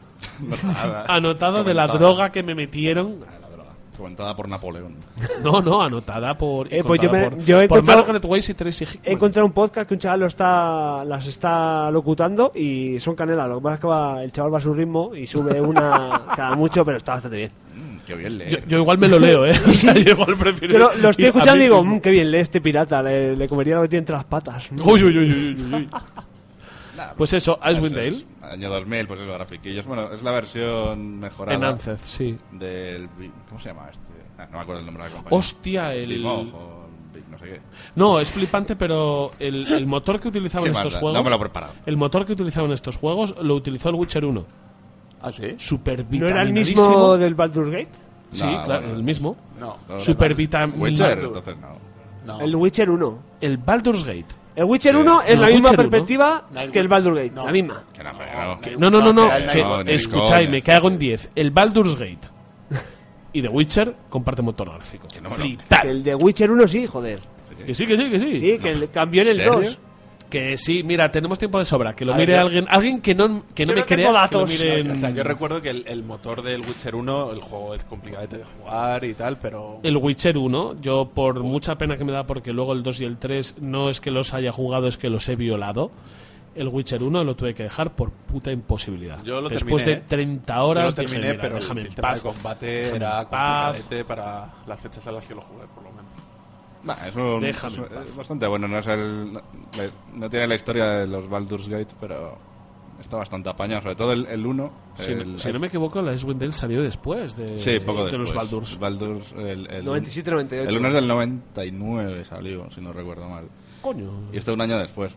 Nada. 0.64 1.06
Anotada 1.08 1.64
de 1.64 1.74
la 1.74 1.88
droga 1.88 2.32
que 2.32 2.42
me 2.44 2.56
metieron. 2.56 3.18
Comentada 3.98 4.36
por 4.36 4.48
Napoleón. 4.48 4.96
No, 5.44 5.62
no, 5.62 5.82
anotada 5.82 6.38
por. 6.38 6.72
Eh, 6.72 6.84
pues 6.86 7.02
yo 7.02 7.12
me- 7.12 7.30
por, 7.30 7.38
yo 7.40 7.62
he 7.62 7.68
por 7.68 7.80
encontrado- 7.80 8.00
Margaret 8.02 8.26
Weiss 8.26 8.50
y 8.50 8.54
Tracy 8.54 8.86
Hickman. 8.86 9.02
He 9.04 9.14
encontrado 9.14 9.46
un 9.48 9.52
podcast 9.54 9.88
que 9.88 9.94
un 9.96 10.00
chaval 10.00 10.20
lo 10.22 10.26
está, 10.28 11.04
las 11.06 11.26
está 11.26 11.90
locutando 11.92 12.52
y 12.56 13.00
son 13.00 13.16
canela. 13.16 13.48
Lo 13.48 13.58
que 13.58 13.64
pasa 13.64 13.74
es 13.76 13.80
que 13.82 13.88
va- 13.88 14.24
el 14.24 14.32
chaval 14.32 14.54
va 14.54 14.58
a 14.60 14.62
su 14.62 14.74
ritmo 14.74 15.16
y 15.16 15.26
sube 15.26 15.60
una 15.60 16.22
cada 16.36 16.56
mucho, 16.56 16.86
pero 16.86 16.98
está 16.98 17.14
bastante 17.14 17.38
bien. 17.38 17.52
Mm, 17.76 17.98
qué 18.06 18.16
bien 18.16 18.38
leer. 18.38 18.52
Yo, 18.62 18.68
yo 18.68 18.78
igual 18.80 18.98
me 19.00 19.08
lo 19.08 19.20
leo, 19.20 19.46
¿eh? 19.46 19.54
O 19.68 19.74
sea, 19.74 19.94
yo 19.96 20.12
igual 20.12 20.36
prefiero. 20.38 20.74
Yo 20.74 20.92
lo, 21.02 21.10
estoy 21.10 21.26
escuchando 21.26 21.60
y 21.60 21.64
digo, 21.64 21.82
mismo. 21.84 21.96
"Mm, 21.98 22.02
qué 22.02 22.10
bien 22.12 22.32
lee 22.32 22.38
este 22.40 22.62
pirata, 22.62 23.02
le, 23.02 23.36
le 23.36 23.48
comería 23.50 23.76
lo 23.76 23.82
que 23.84 23.88
tiene 23.90 24.00
entre 24.02 24.16
las 24.16 24.26
patas. 24.26 24.70
Uy, 24.84 25.04
uy, 25.04 25.18
uy, 25.18 25.18
uy, 25.18 25.74
uy, 25.74 25.90
uy. 27.06 27.14
Pues 27.18 27.34
eso, 27.34 27.60
Icewind 27.64 27.96
Dale. 27.96 28.26
Año 28.42 28.70
2000, 28.70 29.08
pues 29.08 29.20
es 29.22 29.28
grafiquillos. 29.28 29.86
Bueno, 29.86 30.12
es 30.14 30.22
la 30.24 30.32
versión 30.32 31.20
mejorada 31.20 31.56
En 31.58 31.64
Anceth, 31.64 32.00
sí. 32.04 32.38
del... 32.52 33.10
¿Cómo 33.50 33.60
se 33.62 33.70
llama 33.70 33.88
este? 33.92 34.02
Ah, 34.38 34.46
no 34.52 34.58
me 34.58 34.64
acuerdo 34.64 34.80
el 34.82 34.86
nombre 34.86 35.04
de 35.04 35.10
la 35.10 35.16
compañía. 35.16 35.40
Hostia, 35.40 35.94
el. 35.94 36.26
O 36.26 36.44
no 36.44 37.40
sé 37.40 37.46
qué. 37.46 37.62
No, 37.96 38.20
es 38.20 38.30
flipante, 38.30 38.76
pero 38.76 39.32
el, 39.40 39.68
el 39.74 39.86
motor 39.88 40.20
que 40.20 40.28
utilizaban 40.28 40.66
Sí, 40.66 40.72
estos 40.72 40.94
manda, 40.94 41.00
juegos. 41.00 41.18
no 41.18 41.24
me 41.24 41.30
lo 41.32 41.36
he 41.36 41.40
preparado. 41.40 41.74
El 41.86 41.98
motor 41.98 42.26
que 42.26 42.34
utilizaban 42.34 42.72
estos 42.72 42.98
juegos 42.98 43.36
lo 43.42 43.56
utilizó 43.56 43.90
el 43.90 43.96
Witcher 43.96 44.24
1. 44.26 44.46
¿Ah, 45.22 45.32
sí? 45.32 45.56
Super 45.58 46.06
¿No 46.10 46.28
era 46.28 46.44
el 46.44 46.54
mismo 46.54 47.18
del 47.18 47.34
Baldur's 47.34 47.70
Gate? 47.72 47.90
Sí, 48.32 48.46
No, 48.46 48.64
claro, 48.64 48.82
bueno. 48.82 48.96
el 48.98 49.04
mismo. 49.04 49.36
No. 49.60 49.78
No, 49.90 50.00
Super 50.00 50.36
Witcher, 50.36 51.20
entonces 51.20 51.56
no. 51.58 51.78
no. 52.26 52.42
El 52.42 52.56
Witcher 52.56 52.90
1. 52.90 53.20
El 53.42 53.58
Baldur's 53.58 54.04
Gate. 54.06 54.26
El 54.58 54.64
Witcher 54.66 54.94
Sí. 54.96 55.00
1 55.02 55.22
es 55.22 55.36
No, 55.36 55.42
la 55.42 55.48
misma 55.48 55.70
Witcher 55.70 55.80
1. 55.80 55.90
perspectiva 55.92 56.46
No, 56.52 56.72
que 56.72 56.80
el 56.80 56.88
Baldur's 56.88 57.16
Gate. 57.18 57.32
no. 57.32 57.46
La 57.46 57.52
misma. 57.52 57.84
Que 57.94 58.04
no, 58.04 58.12
no. 58.12 58.60
Que- 58.60 58.72
No, 58.78 58.90
no, 58.90 59.00
no, 59.02 59.14
no. 59.14 59.28
no, 59.30 59.82
escucháis, 59.92 60.50
me 60.50 60.62
cago 60.64 60.88
en 60.88 60.98
10. 60.98 61.30
El 61.36 61.52
Baldur's 61.52 61.94
Gate 62.00 62.28
y 63.34 63.42
The 63.44 63.50
Witcher 63.50 63.96
comparte 64.10 64.42
motor 64.42 64.72
gráfico. 64.74 65.08
Que 65.08 65.22
no 65.22 65.30
Flipar. 65.30 65.84
Que 65.84 65.90
el 65.90 66.04
de 66.04 66.16
Witcher 66.16 66.50
1 66.52 66.68
sí, 66.68 66.88
joder. 66.88 67.20
Que 67.66 67.76
sí, 67.76 67.86
que 67.86 67.98
sí, 67.98 68.10
que 68.10 68.20
sí. 68.20 68.40
Sí, 68.40 68.58
que 68.58 68.72
el- 68.72 68.90
cambió 68.90 69.22
en 69.22 69.28
el 69.28 69.36
¿Serio? 69.36 69.52
2. 69.54 69.80
Que 70.30 70.58
sí, 70.58 70.84
mira, 70.84 71.10
tenemos 71.10 71.40
tiempo 71.40 71.58
de 71.58 71.64
sobra. 71.66 71.96
Que 71.96 72.04
lo 72.04 72.14
A 72.14 72.18
ver, 72.18 72.28
mire 72.28 72.38
yo- 72.38 72.46
alguien, 72.46 72.66
alguien 72.70 73.02
que 73.02 73.16
no, 73.16 73.44
que 73.56 73.66
no 73.66 73.72
Yo 73.72 73.80
me 73.80 73.86
crea. 73.86 73.98
Que 73.98 74.04
lo 74.04 74.14
datos. 74.14 74.50
mire 74.50 74.80
en- 74.80 74.92
O 74.92 74.96
sea, 74.96 75.10
yo 75.12 75.24
recuerdo 75.24 75.62
que 75.62 75.70
el, 75.70 75.86
el 75.88 76.04
motor 76.04 76.42
del 76.42 76.62
Witcher 76.62 76.96
1, 76.96 77.32
el 77.32 77.40
juego 77.42 77.74
es 77.74 77.84
complicado 77.86 78.28
de 78.28 78.44
jugar 78.44 79.04
y 79.06 79.14
tal, 79.14 79.38
pero... 79.40 79.80
El 79.84 79.96
Witcher 79.98 80.38
1, 80.38 80.82
yo 80.82 81.10
por 81.14 81.42
mucha 81.44 81.78
pena 81.78 81.96
que 81.98 82.04
me 82.04 82.12
da 82.12 82.26
porque 82.28 82.52
luego 82.52 82.74
el 82.74 82.84
2 82.84 83.00
y 83.02 83.06
el 83.06 83.18
3 83.18 83.56
no 83.62 83.90
es 83.90 84.02
que 84.02 84.12
los 84.12 84.34
haya 84.34 84.52
jugado, 84.52 84.88
es 84.88 84.98
que 84.98 85.10
los 85.10 85.28
he 85.30 85.36
violado. 85.38 85.92
El 86.56 86.70
Witcher 86.70 87.04
1 87.04 87.24
lo 87.24 87.36
tuve 87.36 87.54
que 87.54 87.64
dejar 87.64 87.92
por 87.96 88.10
puta 88.12 88.52
imposibilidad. 88.52 89.22
Yo 89.24 89.40
lo 89.42 89.48
Después 89.48 89.84
terminé, 89.84 90.02
de 90.02 90.08
30 90.10 90.56
Yo 90.56 90.66
horas 90.66 90.84
lo 90.98 91.02
dije, 91.04 91.14
terminé, 91.14 91.32
"Mira, 91.34 91.42
pero 91.44 91.58
el 91.58 91.64
en 91.64 91.78
sistema 91.86 92.08
paz". 92.10 92.16
de 92.24 92.30
combate 92.30 92.88
era 92.96 93.26
complicadete 93.26 94.04
para 94.04 94.54
las 94.66 94.80
fechas 94.82 95.06
a 95.08 95.12
las 95.12 95.26
que 95.28 95.36
lo 95.36 95.42
jugué, 95.42 95.66
por 95.74 95.84
lo 95.84 95.92
menos. 95.92 96.07
Bah, 96.84 96.98
es, 97.08 97.16
un- 97.16 97.40
Déjame 97.42 97.78
es- 98.06 98.16
bastante 98.16 98.48
bueno. 98.48 98.68
No, 98.68 98.78
es 98.80 98.88
el- 98.88 99.34
no, 99.34 99.42
no 100.14 100.30
tiene 100.30 100.48
la 100.48 100.56
historia 100.56 100.86
de 101.00 101.08
los 101.08 101.28
Baldur's 101.30 101.68
Gate, 101.68 101.94
pero 102.00 102.38
está 103.02 103.18
bastante 103.18 103.50
apañado. 103.50 103.82
Sobre 103.82 103.96
todo 103.96 104.14
el, 104.14 104.26
el 104.28 104.46
1. 104.46 104.72
Si, 104.96 105.12
el- 105.12 105.40
si 105.40 105.52
no 105.52 105.60
me 105.60 105.68
equivoco, 105.68 106.02
la 106.02 106.14
Icewind 106.14 106.52
salió 106.52 106.82
después 106.82 107.36
de, 107.36 107.60
Sí, 107.60 107.80
poco 107.80 108.06
de 108.06 108.12
después. 108.12 108.20
los 108.30 108.34
Baldurs. 108.34 108.80
Baldur's, 108.80 109.32
el, 109.34 109.68
el, 109.70 109.86
97-98. 109.86 110.68
El 110.70 110.78
1 110.78 110.88
es 110.88 110.94
del 110.94 111.08
99 111.08 112.26
salió, 112.26 112.70
si 112.72 112.82
no 112.82 112.94
recuerdo 112.94 113.28
mal. 113.28 113.48
Coño. 113.82 114.30
Y 114.32 114.38
este 114.38 114.52
un 114.52 114.62
año 114.62 114.78
después. 114.78 115.14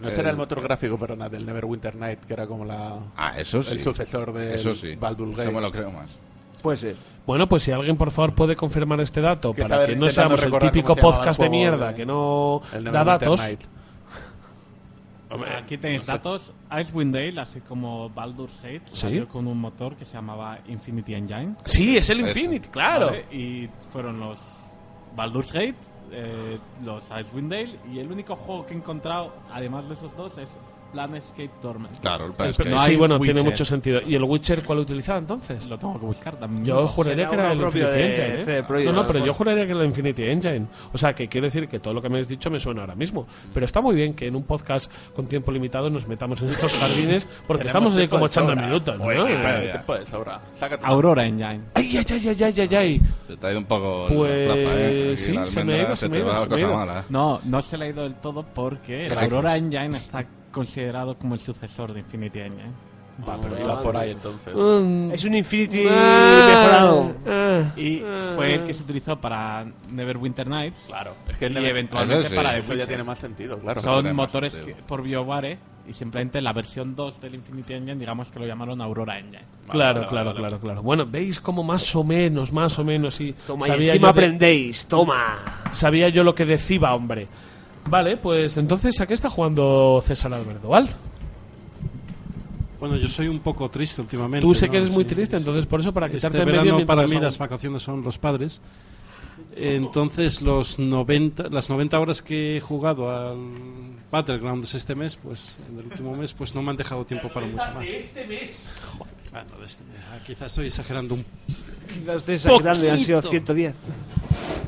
No 0.00 0.10
será 0.10 0.30
el 0.30 0.36
motor 0.36 0.62
gráfico, 0.62 0.96
perdona, 0.96 1.28
del 1.28 1.44
Neverwinter 1.44 1.96
Night, 1.96 2.20
que 2.20 2.32
era 2.32 2.46
como 2.46 2.64
la... 2.64 3.00
Ah, 3.16 3.32
eso 3.36 3.60
sí. 3.64 3.72
El 3.72 3.80
sucesor 3.80 4.32
Eso 4.38 4.72
sí. 4.76 4.94
Baldur's 4.94 5.32
Eso 5.32 5.42
Gate. 5.42 5.54
me 5.56 5.60
lo 5.60 5.72
creo 5.72 5.90
más. 5.90 6.08
Puede 6.62 6.76
ser. 6.76 6.96
Bueno, 7.28 7.46
pues 7.46 7.62
si 7.62 7.70
alguien 7.72 7.98
por 7.98 8.10
favor 8.10 8.34
puede 8.34 8.56
confirmar 8.56 8.98
este 9.02 9.20
dato 9.20 9.52
Que 9.52 9.60
para 9.60 9.84
que 9.84 9.94
no 9.94 10.08
seamos 10.08 10.42
el 10.42 10.58
típico 10.58 10.96
podcast 10.96 11.38
el 11.38 11.44
de 11.44 11.50
mierda 11.50 11.88
de- 11.90 11.94
que 11.94 12.06
no 12.06 12.62
da 12.90 13.04
datos. 13.04 13.42
Hombre, 15.30 15.54
Aquí 15.54 15.76
tenéis 15.76 16.06
datos. 16.06 16.54
Icewind 16.72 17.14
Dale, 17.14 17.38
así 17.38 17.60
como 17.60 18.08
Baldur's 18.08 18.56
Gate, 18.62 18.80
Sí. 18.92 18.96
salió 19.02 19.28
con 19.28 19.46
un 19.46 19.60
motor 19.60 19.94
que 19.94 20.06
se 20.06 20.14
llamaba 20.14 20.58
Infinity 20.68 21.12
Engine. 21.14 21.54
Sí, 21.66 21.98
es 21.98 22.08
el 22.08 22.20
Eso. 22.20 22.28
Infinity, 22.28 22.68
claro. 22.70 23.08
¿vale? 23.08 23.26
Y 23.30 23.68
fueron 23.92 24.18
los 24.20 24.38
Baldur's 25.14 25.52
Gate, 25.52 25.74
eh, 26.12 26.58
los 26.82 27.04
Icewind 27.10 27.50
Dale, 27.52 27.78
y 27.92 27.98
el 27.98 28.10
único 28.10 28.36
juego 28.36 28.64
que 28.64 28.72
he 28.72 28.76
encontrado, 28.78 29.34
además 29.52 29.86
de 29.86 29.94
esos 29.96 30.16
dos, 30.16 30.38
es 30.38 30.48
Planescape 30.92 31.50
Torment. 31.60 31.98
Claro, 32.00 32.26
el 32.26 32.32
Planescape. 32.32 32.70
no 32.70 32.76
sí, 32.78 32.96
bueno, 32.96 33.16
Witcher. 33.16 33.34
tiene 33.34 33.48
mucho 33.50 33.64
sentido. 33.64 34.00
¿Y 34.06 34.14
el 34.14 34.24
Witcher 34.24 34.62
cuál 34.64 34.78
utilizaba 34.80 35.18
entonces? 35.18 35.68
Lo 35.68 35.78
tengo 35.78 35.98
que 36.00 36.06
buscar 36.06 36.36
también. 36.36 36.64
Yo 36.64 36.86
juraría 36.88 37.26
que 37.28 37.34
era 37.34 37.52
el 37.52 37.58
propio 37.58 37.86
Infinity 37.88 37.98
de 37.98 38.06
Engine. 38.06 38.40
¿eh? 38.40 38.44
CD 38.66 38.84
no, 38.84 38.92
no, 38.92 39.06
pero 39.06 39.24
yo 39.24 39.34
juraría 39.34 39.64
que 39.66 39.72
era 39.72 39.80
el 39.80 39.86
Infinity 39.86 40.24
Engine. 40.24 40.66
O 40.92 40.98
sea, 40.98 41.14
que 41.14 41.28
quiero 41.28 41.46
decir 41.46 41.68
que 41.68 41.78
todo 41.78 41.94
lo 41.94 42.00
que 42.02 42.08
me 42.08 42.20
has 42.20 42.28
dicho 42.28 42.50
me 42.50 42.58
suena 42.60 42.80
ahora 42.82 42.94
mismo. 42.94 43.26
Pero 43.52 43.66
está 43.66 43.80
muy 43.80 43.94
bien 43.94 44.14
que 44.14 44.26
en 44.26 44.36
un 44.36 44.44
podcast 44.44 44.90
con 45.14 45.26
tiempo 45.26 45.52
limitado 45.52 45.90
nos 45.90 46.06
metamos 46.08 46.40
en 46.42 46.48
estos 46.50 46.72
jardines 46.74 47.28
porque 47.46 47.66
estamos 47.66 47.94
ahí 47.94 48.08
como 48.08 48.26
echando 48.26 48.52
sobra. 48.52 48.66
minutos. 48.66 48.98
¿no? 48.98 49.04
Oye, 49.04 49.18
Eh, 49.34 49.60
¿qué 49.64 49.68
tiempo 49.72 49.94
de 49.94 50.06
sobra? 50.06 50.40
Sácate 50.54 50.84
Aurora 50.86 51.24
Engine. 51.26 51.60
Ay, 51.74 51.96
ay, 51.98 52.04
ay, 52.10 52.28
ay, 52.28 52.42
ay, 52.42 52.54
ay, 52.60 52.74
ay. 52.74 53.00
Se 53.26 53.36
te 53.36 53.46
ha 53.46 53.50
ido 53.50 53.58
un 53.58 53.64
poco 53.66 54.06
Pues, 54.08 54.48
la 54.48 54.54
flapa, 54.54 54.70
¿eh? 54.76 55.14
Sí, 55.16 55.36
se 55.44 55.64
me 55.64 55.74
ha 55.74 55.82
ido, 55.82 55.96
se 55.96 56.08
me 56.08 56.16
ha 56.16 56.20
ido, 56.20 56.28
va 56.28 56.38
se 56.38 56.46
la 56.48 56.48
me 56.48 56.62
ha 56.62 56.66
cosa 56.66 56.68
ido. 56.72 56.76
mala. 56.76 57.04
No, 57.08 57.40
no 57.44 57.62
se 57.62 57.76
le 57.78 57.84
ha 57.84 57.88
ido 57.88 58.02
del 58.04 58.14
todo 58.14 58.42
porque. 58.42 59.08
Aurora 59.18 59.56
Engine 59.56 59.96
está 59.96 60.24
considerado 60.52 61.16
como 61.18 61.34
el 61.34 61.40
sucesor 61.40 61.92
de 61.92 62.00
Infinity 62.00 62.40
Engine. 62.40 62.72
Va, 63.28 63.36
pero 63.40 63.58
iba 63.60 63.82
por 63.82 63.96
ahí 63.96 64.12
entonces. 64.12 64.54
Mm. 64.54 65.10
Es 65.10 65.24
un 65.24 65.34
Infinity 65.34 65.84
Ah, 65.90 66.46
mejorado. 66.48 67.12
ah. 67.26 67.62
Y 67.76 68.00
fue 68.36 68.54
el 68.54 68.62
que 68.64 68.72
se 68.72 68.82
utilizó 68.84 69.16
para 69.20 69.66
Neverwinter 69.90 70.46
Nights 70.46 70.78
Claro, 70.86 71.14
es 71.28 71.36
que 71.36 71.46
y 71.46 71.50
Never- 71.50 71.66
eventualmente 71.70 72.20
Eso 72.20 72.28
sí, 72.30 72.36
para 72.36 72.52
The 72.52 72.58
eso 72.58 72.68
ya 72.68 72.72
Witcher. 72.74 72.88
tiene 72.88 73.02
más 73.04 73.18
sentido, 73.18 73.58
claro. 73.58 73.82
Son 73.82 74.14
motores 74.14 74.56
por 74.86 75.02
BioWare 75.02 75.58
y 75.88 75.94
simplemente 75.94 76.40
la 76.40 76.52
versión 76.52 76.94
2 76.94 77.20
del 77.20 77.34
Infinity 77.34 77.72
Engine, 77.72 77.96
digamos 77.98 78.30
que 78.30 78.38
lo 78.38 78.46
llamaron 78.46 78.80
Aurora 78.80 79.18
Engine. 79.18 79.42
Claro, 79.68 80.00
vale, 80.00 80.08
claro, 80.10 80.26
vale. 80.30 80.38
claro, 80.38 80.60
claro. 80.60 80.82
Bueno, 80.82 81.04
veis 81.04 81.40
como 81.40 81.64
más 81.64 81.96
o 81.96 82.04
menos, 82.04 82.52
más 82.52 82.78
o 82.78 82.84
menos, 82.84 83.20
y 83.20 83.32
Toma, 83.32 83.66
y 83.66 83.68
sabía, 83.68 83.92
encima 83.94 84.08
yo 84.08 84.12
de- 84.14 84.20
aprendéis. 84.20 84.86
Toma. 84.86 85.38
sabía 85.72 86.08
yo 86.08 86.22
lo 86.22 86.36
que 86.36 86.44
decía, 86.44 86.94
hombre. 86.94 87.26
Vale, 87.88 88.16
pues 88.16 88.56
entonces, 88.56 89.00
¿a 89.00 89.06
qué 89.06 89.14
está 89.14 89.30
jugando 89.30 90.00
César 90.02 90.32
Alberdoval? 90.34 90.88
Bueno, 92.80 92.96
yo 92.96 93.08
soy 93.08 93.26
un 93.28 93.40
poco 93.40 93.68
triste 93.68 94.00
últimamente. 94.00 94.46
Tú 94.46 94.54
sé 94.54 94.66
¿no? 94.66 94.72
que 94.72 94.78
eres 94.78 94.90
muy 94.90 95.02
Sí, 95.04 95.14
triste, 95.14 95.36
sí. 95.36 95.40
entonces 95.40 95.66
por 95.66 95.80
eso, 95.80 95.92
para 95.92 96.06
Este 96.06 96.18
quitarte 96.18 96.38
en 96.38 96.46
verano 96.46 96.72
medio 96.74 96.86
para 96.86 97.04
mí 97.06 97.18
las 97.18 97.36
vacaciones 97.38 97.82
son 97.82 98.02
los 98.02 98.18
padres. 98.18 98.60
Entonces 99.56 100.40
los 100.42 100.78
90, 100.78 101.48
las 101.50 101.68
90 101.70 101.98
horas 101.98 102.22
que 102.22 102.56
he 102.56 102.60
jugado 102.60 103.10
al 103.10 103.38
Battlegrounds 104.10 104.74
este 104.74 104.94
mes, 104.94 105.16
pues 105.16 105.56
en 105.68 105.78
el 105.80 105.86
último 105.86 106.14
mes, 106.14 106.32
pues 106.32 106.54
no 106.54 106.62
me 106.62 106.70
han 106.70 106.76
dejado 106.76 107.04
tiempo 107.04 107.28
para 107.28 107.46
mucho 107.46 107.64
más. 107.74 107.88
este 107.88 108.26
mes. 108.26 108.68
Bueno, 109.30 109.64
este. 109.64 109.82
Ah, 110.10 110.18
quizás 110.26 110.46
estoy 110.52 110.66
exagerando 110.66 111.14
un, 111.14 111.24
Quizás 111.92 112.16
estoy 112.16 112.34
exagerando 112.36 112.84
y 112.84 112.88
han 112.88 113.00
sido 113.00 113.18
Poquito. 113.22 113.30
110. 113.30 113.74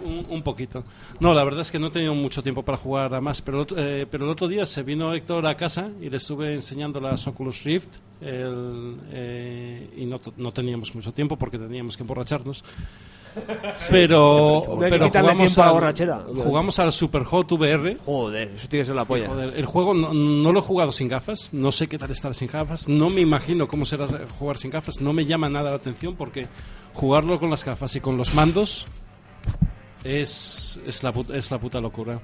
un, 0.05 0.27
un 0.29 0.43
poquito. 0.43 0.85
No, 1.19 1.35
la 1.35 1.45
verdad 1.45 1.61
es 1.61 1.71
que 1.71 1.79
no 1.79 1.89
he 1.89 1.91
tenido 1.91 2.15
mucho 2.15 2.43
tiempo 2.43 2.63
para 2.63 2.79
jugar 2.79 3.15
a 3.15 3.21
más, 3.21 3.41
pero, 3.43 3.59
el 3.59 3.63
otro- 3.63 3.77
eh, 3.79 4.07
pero 4.11 4.25
el 4.25 4.31
otro 4.31 4.49
día 4.49 4.65
se 4.67 4.83
vino 4.83 5.13
Héctor 5.15 5.47
a 5.47 5.57
casa 5.57 5.89
y 6.01 6.09
le 6.11 6.17
estuve 6.17 6.55
enseñando 6.55 7.01
las 7.01 7.27
Oculus 7.27 7.63
Rift 7.65 7.89
el, 8.21 8.97
eh, 9.13 9.91
y 9.97 10.05
no 10.07 10.53
teníamos 10.53 10.95
mucho 10.95 11.13
tiempo 11.13 11.37
porque 11.37 11.59
teníamos 11.59 11.97
que 11.97 12.03
emborracharnos. 12.03 12.65
Pero, 13.91 14.63
pero 14.79 15.09
jugamos, 15.09 15.37
tiempo 15.37 15.63
a 15.63 15.65
la 15.65 15.71
al, 15.71 15.75
borrachera. 15.75 16.25
jugamos 16.35 16.79
al 16.79 16.93
Super 16.93 17.25
Hot 17.25 17.53
VR. 17.53 17.97
Joder, 18.05 18.51
eso 18.55 18.69
tiene 18.69 18.83
que 18.83 18.87
ser 18.87 18.95
la 18.95 19.05
polla. 19.05 19.29
Joder, 19.29 19.57
el 19.57 19.67
juego 19.67 19.95
no, 19.95 20.13
no 20.13 20.53
lo 20.53 20.59
he 20.59 20.63
jugado 20.63 20.93
sin 20.93 21.09
gafas, 21.09 21.49
no 21.53 21.73
sé 21.73 21.87
qué 21.87 21.99
tal 21.99 22.11
estar 22.11 22.35
sin 22.35 22.49
gafas, 22.49 22.89
no 22.89 23.09
me 23.09 23.21
imagino 23.21 23.69
cómo 23.69 23.85
será 23.85 24.07
jugar 24.39 24.57
sin 24.57 24.71
gafas, 24.71 25.01
no 25.01 25.13
me 25.13 25.25
llama 25.25 25.49
nada 25.49 25.71
la 25.71 25.77
atención 25.77 26.17
porque 26.17 26.49
jugarlo 26.95 27.39
con 27.39 27.51
las 27.51 27.65
gafas 27.65 27.95
y 27.97 28.01
con 28.01 28.17
los 28.17 28.35
mandos 28.35 28.87
es, 30.05 30.81
es, 30.87 31.03
la, 31.03 31.13
es 31.33 31.51
la 31.51 31.59
puta 31.59 31.81
locura. 31.81 32.21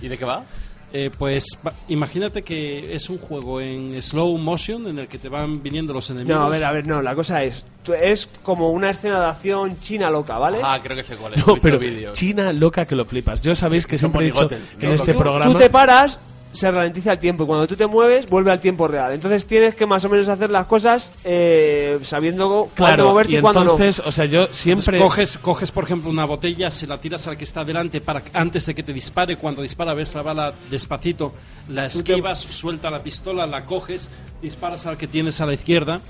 ¿Y 0.00 0.08
de 0.08 0.16
qué 0.16 0.24
va? 0.24 0.44
Eh, 0.92 1.10
pues 1.18 1.44
imagínate 1.88 2.42
que 2.42 2.94
es 2.94 3.10
un 3.10 3.18
juego 3.18 3.60
en 3.60 4.00
slow 4.02 4.38
motion 4.38 4.86
en 4.88 4.98
el 4.98 5.06
que 5.08 5.18
te 5.18 5.28
van 5.28 5.62
viniendo 5.62 5.92
los 5.92 6.08
enemigos. 6.08 6.38
No, 6.40 6.46
a 6.46 6.48
ver, 6.48 6.64
a 6.64 6.72
ver, 6.72 6.86
no, 6.86 7.02
la 7.02 7.14
cosa 7.14 7.42
es, 7.44 7.62
tú- 7.82 7.92
es 7.92 8.26
como 8.42 8.70
una 8.70 8.88
escena 8.90 9.20
de 9.20 9.26
acción 9.26 9.78
china 9.80 10.08
loca, 10.10 10.38
¿vale? 10.38 10.58
Ah, 10.62 10.80
creo 10.82 10.96
que 10.96 11.04
sé 11.04 11.16
cuál 11.16 11.34
es. 11.34 11.46
No, 11.46 11.56
pero 11.60 11.78
vídeos. 11.78 12.14
China 12.14 12.52
loca 12.54 12.86
que 12.86 12.94
lo 12.96 13.04
flipas. 13.04 13.42
Yo 13.42 13.54
sabéis 13.54 13.86
que 13.86 13.98
Son 13.98 14.10
siempre 14.12 14.28
he 14.28 14.32
dicho 14.32 14.48
que 14.48 14.56
¿no? 14.56 14.88
en 14.88 14.92
este 14.94 15.12
tú, 15.12 15.18
programa... 15.18 15.52
tú 15.52 15.58
te 15.58 15.68
paras, 15.68 16.18
se 16.52 16.70
ralentiza 16.70 17.12
el 17.12 17.18
tiempo 17.18 17.44
y 17.44 17.46
cuando 17.46 17.66
tú 17.66 17.76
te 17.76 17.86
mueves 17.86 18.28
vuelve 18.28 18.50
al 18.50 18.60
tiempo 18.60 18.88
real. 18.88 19.12
Entonces 19.12 19.46
tienes 19.46 19.74
que 19.74 19.86
más 19.86 20.04
o 20.04 20.08
menos 20.08 20.28
hacer 20.28 20.50
las 20.50 20.66
cosas 20.66 21.10
eh, 21.24 21.98
sabiendo 22.02 22.48
cuándo 22.48 22.74
Claro, 22.74 23.08
moverte 23.10 23.32
y, 23.34 23.36
y 23.36 23.40
cuándo 23.40 23.64
no. 23.64 23.72
entonces, 23.72 24.02
o 24.04 24.10
sea, 24.10 24.24
yo 24.24 24.48
siempre... 24.50 24.96
Entonces, 24.98 25.36
coges, 25.36 25.38
coges, 25.38 25.70
por 25.72 25.84
ejemplo, 25.84 26.10
una 26.10 26.24
botella, 26.24 26.70
se 26.70 26.86
la 26.86 26.98
tiras 26.98 27.26
al 27.26 27.36
que 27.36 27.44
está 27.44 27.64
delante 27.64 28.00
para 28.00 28.22
antes 28.32 28.66
de 28.66 28.74
que 28.74 28.82
te 28.82 28.92
dispare. 28.92 29.36
Cuando 29.36 29.62
dispara, 29.62 29.94
ves 29.94 30.14
la 30.14 30.22
bala 30.22 30.52
despacito, 30.70 31.34
la 31.68 31.88
te- 31.88 31.98
esquivas, 31.98 32.40
suelta 32.40 32.90
la 32.90 33.02
pistola, 33.02 33.46
la 33.46 33.64
coges, 33.64 34.10
disparas 34.42 34.86
al 34.86 34.96
que 34.96 35.06
tienes 35.06 35.40
a 35.40 35.46
la 35.46 35.54
izquierda. 35.54 36.00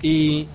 Y, 0.00 0.48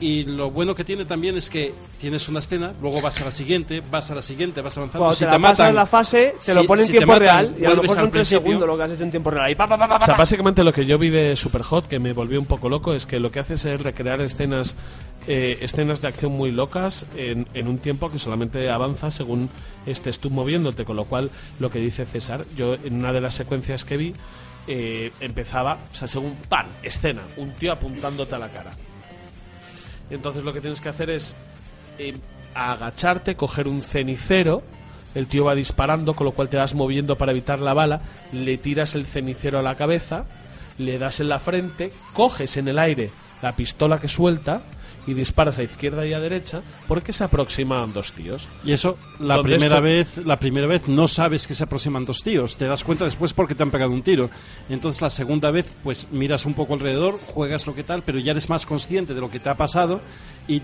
y 0.00 0.24
lo 0.24 0.50
bueno 0.50 0.74
que 0.74 0.84
tiene 0.84 1.04
también 1.06 1.36
es 1.36 1.48
que 1.50 1.72
tienes 2.02 2.28
una 2.28 2.40
escena, 2.40 2.72
luego 2.82 3.00
vas 3.00 3.20
a 3.20 3.24
la 3.26 3.30
siguiente, 3.30 3.80
vas 3.88 4.10
a 4.10 4.16
la 4.16 4.22
siguiente, 4.22 4.60
vas 4.60 4.76
avanzando. 4.76 4.98
Cuando 5.04 5.14
si 5.14 5.20
te 5.20 5.26
te 5.26 5.30
la 5.30 5.38
pasas 5.38 5.58
matan, 5.60 5.74
la 5.76 5.86
fase, 5.86 6.34
te 6.44 6.52
si- 6.52 6.54
lo 6.54 6.66
pone 6.66 6.82
en 6.82 6.86
si 6.86 6.92
tiempo 6.94 7.12
matan, 7.12 7.22
real 7.22 7.54
y 7.60 7.64
a 7.64 7.70
lo 7.70 7.82
mejor 7.82 7.96
son 7.96 8.10
tres 8.10 8.26
segundos 8.28 8.66
lo 8.66 8.76
que 8.76 8.82
has 8.82 8.90
hecho 8.90 9.04
en 9.04 9.10
tiempo 9.12 9.30
real. 9.30 9.50
Y 9.52 9.54
pa, 9.54 9.66
pa, 9.66 9.78
pa, 9.78 9.86
pa, 9.88 9.96
O 9.98 10.04
sea, 10.04 10.16
básicamente 10.16 10.64
lo 10.64 10.72
que 10.72 10.84
yo 10.84 10.98
vi 10.98 11.10
de 11.10 11.36
Superhot, 11.36 11.86
que 11.86 12.00
me 12.00 12.12
volvió 12.12 12.40
un 12.40 12.46
poco 12.46 12.68
loco, 12.68 12.92
es 12.92 13.06
que 13.06 13.20
lo 13.20 13.30
que 13.30 13.38
haces 13.38 13.64
es 13.64 13.80
recrear 13.80 14.20
escenas 14.20 14.74
eh, 15.28 15.58
escenas 15.60 16.00
de 16.02 16.08
acción 16.08 16.32
muy 16.32 16.50
locas 16.50 17.06
en, 17.16 17.46
en 17.54 17.68
un 17.68 17.78
tiempo 17.78 18.10
que 18.10 18.18
solamente 18.18 18.68
avanza 18.68 19.12
según 19.12 19.48
estés 19.86 20.18
tú 20.18 20.28
moviéndote, 20.30 20.84
con 20.84 20.96
lo 20.96 21.04
cual 21.04 21.30
lo 21.60 21.70
que 21.70 21.78
dice 21.78 22.04
César, 22.04 22.44
yo 22.56 22.74
en 22.82 22.94
una 22.96 23.12
de 23.12 23.20
las 23.20 23.34
secuencias 23.34 23.84
que 23.84 23.96
vi 23.96 24.14
eh, 24.66 25.12
empezaba, 25.20 25.78
o 25.92 25.94
sea, 25.94 26.08
según 26.08 26.34
pan, 26.48 26.66
escena, 26.82 27.22
un 27.36 27.52
tío 27.52 27.70
apuntándote 27.70 28.34
a 28.34 28.38
la 28.40 28.48
cara. 28.48 28.72
Y 30.10 30.14
entonces 30.14 30.42
lo 30.42 30.52
que 30.52 30.60
tienes 30.60 30.80
que 30.80 30.88
hacer 30.88 31.08
es 31.08 31.36
eh, 31.98 32.14
agacharte, 32.54 33.36
coger 33.36 33.68
un 33.68 33.82
cenicero, 33.82 34.62
el 35.14 35.26
tío 35.26 35.44
va 35.44 35.54
disparando, 35.54 36.14
con 36.14 36.24
lo 36.24 36.32
cual 36.32 36.48
te 36.48 36.56
vas 36.56 36.74
moviendo 36.74 37.16
para 37.16 37.32
evitar 37.32 37.60
la 37.60 37.74
bala, 37.74 38.00
le 38.32 38.56
tiras 38.58 38.94
el 38.94 39.06
cenicero 39.06 39.58
a 39.58 39.62
la 39.62 39.76
cabeza, 39.76 40.24
le 40.78 40.98
das 40.98 41.20
en 41.20 41.28
la 41.28 41.38
frente, 41.38 41.92
coges 42.12 42.56
en 42.56 42.68
el 42.68 42.78
aire 42.78 43.10
la 43.42 43.56
pistola 43.56 43.98
que 43.98 44.08
suelta 44.08 44.62
y 45.04 45.14
disparas 45.14 45.58
a 45.58 45.64
izquierda 45.64 46.06
y 46.06 46.12
a 46.12 46.20
derecha 46.20 46.62
porque 46.86 47.12
se 47.12 47.24
aproximan 47.24 47.92
dos 47.92 48.12
tíos. 48.12 48.48
Y 48.64 48.70
eso, 48.70 48.96
la 49.18 49.42
primera, 49.42 49.78
esto- 49.78 49.82
vez, 49.82 50.26
la 50.26 50.36
primera 50.38 50.68
vez 50.68 50.86
no 50.86 51.08
sabes 51.08 51.48
que 51.48 51.56
se 51.56 51.64
aproximan 51.64 52.04
dos 52.04 52.22
tíos. 52.22 52.56
Te 52.56 52.66
das 52.66 52.84
cuenta 52.84 53.04
después 53.04 53.32
porque 53.32 53.56
te 53.56 53.64
han 53.64 53.72
pegado 53.72 53.90
un 53.90 54.02
tiro. 54.02 54.30
Entonces 54.70 55.02
la 55.02 55.10
segunda 55.10 55.50
vez, 55.50 55.66
pues 55.82 56.06
miras 56.12 56.46
un 56.46 56.54
poco 56.54 56.74
alrededor, 56.74 57.18
juegas 57.18 57.66
lo 57.66 57.74
que 57.74 57.82
tal, 57.82 58.02
pero 58.02 58.20
ya 58.20 58.30
eres 58.30 58.48
más 58.48 58.64
consciente 58.64 59.12
de 59.12 59.20
lo 59.20 59.28
que 59.28 59.40
te 59.40 59.48
ha 59.48 59.56
pasado 59.56 60.00
y 60.46 60.62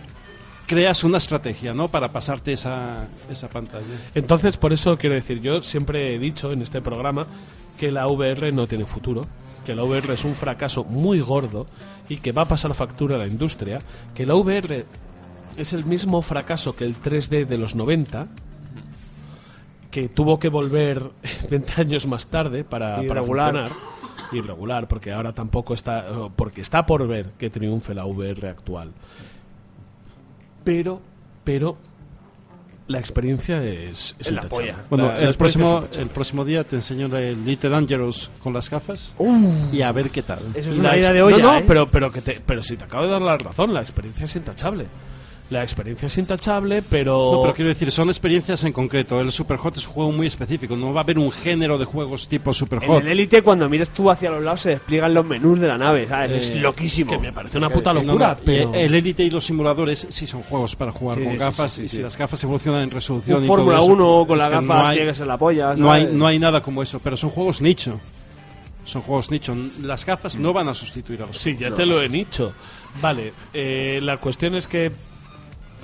creas 0.68 1.02
una 1.02 1.16
estrategia, 1.18 1.74
¿no? 1.74 1.88
Para 1.88 2.08
pasarte 2.08 2.52
esa, 2.52 3.08
esa 3.28 3.48
pantalla. 3.48 3.86
Entonces, 4.14 4.56
por 4.58 4.72
eso 4.72 4.96
quiero 4.98 5.16
decir, 5.16 5.40
yo 5.40 5.62
siempre 5.62 6.14
he 6.14 6.18
dicho 6.20 6.52
en 6.52 6.62
este 6.62 6.80
programa 6.80 7.26
que 7.78 7.90
la 7.90 8.06
VR 8.06 8.52
no 8.52 8.66
tiene 8.68 8.84
futuro, 8.84 9.26
que 9.64 9.74
la 9.74 9.82
VR 9.82 10.12
es 10.12 10.24
un 10.24 10.34
fracaso 10.34 10.84
muy 10.84 11.20
gordo 11.20 11.66
y 12.08 12.18
que 12.18 12.32
va 12.32 12.42
a 12.42 12.48
pasar 12.48 12.74
factura 12.74 13.16
a 13.16 13.18
la 13.18 13.26
industria, 13.26 13.80
que 14.14 14.26
la 14.26 14.34
VR 14.34 14.84
es 15.56 15.72
el 15.72 15.86
mismo 15.86 16.20
fracaso 16.22 16.76
que 16.76 16.84
el 16.84 17.00
3D 17.00 17.46
de 17.46 17.58
los 17.58 17.74
90, 17.74 18.28
que 19.90 20.10
tuvo 20.10 20.38
que 20.38 20.50
volver 20.50 21.10
20 21.50 21.80
años 21.80 22.06
más 22.06 22.26
tarde 22.26 22.62
para, 22.62 22.96
para 22.96 23.04
Irregular. 23.04 23.52
funcionar. 23.54 23.72
Irregular, 24.32 24.86
porque 24.86 25.12
ahora 25.12 25.32
tampoco 25.32 25.72
está, 25.72 26.04
porque 26.36 26.60
está 26.60 26.84
por 26.84 27.08
ver 27.08 27.30
que 27.38 27.48
triunfe 27.48 27.94
la 27.94 28.04
VR 28.04 28.50
actual. 28.50 28.92
Pero, 30.68 31.00
pero 31.44 31.76
la 32.88 32.98
experiencia 32.98 33.62
es, 33.64 34.14
es 34.18 34.30
la 34.30 34.42
intachable. 34.42 34.72
polla. 34.72 34.84
Bueno, 34.90 35.06
La- 35.08 35.14
la 35.14 35.20
el, 35.24 35.28
es 35.30 35.36
próximo, 35.38 35.80
el 35.98 36.08
próximo 36.10 36.44
día 36.44 36.64
te 36.64 36.76
enseño 36.76 37.06
el 37.16 37.42
Little 37.44 37.70
Dangerous 37.70 38.30
con 38.42 38.52
las 38.52 38.68
gafas 38.68 39.14
y 39.72 39.80
a 39.82 39.90
ver 39.92 40.10
qué 40.10 40.22
tal. 40.22 40.40
Eso 40.54 40.70
es 40.70 40.76
La 40.78 40.90
una 40.90 40.96
idea 40.98 41.12
de 41.12 41.22
olla, 41.22 41.38
No, 41.38 41.52
no, 41.52 41.58
¿eh? 41.58 41.64
pero, 41.66 41.86
pero, 41.86 42.12
que 42.12 42.20
te, 42.20 42.40
pero 42.44 42.60
si 42.60 42.76
te 42.76 42.84
acabo 42.84 43.04
de 43.04 43.08
dar 43.10 43.22
la 43.22 43.36
razón, 43.38 43.72
la 43.72 43.80
experiencia 43.80 44.26
es 44.26 44.36
intachable. 44.36 44.86
La 45.50 45.62
experiencia 45.62 46.06
es 46.06 46.18
intachable, 46.18 46.82
pero... 46.82 47.32
No, 47.32 47.40
pero 47.40 47.54
quiero 47.54 47.70
decir, 47.70 47.90
son 47.90 48.10
experiencias 48.10 48.64
en 48.64 48.72
concreto. 48.74 49.18
El 49.18 49.32
Superhot 49.32 49.78
es 49.78 49.86
un 49.86 49.94
juego 49.94 50.12
muy 50.12 50.26
específico. 50.26 50.76
No 50.76 50.92
va 50.92 51.00
a 51.00 51.04
haber 51.04 51.18
un 51.18 51.30
género 51.32 51.78
de 51.78 51.86
juegos 51.86 52.28
tipo 52.28 52.50
En 52.50 52.54
Superhot. 52.54 53.00
el 53.02 53.08
Elite, 53.08 53.40
cuando 53.40 53.66
mires 53.66 53.88
tú 53.88 54.10
hacia 54.10 54.30
los 54.30 54.44
lados, 54.44 54.60
se 54.60 54.68
despliegan 54.70 55.14
los 55.14 55.24
menús 55.24 55.58
de 55.58 55.68
la 55.68 55.78
nave, 55.78 56.06
¿sabes? 56.06 56.32
es 56.32 56.50
Eh, 56.50 56.56
loquísimo. 56.56 57.10
que 57.12 57.18
me 57.18 57.32
parece 57.32 57.56
una 57.56 57.70
puta 57.70 57.94
locura, 57.94 58.36
no, 58.38 58.44
pero... 58.44 58.72
y 58.74 58.78
El 58.78 58.94
Elite 58.94 59.22
y 59.24 59.30
los 59.30 59.42
simuladores 59.46 60.06
sí 60.10 60.26
son 60.26 60.42
juegos 60.42 60.76
para 60.76 60.92
jugar 60.92 61.16
Sí, 61.16 61.24
con 61.24 61.32
sí, 61.32 61.38
gafas 61.38 61.72
sí, 61.72 61.80
sí, 61.80 61.86
y 61.86 61.88
sí. 61.88 61.96
si 61.96 62.02
las 62.02 62.18
gafas 62.18 62.44
evolucionan 62.44 62.82
en 62.82 62.90
resolución 62.90 63.38
Un 63.38 63.44
y 63.44 63.46
todo 63.46 63.56
Fórmula 63.56 63.78
eso, 63.78 63.86
1 63.86 64.26
con 64.26 64.36
las 64.38 64.50
gafas 64.50 64.64
no 64.66 64.86
hay, 64.86 64.96
tiene 64.98 65.10
que 65.12 65.16
ser 65.16 65.26
la 65.28 65.38
polla. 65.38 65.74
no 65.76 65.90
hay, 65.90 66.02
¿sabes? 66.02 66.14
no 66.14 66.26
hay 66.26 66.38
nada 66.38 66.62
como 66.62 66.82
eso, 66.82 67.00
pero 67.02 67.16
son 67.16 67.30
juegos 67.30 67.62
nicho. 67.62 67.98
Son 68.84 69.02
juegos 69.02 69.30
nicho. 69.30 69.54
Las 69.82 70.04
gafas 70.04 70.38
no 70.38 70.52
van 70.52 70.68
a 70.68 70.74
sustituir 70.74 71.22
a 71.22 71.26
los 71.26 71.36
Sí, 71.38 71.56
ya 71.58 71.70
te 71.70 71.84
lo 71.86 72.02
he 72.02 72.08
dicho. 72.08 72.52
Vale, 73.02 73.32
eh, 73.54 73.98
la 74.02 74.16
cuestión 74.18 74.54
es 74.54 74.66
que. 74.68 74.92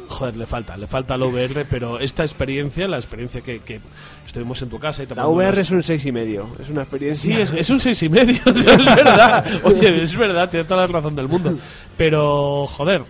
Joder, 0.09 0.37
le 0.37 0.47
falta, 0.47 0.77
le 0.77 0.87
falta 0.87 1.17
la 1.17 1.27
VR, 1.27 1.65
pero 1.69 1.99
esta 1.99 2.23
experiencia, 2.23 2.87
la 2.89 2.97
experiencia 2.99 3.41
que, 3.41 3.61
que 3.61 3.81
estuvimos 4.25 4.61
en 4.63 4.69
tu 4.71 4.79
casa 4.79 5.03
y 5.03 5.07
La 5.15 5.27
VR 5.27 5.49
unas- 5.55 5.59
es 5.67 5.71
un 5.71 5.83
seis 5.83 6.05
y 6.07 6.13
medio. 6.13 6.49
Es 6.61 6.69
una 6.69 6.83
experiencia. 6.83 7.35
Sí, 7.37 7.41
es, 7.41 7.51
es 7.53 7.71
un 7.71 7.81
seis 7.81 8.03
y 8.03 8.09
medio, 8.09 8.41
es 8.47 8.65
verdad. 8.65 9.45
Oye, 9.65 10.03
es 10.03 10.17
verdad, 10.17 10.49
tiene 10.51 10.65
toda 10.65 10.83
la 10.83 10.87
razón 10.87 11.17
del 11.17 11.29
mundo. 11.29 11.57
Pero, 11.97 12.67
joder, 12.67 13.03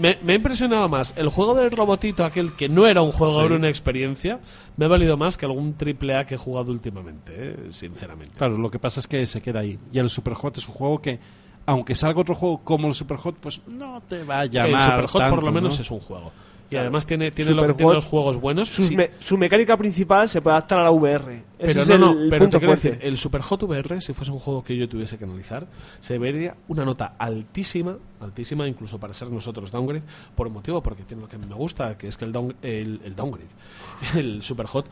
me, 0.00 0.16
me 0.22 0.34
ha 0.34 0.36
impresionado 0.36 0.88
más 0.88 1.12
el 1.16 1.28
juego 1.28 1.54
del 1.54 1.70
robotito, 1.70 2.24
aquel 2.24 2.52
que 2.52 2.68
no 2.68 2.86
era 2.86 3.02
un 3.02 3.10
juego, 3.12 3.42
era 3.42 3.56
una 3.56 3.68
experiencia, 3.68 4.38
me 4.76 4.84
ha 4.84 4.88
valido 4.88 5.16
más 5.16 5.36
que 5.36 5.46
algún 5.46 5.74
triple 5.74 6.14
A 6.14 6.24
que 6.26 6.34
he 6.36 6.38
jugado 6.38 6.70
últimamente, 6.70 7.32
eh, 7.36 7.56
sinceramente. 7.72 8.34
Claro, 8.36 8.56
lo 8.58 8.70
que 8.70 8.78
pasa 8.78 9.00
es 9.00 9.06
que 9.06 9.26
se 9.26 9.40
queda 9.40 9.60
ahí. 9.60 9.78
Y 9.92 9.98
el 9.98 10.08
Superhot 10.10 10.56
es 10.58 10.68
un 10.68 10.74
juego 10.74 11.00
que, 11.02 11.18
aunque 11.70 11.94
salga 11.94 12.20
otro 12.20 12.34
juego 12.34 12.60
como 12.64 12.88
el 12.88 12.94
Superhot, 12.94 13.36
pues 13.36 13.60
no 13.66 14.00
te 14.08 14.24
va 14.24 14.40
a 14.40 14.46
llamar. 14.46 15.00
el 15.00 15.06
Superhot 15.08 15.30
por 15.30 15.44
lo 15.44 15.52
menos 15.52 15.76
¿no? 15.76 15.82
es 15.82 15.90
un 15.90 16.00
juego. 16.00 16.32
Y 16.70 16.76
además 16.76 17.06
tiene, 17.06 17.30
tiene 17.30 17.52
lo 17.52 17.66
que 17.66 17.72
tienen 17.72 17.94
los 17.94 18.04
juegos 18.04 18.38
buenos. 18.38 18.68
Sus 18.68 18.88
sí, 18.88 18.96
me- 18.96 19.12
su 19.20 19.38
mecánica 19.38 19.74
principal 19.78 20.28
se 20.28 20.42
puede 20.42 20.54
adaptar 20.56 20.80
a 20.80 20.84
la 20.84 20.90
VR. 20.90 21.32
Ese 21.34 21.44
pero 21.58 21.80
es 21.80 21.88
no, 21.88 21.94
el, 21.94 22.00
no, 22.00 22.10
el 22.10 22.28
pero 22.28 22.44
te 22.44 22.50
punto 22.52 22.66
fuerte. 22.66 22.90
decir, 22.90 23.06
el 23.06 23.16
Super 23.16 23.40
Hot 23.40 23.62
VR, 23.62 24.00
si 24.02 24.12
fuese 24.12 24.30
un 24.32 24.38
juego 24.38 24.62
que 24.62 24.76
yo 24.76 24.86
tuviese 24.86 25.16
que 25.16 25.24
analizar, 25.24 25.66
se 26.00 26.18
vería 26.18 26.56
una 26.68 26.84
nota 26.84 27.14
altísima, 27.18 27.96
altísima 28.20 28.68
incluso 28.68 29.00
para 29.00 29.14
ser 29.14 29.30
nosotros 29.30 29.70
downgrade, 29.72 30.02
por 30.34 30.46
un 30.48 30.52
motivo, 30.52 30.82
porque 30.82 31.04
tiene 31.04 31.22
lo 31.22 31.28
que 31.28 31.38
me 31.38 31.54
gusta, 31.54 31.96
que 31.96 32.06
es 32.08 32.18
que 32.18 32.26
el, 32.26 32.32
down- 32.32 32.54
el, 32.60 33.00
el 33.02 33.14
downgrade, 33.16 33.48
el 34.18 34.42
Super 34.42 34.66
Hot, 34.66 34.90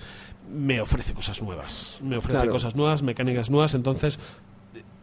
me 0.51 0.81
ofrece 0.81 1.13
cosas 1.13 1.43
nuevas, 1.43 2.01
me 2.03 2.17
ofrece 2.17 2.39
Claro. 2.39 2.53
cosas 2.53 2.75
nuevas, 2.75 3.03
mecánicas 3.03 3.51
nuevas, 3.51 3.75
entonces 3.75 4.19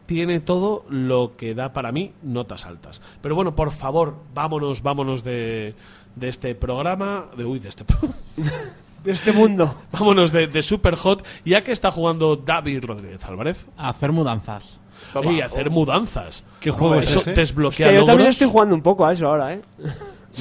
tiene 0.06 0.40
todo 0.40 0.86
lo 0.90 1.36
que 1.38 1.56
da 1.56 1.74
para 1.74 1.92
mí 1.92 2.12
notas 2.22 2.66
altas. 2.66 3.02
Pero 3.22 3.36
bueno, 3.36 3.56
por 3.56 3.72
favor, 3.72 4.16
vámonos, 4.34 4.82
vámonos 4.84 5.24
de, 5.24 5.76
de 6.16 6.30
este 6.30 6.56
programa, 6.56 7.26
de 7.38 7.46
uy, 7.46 7.60
de 7.60 7.70
este 7.70 7.84
pro- 7.86 8.00
De 9.04 9.12
este 9.12 9.34
mundo. 9.34 9.76
Vámonos 9.92 10.32
de, 10.32 10.48
de 10.48 10.64
Super 10.64 10.96
Hot, 10.96 11.26
ya 11.44 11.62
que 11.62 11.74
está 11.74 11.92
jugando 11.92 12.38
David 12.38 12.86
Rodríguez 12.86 13.26
Álvarez. 13.26 13.68
A 13.76 13.90
hacer 13.90 14.14
mudanzas. 14.14 14.80
Toma. 15.12 15.30
y 15.34 15.42
hacer 15.42 15.70
mudanzas. 15.70 16.46
¿Qué 16.62 16.72
juego 16.72 16.96
es 16.96 17.10
Eso 17.10 17.20
ese? 17.20 17.34
desbloquea 17.34 17.90
Que 17.90 17.96
yo 17.96 18.06
también 18.06 18.30
estoy 18.30 18.48
jugando 18.48 18.74
un 18.74 18.82
poco 18.82 19.06
a 19.06 19.12
eso 19.12 19.28
ahora, 19.28 19.56
¿eh? 19.56 19.62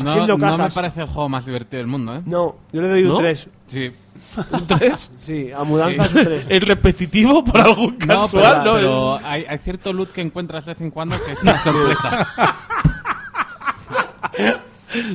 No, 0.04 0.24
no 0.38 0.58
me 0.58 0.70
parece 0.70 1.00
el 1.00 1.08
juego 1.08 1.28
más 1.28 1.44
divertido 1.44 1.78
del 1.78 1.88
mundo, 1.88 2.14
¿eh? 2.14 2.22
No, 2.24 2.54
yo 2.72 2.80
le 2.82 2.88
doy 2.88 3.02
¿No? 3.02 3.14
un 3.16 3.18
3. 3.18 3.48
Sí. 3.66 3.90
¿Un 4.50 4.66
tres? 4.66 5.10
Sí, 5.20 5.50
a 5.54 5.62
mudanzas 5.64 6.14
un 6.14 6.24
3. 6.24 6.46
¿Es 6.48 6.62
repetitivo 6.62 7.44
por 7.44 7.60
algún 7.60 7.96
No, 7.98 7.98
pero, 7.98 8.20
casual? 8.22 8.64
No, 8.64 8.74
pero 8.74 9.16
hay, 9.24 9.44
hay 9.48 9.58
cierto 9.58 9.92
loot 9.92 10.10
que 10.12 10.20
encuentras 10.20 10.64
de 10.64 10.72
vez 10.72 10.80
en 10.80 10.90
cuando 10.90 11.16
que 11.24 11.32
es 11.32 11.42
una 11.42 11.58
sorpresa. 11.58 12.28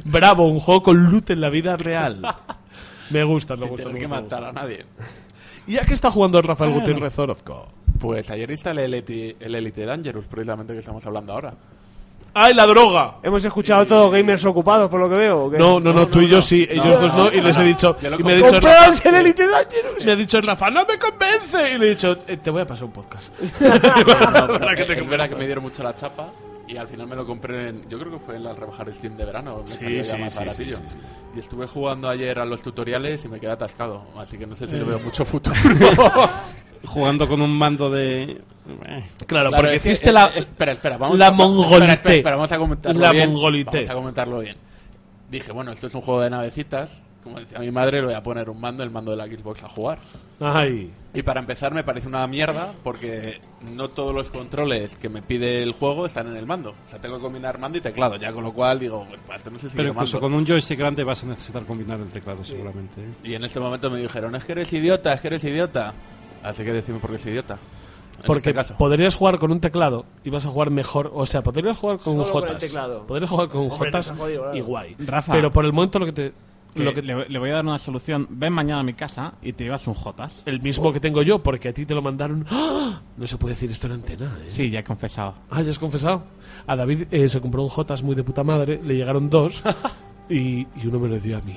Bravo, 0.05 0.47
un 0.47 0.59
juego 0.59 0.83
con 0.83 1.11
loot 1.11 1.29
en 1.31 1.41
la 1.41 1.49
vida 1.49 1.77
real. 1.77 2.21
Me 3.09 3.23
gusta, 3.23 3.55
me 3.55 3.61
Sin 3.61 3.69
gusta. 3.69 3.83
tener 3.83 3.93
me 3.93 3.99
que 3.99 4.05
gusta, 4.07 4.15
me 4.15 4.21
matar 4.23 4.43
a 4.43 4.47
gusta. 4.47 4.61
nadie. 4.61 4.85
¿Y 5.67 5.73
ya 5.73 5.85
que 5.85 5.93
está 5.93 6.11
jugando 6.11 6.41
Rafael 6.41 6.71
Gutiérrez 6.71 7.17
Orozco? 7.19 7.67
Pues 7.99 8.29
ayer 8.29 8.49
instalé 8.51 8.85
el 8.85 8.93
el 8.93 9.55
Elite 9.55 9.85
Dangerous, 9.85 10.25
precisamente 10.25 10.73
que 10.73 10.79
estamos 10.79 11.05
hablando 11.05 11.33
ahora. 11.33 11.53
¡Ay, 12.33 12.53
la 12.53 12.65
droga! 12.67 13.15
Hemos 13.23 13.43
escuchado 13.43 13.85
todos 13.85 14.11
gamers 14.11 14.45
ocupados, 14.45 14.89
por 14.91 14.99
lo 14.99 15.09
que 15.09 15.15
veo. 15.15 15.45
¿o 15.45 15.49
qué? 15.51 15.57
No, 15.57 15.79
no, 15.79 15.91
no, 15.91 16.07
tú 16.07 16.19
no, 16.19 16.23
y 16.23 16.27
yo 16.27 16.35
no. 16.37 16.41
sí, 16.41 16.67
ellos 16.69 16.85
No, 16.85 16.97
dos 16.97 17.13
no, 17.13 17.23
no, 17.25 17.33
y 17.33 17.37
no, 17.37 17.43
les 17.47 17.57
he 17.59 17.63
dicho, 17.63 17.97
y 18.01 18.23
me 18.23 18.31
ha 18.33 18.35
dicho 18.35 18.49
¡Compraos 18.51 18.87
Rafa, 19.03 19.09
el 19.09 19.15
Elite 19.15 19.47
Dangerous! 19.47 20.05
me 20.05 20.11
ha 20.11 20.15
dicho 20.15 20.41
Rafa, 20.41 20.69
no 20.69 20.85
me 20.85 20.99
convence, 20.99 21.71
y 21.73 21.77
le 21.77 21.85
he 21.87 21.89
dicho, 21.89 22.17
"Eh, 22.27 22.37
te 22.37 22.49
voy 22.51 22.61
a 22.61 22.67
pasar 22.67 22.85
un 22.85 22.91
podcast. 22.91 23.33
Para 23.59 24.75
que 24.75 24.83
te 24.85 24.93
es 24.93 25.09
verdad 25.09 25.29
que 25.29 25.35
me 25.35 25.45
dieron 25.45 25.63
mucho 25.63 25.81
la 25.83 25.95
chapa 25.95 26.29
y 26.67 26.75
al 26.77 26.87
final 26.87 27.07
me 27.07 27.15
lo 27.15 27.25
compré 27.25 27.69
en, 27.69 27.89
yo 27.89 27.97
creo 27.97 28.11
que 28.11 28.19
fue 28.19 28.35
en 28.35 28.43
la 28.43 28.53
rebajar 28.53 28.93
Steam 28.93 29.15
de 29.15 29.23
verano 29.25 29.61
me 29.61 29.67
Sí, 29.67 29.75
salió 29.79 29.97
ya 29.99 30.03
sí, 30.03 30.17
más 30.21 30.33
sí, 30.33 30.39
baratillo. 30.39 30.77
sí, 30.77 30.83
sí, 30.85 30.93
sí. 30.95 30.99
y 31.35 31.39
estuve 31.39 31.65
jugando 31.65 32.09
ayer 32.09 32.37
a 32.39 32.45
los 32.45 32.61
tutoriales 32.61 33.23
y 33.23 33.29
me 33.29 33.39
quedé 33.39 33.51
atascado 33.51 34.03
así 34.17 34.37
que 34.37 34.45
no 34.45 34.53
sé 34.55 34.67
si 34.67 34.75
le 34.75 34.83
veo 34.83 34.99
mucho 34.99 35.23
futuro 35.23 35.55
Jugando 36.85 37.27
con 37.27 37.41
un 37.41 37.51
mando 37.57 37.89
de. 37.89 38.41
Claro, 38.67 39.05
Claro, 39.27 39.51
porque 39.51 39.75
es 39.75 39.81
que- 39.81 39.89
hiciste 39.89 40.09
es- 40.09 40.13
la... 40.13 40.25
es- 40.27 40.37
espera 40.37 40.73
espera 40.73 40.97
vamos 40.97 41.17
la 41.17 41.27
a, 41.27 41.29
espera, 41.29 41.47
mongolité. 41.47 41.91
espera, 41.93 42.15
espera, 42.15 42.35
vamos 42.35 42.51
a 42.51 42.57
comentarlo 42.57 42.99
La 43.01 43.11
bien 43.13 43.31
mongolité. 43.31 43.77
vamos 43.77 43.89
a 43.89 43.93
comentarlo 43.95 44.39
bien 44.39 44.55
dije 45.31 45.51
bueno 45.53 45.71
esto 45.71 45.87
es 45.87 45.95
un 45.95 46.01
juego 46.01 46.19
de 46.21 46.29
navecitas 46.29 47.01
como 47.23 47.39
decía 47.39 47.59
mi 47.59 47.71
madre 47.71 47.99
le 48.01 48.05
voy 48.07 48.13
a 48.13 48.23
poner 48.23 48.49
un 48.49 48.59
mando 48.59 48.83
el 48.83 48.89
mando 48.89 49.11
de 49.11 49.17
la 49.17 49.25
Xbox 49.25 49.63
a 49.63 49.69
jugar 49.69 49.99
Ay, 50.41 50.91
Y 51.13 51.21
para 51.23 51.39
empezar 51.39 51.73
me 51.73 51.83
parece 51.85 52.07
una 52.09 52.25
mierda 52.27 52.73
porque 52.83 53.39
no 53.73 53.87
todos 53.89 54.13
los 54.13 54.29
controles 54.31 54.95
que 54.97 55.07
me 55.09 55.21
pide 55.21 55.63
el 55.63 55.71
juego 55.73 56.05
están 56.05 56.27
en 56.27 56.35
el 56.37 56.45
mando. 56.45 56.71
O 56.87 56.89
sea, 56.89 56.99
tengo 57.01 57.15
que 57.17 57.23
combinar 57.23 57.57
mando 57.57 57.77
y 57.79 57.81
teclado, 57.81 58.17
ya 58.17 58.31
con 58.33 58.43
lo 58.43 58.51
cual 58.53 58.77
digo, 58.79 59.07
pues 59.25 59.43
no 59.51 59.57
sé 59.59 59.69
si 59.69 59.75
Pero 59.77 59.89
incluso 59.89 60.17
mando. 60.17 60.27
con 60.27 60.33
un 60.37 60.45
joystick 60.45 60.77
grande 60.77 61.03
vas 61.03 61.23
a 61.23 61.27
necesitar 61.27 61.63
combinar 61.65 61.99
el 61.99 62.09
teclado, 62.09 62.43
seguramente. 62.43 63.01
¿eh? 63.01 63.09
Y 63.23 63.33
en 63.33 63.43
este 63.45 63.59
momento 63.59 63.89
me 63.89 63.97
dijeron, 63.99 64.35
es 64.35 64.43
que 64.45 64.51
eres 64.51 64.71
idiota, 64.73 65.11
es 65.13 65.21
que 65.21 65.27
eres 65.27 65.43
idiota. 65.43 65.93
Así 66.43 66.63
que 66.63 66.73
decime 66.73 66.99
por 66.99 67.11
qué 67.11 67.17
soy 67.17 67.31
idiota. 67.31 67.57
Porque 68.25 68.49
este 68.49 68.53
caso. 68.53 68.75
podrías 68.77 69.15
jugar 69.15 69.37
con 69.37 69.51
un 69.51 69.59
teclado 69.59 70.05
y 70.23 70.31
vas 70.31 70.45
a 70.45 70.49
jugar 70.49 70.71
mejor, 70.71 71.11
o 71.13 71.25
sea, 71.25 71.43
podrías 71.43 71.77
jugar 71.77 71.99
con 71.99 72.17
un 72.17 72.25
Solo 72.25 72.47
Jotas. 72.47 72.75
Podrías 73.07 73.29
jugar 73.29 73.47
con 73.49 73.61
un 73.61 73.71
Hombre, 73.71 73.91
Jotas 73.91 74.13
jodido, 74.17 74.55
y 74.55 74.61
guay. 74.61 74.95
Rafa. 74.97 75.33
Pero 75.33 75.53
por 75.53 75.65
el 75.65 75.73
momento 75.73 75.99
lo 75.99 76.05
que 76.07 76.13
te... 76.13 76.33
Que 76.73 76.83
Lo 76.83 76.93
que, 76.93 77.01
le, 77.01 77.27
le 77.27 77.39
voy 77.39 77.49
a 77.49 77.53
dar 77.53 77.65
una 77.65 77.77
solución. 77.79 78.27
Ven 78.29 78.53
mañana 78.53 78.81
a 78.81 78.83
mi 78.83 78.93
casa 78.93 79.33
y 79.41 79.53
te 79.53 79.63
llevas 79.63 79.87
un 79.87 79.93
Jotas. 79.95 80.43
el 80.45 80.61
mismo 80.61 80.91
que 80.93 80.99
tengo 80.99 81.21
yo, 81.23 81.41
porque 81.41 81.69
a 81.69 81.73
ti 81.73 81.85
te 81.85 81.93
lo 81.95 82.01
mandaron... 82.01 82.45
¡Ah! 82.51 83.01
No 83.15 83.25
se 83.27 83.37
puede 83.37 83.55
decir 83.55 83.71
esto 83.71 83.87
en 83.87 83.93
antena, 83.93 84.25
¿eh? 84.25 84.49
Sí, 84.49 84.69
ya 84.69 84.79
he 84.79 84.83
confesado. 84.83 85.35
Ah, 85.49 85.61
ya 85.61 85.71
has 85.71 85.79
confesado. 85.79 86.23
A 86.67 86.75
David 86.75 87.03
eh, 87.11 87.29
se 87.29 87.39
compró 87.41 87.63
un 87.63 87.69
Jotas 87.69 88.03
muy 88.03 88.15
de 88.15 88.23
puta 88.23 88.43
madre, 88.43 88.79
le 88.83 88.95
llegaron 88.95 89.29
dos 89.29 89.63
y, 90.29 90.61
y 90.75 90.87
uno 90.87 90.99
me 90.99 91.07
lo 91.07 91.19
dio 91.19 91.37
a 91.37 91.41
mí. 91.41 91.55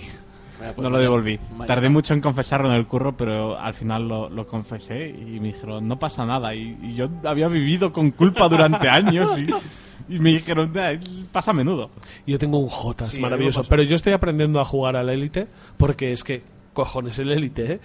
Pues 0.74 0.78
No 0.78 0.90
lo 0.90 0.98
devolví. 0.98 1.38
mañana. 1.52 1.66
Tardé 1.66 1.88
mucho 1.88 2.14
en 2.14 2.20
confesarlo 2.20 2.68
en 2.68 2.74
el 2.74 2.86
curro, 2.86 3.16
pero 3.16 3.58
al 3.58 3.74
final 3.74 4.06
lo, 4.08 4.28
lo 4.30 4.46
confesé 4.46 5.08
y 5.08 5.40
me 5.40 5.48
dijeron, 5.48 5.86
no 5.88 5.98
pasa 5.98 6.24
nada. 6.26 6.54
Y, 6.54 6.76
y 6.82 6.94
yo 6.94 7.08
había 7.24 7.48
vivido 7.48 7.92
con 7.92 8.10
culpa 8.10 8.48
durante 8.48 8.88
años 8.90 9.28
y, 9.38 9.46
y 10.14 10.18
me 10.18 10.30
dijeron, 10.30 10.72
"Ah, 10.76 10.92
pasa 11.32 11.50
a 11.52 11.54
menudo. 11.54 11.90
Yo 12.26 12.38
tengo 12.38 12.58
un 12.58 12.68
Jotas 12.68 13.10
Sí, 13.12 13.20
maravilloso, 13.20 13.64
pero 13.64 13.82
yo 13.82 13.94
estoy 13.96 14.12
aprendiendo 14.12 14.60
a 14.60 14.64
jugar 14.64 14.96
al 14.96 15.08
Elite 15.08 15.46
porque 15.76 16.12
es 16.12 16.24
que, 16.24 16.42
cojones, 16.72 17.18
el 17.18 17.32
Elite, 17.32 17.72
¿eh? 17.74 17.80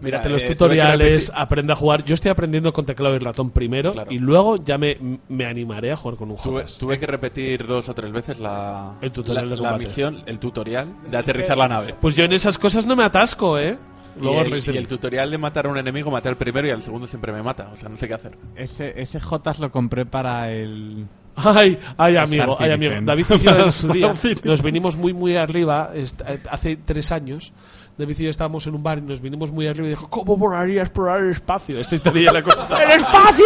Mira, 0.00 0.18
Mírate 0.18 0.28
los 0.28 0.42
eh, 0.42 0.46
tuve 0.46 0.54
tutoriales, 0.56 1.32
aprende 1.34 1.72
a 1.72 1.76
jugar. 1.76 2.04
Yo 2.04 2.14
estoy 2.14 2.30
aprendiendo 2.30 2.72
con 2.72 2.84
teclado 2.84 3.14
y 3.14 3.18
ratón 3.18 3.50
primero 3.50 3.92
Claro. 3.92 4.12
y 4.12 4.18
luego 4.18 4.56
ya 4.56 4.76
me, 4.76 4.98
me 5.28 5.46
animaré 5.46 5.92
a 5.92 5.96
jugar 5.96 6.16
con 6.18 6.30
un 6.30 6.36
Tuve, 6.36 6.56
Jotas. 6.56 6.78
tuve 6.78 6.98
que 6.98 7.06
repetir 7.06 7.66
dos 7.66 7.88
o 7.88 7.94
tres 7.94 8.12
veces 8.12 8.38
la, 8.38 8.94
El 9.00 9.12
tutorial 9.12 9.48
la, 9.50 9.56
de 9.56 9.62
la 9.62 9.78
misión, 9.78 10.22
el 10.26 10.38
tutorial 10.38 10.88
de 11.10 11.16
aterrizar 11.16 11.56
la 11.56 11.68
nave. 11.68 11.94
Pues 12.00 12.14
yo 12.16 12.24
en 12.24 12.32
esas 12.32 12.58
cosas 12.58 12.86
no 12.86 12.96
me 12.96 13.04
atasco, 13.04 13.58
¿eh? 13.58 13.78
Luego 14.20 14.44
y, 14.44 14.52
el, 14.52 14.74
y 14.74 14.78
el 14.78 14.86
tutorial 14.86 15.28
de 15.30 15.38
matar 15.38 15.66
a 15.66 15.70
un 15.70 15.78
enemigo, 15.78 16.08
maté 16.10 16.28
al 16.28 16.36
primero 16.36 16.68
y 16.68 16.70
al 16.70 16.82
segundo 16.82 17.08
siempre 17.08 17.32
me 17.32 17.42
mata. 17.42 17.70
O 17.72 17.76
sea, 17.76 17.88
no 17.88 17.96
sé 17.96 18.06
qué 18.06 18.14
hacer. 18.14 18.36
Ese, 18.54 19.00
ese 19.00 19.18
Jotas 19.18 19.58
lo 19.58 19.72
compré 19.72 20.06
para 20.06 20.52
el... 20.52 21.06
Ay, 21.36 21.76
ay, 21.96 22.16
amigo, 22.16 22.56
ay, 22.60 22.70
amigo. 22.70 22.94
David 23.02 23.26
y 23.30 23.38
yo 23.40 23.58
en 23.58 23.72
su 23.72 23.92
día 23.92 24.14
nos 24.44 24.62
vinimos 24.62 24.96
muy, 24.96 25.12
muy 25.12 25.34
arriba. 25.36 25.90
eh, 25.94 26.06
hace 26.48 26.76
tres 26.76 27.10
años, 27.10 27.52
David 27.96 28.16
y 28.18 28.24
yo 28.24 28.30
estábamos 28.30 28.66
en 28.66 28.74
un 28.74 28.82
bar 28.82 28.98
y 28.98 29.02
nos 29.02 29.20
vinimos 29.20 29.52
muy 29.52 29.68
arriba 29.68 29.86
y 29.86 29.90
dijo: 29.90 30.10
¿Cómo 30.10 30.36
volaría 30.36 30.82
explorar 30.82 31.20
el 31.20 31.30
espacio? 31.30 31.78
Esta 31.78 31.94
historia 31.94 32.32
la 32.32 32.40
he 32.40 32.42
contado. 32.42 32.76
¡El 32.76 32.90
espacio! 32.90 33.44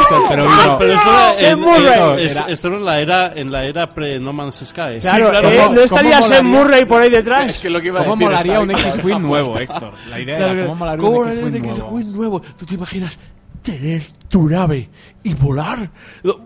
Héctor, 0.00 0.22
pero 0.28 0.42
vino- 0.44 0.78
Pero 0.78 0.92
eso 0.92 1.08
era, 1.10 1.32
Sam 1.32 1.48
en, 1.50 1.60
Murray. 1.60 2.24
es- 2.24 2.32
Era- 2.36 2.46
esto 2.48 2.68
era 2.68 2.76
en 2.76 2.84
la 2.84 3.00
era, 3.00 3.32
en 3.34 3.50
la 3.52 3.64
era 3.64 3.92
pre-No 3.92 4.32
Man's 4.32 4.62
Sky. 4.64 4.98
Claro, 5.00 5.30
claro, 5.30 5.48
¿eh? 5.50 5.58
¿cómo- 5.64 5.74
¿no 5.74 5.80
estaría 5.80 6.18
cómo 6.20 6.22
Sam 6.22 6.46
molaría? 6.46 6.64
Murray 6.64 6.84
por 6.84 7.02
ahí 7.02 7.10
detrás? 7.10 7.48
Es 7.48 7.58
que 7.58 7.68
lo 7.70 7.80
que 7.80 7.88
iba 7.88 8.00
a 8.00 8.04
¿Cómo 8.04 8.14
decir 8.16 8.28
molaría 8.28 8.60
un 8.60 8.70
X-Wing 8.70 9.22
nuevo. 9.22 9.58
Héctor? 9.58 9.92
La 10.08 10.20
idea 10.20 10.36
Claro, 10.36 10.52
era. 10.52 10.62
¿cómo 10.66 10.74
molaría 10.76 11.04
¿Cómo 11.04 11.18
un 11.18 11.56
X-Wing 11.56 11.66
nuevo? 12.12 12.12
Nuevo? 12.16 12.40
¿Tú 12.40 12.66
te 12.66 12.74
imaginas 12.74 13.18
tener 13.60 14.02
tu 14.28 14.48
nave 14.48 14.88
y 15.24 15.34
volar? 15.34 15.90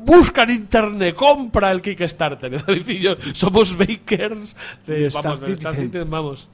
Busca 0.00 0.44
en 0.44 0.50
internet, 0.50 1.14
compra 1.14 1.70
el 1.72 1.82
Kickstarter. 1.82 2.50
David 2.66 2.88
y 2.88 3.00
yo 3.00 3.16
somos 3.34 3.76
bakers 3.76 4.56
de, 4.86 4.94
De 4.94 5.08
vamos, 5.10 5.34
Star 5.34 5.38
de 5.46 5.52
Star 5.52 5.72
Citizen. 5.74 5.74
Citizen, 5.92 6.10
vamos. 6.10 6.48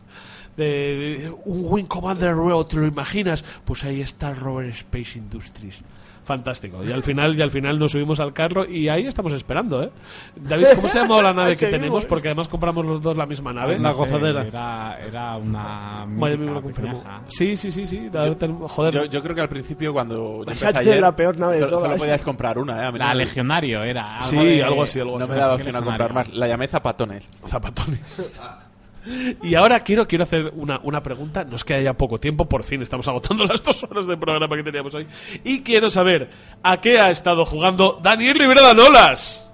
De, 0.57 1.33
un 1.45 1.63
Wing 1.65 1.85
Commander 1.87 2.35
nuevo, 2.37 2.67
¿te 2.67 2.77
lo 2.77 2.87
imaginas? 2.87 3.45
Pues 3.65 3.85
ahí 3.85 4.01
está 4.03 4.35
Robert 4.35 4.71
Space 4.75 5.19
Industries. 5.19 5.81
Fantástico. 6.23 6.85
Y 6.85 6.93
al 6.93 7.03
final, 7.03 7.35
y 7.37 7.43
al 7.43 7.51
final 7.51 7.77
nos 7.79 7.91
subimos 7.93 8.21
al 8.21 8.33
carro 8.33 8.65
y 8.69 8.89
ahí 8.89 9.05
estamos 9.07 9.33
esperando, 9.33 9.83
¿eh? 9.83 9.91
David, 10.37 10.67
¿cómo 10.77 10.87
se 10.87 10.99
ha 10.99 11.03
llamado 11.03 11.23
la 11.23 11.33
nave 11.33 11.53
que 11.53 11.57
Seguimos. 11.57 11.81
tenemos? 11.81 12.07
Porque 12.07 12.29
además 12.29 12.47
compramos 12.47 12.85
los 12.87 13.03
dos 13.03 13.17
la 13.17 13.27
misma 13.27 13.53
nave. 13.53 13.79
No 13.81 13.91
sé, 13.91 13.99
gozadera. 13.99 14.43
Era, 14.47 14.99
era 15.05 15.37
una... 15.39 16.05
Vaya, 16.07 16.37
me 16.37 16.47
lo 16.53 16.63
confirmó. 16.63 17.03
Sí, 17.27 17.57
sí, 17.57 17.71
sí, 17.73 17.85
sí. 17.85 18.09
ten- 18.39 18.61
joder. 18.61 18.95
Yo, 18.95 19.05
yo 19.07 19.23
creo 19.23 19.35
que 19.35 19.41
al 19.41 19.49
principio 19.49 19.93
cuando 19.93 20.45
yo 20.45 20.69
ayer, 20.69 21.01
la 21.01 21.17
peor 21.17 21.37
nave 21.37 21.55
de 21.55 21.59
solo, 21.61 21.71
todas. 21.71 21.85
solo 21.87 21.97
podías 21.97 22.23
comprar 22.23 22.59
una, 22.59 22.81
¿eh? 22.81 22.87
A 22.87 22.93
mí 22.93 22.99
no 23.01 23.05
La 23.07 23.15
Legionario 23.15 23.83
era. 23.83 24.03
Algo 24.03 24.27
Sí, 24.29 24.37
de- 24.37 24.63
algo 24.63 24.83
así, 24.85 25.01
algo 25.01 25.19
No 25.19 25.25
así. 25.25 25.33
me 25.33 25.39
daba 25.39 25.55
opción 25.55 25.75
a 25.77 25.83
comprar 25.83 26.13
más. 26.13 26.29
La 26.29 26.47
llamé 26.47 26.69
Zapatones. 26.69 27.29
Zapatones. 27.47 28.33
Y 29.43 29.55
ahora 29.55 29.81
quiero, 29.81 30.07
quiero 30.07 30.25
hacer 30.25 30.53
una, 30.57 30.81
una 30.83 31.03
pregunta. 31.03 31.45
Nos 31.45 31.65
queda 31.65 31.81
ya 31.81 31.95
poco 31.95 32.19
tiempo, 32.19 32.49
por 32.49 32.63
fin 32.65 32.83
estamos 32.83 33.07
agotando 33.09 33.45
las 33.47 33.63
dos 33.63 33.83
horas 33.85 34.07
de 34.07 34.17
programa 34.17 34.57
que 34.57 34.63
teníamos 34.63 34.95
hoy. 34.95 35.07
Y 35.45 35.61
quiero 35.63 35.91
saber 35.91 36.31
a 36.63 36.81
qué 36.81 36.99
ha 36.99 37.11
estado 37.11 37.45
jugando 37.45 37.99
Daniel 38.03 38.37
Rivera 38.37 38.63
Danolas. 38.63 39.47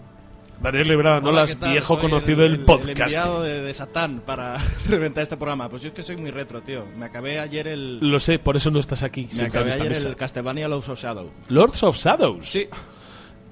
Daniel 0.61 0.89
¿qué 0.89 1.55
tal? 1.57 1.71
viejo 1.71 1.95
Soy 1.95 1.99
conocido 1.99 2.45
el, 2.45 2.53
del 2.53 2.61
El 2.61 2.65
podcast. 2.67 3.01
enviado 3.01 3.43
de, 3.43 3.61
de 3.61 3.75
Satán 3.75 4.23
para 4.25 4.57
reventar 4.89 5.23
este 5.23 5.37
programa. 5.37 5.69
Pues 5.69 5.83
yo 5.83 5.89
es 5.89 5.95
que 5.95 6.03
soy 6.03 6.17
muy 6.17 6.31
retro, 6.31 6.63
tío. 6.63 6.85
Me 6.97 7.07
acabé 7.07 7.39
ayer 7.39 7.69
el. 7.69 7.99
Lo 8.01 8.19
sé, 8.19 8.39
por 8.39 8.57
eso 8.57 8.71
no 8.71 8.79
estás 8.79 9.03
aquí. 9.03 9.29
me 9.39 9.47
acabé 9.47 9.73
ayer 9.73 9.89
mesa. 9.91 10.09
el 10.09 10.17
Castlevania 10.17 10.67
Lords 10.67 10.89
of 10.89 11.01
Shadow. 11.01 11.31
Lords 11.49 11.83
of 11.83 11.97
Shadows. 11.97 12.47
Sí. 12.47 12.67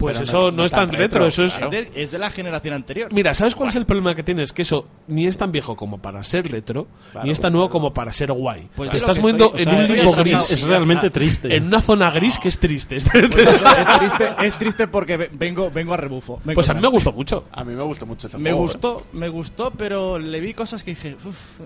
Pues 0.04 0.18
Pero 0.18 0.28
eso 0.28 0.50
no 0.50 0.56
no, 0.58 0.64
es- 0.64 0.72
es 0.72 0.76
tan 0.76 0.88
retro, 0.90 1.26
eso 1.26 1.44
es. 1.44 1.60
Es, 1.60 1.70
de, 1.70 1.90
es 1.94 2.10
de 2.10 2.18
la 2.18 2.30
generación 2.30 2.74
anterior. 2.74 3.12
Mira, 3.12 3.34
¿sabes 3.34 3.54
cuál 3.54 3.68
es 3.70 3.76
el 3.76 3.86
problema 3.86 4.14
que 4.14 4.22
tienes? 4.22 4.52
Que 4.52 4.62
eso 4.62 4.86
ni 5.08 5.26
es 5.26 5.36
tan 5.36 5.52
viejo 5.52 5.76
como 5.76 5.98
para 5.98 6.22
ser 6.22 6.50
retro, 6.50 6.86
ni 7.22 7.30
es 7.30 7.40
tan 7.40 7.52
nuevo 7.52 7.68
como 7.70 7.92
para 7.92 8.12
ser 8.12 8.32
guay. 8.32 8.68
Pues 8.76 8.90
Te 8.90 8.96
estás 8.98 9.18
moviendo 9.18 9.46
estoy- 9.54 9.54
o 9.54 9.58
en 9.58 9.64
sea, 9.64 9.86
un 9.86 9.96
limbo 9.96 10.12
gris. 10.14 10.50
Es 10.50 10.62
realmente 10.62 11.10
triste. 11.10 11.54
En 11.54 11.66
una 11.66 11.80
zona 11.80 12.10
gris 12.10 12.38
que 12.38 12.48
es 12.48 12.58
triste. 12.58 12.96
Pues 13.34 13.46
eso, 13.46 13.66
es, 13.66 13.98
triste, 13.98 14.28
es 14.42 14.58
triste 14.58 14.88
porque 14.88 15.16
ve- 15.16 15.30
vengo, 15.32 15.70
vengo 15.70 15.94
a 15.94 15.96
rebufo. 15.96 16.40
Vengo 16.44 16.54
pues 16.54 16.68
a 16.70 16.74
mí 16.74 16.80
me 16.80 16.88
gustó 16.88 17.12
mucho. 17.12 17.44
A 17.52 17.64
mí 17.64 17.74
me 17.74 17.82
gustó 17.82 18.06
mucho 18.06 18.26
ese 18.26 18.36
Me 18.38 18.50
juego. 18.52 18.58
¿eh? 18.58 18.62
gustó, 18.68 19.02
me 19.12 19.28
gustó, 19.28 19.70
pero 19.70 20.18
le 20.18 20.40
vi 20.40 20.54
cosas 20.54 20.84
que 20.84 20.90
dije, 20.92 21.16
"Uf, 21.24 21.36
eh, 21.60 21.64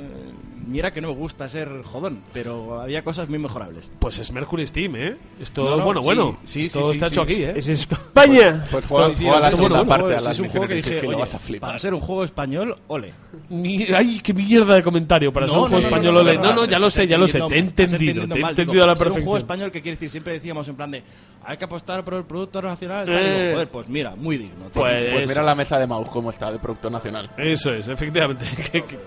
mira 0.66 0.92
que 0.92 1.00
no 1.00 1.08
me 1.08 1.14
gusta 1.14 1.48
ser 1.48 1.82
jodón, 1.84 2.20
pero 2.32 2.80
había 2.80 3.02
cosas 3.02 3.28
muy 3.28 3.38
mejorables. 3.38 3.90
Pues 3.98 4.18
es 4.18 4.32
Mercury 4.32 4.66
Steam, 4.66 4.96
¿eh? 4.96 5.16
Esto, 5.40 5.64
No, 5.64 5.76
no, 5.76 5.84
bueno, 5.84 6.00
sí, 6.00 6.04
bueno. 6.06 6.38
sí, 6.44 6.60
esto 6.62 6.84
sí, 6.84 6.90
está 6.92 7.08
sí, 7.08 7.14
hecho 7.14 7.26
sí, 7.26 7.32
aquí, 7.34 7.42
¿eh? 7.44 7.54
Es 7.56 7.88
España. 8.36 8.64
Pues 8.70 8.86
juega, 8.86 9.06
Sí, 9.08 9.14
sí, 9.14 9.24
juega 9.24 9.40
la 9.40 9.50
segunda 9.50 9.84
parte 9.84 10.14
a 10.14 10.16
es 10.18 10.22
las 10.24 10.38
un 10.38 10.48
juego 10.48 10.66
misiones 10.66 10.84
que 10.84 10.90
dije, 10.94 11.06
oye, 11.06 11.16
vas 11.18 11.34
a 11.34 11.38
flipar. 11.38 11.68
para 11.68 11.78
ser 11.78 11.94
un 11.94 12.00
juego 12.00 12.24
español, 12.24 12.76
ole. 12.88 13.12
Ni- 13.48 13.84
Ay, 13.84 14.20
qué 14.22 14.34
mierda 14.34 14.74
de 14.74 14.82
comentario 14.82 15.32
para 15.32 15.46
No, 15.46 15.52
ser 15.52 15.58
un 15.58 15.62
no, 15.64 15.68
juego 15.68 15.80
no, 15.82 15.88
español. 15.88 16.14
no, 16.14 16.20
ole. 16.20 16.34
no, 16.36 16.42
No, 16.42 16.48
no, 16.48 16.54
no, 16.54 16.62
no, 16.66 16.70
ya 16.70 16.78
lo 16.78 16.90
sé, 16.90 17.06
ya 17.06 17.18
lo 17.18 17.28
sé. 17.28 17.40
Te 17.48 17.54
he 17.56 17.58
entendido, 17.58 18.26
te 18.28 18.38
he 18.38 18.42
entendido 18.42 18.84
a 18.84 18.86
la 18.86 18.96
ser 18.96 19.06
un 19.08 19.12
juego 19.14 19.32
perfección. 19.32 19.36
español 19.38 19.70
que 19.72 19.82
quiere 19.82 19.96
decir, 19.96 20.10
siempre 20.10 20.32
decíamos 20.34 20.68
en 20.68 20.76
plan 20.76 20.90
de, 20.90 21.02
hay 21.44 21.56
que 21.56 21.64
apostar 21.64 22.04
por 22.04 22.14
el 22.14 22.24
producto 22.24 22.60
nacional. 22.62 23.06
Eh. 23.10 23.50
joder, 23.54 23.68
pues 23.68 23.88
mira, 23.88 24.14
muy 24.16 24.36
digno. 24.38 24.66
Pues, 24.72 25.12
Pues 25.14 25.28
mira 25.28 25.42
la 25.42 25.54
mesa 25.54 25.78
de 25.78 25.86
mouse 25.86 26.08
cómo 26.10 26.30
está, 26.30 26.50
de 26.52 26.58
producto 26.58 26.90
nacional. 26.90 27.30
Eso 27.36 27.72
es, 27.72 27.88
efectivamente. 27.88 28.44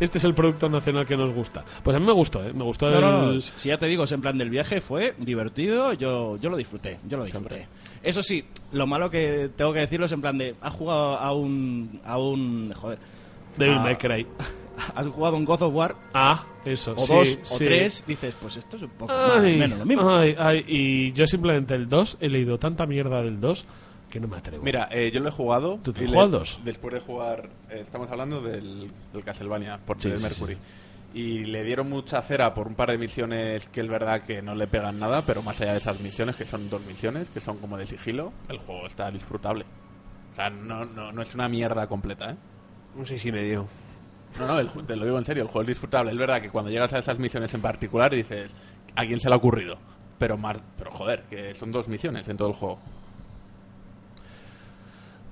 Este 0.00 0.18
es 0.18 0.24
el 0.24 0.34
producto 0.34 0.68
nacional 0.68 1.06
que 1.06 1.16
nos 1.16 1.32
gusta. 1.32 1.64
Pues 1.84 1.96
a 1.96 2.00
mí 2.00 2.06
me 2.06 2.12
gustó, 2.12 2.42
¿eh? 2.44 2.52
Me 2.52 2.64
gustó 2.64 2.90
No, 2.90 3.00
no, 3.00 3.30
el... 3.30 3.42
Si 3.42 3.68
ya 3.68 3.78
te 3.78 3.86
digo, 3.86 4.02
es 4.04 4.10
en 4.12 4.20
plan 4.20 4.36
del 4.36 4.50
viaje 4.50 4.80
fue 4.80 5.14
divertido, 5.18 5.92
yo, 5.92 6.36
yo 6.36 6.50
lo 6.50 6.56
disfruté, 6.56 6.98
yo 7.06 7.16
lo 7.16 7.22
disfruté. 7.24 7.68
Eso 8.02 8.20
sí, 8.22 8.44
lo 8.74 8.86
malo 8.86 9.08
que 9.10 9.50
tengo 9.56 9.72
que 9.72 9.80
decirlo 9.80 10.06
es 10.06 10.12
en 10.12 10.20
plan 10.20 10.36
de, 10.36 10.54
has 10.60 10.74
jugado 10.74 11.16
a 11.16 11.32
un, 11.32 12.00
a 12.04 12.18
un, 12.18 12.72
joder, 12.74 12.98
Devil. 13.56 13.80
May 13.80 13.96
Cry. 13.96 14.26
has 14.96 15.06
jugado 15.06 15.36
a 15.36 15.38
un 15.38 15.44
God 15.44 15.62
of 15.62 15.74
War 15.74 15.94
Ah, 16.12 16.44
eso, 16.64 16.94
o 16.96 16.98
sí, 16.98 17.14
dos 17.14 17.38
o 17.42 17.58
sí. 17.58 17.64
tres, 17.64 18.04
dices, 18.06 18.34
pues 18.40 18.56
esto 18.56 18.76
es 18.76 18.82
un 18.82 18.90
poco 18.90 19.12
más 19.12 19.38
o 19.38 19.40
Ay, 19.46 19.56
menos 19.58 19.78
lo 19.78 19.86
mismo. 19.86 20.10
ay, 20.16 20.34
ay, 20.38 20.64
y 20.66 21.12
yo 21.12 21.26
simplemente 21.26 21.74
el 21.74 21.88
2 21.88 22.18
he 22.20 22.28
leído 22.28 22.58
tanta 22.58 22.84
mierda 22.84 23.22
del 23.22 23.40
2 23.40 23.66
que 24.10 24.20
no 24.20 24.28
me 24.28 24.36
atrevo. 24.36 24.62
Mira, 24.62 24.88
eh, 24.92 25.10
yo 25.12 25.20
lo 25.20 25.28
he 25.28 25.32
jugado. 25.32 25.78
¿Tú 25.82 25.92
te 25.92 26.00
y 26.02 26.04
has 26.04 26.10
le- 26.10 26.14
jugado 26.16 26.24
al 26.26 26.30
dos? 26.40 26.60
Después 26.64 26.94
de 26.94 27.00
jugar, 27.00 27.48
eh, 27.70 27.80
estamos 27.82 28.08
hablando 28.10 28.40
del, 28.40 28.90
del 29.12 29.24
Castlevania, 29.24 29.78
por 29.84 30.00
sí, 30.00 30.08
Mercury. 30.08 30.56
Y 31.14 31.44
le 31.44 31.62
dieron 31.62 31.88
mucha 31.88 32.20
cera 32.22 32.52
por 32.54 32.66
un 32.66 32.74
par 32.74 32.90
de 32.90 32.98
misiones 32.98 33.68
que 33.68 33.80
es 33.82 33.88
verdad 33.88 34.20
que 34.22 34.42
no 34.42 34.54
le 34.56 34.66
pegan 34.66 34.98
nada, 34.98 35.22
pero 35.22 35.42
más 35.42 35.60
allá 35.60 35.70
de 35.72 35.78
esas 35.78 36.00
misiones, 36.00 36.34
que 36.34 36.44
son 36.44 36.68
dos 36.68 36.82
misiones, 36.84 37.28
que 37.28 37.40
son 37.40 37.58
como 37.58 37.76
de 37.78 37.86
sigilo, 37.86 38.32
el 38.48 38.58
juego 38.58 38.86
está 38.88 39.10
disfrutable. 39.12 39.64
O 40.32 40.34
sea, 40.34 40.50
no, 40.50 40.84
no, 40.84 41.12
no 41.12 41.22
es 41.22 41.32
una 41.36 41.48
mierda 41.48 41.86
completa, 41.86 42.32
¿eh? 42.32 42.36
Un 42.96 43.06
seis 43.06 43.24
y 43.26 43.30
medio. 43.30 43.68
No, 44.40 44.48
no, 44.48 44.58
el 44.58 44.68
te 44.68 44.96
lo 44.96 45.04
digo 45.04 45.16
en 45.18 45.24
serio, 45.24 45.44
el 45.44 45.48
juego 45.48 45.62
es 45.62 45.68
disfrutable. 45.68 46.10
Es 46.10 46.18
verdad 46.18 46.42
que 46.42 46.50
cuando 46.50 46.72
llegas 46.72 46.92
a 46.92 46.98
esas 46.98 47.20
misiones 47.20 47.54
en 47.54 47.62
particular 47.62 48.12
dices, 48.12 48.52
¿a 48.96 49.06
quién 49.06 49.20
se 49.20 49.28
le 49.28 49.34
ha 49.34 49.38
ocurrido? 49.38 49.78
Pero, 50.18 50.36
mar- 50.36 50.62
pero 50.76 50.90
joder, 50.90 51.22
que 51.30 51.54
son 51.54 51.70
dos 51.70 51.86
misiones 51.86 52.26
en 52.26 52.36
todo 52.36 52.48
el 52.48 52.54
juego. 52.54 52.80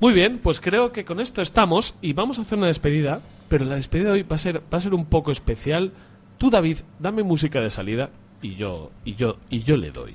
Muy 0.02 0.14
bien, 0.14 0.40
pues 0.42 0.60
creo 0.60 0.90
que 0.90 1.04
con 1.04 1.20
esto 1.20 1.42
estamos 1.42 1.94
y 2.02 2.12
vamos 2.12 2.40
a 2.40 2.42
hacer 2.42 2.58
una 2.58 2.66
despedida, 2.66 3.20
pero 3.48 3.64
la 3.64 3.76
despedida 3.76 4.08
de 4.08 4.14
hoy 4.14 4.22
va 4.24 4.34
a 4.34 4.38
ser 4.38 4.58
va 4.58 4.78
a 4.78 4.80
ser 4.80 4.94
un 4.94 5.06
poco 5.06 5.30
especial. 5.30 5.92
Tú 6.38 6.50
David, 6.50 6.78
dame 6.98 7.22
música 7.22 7.60
de 7.60 7.70
salida 7.70 8.10
y 8.42 8.56
yo 8.56 8.90
y 9.04 9.14
yo 9.14 9.36
y 9.48 9.62
yo 9.62 9.76
le 9.76 9.92
doy. 9.92 10.14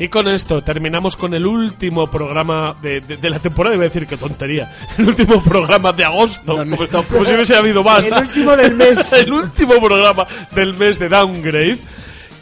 Y 0.00 0.08
con 0.08 0.26
esto 0.28 0.62
terminamos 0.64 1.14
con 1.14 1.34
el 1.34 1.46
último 1.46 2.06
programa 2.08 2.74
de, 2.82 3.00
de- 3.02 3.18
de 3.18 3.30
la 3.30 3.38
temporada. 3.38 3.76
Iba 3.76 3.84
a 3.84 3.88
decir 3.88 4.06
que 4.06 4.16
tontería. 4.16 4.74
El 4.98 5.08
último 5.08 5.42
programa 5.42 5.92
de 5.92 6.04
agosto. 6.06 6.56
como, 6.56 6.76
como 7.06 7.24
si 7.26 7.32
hubiese 7.34 7.54
habido 7.54 7.84
más. 7.84 8.06
El 8.06 8.14
último 8.14 8.56
del 8.56 8.74
mes. 8.74 9.12
el 9.12 9.30
último 9.32 9.74
programa 9.78 10.26
del 10.52 10.74
mes 10.74 10.98
de 10.98 11.08
Downgrade. 11.10 11.78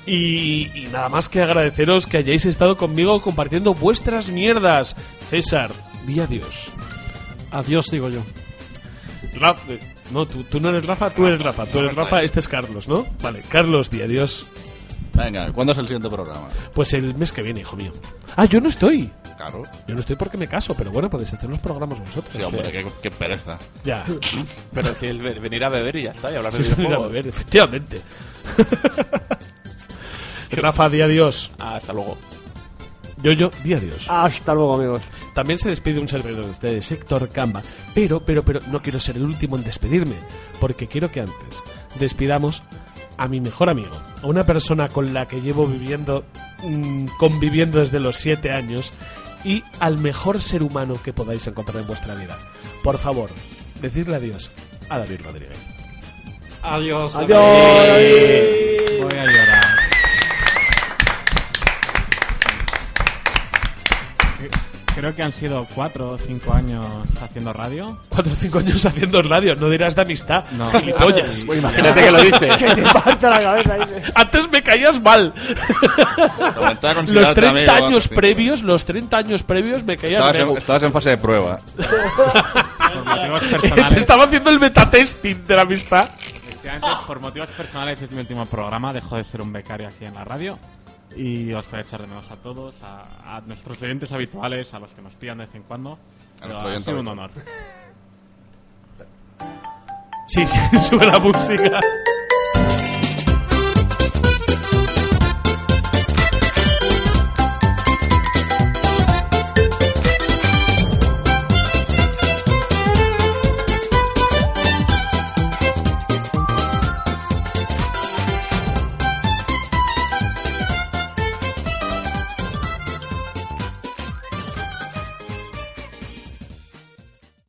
Y, 0.07 0.71
y 0.75 0.89
nada 0.93 1.09
más 1.11 1.29
que 1.29 1.43
agradeceros 1.43 2.07
que 2.07 2.17
hayáis 2.19 2.47
estado 2.47 2.77
conmigo 2.77 3.21
compartiendo 3.21 3.75
vuestras 3.75 4.31
mierdas. 4.31 4.95
César, 5.29 5.71
di 6.07 6.21
adiós. 6.21 6.71
Adiós, 7.51 7.87
digo 7.91 8.09
yo. 8.09 8.21
Eh, 9.69 9.81
no, 10.13 10.27
tú, 10.27 10.45
tú 10.45 10.61
no 10.61 10.71
eres 10.71 10.87
Rafa, 10.87 11.11
tú 11.11 11.27
eres 11.27 11.43
Rafa. 11.43 11.67
Tú 11.67 11.81
eres 11.81 11.95
Rafa, 11.95 12.23
este 12.23 12.39
es 12.41 12.49
Carlos, 12.49 12.89
¿no? 12.89 13.05
Vale, 13.21 13.43
Carlos, 13.49 13.91
di 13.91 14.01
adiós. 14.01 14.47
Venga, 15.15 15.53
¿cuándo 15.53 15.73
es 15.73 15.79
el 15.79 15.87
siguiente 15.87 16.09
programa? 16.09 16.49
Pues 16.73 16.93
el 16.95 17.15
mes 17.15 17.33
que 17.33 17.43
viene, 17.43 17.61
hijo 17.61 17.77
mío. 17.77 17.93
Ah, 18.37 18.45
yo 18.45 18.61
no 18.61 18.69
estoy. 18.69 19.11
Claro. 19.37 19.63
Yo 19.87 19.95
no 19.95 20.01
estoy 20.01 20.17
porque 20.17 20.37
me 20.37 20.47
caso, 20.49 20.75
pero 20.77 20.91
bueno, 20.91 21.09
podéis 21.11 21.33
hacer 21.33 21.49
los 21.49 21.59
programas 21.61 22.01
vosotros. 22.01 22.33
Sí, 22.37 22.43
hombre, 22.43 22.71
qué, 22.71 22.87
qué 23.03 23.11
pereza. 23.11 23.57
Ya. 23.85 24.05
Pero 24.75 24.95
si 24.97 25.07
el 25.07 25.21
ve- 25.21 25.39
venir 25.39 25.63
a 25.65 25.69
beber 25.69 25.95
y 25.97 26.03
ya 26.05 26.11
está, 26.11 26.33
y 26.33 26.35
hablar 26.37 26.53
de 26.53 26.63
Sí, 26.65 26.73
sí, 26.77 26.87
a 26.87 26.99
ver, 27.07 27.27
efectivamente. 27.29 28.01
Rafa, 30.51 30.89
di 30.89 31.01
adiós. 31.03 31.51
Ah, 31.59 31.77
hasta 31.77 31.93
luego. 31.93 32.17
Yo, 33.23 33.33
yo, 33.33 33.51
di 33.65 33.75
adiós. 33.75 34.07
Hasta 34.09 34.55
luego, 34.55 34.75
amigos. 34.77 35.03
También 35.35 35.59
se 35.59 35.69
despide 35.69 35.99
un 36.01 36.09
servidor 36.09 36.45
de 36.45 36.51
ustedes, 36.51 36.91
Héctor 36.91 37.29
Camba. 37.31 37.63
Pero, 37.95 38.21
pero, 38.21 38.43
pero, 38.45 38.61
no 38.71 38.81
quiero 38.83 38.99
ser 39.01 39.17
el 39.17 39.25
último 39.25 39.57
en 39.57 39.65
despedirme, 39.65 40.17
porque 40.61 40.87
quiero 40.89 41.11
que 41.11 41.21
antes 41.21 41.63
despidamos 41.99 42.63
a 43.19 43.29
mi 43.29 43.41
mejor 43.41 43.69
amigo, 43.69 43.91
a 44.23 44.27
una 44.27 44.45
persona 44.45 44.89
con 44.89 45.13
la 45.13 45.27
que 45.27 45.41
llevo 45.41 45.67
viviendo, 45.67 46.25
mm, 46.63 47.07
conviviendo 47.19 47.81
desde 47.81 48.01
los 48.01 48.17
siete 48.17 48.53
años, 48.53 48.93
y 49.45 49.63
al 49.81 49.99
mejor 49.99 50.41
ser 50.41 50.63
humano 50.63 51.01
que 51.03 51.13
podáis 51.13 51.47
encontrar 51.47 51.83
en 51.83 51.87
vuestra 51.87 52.15
vida. 52.15 52.39
Por 52.83 52.99
favor, 52.99 53.31
decirle 53.81 54.17
adiós 54.17 54.51
a 54.89 54.99
David 54.99 55.21
Rodríguez. 55.25 55.59
Adiós. 56.63 57.15
Adiós. 57.15 57.39
Voy 59.01 59.19
a 59.19 59.25
llorar. 59.27 59.58
Creo 64.99 65.15
que 65.15 65.23
han 65.23 65.31
sido 65.31 65.65
cuatro 65.77 66.09
o 66.09 66.19
cinco 66.19 66.53
años 66.53 66.85
haciendo 67.23 67.53
radio. 67.53 67.97
Cuatro 68.09 68.33
o 68.33 68.35
cinco 68.35 68.59
años 68.59 68.85
haciendo 68.85 69.23
radio, 69.23 69.55
no 69.55 69.71
dirás 69.71 69.95
de 69.95 70.03
amistad, 70.03 70.45
No. 70.53 70.69
gilipollas. 70.71 71.45
Pues 71.47 71.61
imagínate 71.61 72.03
que 72.03 72.11
lo 72.11 72.19
dice. 72.21 72.49
Que 72.59 72.75
te 72.75 72.83
falta 72.83 73.31
la 73.31 73.41
cabeza. 73.41 73.77
dice. 73.77 74.13
Antes 74.17 74.51
me 74.51 74.61
caías 74.61 75.01
mal. 75.01 75.33
Los 75.37 76.79
considerarte 76.97 77.41
30 77.41 77.49
amigo, 77.73 77.87
años 77.87 78.03
sí. 78.05 78.09
previos, 78.15 78.63
los 78.63 78.85
30 78.85 79.17
años 79.19 79.43
previos 79.45 79.85
me 79.85 79.97
caías 79.97 80.15
Estabas 80.21 80.37
en, 80.51 80.57
estabas 80.59 80.83
en 80.83 80.93
fase 80.93 81.11
de 81.11 81.17
prueba. 81.19 81.61
Por 81.77 83.05
motivos 83.05 83.43
Te 83.91 83.99
estaba 83.99 84.25
haciendo 84.25 84.51
el 84.51 84.59
metatesting 84.59 85.47
de 85.47 85.55
la 85.55 85.63
amistad. 85.63 86.09
Efectivamente, 86.49 86.89
por 87.07 87.21
motivos 87.21 87.49
personales 87.51 88.03
es 88.03 88.11
mi 88.11 88.19
último 88.21 88.45
programa. 88.47 88.93
Dejo 88.93 89.17
de 89.17 89.23
ser 89.23 89.43
un 89.43 89.53
becario 89.53 89.87
aquí 89.87 90.07
en 90.07 90.15
la 90.15 90.25
radio. 90.25 90.59
Y 91.19 91.53
os 91.53 91.69
voy 91.69 91.81
a 91.81 91.83
echar 91.83 92.01
de 92.01 92.07
menos 92.07 92.31
a 92.31 92.37
todos, 92.37 92.81
a, 92.83 93.37
a 93.37 93.41
nuestros 93.41 93.83
oyentes 93.83 94.13
habituales, 94.13 94.73
a 94.73 94.79
los 94.79 94.95
que 94.95 95.03
nos 95.03 95.15
pillan 95.17 95.39
de 95.39 95.47
vez 95.47 95.55
en 95.57 95.65
cuando. 95.65 95.99
Nuestro 96.41 96.69
ha 96.69 96.79
sido 96.79 97.01
un 97.01 97.09
honor. 97.09 97.31
Sí, 100.29 100.47
sí, 100.47 100.79
sube 100.79 101.07
la 101.07 101.19
música. 101.19 101.81